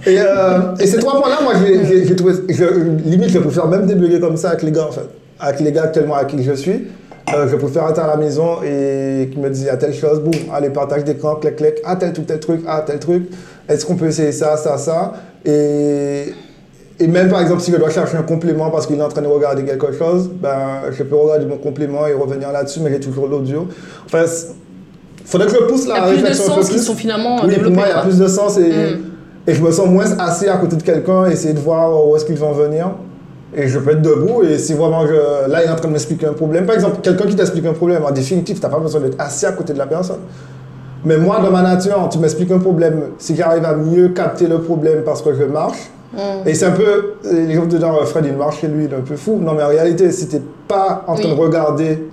Et, 0.07 0.18
euh, 0.20 0.74
et 0.80 0.86
ces 0.86 0.99
trois 0.99 1.20
points-là, 1.20 1.38
moi, 1.42 1.53
j'ai- 1.64 2.14
trouvé. 2.16 2.34
je- 2.49 3.09
limite, 3.09 3.30
je 3.30 3.38
peux 3.38 3.51
faire 3.51 3.66
même 3.68 3.86
débugger 3.86 4.20
comme 4.20 4.36
ça 4.36 4.51
avec 4.51 4.62
les 4.62 4.72
gars, 4.72 4.86
en 4.88 4.92
fait. 4.92 5.09
Avec 5.40 5.61
les 5.61 5.72
gars 5.72 5.84
actuellement 5.84 6.14
avec 6.14 6.28
qui 6.28 6.42
je 6.42 6.53
suis. 6.53 6.86
Euh, 7.34 7.49
je 7.51 7.57
peux 7.57 7.66
faire 7.66 7.88
être 7.90 7.99
à 7.99 8.07
la 8.07 8.16
maison 8.16 8.62
et 8.64 9.28
qui 9.32 9.38
me 9.40 9.51
disent, 9.51 9.62
il 9.62 9.66
y 9.66 9.70
a 9.70 9.76
telle 9.76 9.92
chose, 9.94 10.20
boum, 10.20 10.32
allez, 10.55 10.70
partage 10.70 11.03
d'écran, 11.05 11.34
clac, 11.36 11.57
clac, 11.57 11.74
ah, 11.84 11.97
tel 11.97 12.12
truc, 12.12 12.26
tel 12.26 12.38
truc, 12.40 12.61
ah, 12.68 12.84
tel 12.86 12.99
truc. 13.01 13.24
Est-ce 13.68 13.84
qu'on 13.84 13.97
peut 13.97 14.07
essayer 14.07 14.32
ça, 14.32 14.57
ça, 14.57 14.78
ça? 14.78 15.12
Et. 15.44 16.32
Et 16.99 17.09
même 17.09 17.28
par 17.28 17.42
exemple, 17.42 17.61
si 17.61 17.70
je 17.72 17.76
dois 17.76 17.90
chercher 17.90 18.16
un 18.16 18.22
complément 18.22 18.70
parce 18.70 18.86
qu'il 18.86 18.99
est 18.99 19.03
en 19.03 19.09
train 19.09 19.20
de 19.20 19.26
regarder 19.26 19.64
quelque 19.64 19.92
chose, 19.92 20.30
ben, 20.32 20.80
je 20.97 21.03
peux 21.03 21.14
regarder 21.14 21.44
mon 21.44 21.59
complément 21.59 22.07
et 22.07 22.14
revenir 22.14 22.51
là-dessus, 22.53 22.80
mais 22.80 22.90
j'ai 22.90 23.01
toujours 23.01 23.26
l'audio. 23.26 23.68
Enfin, 24.07 24.22
il 25.20 25.26
faudrait 25.26 25.47
que 25.47 25.53
je 25.53 25.64
pousse 25.64 25.82
Il 25.82 25.88
y 25.88 25.88
la 25.88 26.05
a 26.05 26.07
plus 26.09 26.16
de 26.16 26.22
réflexion 26.22 26.55
sens 26.55 26.70
qui 26.70 26.78
sont 26.78 26.94
finalement 26.94 27.34
Oui, 27.34 27.40
pour 27.40 27.49
développés. 27.51 27.74
moi, 27.74 27.84
il 27.86 27.90
y 27.90 27.92
a 27.99 28.03
plus 28.03 28.18
de 28.18 28.26
sens 28.26 28.57
et, 28.57 28.62
Mm. 28.62 29.01
Et 29.47 29.55
je 29.55 29.62
me 29.62 29.70
sens 29.70 29.86
moins 29.88 30.18
assis 30.18 30.49
à 30.49 30.57
côté 30.57 30.76
de 30.76 30.82
quelqu'un, 30.82 31.26
essayer 31.26 31.55
de 31.55 31.61
voir 31.61 32.07
où 32.07 32.16
est-ce 32.16 32.24
qu'ils 32.24 32.38
vont 32.38 32.53
venir. 32.53 32.90
Et 33.57 33.68
je 33.68 33.78
peux 33.78 33.92
être 33.92 34.03
debout 34.03 34.42
et 34.42 34.59
si 34.59 34.74
vraiment 34.74 35.07
je- 35.07 35.49
là 35.51 35.62
il 35.62 35.68
est 35.68 35.72
en 35.72 35.76
train 35.76 35.88
de 35.88 35.92
m'expliquer 35.92 36.26
un 36.26 36.32
problème, 36.32 36.66
par 36.66 36.74
exemple, 36.74 36.97
quelqu'un 37.03 37.26
qui 37.26 37.36
t'explique 37.36 37.64
un 37.64 37.72
problème, 37.72 38.05
en 38.05 38.11
définitive, 38.11 38.57
tu 38.57 38.62
n'as 38.62 38.68
pas 38.68 38.78
besoin 38.80 39.01
d'être 39.01 39.18
assis 39.20 39.47
à 39.47 39.53
côté 39.53 39.72
de 39.72 39.78
la 39.78 39.86
personne. 39.86 40.18
Mais 41.05 41.16
moi, 41.18 41.38
dans 41.40 41.51
ma 41.53 41.62
nature, 41.62 42.09
tu 42.11 42.18
m'expliques 42.18 42.51
un 42.51 42.59
problème, 42.59 43.01
si 43.18 43.36
j'arrive 43.36 43.64
à 43.64 43.74
mieux 43.76 44.09
capter 44.09 44.47
le 44.49 44.59
problème 44.61 45.03
parce 45.05 45.22
que 45.22 45.32
je 45.34 45.44
marche, 45.44 45.90
Mm. 46.12 46.49
et 46.49 46.55
c'est 46.55 46.66
un 46.66 46.70
peu, 46.70 47.14
les 47.30 47.55
gens 47.55 47.66
de 47.66 47.76
dire, 47.78 48.07
Fred, 48.07 48.24
il 48.26 48.34
marche 48.36 48.61
chez 48.61 48.68
lui, 48.68 48.84
il 48.84 48.92
est 48.92 48.97
un 48.97 49.01
peu 49.01 49.16
fou. 49.16 49.38
Non, 49.42 49.55
mais 49.55 49.62
en 49.64 49.68
réalité, 49.68 50.11
si 50.12 50.28
t'es 50.28 50.40
pas 50.68 51.05
en 51.07 51.14
train 51.14 51.30
Oui. 51.30 51.34
de 51.36 51.40
regarder 51.40 52.09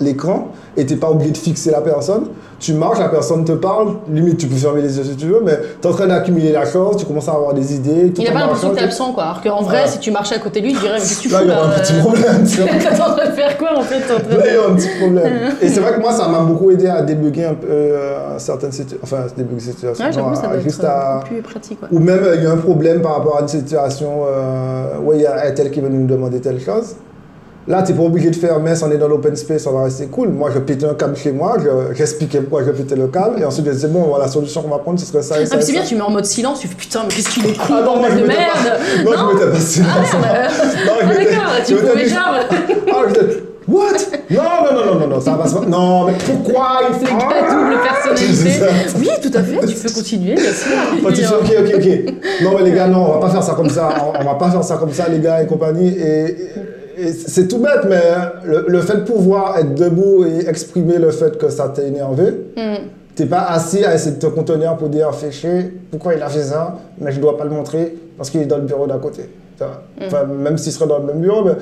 l'écran 0.00 0.48
et 0.76 0.86
t'es 0.86 0.96
pas 0.96 1.10
obligé 1.10 1.30
de 1.32 1.36
fixer 1.36 1.70
la 1.70 1.80
personne. 1.80 2.26
Tu 2.58 2.74
marches, 2.74 2.98
la 2.98 3.08
personne 3.08 3.44
te 3.44 3.52
parle, 3.52 3.94
limite 4.10 4.36
tu 4.38 4.46
peux 4.46 4.54
fermer 4.56 4.82
les 4.82 4.96
yeux 4.98 5.04
si 5.04 5.16
tu 5.16 5.26
veux, 5.26 5.40
mais 5.42 5.58
tu 5.80 5.86
es 5.88 5.90
en 5.90 5.94
train 5.94 6.06
d'accumuler 6.06 6.52
la 6.52 6.66
chose, 6.66 6.96
tu 6.98 7.06
commences 7.06 7.28
à 7.28 7.32
avoir 7.32 7.54
des 7.54 7.74
idées. 7.74 8.12
tout 8.12 8.20
Il 8.20 8.28
a 8.28 8.30
en 8.30 8.34
pas 8.34 8.40
l'impression 8.40 8.70
que 8.70 8.74
t'es 8.76 8.82
absent, 8.84 9.12
quoi. 9.12 9.24
Alors 9.24 9.40
qu'en 9.42 9.62
vrai, 9.62 9.86
si 9.86 9.98
tu 9.98 10.10
marchais 10.10 10.34
à 10.34 10.38
côté 10.40 10.60
de 10.60 10.66
lui, 10.66 10.72
il 10.72 10.78
dirait 10.78 10.92
Mais 10.94 10.98
qu'est-ce 11.00 11.16
que 11.18 11.22
tu 11.22 11.28
Là, 11.30 11.38
fous 11.38 11.44
il 11.44 11.48
y 11.48 11.52
aura 11.52 11.66
là 11.68 11.74
un 11.74 11.78
petit 11.80 11.92
euh 11.94 12.00
problème. 12.00 12.44
tu. 12.46 12.56
T'es 12.88 13.00
en 13.00 13.14
train 13.14 13.26
de 13.26 13.30
faire 13.32 13.58
quoi 13.58 13.78
en 13.78 13.82
fait 13.82 14.00
T'es 14.00 14.12
en 14.34 14.38
Là, 14.38 14.44
il 14.46 14.54
y 14.54 14.56
a 14.56 14.68
un 14.70 14.74
petit 14.74 14.88
problème. 15.00 15.32
Et 15.62 15.68
c'est 15.68 15.80
vrai 15.80 15.94
que 15.94 16.00
moi, 16.00 16.12
ça 16.12 16.28
m'a 16.28 16.40
beaucoup 16.40 16.70
aidé 16.70 16.86
à 16.86 17.02
débugger 17.02 17.46
un 17.46 17.54
peu 17.54 17.66
euh, 17.70 18.38
certaines 18.38 18.72
situations. 18.72 18.98
Enfin, 19.02 19.24
débugger 19.36 19.60
situations. 19.72 20.04
Ouais, 20.04 20.12
j'avoue, 20.12 20.28
genre, 20.28 20.36
ça 20.36 20.42
doit 20.42 20.52
à- 20.52 20.56
être 20.56 20.62
juste 20.62 20.84
euh, 20.84 20.88
à- 20.88 21.22
plus 21.24 21.40
pratique. 21.42 21.78
Ouais. 21.82 21.88
Ou 21.92 21.98
même, 21.98 22.22
euh, 22.22 22.36
il 22.36 22.42
y 22.44 22.46
a 22.46 22.50
un 22.52 22.56
problème 22.58 23.00
par 23.00 23.16
rapport 23.16 23.38
à 23.38 23.40
une 23.42 23.48
situation 23.48 24.24
euh, 24.26 24.98
où 25.02 25.12
il 25.14 25.22
y 25.22 25.26
a 25.26 25.46
un 25.46 25.50
tel 25.52 25.70
qui 25.70 25.80
veut 25.80 25.88
nous 25.88 26.06
demander 26.06 26.40
telle 26.40 26.60
chose. 26.60 26.94
Là, 27.70 27.82
tu 27.84 27.92
n'es 27.92 27.98
pas 27.98 28.04
obligé 28.04 28.30
de 28.30 28.34
faire, 28.36 28.58
mais 28.58 28.72
on 28.82 28.90
est 28.90 28.98
dans 28.98 29.06
l'open 29.06 29.36
space, 29.36 29.64
on 29.68 29.72
va 29.78 29.84
rester 29.84 30.06
cool. 30.06 30.30
Moi, 30.30 30.50
je 30.52 30.58
pétais 30.58 30.86
un 30.86 30.94
câble 30.94 31.16
chez 31.16 31.30
moi, 31.30 31.56
je- 31.62 31.94
j'expliquais 31.94 32.40
pourquoi 32.40 32.64
je 32.66 32.72
pétais 32.72 32.96
le 32.96 33.06
câble, 33.06 33.40
et 33.40 33.44
ensuite 33.44 33.64
je 33.66 33.70
disais, 33.70 33.86
bon, 33.86 34.00
voilà, 34.08 34.24
la 34.24 34.30
solution 34.30 34.60
qu'on 34.62 34.70
va 34.70 34.78
prendre, 34.78 34.98
ce 34.98 35.06
serait 35.06 35.22
ça 35.22 35.38
et 35.38 35.44
Ah, 35.44 35.46
ça. 35.46 35.54
mais 35.56 35.62
et 35.62 35.66
c'est 35.66 35.72
bien, 35.72 35.82
tu 35.84 35.94
mets 35.94 36.00
en 36.00 36.10
mode 36.10 36.24
silence, 36.24 36.58
tu 36.58 36.66
fais 36.66 36.74
putain, 36.74 37.02
mais 37.06 37.14
qu'est-ce 37.14 37.28
qu'il 37.28 37.46
est 37.46 37.52
con, 37.56 37.62
Ah 37.68 37.72
moi, 37.74 37.82
bordel 37.84 38.10
je 38.10 38.16
de 38.16 38.22
pas- 38.22 38.26
merde 38.26 38.80
Non, 39.04 39.12
je 39.12 39.34
mettais 39.36 39.50
pas 39.52 39.60
silence. 39.60 39.88
Ah 40.12 40.48
je 40.50 41.06
Ah 41.06 41.14
d'accord, 41.14 41.52
je 41.60 41.66
tu 41.66 41.74
pouvais 41.76 42.08
genre. 42.08 42.34
Ah, 42.92 43.02
je 43.14 43.72
what? 43.72 43.84
Non, 44.30 44.42
non, 44.42 44.74
non, 44.74 44.86
non, 44.94 45.00
non, 45.02 45.06
non, 45.06 45.20
ça 45.20 45.30
va 45.36 45.44
pas. 45.44 45.66
Non, 45.68 46.06
mais 46.06 46.14
pourquoi 46.26 46.80
il 46.90 46.98
que 46.98 47.12
la 47.12 47.54
double 47.54 47.76
personnalité. 47.84 48.64
Oui, 48.98 49.08
tout 49.22 49.30
à 49.38 49.42
fait, 49.44 49.66
tu 49.68 49.74
peux 49.76 49.92
continuer, 49.94 50.34
bien 50.34 50.42
sûr. 50.52 50.76
Ok, 51.04 51.40
ok, 51.40 51.74
ok. 51.76 52.14
Non, 52.42 52.50
mais 52.58 52.64
les 52.68 52.72
gars, 52.76 52.88
non, 52.88 53.06
on 53.10 53.12
va 53.12 53.18
pas 53.20 53.30
faire 53.30 53.44
ça 53.44 53.52
comme 53.54 53.70
ça. 53.70 53.90
On, 54.18 54.24
va 54.24 54.34
pas 54.34 54.50
faire 54.50 54.64
ça 54.64 54.76
comme 54.76 54.92
ça, 54.92 55.08
les 55.08 55.20
gars 55.20 55.40
et 55.40 55.46
compagnie. 55.46 55.88
Et 55.96 56.36
c'est 57.26 57.48
tout 57.48 57.58
bête, 57.58 57.84
mais 57.88 58.02
le, 58.44 58.64
le 58.68 58.80
fait 58.80 58.96
de 58.98 59.02
pouvoir 59.02 59.58
être 59.58 59.74
debout 59.74 60.24
et 60.24 60.48
exprimer 60.48 60.98
le 60.98 61.10
fait 61.10 61.36
que 61.38 61.48
ça 61.48 61.68
t'a 61.68 61.82
énervé, 61.82 62.30
hmm. 62.56 62.86
t'es 63.14 63.26
pas 63.26 63.42
assis 63.48 63.84
à 63.84 63.94
essayer 63.94 64.16
de 64.16 64.20
te 64.20 64.26
contenir 64.26 64.76
pour 64.76 64.88
dire, 64.88 65.10
chier, 65.30 65.72
pourquoi 65.90 66.14
il 66.14 66.22
a 66.22 66.28
fait 66.28 66.42
ça, 66.42 66.78
mais 66.98 67.12
je 67.12 67.20
dois 67.20 67.36
pas 67.36 67.44
le 67.44 67.50
montrer 67.50 67.94
parce 68.16 68.30
qu'il 68.30 68.40
est 68.42 68.46
dans 68.46 68.56
le 68.58 68.62
bureau 68.64 68.86
d'à 68.86 68.98
côté. 68.98 69.22
Enfin, 70.02 70.24
même 70.24 70.56
s'il 70.56 70.72
serait 70.72 70.86
dans 70.86 70.98
le 71.00 71.04
même 71.06 71.20
bureau, 71.20 71.44
mais 71.44 71.52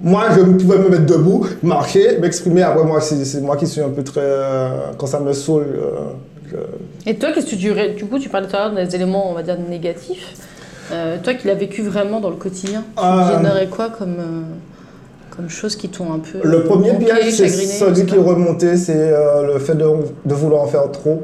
moi, 0.00 0.24
je 0.36 0.40
pouvais 0.42 0.78
me 0.78 0.88
mettre 0.88 1.06
debout, 1.06 1.46
marcher, 1.62 2.18
m'exprimer. 2.18 2.62
Après, 2.62 2.84
moi, 2.84 3.00
c'est 3.00 3.24
c'est 3.24 3.40
moi 3.40 3.56
qui 3.56 3.66
suis 3.66 3.80
un 3.80 3.90
peu 3.90 4.02
très. 4.02 4.20
euh, 4.22 4.68
quand 4.96 5.06
ça 5.06 5.20
me 5.20 5.32
saoule, 5.32 5.66
euh, 5.76 5.90
je- 6.50 7.10
Et 7.10 7.14
toi, 7.16 7.30
qu'est-ce 7.32 7.46
que 7.46 7.50
tu 7.50 7.56
dirais? 7.56 7.90
Du 7.90 8.06
coup, 8.06 8.18
tu 8.18 8.28
parlais 8.28 8.48
tout 8.48 8.56
à 8.56 8.68
l'heure 8.68 8.74
des 8.74 8.94
éléments, 8.94 9.30
on 9.30 9.34
va 9.34 9.42
dire, 9.44 9.56
négatifs. 9.68 10.34
Euh, 10.92 11.16
toi 11.22 11.34
qui 11.34 11.46
l'as 11.46 11.54
vécu 11.54 11.82
vraiment 11.82 12.20
dans 12.20 12.30
le 12.30 12.36
quotidien, 12.36 12.82
tu 12.96 13.02
Euh, 13.04 13.66
quoi 13.70 13.88
comme, 13.90 14.16
euh, 14.18 14.42
comme 15.36 15.48
choses 15.48 15.76
qui 15.76 15.88
t'ont 15.88 16.12
un 16.12 16.18
peu. 16.18 16.38
Le 16.42 16.64
premier 16.64 16.92
manqué, 16.92 17.04
piège, 17.06 17.34
c'est 17.34 17.48
celui 17.48 18.06
qui 18.06 18.14
est 18.14 18.18
remonté, 18.18 18.76
c'est 18.76 18.94
euh, 19.12 19.54
le 19.54 19.58
fait 19.58 19.74
de, 19.74 19.84
de 20.24 20.34
vouloir 20.34 20.62
en 20.62 20.66
faire 20.66 20.90
trop. 20.90 21.22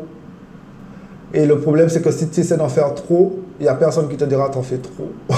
Et 1.33 1.47
le 1.47 1.59
problème, 1.59 1.89
c'est 1.89 2.01
que 2.03 2.11
si 2.13 2.29
tu 2.29 2.41
essaies 2.41 2.57
d'en 2.57 2.69
faire 2.69 2.95
trop, 2.95 3.39
il 3.59 3.65
n'y 3.65 3.69
a 3.69 3.75
personne 3.75 4.09
qui 4.09 4.17
te 4.17 4.25
dira 4.25 4.49
t'en 4.51 4.63
fais 4.63 4.79
trop. 4.79 5.09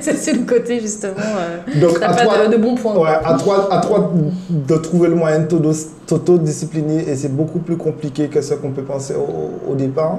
C'est 0.00 0.32
le 0.32 0.44
côté 0.46 0.80
justement. 0.80 1.12
Euh, 1.18 1.80
Donc, 1.80 1.96
à 2.02 2.08
pas 2.14 2.24
toi, 2.24 2.46
de, 2.46 2.52
de 2.52 2.56
bons 2.62 2.74
points. 2.74 2.96
ouais, 2.96 3.08
à 3.24 3.34
toi, 3.36 3.68
à 3.72 3.80
toi 3.80 4.12
de 4.48 4.76
trouver 4.76 5.08
le 5.08 5.14
moyen 5.14 5.40
de 5.40 5.44
t'auto- 5.46 5.88
t'auto-discipliner 6.06 7.08
et 7.08 7.16
c'est 7.16 7.28
beaucoup 7.34 7.58
plus 7.58 7.76
compliqué 7.76 8.28
que 8.28 8.40
ce 8.40 8.54
qu'on 8.54 8.70
peut 8.70 8.82
penser 8.84 9.14
au, 9.14 9.70
au 9.72 9.74
départ. 9.74 10.18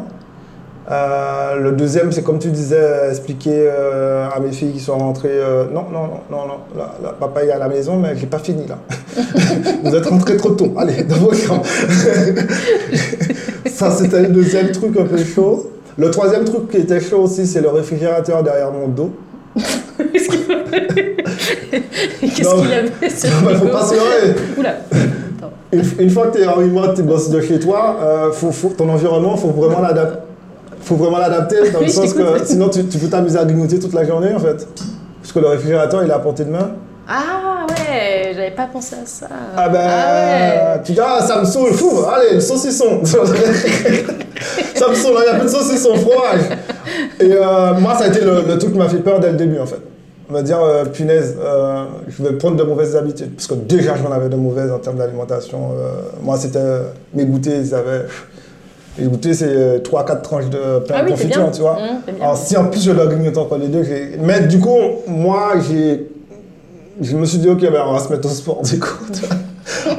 Euh, 0.90 1.58
le 1.58 1.74
deuxième, 1.74 2.12
c'est 2.12 2.24
comme 2.24 2.40
tu 2.40 2.48
disais, 2.50 3.10
expliquer 3.10 3.68
euh, 3.70 4.28
à 4.36 4.40
mes 4.40 4.52
filles 4.52 4.72
qui 4.72 4.80
sont 4.80 4.98
rentrées 4.98 5.30
euh, 5.32 5.66
non, 5.72 5.86
non, 5.92 6.08
non, 6.08 6.22
non, 6.32 6.48
non, 6.48 6.58
là, 6.76 6.96
là, 7.04 7.14
papa 7.20 7.44
est 7.44 7.52
à 7.52 7.60
la 7.60 7.68
maison, 7.68 7.98
mais 7.98 8.16
j'ai 8.16 8.26
pas 8.26 8.40
fini 8.40 8.66
là. 8.68 8.80
Vous 9.84 9.96
êtes 9.96 10.06
rentrés 10.08 10.38
trop 10.38 10.50
tôt. 10.52 10.74
Allez, 10.78 11.04
dans 11.04 11.18
vos 11.18 11.34
chambres. 11.34 11.64
Ça, 13.68 13.92
c'était 13.92 14.22
le 14.24 14.30
deuxième 14.30 14.72
truc 14.72 14.98
un 15.00 15.06
peu 15.06 15.18
chaud. 15.24 15.70
Le 15.98 16.10
troisième 16.10 16.46
truc 16.46 16.68
qui 16.70 16.78
était 16.78 17.00
chaud 17.00 17.22
aussi, 17.24 17.46
c'est 17.46 17.62
le 17.62 17.70
réfrigérateur 17.70 18.42
derrière 18.44 18.72
mon 18.72 18.88
dos. 18.88 19.12
Qu'est-ce 19.56 20.30
qu'il 20.30 20.52
avait 22.74 23.10
ce 23.10 23.28
Il 23.28 23.32
faut 23.58 23.68
pas 23.68 23.86
se 23.86 23.94
leurrer. 23.94 24.36
Oula. 24.58 24.74
Une, 25.72 25.84
une 26.00 26.10
fois 26.10 26.28
que 26.28 26.38
tu 26.38 26.44
es 26.44 26.48
en 26.48 26.56
remote, 26.56 26.96
tu 26.96 27.04
bosses 27.04 27.30
de 27.30 27.40
chez 27.40 27.60
toi, 27.60 28.32
faut, 28.34 28.52
faut- 28.52 28.70
ton 28.70 28.90
environnement, 28.90 29.38
faut 29.38 29.50
vraiment 29.50 29.82
l'adapter. 29.82 30.20
Faut 30.84 30.96
vraiment 30.96 31.20
l'adapter 31.20 31.72
dans 31.72 31.80
le 31.80 31.88
sens 31.88 32.14
que 32.14 32.46
sinon 32.46 32.70
tu, 32.70 32.86
tu 32.86 32.98
peux 32.98 33.08
t'amuser 33.08 33.38
à 33.38 33.46
grignoter 33.46 33.80
toute 33.80 33.94
la 33.94 34.04
journée 34.06 34.34
en 34.34 34.40
fait. 34.40 34.68
Parce 35.22 35.32
que 35.34 35.40
le 35.40 35.48
réfrigérateur 35.48 36.04
il 36.04 36.10
est 36.10 36.14
à 36.14 36.20
portée 36.20 36.44
de 36.46 36.52
main. 36.52 36.72
Ah 37.08 37.66
ouais, 37.70 38.32
j'avais 38.34 38.52
pas 38.52 38.68
pensé 38.72 38.96
à 38.96 39.06
ça. 39.06 39.28
Ah 39.56 39.70
ben, 39.70 39.80
ouais. 39.80 40.82
tu 40.84 40.94
dis 40.94 41.00
ah 41.04 41.20
ça 41.22 41.40
me 41.40 41.46
saoule, 41.46 41.74
fou, 41.74 42.04
allez 42.12 42.36
le 42.36 42.40
saucisson. 42.40 43.02
ça 43.06 43.20
me 43.20 44.96
saoule, 44.96 45.18
il 45.20 45.24
n'y 45.24 45.30
a 45.30 45.36
plus 45.36 45.44
de 45.44 45.48
saucisson, 45.50 45.96
fromage. 45.96 46.42
Et 47.20 47.32
euh, 47.34 47.74
moi 47.80 47.96
ça 47.96 48.06
a 48.06 48.08
été 48.08 48.22
le, 48.22 48.44
le 48.48 48.58
truc 48.58 48.72
qui 48.74 48.78
m'a 48.78 48.90
fait 48.90 48.98
peur 48.98 49.20
dès 49.20 49.32
le 49.32 49.38
début 49.38 49.60
en 49.60 49.66
fait. 49.66 49.82
On 50.30 50.34
va 50.34 50.44
dire, 50.44 50.62
euh, 50.62 50.86
punaise, 50.86 51.36
euh, 51.44 51.84
je 52.08 52.24
vais 52.24 52.38
prendre 52.38 52.56
de 52.56 52.64
mauvaises 52.64 52.96
habitudes. 52.96 53.36
Parce 53.36 53.48
que 53.48 53.54
déjà, 53.54 53.96
j'en 53.98 54.14
avais 54.14 54.30
de 54.30 54.38
mauvaises 54.38 54.72
en 54.72 54.80
termes 54.80 54.96
d'alimentation. 54.96 55.72
Moi, 56.22 56.38
c'était 56.38 56.64
mes 57.14 57.26
goûters, 57.26 57.60
ils 57.60 57.76
avaient. 57.76 58.06
Les 58.98 59.06
goûters, 59.06 59.34
c'est 59.34 59.80
3-4 59.84 60.22
tranches 60.22 60.50
de 60.50 60.80
pain 60.80 60.96
Ah 60.98 61.02
oui, 61.06 61.12
confiture, 61.12 61.50
tu 61.52 61.62
vois. 61.62 61.76
Mmh. 61.76 62.22
Alors, 62.22 62.38
si 62.38 62.58
en 62.58 62.66
plus 62.66 62.84
je 62.84 62.92
dois 62.92 63.08
grignoter 63.08 63.38
encore 63.38 63.58
les 63.58 63.68
deux, 63.68 63.84
j'ai. 63.84 64.18
Mais 64.20 64.42
du 64.42 64.60
coup, 64.60 64.78
moi, 65.08 65.54
j'ai. 65.70 66.10
Je 67.00 67.16
me 67.16 67.26
suis 67.26 67.40
dit, 67.40 67.50
ok, 67.50 67.62
ben, 67.62 67.84
on 67.88 67.94
va 67.94 68.00
se 68.00 68.10
mettre 68.12 68.28
au 68.28 68.32
sport, 68.32 68.62
du 68.64 68.80
coup. 68.80 69.06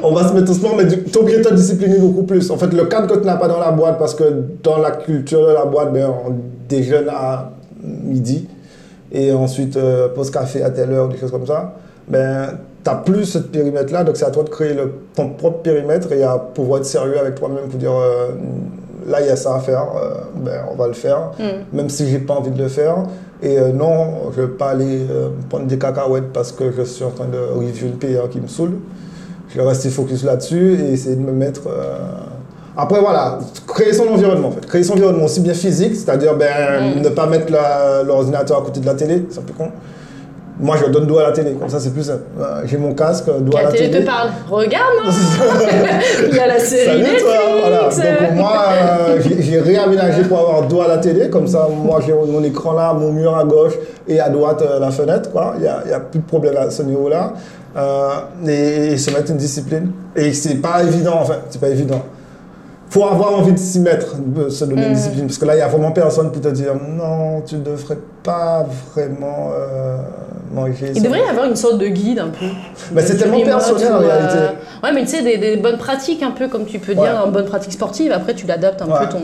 on 0.02 0.12
va 0.12 0.28
se 0.28 0.34
mettre 0.34 0.50
au 0.50 0.54
sport, 0.54 0.74
mais 0.76 0.86
tu 0.86 1.18
obligé 1.18 1.38
de 1.38 1.44
te 1.44 1.54
discipliner 1.54 1.98
beaucoup 1.98 2.24
plus. 2.24 2.50
En 2.50 2.58
fait, 2.58 2.72
le 2.72 2.84
cadre 2.84 3.12
que 3.12 3.18
tu 3.18 3.26
n'as 3.26 3.36
pas 3.36 3.48
dans 3.48 3.58
la 3.58 3.72
boîte, 3.72 3.98
parce 3.98 4.14
que 4.14 4.24
dans 4.62 4.78
la 4.78 4.90
culture 4.90 5.46
de 5.46 5.52
la 5.52 5.64
boîte, 5.64 5.92
ben, 5.92 6.08
on 6.26 6.34
déjeune 6.68 7.08
à 7.08 7.50
midi 7.82 8.46
et 9.12 9.32
ensuite 9.32 9.76
euh, 9.76 10.08
pause 10.08 10.30
café 10.30 10.62
à 10.62 10.70
telle 10.70 10.92
heure, 10.92 11.08
des 11.08 11.18
choses 11.18 11.30
comme 11.30 11.46
ça, 11.46 11.74
ben, 12.08 12.58
tu 12.82 12.90
n'as 12.90 12.96
plus 12.96 13.24
ce 13.26 13.38
périmètre-là, 13.38 14.04
donc 14.04 14.16
c'est 14.16 14.24
à 14.24 14.30
toi 14.30 14.42
de 14.42 14.48
créer 14.48 14.74
le, 14.74 14.92
ton 15.14 15.30
propre 15.30 15.58
périmètre 15.58 16.10
et 16.12 16.22
à 16.22 16.38
pouvoir 16.38 16.80
être 16.80 16.86
sérieux 16.86 17.18
avec 17.18 17.34
toi-même 17.34 17.68
pour 17.68 17.78
dire 17.78 17.92
euh, 17.92 18.30
là 19.06 19.20
il 19.20 19.26
y 19.26 19.30
a 19.30 19.36
ça 19.36 19.54
à 19.54 19.60
faire, 19.60 19.86
euh, 19.96 20.14
ben, 20.36 20.62
on 20.70 20.74
va 20.76 20.86
le 20.86 20.92
faire, 20.92 21.30
Mm. 21.38 21.76
même 21.76 21.88
si 21.88 22.08
j'ai 22.08 22.18
pas 22.18 22.34
envie 22.34 22.50
de 22.50 22.62
le 22.62 22.68
faire. 22.68 22.96
Et 23.42 23.58
euh, 23.58 23.72
non, 23.72 24.30
je 24.34 24.40
ne 24.40 24.46
vais 24.46 24.52
pas 24.52 24.70
aller 24.70 25.00
euh, 25.10 25.28
prendre 25.48 25.66
des 25.66 25.78
cacahuètes 25.78 26.32
parce 26.32 26.52
que 26.52 26.70
je 26.76 26.82
suis 26.82 27.04
en 27.04 27.10
train 27.10 27.26
de 27.26 27.38
review 27.58 27.86
une 27.88 27.98
PA 27.98 28.28
qui 28.30 28.40
me 28.40 28.46
saoule. 28.46 28.74
Je 29.48 29.58
vais 29.60 29.66
rester 29.66 29.90
focus 29.90 30.24
là-dessus 30.24 30.78
et 30.80 30.92
essayer 30.92 31.16
de 31.16 31.20
me 31.20 31.32
mettre. 31.32 31.62
Après, 32.76 33.00
voilà, 33.00 33.38
créer 33.66 33.92
son 33.92 34.06
environnement, 34.08 34.48
en 34.48 34.52
fait. 34.52 34.64
Créer 34.66 34.82
son 34.82 34.94
environnement 34.94 35.24
aussi 35.24 35.40
bien 35.40 35.52
physique, 35.52 35.94
c'est-à-dire 35.94 36.34
ben, 36.36 36.96
Mm. 36.96 37.02
ne 37.02 37.08
pas 37.10 37.26
mettre 37.26 37.52
l'ordinateur 38.06 38.58
à 38.60 38.62
côté 38.64 38.80
de 38.80 38.86
la 38.86 38.94
télé, 38.94 39.26
c'est 39.28 39.40
un 39.40 39.42
peu 39.42 39.52
con. 39.52 39.68
Moi, 40.60 40.76
je 40.76 40.90
donne 40.90 41.06
dos 41.06 41.18
à 41.18 41.24
la 41.24 41.32
télé, 41.32 41.52
comme 41.54 41.68
ça, 41.68 41.80
c'est 41.80 41.90
plus 41.92 42.02
simple. 42.04 42.20
Euh, 42.40 42.62
J'ai 42.66 42.76
mon 42.76 42.94
casque, 42.94 43.24
dos 43.40 43.56
à 43.56 43.62
La 43.62 43.66
la 43.68 43.72
télé 43.72 43.90
télé. 43.90 44.04
te 44.04 44.06
parle. 44.10 44.28
Regarde, 44.48 44.92
non 45.02 45.10
Il 46.30 46.36
y 46.36 46.38
a 46.38 46.46
la 46.46 46.58
série 46.60 46.84
Salut 46.86 47.00
Netflix. 47.02 47.22
toi, 47.22 47.32
voilà. 47.60 47.80
Donc 48.28 48.36
moi, 48.36 48.52
euh, 48.70 49.18
j'ai- 49.40 49.60
réaménagé 49.60 50.22
pour 50.24 50.38
avoir 50.38 50.62
dos 50.68 50.82
à 50.82 50.88
la 50.88 50.98
télé, 50.98 51.30
comme 51.30 51.46
ça, 51.46 51.66
moi 51.74 52.00
j'ai 52.06 52.12
mon 52.12 52.42
écran 52.44 52.74
là, 52.74 52.92
mon 52.92 53.12
mur 53.12 53.36
à 53.36 53.44
gauche 53.44 53.72
et 54.06 54.20
à 54.20 54.28
droite 54.28 54.62
euh, 54.62 54.78
la 54.78 54.90
fenêtre, 54.90 55.30
quoi. 55.32 55.54
Il 55.56 55.62
n'y 55.62 55.68
a, 55.68 55.96
a 55.96 56.00
plus 56.00 56.20
de 56.20 56.26
problème 56.26 56.56
à 56.56 56.70
ce 56.70 56.82
niveau-là. 56.82 57.32
Euh, 57.74 58.08
et, 58.46 58.92
et 58.92 58.98
se 58.98 59.10
mettre 59.10 59.30
une 59.30 59.38
discipline. 59.38 59.90
Et 60.14 60.32
c'est 60.34 60.56
pas 60.56 60.82
évident, 60.82 61.14
en 61.14 61.24
fait, 61.24 61.38
c'est 61.48 61.60
pas 61.60 61.68
évident. 61.70 62.02
Faut 62.90 63.04
avoir 63.06 63.32
envie 63.38 63.52
de 63.52 63.58
s'y 63.58 63.80
mettre, 63.80 64.16
de 64.18 64.50
se 64.50 64.66
donner 64.66 64.82
une 64.84 64.90
Mm. 64.90 64.94
discipline, 64.94 65.26
parce 65.26 65.38
que 65.38 65.46
là, 65.46 65.54
il 65.56 65.60
y 65.60 65.62
a 65.62 65.68
vraiment 65.68 65.92
personne 65.92 66.30
pour 66.30 66.42
te 66.42 66.48
dire 66.48 66.74
non, 66.74 67.40
tu 67.40 67.56
devrais 67.56 67.96
pas 68.22 68.66
vraiment 68.94 69.50
euh, 69.58 69.96
Il 70.94 71.02
devrait 71.02 71.20
y 71.20 71.28
avoir 71.28 71.46
une 71.46 71.56
sorte 71.56 71.78
de 71.78 71.86
guide 71.86 72.18
un 72.18 72.28
peu. 72.28 72.44
Mais 72.92 73.02
c'est 73.02 73.16
tellement 73.16 73.40
personnel, 73.42 73.92
en 73.92 74.00
ou, 74.00 74.02
euh, 74.02 74.06
réalité. 74.08 74.38
Ouais, 74.82 74.92
mais 74.92 75.00
tu 75.02 75.08
sais, 75.08 75.22
des, 75.22 75.38
des 75.38 75.56
bonnes 75.56 75.78
pratiques 75.78 76.22
un 76.22 76.30
peu, 76.32 76.48
comme 76.48 76.66
tu 76.66 76.78
peux 76.78 76.92
Ouais. 76.92 77.00
dire, 77.08 77.22
une 77.24 77.32
bonne 77.32 77.46
pratique 77.46 77.72
sportive. 77.72 78.12
Après, 78.12 78.34
tu 78.34 78.46
l'adaptes 78.46 78.82
un 78.82 78.86
Ouais, 78.86 78.98
peu 79.06 79.08
ton, 79.08 79.20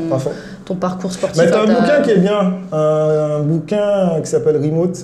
ton 0.65 0.75
parcours 0.77 1.13
sportif. 1.13 1.43
Mais 1.43 1.51
t'as 1.51 1.63
un 1.63 1.67
bouquin 1.67 2.01
qui 2.03 2.11
est 2.13 2.17
bien, 2.19 2.55
un, 2.73 2.77
un 2.79 3.41
bouquin 3.41 4.21
qui 4.23 4.31
s'appelle 4.31 4.57
Remote 4.57 4.99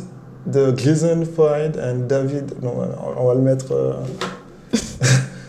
de 0.47 0.72
Jason 0.77 1.22
Fried 1.35 1.77
and 1.79 2.07
David. 2.09 2.53
Non, 2.62 2.72
on 3.18 3.27
va 3.27 3.35
le 3.35 3.41
mettre. 3.41 3.66
euh, 3.72 3.93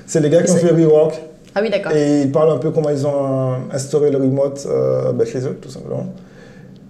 C'est 0.05 0.19
les 0.19 0.29
gars 0.29 0.43
qui 0.43 0.51
ont 0.51 0.55
fait 0.57 0.69
Rework 0.71 1.21
Ah 1.55 1.59
oui, 1.61 1.69
d'accord. 1.69 1.91
et 1.93 2.21
ils 2.23 2.31
parlent 2.31 2.51
un 2.51 2.57
peu 2.57 2.71
comment 2.71 2.89
ils 2.89 3.05
ont 3.07 3.53
instauré 3.73 4.11
le 4.11 4.17
remote 4.17 4.65
euh, 4.69 5.11
ben, 5.13 5.25
chez 5.25 5.39
eux, 5.39 5.57
tout 5.61 5.69
simplement. 5.69 6.07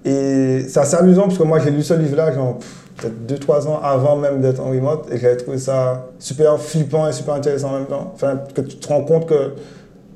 Et 0.04 0.66
c'est 0.68 0.80
assez 0.80 0.96
amusant 0.98 1.24
parce 1.24 1.38
que 1.38 1.44
moi 1.44 1.60
j'ai 1.60 1.72
lu 1.72 1.82
ce 1.82 1.94
livre-là, 1.96 2.32
genre 2.34 2.58
pff, 2.60 2.85
peut-être 2.98 3.48
2-3 3.48 3.68
ans 3.68 3.80
avant 3.82 4.16
même 4.16 4.42
d'être 4.42 4.62
en 4.62 4.70
remote 4.70 5.08
et 5.12 5.18
j'avais 5.18 5.38
trouvé 5.38 5.58
ça 5.58 6.08
super 6.20 6.60
flippant 6.60 7.08
et 7.08 7.12
super 7.12 7.36
intéressant 7.36 7.70
en 7.70 7.74
même 7.80 7.88
temps. 7.88 8.12
Enfin, 8.14 8.40
que 8.54 8.62
tu 8.62 8.78
te 8.78 8.88
rends 8.88 9.04
compte 9.04 9.26
que 9.26 9.54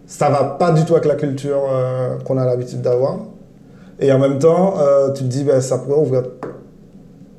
ça 0.08 0.30
va 0.30 0.44
pas 0.44 0.72
du 0.72 0.84
tout 0.86 0.94
avec 0.94 1.06
la 1.06 1.16
culture 1.16 1.62
euh, 1.70 2.18
qu'on 2.26 2.38
a 2.38 2.46
l'habitude 2.46 2.82
d'avoir. 2.82 3.18
Et 4.00 4.12
en 4.12 4.18
même 4.18 4.40
temps, 4.40 4.76
euh, 4.80 5.12
tu 5.12 5.24
te 5.24 5.28
dis, 5.28 5.44
ben, 5.44 5.62
ça 5.62 5.78
pourrait 5.78 6.00
ouvrir 6.00 6.24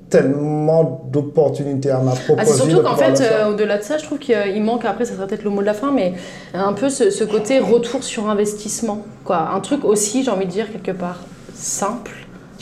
tellement 0.08 1.08
d'opportunités 1.10 1.90
à 1.90 1.98
ma 1.98 2.12
proposer. 2.12 2.38
Ah, 2.38 2.44
c'est 2.44 2.54
surtout 2.54 2.82
qu'en 2.82 2.96
fait, 2.96 3.20
euh, 3.20 3.50
au-delà 3.50 3.78
de 3.78 3.82
ça, 3.82 3.96
je 3.98 4.04
trouve 4.04 4.18
qu'il 4.18 4.62
manque, 4.62 4.84
après, 4.84 5.04
ça 5.04 5.14
sera 5.14 5.26
peut-être 5.26 5.44
le 5.44 5.50
mot 5.50 5.60
de 5.60 5.66
la 5.66 5.74
fin, 5.74 5.90
mais 5.90 6.14
un 6.52 6.72
peu 6.72 6.90
ce, 6.90 7.10
ce 7.10 7.24
côté 7.24 7.58
retour 7.58 8.04
sur 8.04 8.28
investissement. 8.28 9.02
Quoi. 9.24 9.50
Un 9.54 9.60
truc 9.60 9.84
aussi, 9.84 10.22
j'ai 10.22 10.30
envie 10.30 10.46
de 10.46 10.50
dire, 10.50 10.70
quelque 10.70 10.96
part, 10.96 11.20
simple. 11.54 12.12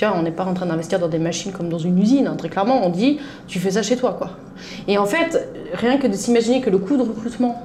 On 0.03 0.23
n'est 0.23 0.31
pas 0.31 0.45
en 0.45 0.55
train 0.55 0.67
d'investir 0.67 0.99
dans 0.99 1.09
des 1.09 1.19
machines 1.19 1.53
comme 1.53 1.69
dans 1.69 1.79
une 1.79 1.99
usine. 1.99 2.27
hein. 2.27 2.37
Très 2.37 2.49
clairement, 2.49 2.87
on 2.87 2.91
dit, 2.91 3.19
tu 3.47 3.59
fais 3.59 3.73
ça 3.73 3.83
chez 3.83 3.97
toi. 3.97 4.15
quoi. 4.17 4.31
Et 4.87 4.99
en 4.99 5.07
fait, 5.07 5.49
rien 5.75 5.99
que 5.99 6.07
de 6.07 6.13
s'imaginer 6.15 6.61
que 6.61 6.71
le 6.71 6.79
coût 6.79 6.97
de 6.97 7.03
recrutement, 7.03 7.63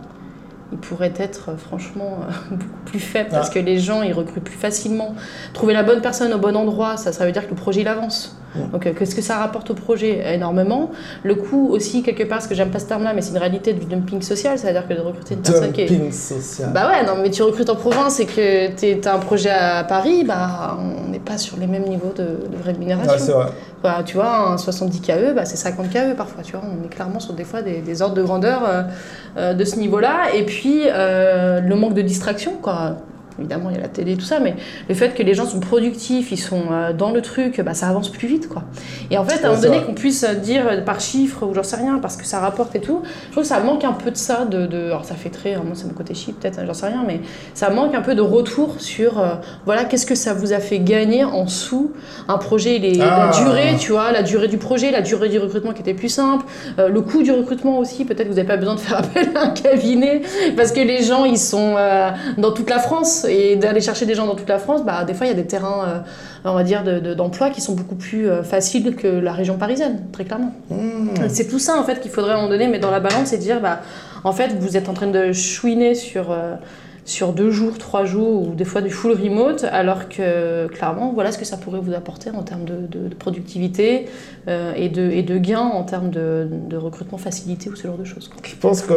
il 0.72 0.78
pourrait 0.80 1.14
être 1.18 1.50
euh, 1.50 1.58
franchement 1.58 2.20
euh, 2.22 2.34
beaucoup 2.56 2.80
plus 2.86 3.00
faible 3.00 3.30
parce 3.32 3.50
Ah. 3.50 3.54
que 3.54 3.60
les 3.60 3.78
gens, 3.80 4.02
ils 4.02 4.14
recrutent 4.14 4.44
plus 4.44 4.58
facilement. 4.58 5.14
Trouver 5.54 5.74
la 5.74 5.84
bonne 5.84 6.02
personne 6.02 6.34
au 6.34 6.40
bon 6.40 6.56
endroit, 6.56 6.98
ça, 6.98 7.12
ça 7.12 7.26
veut 7.26 7.32
dire 7.32 7.46
que 7.46 7.52
le 7.52 7.56
projet, 7.56 7.82
il 7.82 7.88
avance. 7.88 8.36
Donc, 8.72 8.86
euh, 8.86 8.94
qu'est-ce 8.98 9.16
que 9.16 9.22
ça 9.22 9.38
rapporte 9.38 9.72
au 9.72 9.74
projet 9.74 10.34
Énormément. 10.34 10.92
Le 11.24 11.36
coût 11.36 11.70
aussi, 11.72 12.04
quelque 12.04 12.24
part, 12.24 12.38
parce 12.40 12.48
que 12.48 12.56
j'aime 12.56 12.72
pas 12.72 12.80
ce 12.80 12.86
terme-là, 12.86 13.14
mais 13.14 13.22
c'est 13.22 13.32
une 13.32 13.38
réalité 13.38 13.74
du 13.74 13.86
dumping 13.86 14.22
social, 14.22 14.58
c'est-à-dire 14.58 14.88
que 14.88 14.94
de 14.94 15.00
recruter 15.00 15.36
une 15.36 15.42
personne 15.42 15.72
qui 15.72 15.82
est. 15.82 15.86
Dumping 15.86 16.12
social. 16.12 16.72
Bah 16.74 16.90
ouais, 16.90 17.06
non, 17.06 17.14
mais 17.22 17.30
tu 17.30 17.44
recrutes 17.44 17.70
en 17.70 17.76
province 17.76 18.20
et 18.20 18.26
que 18.26 18.76
tu 18.76 19.08
as 19.08 19.14
un 19.14 19.20
projet 19.20 19.50
à 19.50 19.84
Paris, 19.84 20.24
bah 20.24 20.78
on 20.80 21.10
n'est 21.10 21.20
pas 21.20 21.38
sur 21.38 21.58
les 21.58 21.68
mêmes 21.68 21.86
niveaux 21.86 22.14
de, 22.16 22.24
de 22.24 22.64
rémunération. 22.64 23.12
Ouais, 23.12 23.20
c'est 23.20 23.32
vrai. 23.32 23.48
Bah, 23.84 24.02
tu 24.06 24.16
vois, 24.16 24.52
un 24.52 24.58
70 24.58 25.02
KE, 25.02 25.34
bah, 25.36 25.44
c'est 25.44 25.58
50 25.58 25.90
KE 25.90 26.16
parfois. 26.16 26.42
Tu 26.42 26.54
vois, 26.54 26.62
on 26.64 26.86
est 26.86 26.88
clairement 26.88 27.20
sur 27.20 27.34
des 27.34 27.44
fois 27.44 27.62
des, 27.62 27.82
des 27.82 28.02
ordres 28.02 28.16
de 28.16 28.24
grandeur 28.24 28.62
euh, 28.66 28.84
euh, 29.36 29.54
de 29.54 29.66
ce 29.66 29.78
niveau-là. 29.78 30.34
Et 30.34 30.46
puis, 30.46 30.84
euh, 30.86 31.60
le 31.60 31.76
manque 31.76 31.94
de 31.94 32.02
distraction, 32.02 32.54
quoi. 32.62 32.96
Évidemment, 33.40 33.70
il 33.70 33.76
y 33.76 33.80
a 33.80 33.82
la 33.82 33.88
télé 33.88 34.16
tout 34.16 34.26
ça, 34.26 34.40
mais 34.40 34.56
le 34.88 34.96
fait 34.96 35.10
que 35.16 35.24
les 35.24 35.34
gens 35.34 35.46
sont 35.46 35.60
productifs, 35.60 36.32
ils 36.32 36.38
sont 36.40 36.64
euh, 36.72 36.94
dans 36.94 37.12
le 37.12 37.22
truc, 37.22 37.60
bah, 37.62 37.74
ça 37.74 37.88
avance 37.88 38.10
plus 38.10 38.28
vite, 38.28 38.48
quoi. 38.48 38.64
Et 39.10 39.18
en 39.18 39.26
fait, 39.26 39.44
à 39.44 39.48
un 39.48 39.52
moment 39.52 39.62
donné, 39.62 39.82
qu'on 39.84 39.94
puisse 39.94 40.24
dire 40.44 40.84
par 40.86 41.00
chiffre 41.00 41.46
ou 41.46 41.54
j'en 41.54 41.64
sais 41.64 41.76
rien, 41.78 41.98
parce 42.00 42.16
que 42.16 42.26
ça 42.26 42.40
rapporte 42.40 42.76
et 42.76 42.80
tout, 42.80 43.02
je 43.28 43.32
trouve 43.32 43.44
que 43.44 43.50
ça 43.50 43.60
manque 43.60 43.84
un 43.84 43.94
peu 43.94 44.12
de 44.12 44.18
ça. 44.18 44.46
De, 44.46 44.66
de- 44.68 44.86
alors, 44.86 45.06
ça 45.06 45.16
fait 45.16 45.30
très, 45.30 45.56
moi, 45.56 45.74
c'est 45.74 45.86
mon 45.88 45.94
côté 45.94 46.14
chiffre, 46.14 46.38
peut-être, 46.40 46.60
j'en 46.66 46.74
sais 46.74 46.88
rien, 46.88 47.04
mais 47.08 47.22
ça 47.54 47.70
manque 47.70 47.96
un 47.96 48.02
peu 48.02 48.14
de 48.16 48.22
retour 48.22 48.76
sur, 48.80 49.20
euh, 49.20 49.34
voilà, 49.66 49.86
qu'est-ce 49.86 50.06
que 50.06 50.16
ça 50.16 50.34
vous 50.34 50.54
a 50.54 50.60
fait 50.60 50.80
gagner 50.80 51.24
en 51.24 51.48
sous 51.48 51.92
un 52.28 52.38
projet, 52.38 52.76
il 52.76 52.86
est, 52.86 53.02
Ah. 53.02 53.32
la 53.32 53.44
durée, 53.44 53.76
tu 53.80 53.92
vois, 53.94 54.12
la 54.12 54.22
durée 54.24 54.48
du 54.48 54.58
projet, 54.58 54.92
la 54.92 55.02
durée 55.02 55.30
du 55.30 55.40
recrutement 55.40 55.72
qui 55.74 55.82
était 55.82 55.94
plus 55.94 56.10
simple, 56.10 56.46
euh, 56.80 56.88
le 56.90 57.02
coût 57.02 57.24
du 57.24 57.32
recrutement 57.32 57.80
aussi, 57.80 58.06
peut-être 58.06 58.24
que 58.26 58.30
vous 58.30 58.36
n'avez 58.36 58.48
pas 58.48 58.58
besoin 58.58 58.76
de 58.76 58.80
faire 58.80 58.98
appel 59.04 59.30
à 59.36 59.46
un 59.46 59.50
cabinet, 59.50 60.22
parce 60.56 60.72
que 60.72 60.80
les 60.82 61.02
gens, 61.04 61.26
ils 61.26 61.38
sont 61.40 61.76
euh, 61.78 62.10
dans 62.38 62.52
toute 62.52 62.70
la 62.70 62.80
France, 62.80 63.23
et 63.26 63.56
d'aller 63.56 63.82
chercher 63.82 64.06
des 64.06 64.16
gens 64.16 64.26
dans 64.28 64.36
toute 64.36 64.50
la 64.50 64.60
France, 64.60 64.84
bah, 64.86 65.04
des 65.06 65.14
fois, 65.14 65.26
il 65.26 65.30
y 65.30 65.34
a 65.34 65.36
des 65.36 65.46
terrains, 65.48 65.86
euh, 65.88 66.00
on 66.46 66.54
va 66.54 66.64
dire, 66.64 66.84
de- 66.84 67.00
de- 67.00 67.14
d'emploi 67.14 67.50
qui 67.50 67.62
sont 67.62 67.74
beaucoup 67.74 67.96
plus 67.96 68.30
euh, 68.30 68.44
faciles 68.44 68.96
que 68.96 69.08
la 69.08 69.32
région 69.34 69.58
parisienne, 69.58 70.04
très 70.12 70.26
clairement. 70.26 70.54
Mmh. 70.70 71.10
C'est 71.30 71.48
tout 71.48 71.60
ça, 71.60 71.78
en 71.80 71.84
fait, 71.84 72.00
qu'il 72.00 72.12
faudrait 72.12 72.32
à 72.32 72.34
un 72.36 72.38
moment 72.38 72.50
donné 72.50 72.68
mettre 72.68 72.84
dans 72.86 72.92
la 72.92 73.00
balance 73.00 73.34
et 73.34 73.38
dire, 73.38 73.60
bah, 73.62 73.82
en 74.24 74.32
fait, 74.32 74.50
vous 74.60 74.78
êtes 74.78 74.90
en 74.90 74.94
train 74.94 75.08
de 75.08 75.32
chouiner 75.34 75.96
sur... 75.96 76.32
euh, 76.32 76.56
sur 77.06 77.34
deux 77.34 77.52
jours, 77.52 77.78
trois 77.78 78.06
jours, 78.06 78.48
ou 78.48 78.56
des 78.56 78.64
fois 78.64 78.82
du 78.82 78.90
full 78.90 79.12
remote, 79.12 79.66
alors 79.72 80.08
que 80.08 80.68
clairement, 80.68 81.12
voilà 81.14 81.32
ce 81.34 81.38
que 81.38 81.44
ça 81.46 81.58
pourrait 81.58 81.82
vous 81.82 81.94
apporter 81.94 82.30
en 82.30 82.44
termes 82.44 82.64
de, 82.64 82.76
de- 82.90 83.10
de 83.10 83.16
productivité 83.16 84.06
euh, 84.48 84.72
et, 84.78 84.88
de, 84.90 85.02
et 85.12 85.22
de 85.22 85.38
gains 85.38 85.60
en 85.74 85.84
termes 85.84 86.10
de, 86.12 86.48
de 86.70 86.78
recrutement 86.78 87.18
facilité 87.18 87.70
ou 87.70 87.76
ce 87.76 87.88
genre 87.88 87.98
de 87.98 88.06
choses. 88.06 88.30
quoi. 88.30 88.38
Je 88.46 88.56
pense 88.56 88.82
que 88.82 88.94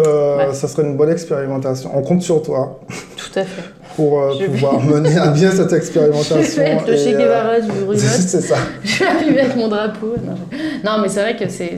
ça 0.53 0.69
serait 0.69 0.85
une 0.85 0.97
bonne 0.97 1.11
expérimentation. 1.11 1.91
On 1.95 2.03
compte 2.03 2.23
sur 2.23 2.43
toi 2.43 2.79
Tout 3.17 3.39
à 3.41 3.43
fait. 3.45 3.63
pour 3.97 4.21
euh, 4.23 4.33
Je 4.35 4.45
vais- 4.45 4.51
pouvoir 4.51 4.81
mener 4.85 5.17
à 5.19 5.29
bien 5.29 5.51
cette 5.51 5.71
Je 5.71 5.75
expérimentation. 5.77 6.37
vais 6.63 6.71
être 6.71 6.87
le 6.89 6.97
Che 6.97 7.07
euh, 7.09 7.19
Guevara 7.19 7.61
du 7.61 7.71
remote. 7.81 7.99
c'est 7.99 8.41
ça. 8.41 8.57
je 8.85 8.99
vais 9.01 9.07
arriver 9.11 9.41
avec 9.41 9.57
mon 9.57 9.67
drapeau. 9.69 10.15
Non, 10.25 10.35
je- 10.53 10.87
non, 10.87 10.99
mais 11.03 11.09
c'est 11.09 11.21
vrai 11.23 11.37
que 11.37 11.49
c'est. 11.49 11.77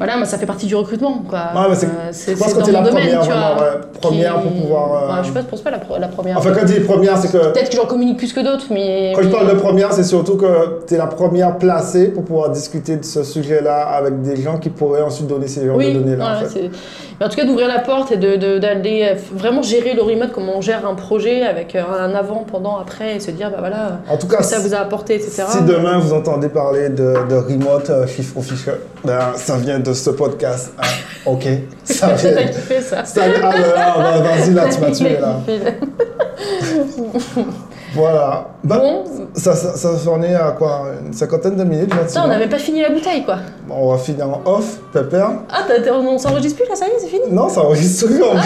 Voilà, 0.00 0.16
moi, 0.16 0.24
ça 0.24 0.38
fait 0.38 0.46
partie 0.46 0.64
du 0.66 0.74
recrutement. 0.74 1.22
Quoi. 1.28 1.40
C'est- 1.74 1.86
Euh, 1.86 1.90
je 2.10 2.38
pense 2.38 2.54
que 2.54 2.58
dans 2.60 2.64
t'es 2.64 2.72
la 2.72 2.80
domaine, 2.80 3.02
première, 3.04 3.20
tu 3.20 3.26
vois. 3.28 3.36
ouais. 3.36 3.80
Première 4.00 4.40
pour 4.40 4.50
pouvoir, 4.52 4.92
euh, 5.10 5.20
Ouais, 5.20 5.28
je 5.28 5.30
pense 5.48 5.60
pas 5.60 5.70
la, 5.70 5.80
la 5.98 6.08
première. 6.08 6.38
Enfin, 6.38 6.52
quand 6.54 6.66
je 6.66 6.72
dis 6.72 6.80
première, 6.80 7.18
c'est 7.18 7.30
que. 7.30 7.36
Peut-être 7.52 7.68
que 7.68 7.76
j'en 7.76 7.84
communique 7.86 8.16
plus 8.16 8.32
que 8.32 8.40
d'autres, 8.40 8.64
mais. 8.70 9.12
Quand 9.14 9.22
je 9.22 9.28
parle 9.28 9.48
de 9.48 9.60
première, 9.60 9.92
c'est 9.92 10.04
surtout 10.04 10.36
que 10.38 10.80
tu 10.86 10.94
es 10.94 10.96
la 10.96 11.06
première 11.06 11.58
placée 11.58 12.06
pour 12.08 12.24
pouvoir 12.24 12.48
discuter 12.50 12.96
de 12.96 13.04
ce 13.04 13.22
sujet-là 13.22 13.82
avec 13.82 14.22
des 14.22 14.40
gens 14.40 14.56
qui 14.58 14.70
pourraient 14.70 15.02
ensuite 15.02 15.26
donner 15.26 15.48
ces 15.48 15.66
genres 15.66 15.76
Oui, 15.76 15.92
de 15.92 15.98
données-là. 16.00 16.24
voilà, 16.24 16.38
en 16.46 16.48
fait. 16.48 16.70
en 17.22 17.28
tout 17.28 17.36
cas 17.36 17.44
d'ouvrir 17.44 17.68
la 17.68 17.80
porte 17.80 18.12
et 18.12 18.16
d'aller 18.16 19.06
euh, 19.12 19.14
vraiment 19.34 19.60
gérer 19.62 19.92
le 19.92 20.00
remote, 20.02 20.30
comment 20.32 20.52
on 20.56 20.60
gère 20.62 20.86
un 20.88 20.94
projet 20.94 21.42
avec 21.42 21.74
euh, 21.76 21.82
un 21.82 22.14
avant, 22.14 22.44
pendant, 22.50 22.78
après, 22.78 23.16
et 23.16 23.20
se 23.20 23.30
dire, 23.32 23.50
bah 23.50 23.56
voilà, 23.58 24.00
En 24.08 24.16
tout 24.16 24.26
ce 24.26 24.32
cas, 24.32 24.38
que 24.38 24.44
ça 24.44 24.58
vous 24.60 24.72
a 24.74 24.78
apporté, 24.78 25.16
etc. 25.16 25.44
si 25.50 25.62
demain 25.64 25.98
vous 25.98 26.14
entendez 26.14 26.48
parler 26.48 26.88
de, 26.88 27.14
de 27.28 27.34
remote 27.36 27.90
euh, 27.90 28.06
chiffre 28.06 28.38
au 28.38 28.42
fichier, 28.42 28.72
ben, 29.04 29.18
ça 29.36 29.56
vient 29.56 29.78
de 29.78 29.89
ce 29.92 30.10
podcast. 30.10 30.72
hein. 30.78 30.82
ok, 31.26 31.46
ça 31.84 32.08
T'as 32.08 32.14
vient. 32.14 32.46
kiffé 32.46 32.80
ça. 32.80 33.04
Ça, 33.04 33.22
ah, 33.42 33.52
là, 33.98 34.20
vas-y, 34.20 34.54
là, 34.54 34.68
tu 34.68 34.80
m'as 34.80 34.90
tué, 34.90 35.18
là. 35.18 35.36
Voilà. 37.94 38.46
Bah, 38.62 38.76
Bon, 38.78 39.04
ça, 39.34 39.54
ça, 39.56 39.76
ça 39.76 39.96
s'en 39.98 40.22
est 40.22 40.34
à 40.34 40.52
quoi 40.52 40.86
Une 41.04 41.12
cinquantaine 41.12 41.56
de 41.56 41.64
minutes, 41.64 41.92
gentiment. 41.92 42.24
on 42.26 42.28
n'avait 42.28 42.48
pas 42.48 42.58
fini 42.58 42.82
la 42.82 42.90
bouteille, 42.90 43.24
quoi. 43.24 43.38
Bon, 43.66 43.74
on 43.78 43.90
va 43.92 43.98
finir 43.98 44.28
en 44.28 44.40
off, 44.44 44.78
pépère. 44.92 45.30
Ah, 45.50 45.62
t'as- 45.66 45.80
t'as- 45.82 45.92
on 45.92 46.16
s'enregistre 46.18 46.60
plus 46.60 46.68
là, 46.68 46.76
ça 46.76 46.86
y 46.86 46.90
est, 46.90 46.98
c'est 47.00 47.08
fini 47.08 47.24
Non, 47.32 47.48
ça 47.48 47.62
enregistre 47.62 48.06
toujours. 48.06 48.32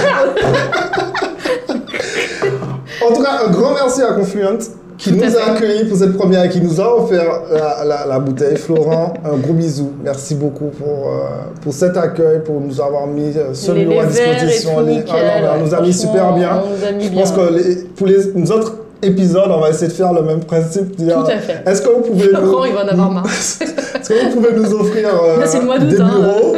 en 3.07 3.13
tout 3.15 3.23
cas, 3.23 3.41
un 3.47 3.51
grand 3.51 3.75
merci 3.75 4.03
à 4.03 4.13
Confluent 4.15 4.59
qui 4.99 5.11
Tout 5.11 5.17
nous 5.17 5.37
a 5.37 5.51
accueillis 5.53 5.85
pour 5.87 5.99
cette 5.99 6.17
première 6.17 6.45
et 6.45 6.49
qui 6.49 6.61
nous 6.61 6.81
a 6.81 6.97
offert 6.99 7.41
la, 7.53 7.85
la- 7.85 8.07
la 8.07 8.19
bouteille. 8.21 8.57
Florent, 8.57 9.15
un 9.25 9.37
gros 9.39 9.53
bisou. 9.53 9.91
Merci 10.03 10.35
beaucoup 10.37 10.67
pour, 10.67 11.09
euh, 11.09 11.29
pour 11.63 11.73
cet 11.73 11.97
accueil, 11.97 12.41
pour 12.45 12.61
nous 12.61 12.81
avoir 12.81 13.07
mis 13.07 13.37
euh, 13.37 13.53
ce 13.55 13.73
Les, 13.73 13.85
lieu 13.85 13.91
les 13.91 13.99
à 13.99 14.05
disposition. 14.07 14.81
Les- 14.81 14.97
nickel. 14.97 15.15
Ah 15.17 15.41
non, 15.41 15.47
mais 15.57 15.61
on 15.63 15.67
nous 15.67 15.75
a 15.75 15.81
mis 15.81 15.93
super 15.93 16.33
bien. 16.35 16.63
On 16.65 16.79
nous 16.79 16.85
a 16.87 16.93
mis 16.93 17.05
Je 17.05 17.11
bien. 17.11 17.21
pense 17.21 17.33
que 17.33 17.53
les- 17.53 17.75
pour 17.97 18.07
les, 18.07 18.19
les 18.37 18.51
autres 18.53 18.77
épisodes, 19.03 19.51
on 19.51 19.61
va 19.61 19.71
essayer 19.71 19.89
de 19.89 19.93
faire 19.93 20.13
le 20.13 20.23
même 20.23 20.41
principe. 20.45 20.95
dire, 20.97 21.15
Tout 21.25 21.31
à 21.31 21.39
fait. 21.39 21.63
Est-ce 21.67 21.83
que 21.83 21.89
vous 21.91 22.01
pouvez 22.03 22.29
nous, 22.33 22.41
Laurent, 22.41 22.65
il 22.65 22.73
va 22.75 22.85
en 22.85 22.89
avoir 22.89 23.11
marre. 23.13 23.27
est-ce 23.27 24.09
que 24.09 24.25
vous 24.27 24.31
pouvez 24.41 24.53
nous 24.53 24.73
offrir 24.75 25.09
euh, 25.09 25.41
Là, 25.41 25.47
c'est 25.47 25.59
le 25.59 25.65
mois 25.67 25.79
des 25.79 26.01
hein. 26.01 26.09
bureaux 26.09 26.57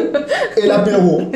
et 0.63 0.67
l'apéro? 0.67 1.21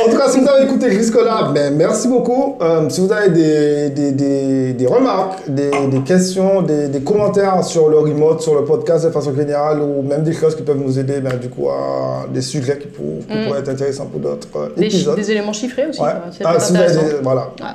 En 0.00 0.08
tout 0.10 0.16
cas, 0.16 0.28
si 0.28 0.38
vous 0.40 0.48
avez 0.48 0.64
écouté 0.64 0.90
jusque-là, 0.92 1.50
ben, 1.52 1.74
merci 1.76 2.06
beaucoup. 2.08 2.56
Euh, 2.62 2.88
si 2.88 3.00
vous 3.00 3.10
avez 3.12 3.30
des, 3.30 3.90
des, 3.90 4.12
des, 4.12 4.72
des 4.74 4.86
remarques, 4.86 5.48
des, 5.50 5.70
des 5.90 6.00
questions, 6.00 6.62
des, 6.62 6.88
des 6.88 7.00
commentaires 7.00 7.64
sur 7.64 7.88
le 7.88 7.98
remote, 7.98 8.40
sur 8.40 8.54
le 8.54 8.64
podcast 8.64 9.04
de 9.04 9.10
façon 9.10 9.34
générale, 9.34 9.80
ou 9.82 10.02
même 10.02 10.22
des 10.22 10.32
choses 10.32 10.54
qui 10.54 10.62
peuvent 10.62 10.78
nous 10.78 10.98
aider, 10.98 11.20
ben, 11.20 11.36
du 11.36 11.48
coup, 11.48 11.68
à 11.68 12.26
des 12.32 12.42
sujets 12.42 12.78
qui, 12.78 12.86
pour- 12.88 13.26
qui 13.28 13.36
Mm. 13.36 13.44
pourraient 13.46 13.60
être 13.60 13.68
intéressants 13.70 14.06
pour 14.06 14.20
d'autres 14.20 14.48
euh, 14.56 14.68
épisodes. 14.82 15.16
des 15.16 15.30
éléments 15.30 15.52
chiffrés 15.52 15.86
aussi. 15.88 16.00
Ouais. 16.00 16.08
ça, 16.08 16.20
c'est 16.38 16.44
Ah, 16.46 16.60
si 16.60 16.72
vous 16.72 16.78
avez 16.78 17.16
voilà. 17.22 17.50
Ouais. 17.60 17.66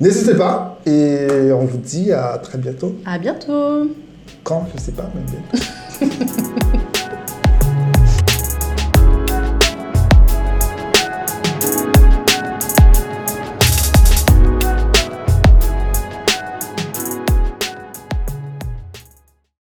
N'hésitez 0.00 0.34
pas 0.34 0.78
et 0.86 1.52
on 1.52 1.64
vous 1.64 1.76
dit 1.78 2.12
à 2.12 2.38
très 2.42 2.58
bientôt. 2.58 2.92
À 3.06 3.18
bientôt 3.18 3.86
Quand 4.42 4.66
Je 4.74 4.80
sais 4.80 4.92
pas, 4.92 5.08
mais 5.14 5.20
bientôt. 5.30 6.78